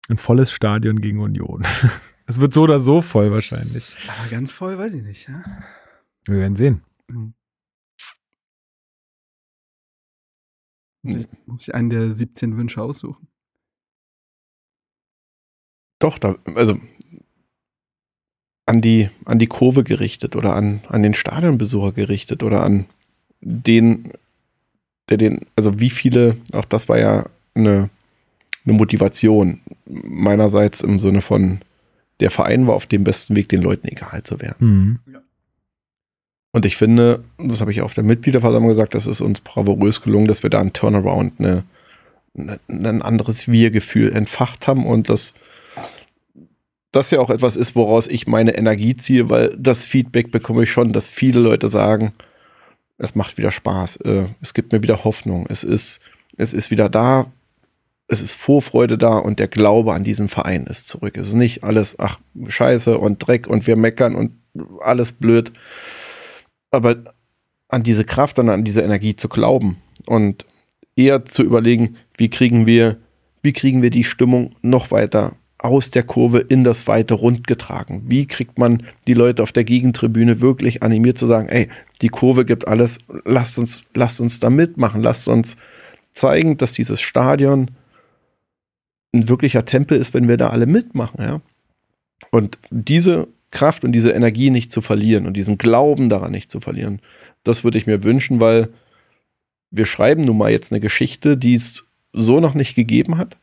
[0.08, 1.64] Ein volles Stadion gegen Union.
[2.28, 3.96] Es wird so oder so voll wahrscheinlich.
[4.08, 5.28] Aber ganz voll, weiß ich nicht.
[5.30, 5.44] Ja?
[6.26, 6.82] Wir werden sehen.
[11.04, 13.28] Muss, ich, muss ich einen der 17 Wünsche aussuchen?
[16.00, 16.80] doch, da, also
[18.66, 22.86] an die, an die Kurve gerichtet oder an, an den Stadionbesucher gerichtet oder an
[23.42, 24.12] den,
[25.10, 27.90] der den, also wie viele, auch das war ja eine,
[28.66, 31.60] eine Motivation meinerseits im Sinne von,
[32.20, 35.00] der Verein war auf dem besten Weg, den Leuten egal zu werden.
[35.06, 35.22] Mhm.
[36.52, 40.28] Und ich finde, das habe ich auf der Mitgliederversammlung gesagt, das ist uns bravourös gelungen,
[40.28, 41.64] dass wir da einen Turnaround, eine,
[42.38, 45.34] eine, ein anderes Wir-Gefühl entfacht haben und das,
[46.96, 50.72] das ja auch etwas ist, woraus ich meine Energie ziehe, weil das Feedback bekomme ich
[50.72, 52.14] schon, dass viele Leute sagen,
[52.98, 56.00] es macht wieder Spaß, äh, es gibt mir wieder Hoffnung, es ist,
[56.38, 57.32] es ist wieder da,
[58.08, 61.18] es ist Vorfreude da und der Glaube an diesen Verein ist zurück.
[61.18, 64.32] Es ist nicht alles, ach, Scheiße und Dreck und wir meckern und
[64.80, 65.52] alles blöd.
[66.72, 66.98] Aber
[67.68, 70.46] an diese Kraft an diese Energie zu glauben und
[70.96, 72.98] eher zu überlegen, wie kriegen wir,
[73.42, 75.34] wie kriegen wir die Stimmung noch weiter
[75.66, 78.04] aus der Kurve in das weite Rund getragen?
[78.08, 81.70] Wie kriegt man die Leute auf der Gegentribüne wirklich animiert zu sagen, ey,
[82.02, 85.58] die Kurve gibt alles, lasst uns, lasst uns da mitmachen, lasst uns
[86.14, 87.72] zeigen, dass dieses Stadion
[89.14, 91.42] ein wirklicher Tempel ist, wenn wir da alle mitmachen, ja.
[92.32, 96.60] Und diese Kraft und diese Energie nicht zu verlieren und diesen Glauben daran nicht zu
[96.60, 97.02] verlieren,
[97.44, 98.70] das würde ich mir wünschen, weil
[99.72, 103.38] wir schreiben nun mal jetzt eine Geschichte, die es so noch nicht gegeben hat.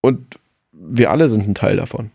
[0.00, 0.38] Und
[0.78, 2.10] wir alle sind ein Teil davon.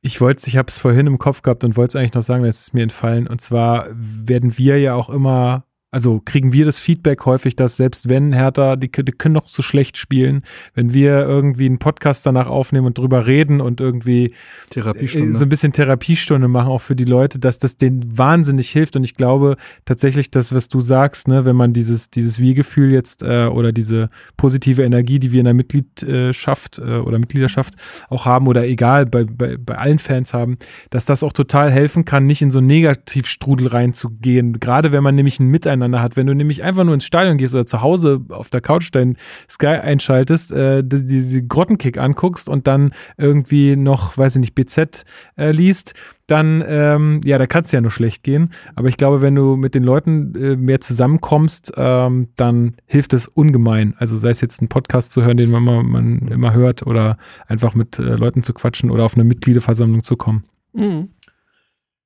[0.00, 2.44] Ich wollte, ich habe es vorhin im Kopf gehabt und wollte es eigentlich noch sagen,
[2.44, 3.28] es ist mir entfallen.
[3.28, 8.08] Und zwar werden wir ja auch immer, also kriegen wir das Feedback häufig, dass selbst
[8.08, 10.42] wenn Hertha, die, die können noch so schlecht spielen,
[10.74, 14.32] wenn wir irgendwie einen Podcast danach aufnehmen und drüber reden und irgendwie
[14.74, 18.96] äh, so ein bisschen Therapiestunde machen, auch für die Leute, dass das denen wahnsinnig hilft.
[18.96, 23.22] Und ich glaube tatsächlich, das, was du sagst, ne, wenn man dieses, dieses Wir-Gefühl jetzt
[23.22, 27.74] äh, oder diese positive Energie, die wir in der Mitgliedschaft äh, oder Mitgliedschaft
[28.08, 30.56] auch haben oder egal, bei, bei, bei allen Fans haben,
[30.88, 34.58] dass das auch total helfen kann, nicht in so einen Negativstrudel reinzugehen.
[34.58, 36.16] Gerade wenn man nämlich ein Miteinander hat.
[36.16, 39.16] Wenn du nämlich einfach nur ins Stadion gehst oder zu Hause auf der Couch dein
[39.50, 45.04] Sky einschaltest, äh, die- diese Grottenkick anguckst und dann irgendwie noch, weiß ich nicht, BZ
[45.36, 45.94] äh, liest,
[46.28, 48.52] dann, ähm, ja, da kann es ja nur schlecht gehen.
[48.74, 53.26] Aber ich glaube, wenn du mit den Leuten äh, mehr zusammenkommst, ähm, dann hilft es
[53.28, 53.94] ungemein.
[53.98, 57.18] Also sei es jetzt einen Podcast zu hören, den man immer, man immer hört oder
[57.48, 60.44] einfach mit äh, Leuten zu quatschen oder auf eine Mitgliederversammlung zu kommen.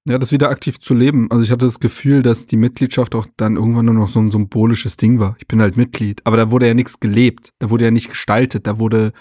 [0.08, 1.28] Ja, das wieder aktiv zu leben.
[1.32, 4.30] Also ich hatte das Gefühl, dass die Mitgliedschaft auch dann irgendwann nur noch so ein
[4.30, 5.34] symbolisches Ding war.
[5.40, 6.20] Ich bin halt Mitglied.
[6.24, 7.52] Aber da wurde ja nichts gelebt.
[7.58, 8.68] Da wurde ja nicht gestaltet.
[8.68, 9.12] Da wurde,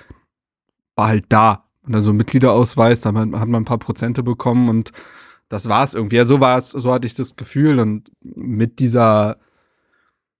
[0.95, 1.65] war halt da.
[1.81, 4.91] Und dann so ein Mitgliederausweis, da hat man ein paar Prozente bekommen und
[5.49, 6.17] das war's irgendwie.
[6.17, 7.79] Ja, so war es, so hatte ich das Gefühl.
[7.79, 9.37] Und mit dieser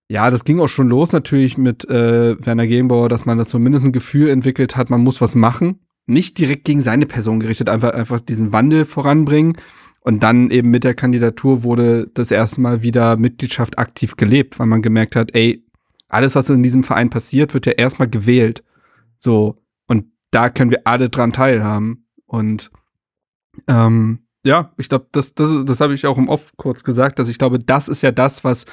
[0.08, 3.86] Ja, das ging auch schon los natürlich mit äh, Werner Gegenbauer, dass man da zumindest
[3.86, 5.80] ein Gefühl entwickelt hat, man muss was machen.
[6.06, 9.58] Nicht direkt gegen seine Person gerichtet, einfach, einfach diesen Wandel voranbringen.
[10.06, 14.68] Und dann eben mit der Kandidatur wurde das erste Mal wieder Mitgliedschaft aktiv gelebt, weil
[14.68, 15.66] man gemerkt hat, ey,
[16.08, 18.64] alles, was in diesem Verein passiert, wird ja erstmal gewählt.
[19.18, 19.64] So.
[19.88, 22.06] Und da können wir alle dran teilhaben.
[22.28, 22.70] Und
[23.68, 27.28] ähm, ja, ich glaube, das, das, das habe ich auch im Off kurz gesagt, dass
[27.28, 28.68] ich glaube, das ist ja das, was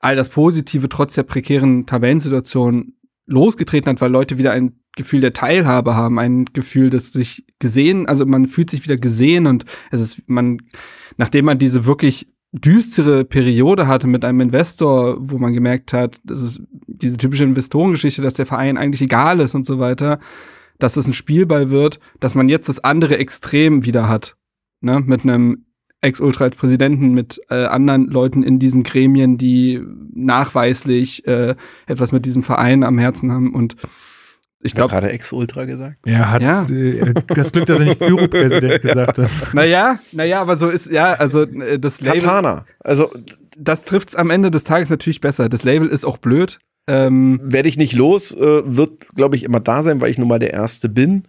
[0.00, 2.92] all das Positive trotz der prekären Tabellensituation
[3.24, 8.06] losgetreten hat, weil Leute wieder ein Gefühl der Teilhabe haben, ein Gefühl, dass sich gesehen,
[8.06, 10.58] also man fühlt sich wieder gesehen und es ist, man,
[11.16, 16.42] nachdem man diese wirklich düstere Periode hatte mit einem Investor, wo man gemerkt hat, das
[16.42, 20.20] ist diese typische Investorengeschichte, dass der Verein eigentlich egal ist und so weiter,
[20.78, 24.36] dass es ein Spielball wird, dass man jetzt das andere Extrem wieder hat,
[24.80, 25.66] ne, mit einem
[26.00, 29.82] Ex-Ultra als Präsidenten, mit äh, anderen Leuten in diesen Gremien, die
[30.12, 31.56] nachweislich äh,
[31.86, 33.74] etwas mit diesem Verein am Herzen haben und
[34.64, 35.98] ich glaube, gerade Ex-Ultra gesagt.
[36.04, 36.66] Er hat Ja.
[36.68, 39.30] äh, das Glück, dass er nicht Büropräsident gesagt hat.
[39.54, 42.64] naja, naja, aber so ist, ja, also äh, das Label, Katana.
[42.80, 43.10] Also
[43.56, 45.48] das trifft's am Ende des Tages natürlich besser.
[45.48, 46.58] Das Label ist auch blöd.
[46.86, 50.28] Ähm, werde ich nicht los, äh, wird, glaube ich, immer da sein, weil ich nun
[50.28, 51.24] mal der Erste bin.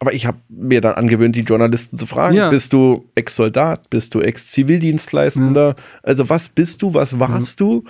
[0.00, 2.50] Aber ich habe mir dann angewöhnt, die Journalisten zu fragen, Ja.
[2.50, 5.76] bist du Ex-Soldat, bist du Ex-Zivildienstleistender?
[6.02, 7.84] Also was bist du, was warst du?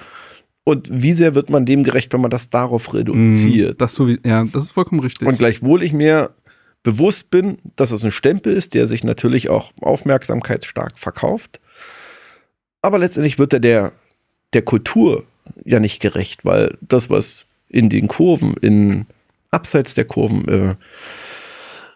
[0.69, 3.81] Und wie sehr wird man dem gerecht, wenn man das darauf reduziert?
[3.81, 5.27] das so wie, ja, das ist vollkommen richtig.
[5.27, 6.33] Und gleichwohl ich mir
[6.83, 11.59] bewusst bin, dass es ein Stempel ist, der sich natürlich auch aufmerksamkeitsstark verkauft.
[12.83, 13.93] Aber letztendlich wird er der,
[14.53, 15.25] der Kultur
[15.65, 19.07] ja nicht gerecht, weil das, was in den Kurven, in
[19.51, 20.75] abseits der Kurven, äh,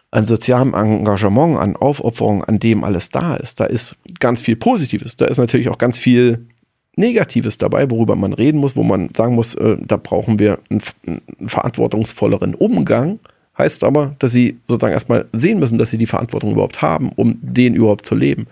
[0.09, 5.15] an sozialem Engagement, an Aufopferung, an dem alles da ist, da ist ganz viel Positives.
[5.15, 6.47] Da ist natürlich auch ganz viel
[6.95, 10.81] Negatives dabei, worüber man reden muss, wo man sagen muss, äh, da brauchen wir einen,
[11.07, 13.19] einen verantwortungsvolleren Umgang.
[13.57, 17.37] Heißt aber, dass sie sozusagen erstmal sehen müssen, dass sie die Verantwortung überhaupt haben, um
[17.41, 18.47] den überhaupt zu leben.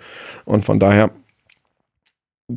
[0.46, 1.10] Und von daher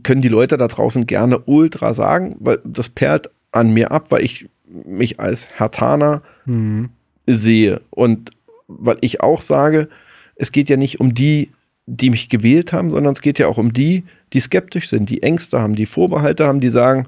[0.02, 4.24] können die Leute da draußen gerne Ultra sagen, weil das perlt an mir ab, weil
[4.24, 6.90] ich mich als Hertaner Mhm.
[7.26, 7.80] sehe.
[7.90, 8.30] Und
[8.66, 9.88] weil ich auch sage,
[10.36, 11.50] es geht ja nicht um die,
[11.86, 15.22] die mich gewählt haben, sondern es geht ja auch um die, die skeptisch sind, die
[15.22, 17.06] Ängste haben, die Vorbehalte haben, die sagen,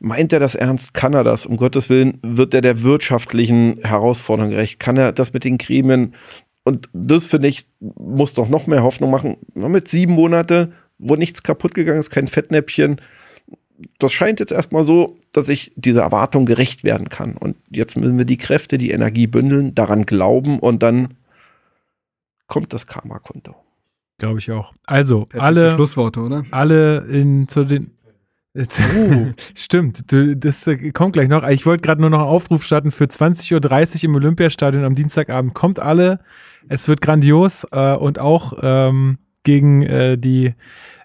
[0.00, 0.94] meint er das ernst?
[0.94, 1.46] Kann er das?
[1.46, 4.78] Um Gottes Willen, wird er der wirtschaftlichen Herausforderung gerecht?
[4.78, 6.14] Kann er das mit den Gremien?
[6.64, 9.36] Und das, finde ich, muss doch noch mehr Hoffnung machen.
[9.54, 13.00] Nur Mit sieben Monate, wo nichts kaputt gegangen ist, kein Fettnäpfchen.
[13.98, 17.36] Das scheint jetzt erstmal so, dass ich dieser Erwartung gerecht werden kann.
[17.36, 21.14] Und jetzt müssen wir die Kräfte, die Energie bündeln, daran glauben und dann
[22.48, 23.54] kommt das Karma-Konto.
[24.18, 24.72] Glaube ich auch.
[24.86, 26.44] Also, Perfekte alle, Schlussworte, oder?
[26.50, 27.92] alle in zu den.
[28.52, 28.82] Jetzt,
[29.54, 31.46] Stimmt, du, das äh, kommt gleich noch.
[31.48, 35.54] Ich wollte gerade nur noch einen Aufruf starten für 20.30 Uhr im Olympiastadion am Dienstagabend.
[35.54, 36.18] Kommt alle.
[36.68, 40.54] Es wird grandios äh, und auch ähm, gegen äh, die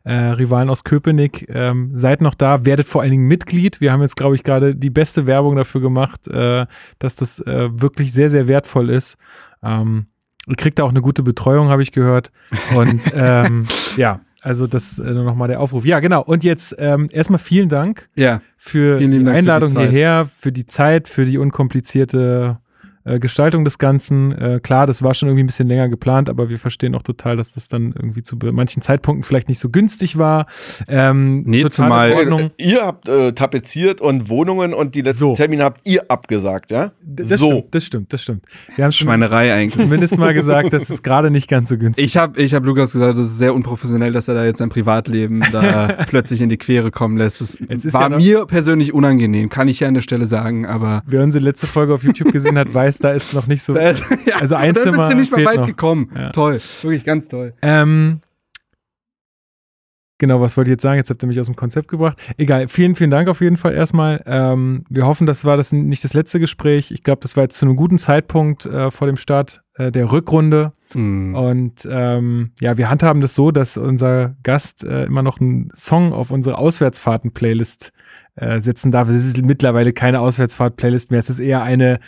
[0.03, 1.47] äh, Rivalen aus Köpenick.
[1.49, 3.81] Ähm, seid noch da, werdet vor allen Dingen Mitglied.
[3.81, 6.65] Wir haben jetzt, glaube ich, gerade die beste Werbung dafür gemacht, äh,
[6.97, 9.17] dass das äh, wirklich sehr, sehr wertvoll ist.
[9.61, 10.07] Ähm,
[10.47, 12.31] ihr kriegt da auch eine gute Betreuung, habe ich gehört.
[12.75, 13.65] Und ähm,
[13.97, 15.85] ja, also das äh, nur nochmal der Aufruf.
[15.85, 16.21] Ja, genau.
[16.21, 18.41] Und jetzt ähm, erstmal vielen Dank Ja.
[18.57, 22.57] für Vielen die Dank für die Einladung hierher, für die Zeit, für die unkomplizierte
[23.05, 24.31] äh, Gestaltung des Ganzen.
[24.31, 27.37] Äh, klar, das war schon irgendwie ein bisschen länger geplant, aber wir verstehen auch total,
[27.37, 30.47] dass das dann irgendwie zu manchen Zeitpunkten vielleicht nicht so günstig war.
[30.87, 32.51] Ähm, Nee, zumal- Ordnung.
[32.57, 35.33] Ihr habt äh, tapeziert und Wohnungen und die letzten So.
[35.33, 36.91] Termine habt ihr abgesagt, ja?
[37.05, 37.51] Das so.
[37.51, 38.45] stimmt, das stimmt, das stimmt.
[38.75, 39.75] Wir haben Schweinerei eigentlich.
[39.75, 42.05] zumindest mal gesagt, das ist gerade nicht ganz so günstig.
[42.05, 44.69] Ich habe ich hab Lukas gesagt, das ist sehr unprofessionell, dass er da jetzt sein
[44.69, 47.41] Privatleben da plötzlich in die Quere kommen lässt.
[47.41, 50.65] Das Es ist war ja mir persönlich unangenehm, kann ich ja an der Stelle sagen,
[50.65, 53.73] aber Wer unsere letzte Folge auf YouTube gesehen hat, weiß, da ist noch nicht so.
[53.73, 55.67] da ist, ja, Also ein da bist Zimmer du nicht mal weit noch.
[55.67, 56.09] gekommen.
[56.15, 56.31] Ja.
[56.31, 57.53] Toll, wirklich ganz toll.
[57.61, 58.21] Ähm,
[60.17, 60.97] genau, was wollte ich jetzt sagen?
[60.97, 62.17] Jetzt habt ihr mich aus dem Konzept gebracht.
[62.37, 64.21] Egal, vielen, vielen Dank auf jeden Fall erstmal.
[64.25, 66.91] Ähm, wir hoffen, das war das nicht das letzte Gespräch.
[66.91, 70.11] Ich glaube, das war jetzt zu einem guten Zeitpunkt äh, vor dem Start äh, der
[70.11, 70.73] Rückrunde.
[70.93, 71.35] Hm.
[71.35, 76.13] Und ähm, ja, wir handhaben das so, dass unser Gast äh, immer noch einen Song
[76.13, 77.91] auf unsere Auswärtsfahrten-Playlist
[78.35, 79.09] äh, setzen darf.
[79.09, 81.19] Es ist mittlerweile keine Auswärtsfahrt-Playlist mehr.
[81.19, 81.99] Es ist eher eine,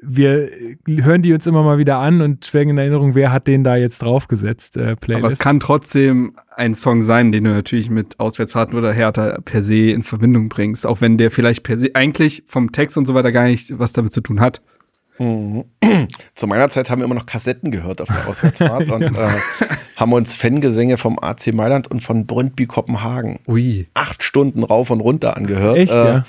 [0.00, 0.50] wir
[0.86, 3.76] hören die uns immer mal wieder an und schwelgen in Erinnerung, wer hat den da
[3.76, 5.24] jetzt draufgesetzt, äh, Playlist.
[5.24, 9.62] Aber es kann trotzdem ein Song sein, den du natürlich mit Auswärtsfahrten oder Hertha per
[9.62, 13.14] se in Verbindung bringst, auch wenn der vielleicht per se eigentlich vom Text und so
[13.14, 14.60] weiter gar nicht was damit zu tun hat.
[15.18, 15.64] Mhm.
[16.34, 19.28] Zu meiner Zeit haben wir immer noch Kassetten gehört auf der Auswärtsfahrt und äh,
[19.96, 23.88] haben uns Fangesänge vom AC Mailand und von Brøndby Kopenhagen Ui.
[23.94, 25.76] acht Stunden rauf und runter angehört.
[25.76, 26.26] Echt, äh, ja?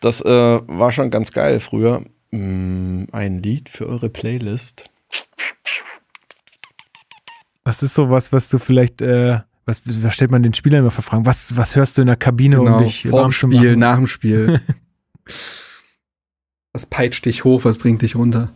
[0.00, 2.02] Das äh, war schon ganz geil früher.
[2.36, 4.90] Mm, ein Lied für eure Playlist.
[7.64, 10.90] Was ist so was, was du vielleicht, äh, was, was stellt man den Spielern immer
[10.90, 11.26] für Fragen?
[11.26, 14.06] Was, was hörst du in der Kabine, um Genau, dich vor dem Spiel, nach dem
[14.06, 14.60] Spiel.
[16.72, 18.52] was peitscht dich hoch, was bringt dich runter?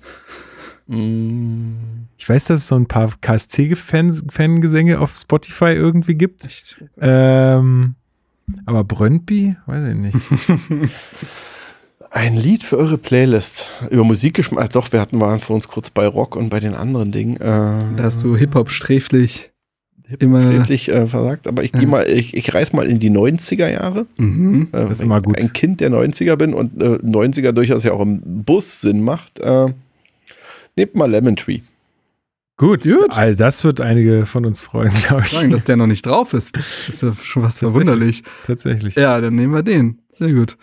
[0.86, 6.82] Mm, Ich weiß, dass es so ein paar KSC-Fangesänge auf Spotify irgendwie gibt.
[7.00, 7.94] Ähm,
[8.66, 9.56] aber Brøndby?
[9.66, 10.16] Weiß ich nicht.
[12.12, 13.66] Ein Lied für eure Playlist.
[13.90, 14.64] Über Musikgeschmack.
[14.64, 17.36] Ach Doch, wir hatten waren für uns kurz bei Rock und bei den anderen Dingen.
[17.36, 19.50] Äh, Da hast du Hip-Hop sträflich.
[20.18, 21.46] immer- schrecklich äh, versagt.
[21.46, 21.88] Aber ich gehe Ja.
[21.88, 24.06] mal, ich, ich reiß mal in die 90er Jahre.
[24.16, 24.68] Mhm.
[24.72, 25.38] Äh, Das ist immer ich gut.
[25.40, 29.38] Ein Kind der 90er bin und äh, 90er durchaus ja auch im Bus Sinn macht.
[29.38, 29.68] Äh,
[30.76, 31.60] nehmt mal Lemon Tree.
[32.56, 33.06] Gut, Gut.
[33.10, 35.30] all das wird einige von uns freuen, glaube ich.
[35.30, 36.58] Sagen, dass der noch nicht drauf ist.
[36.88, 38.24] Ist ja schon was verwunderlich.
[38.46, 38.96] Tatsächlich.
[38.96, 40.00] Ja, dann nehmen wir den.
[40.10, 40.58] Sehr gut.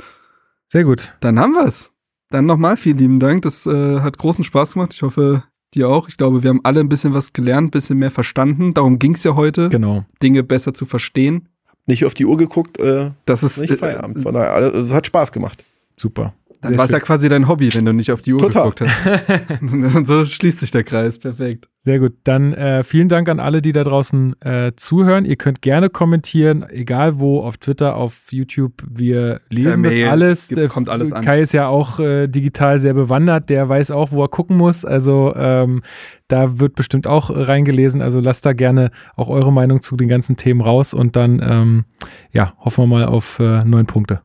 [0.71, 1.15] Sehr gut.
[1.21, 1.91] Dann haben wir's.
[2.29, 3.43] Dann nochmal vielen lieben Dank.
[3.43, 4.93] Das äh, hat großen Spaß gemacht.
[4.93, 6.09] Ich hoffe, dir auch.
[6.09, 8.73] Ich glaube, wir haben alle ein bisschen was gelernt, ein bisschen mehr verstanden.
[8.73, 10.05] Darum ging's ja heute, Genau.
[10.21, 11.47] Dinge besser zu verstehen.
[11.85, 14.21] Nicht auf die Uhr geguckt, äh, Das ist nicht Feierabend.
[14.23, 15.63] Von daher, alles- es hat Spaß gemacht.
[15.95, 16.33] Super.
[16.61, 18.71] Dann war es ja quasi dein Hobby, wenn du nicht auf die Uhr Total.
[18.71, 19.61] geguckt hast.
[19.95, 21.19] Und so schließt sich der Kreis.
[21.19, 21.69] Perfekt.
[21.85, 22.13] Sehr gut.
[22.23, 25.23] Dann äh, vielen Dank an alle, die da draußen äh, zuhören.
[25.23, 28.73] Ihr könnt gerne kommentieren, egal wo, auf Twitter, auf YouTube.
[28.89, 30.47] Wir lesen das alles.
[30.49, 31.23] Gibt- kommt alles an.
[31.23, 33.49] Kai ist ja auch äh, digital sehr bewandert.
[33.49, 34.83] Der weiß auch, wo er gucken muss.
[34.83, 35.83] Also ähm,
[36.27, 38.01] da wird bestimmt auch reingelesen.
[38.01, 41.85] Also lasst da gerne auch eure Meinung zu den ganzen Themen raus und dann ähm,
[42.33, 44.21] ja, hoffen wir mal auf äh, neun Punkte.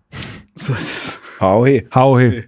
[0.57, 1.22] So ist es.
[1.43, 1.81] Hái.
[1.91, 2.43] Hái.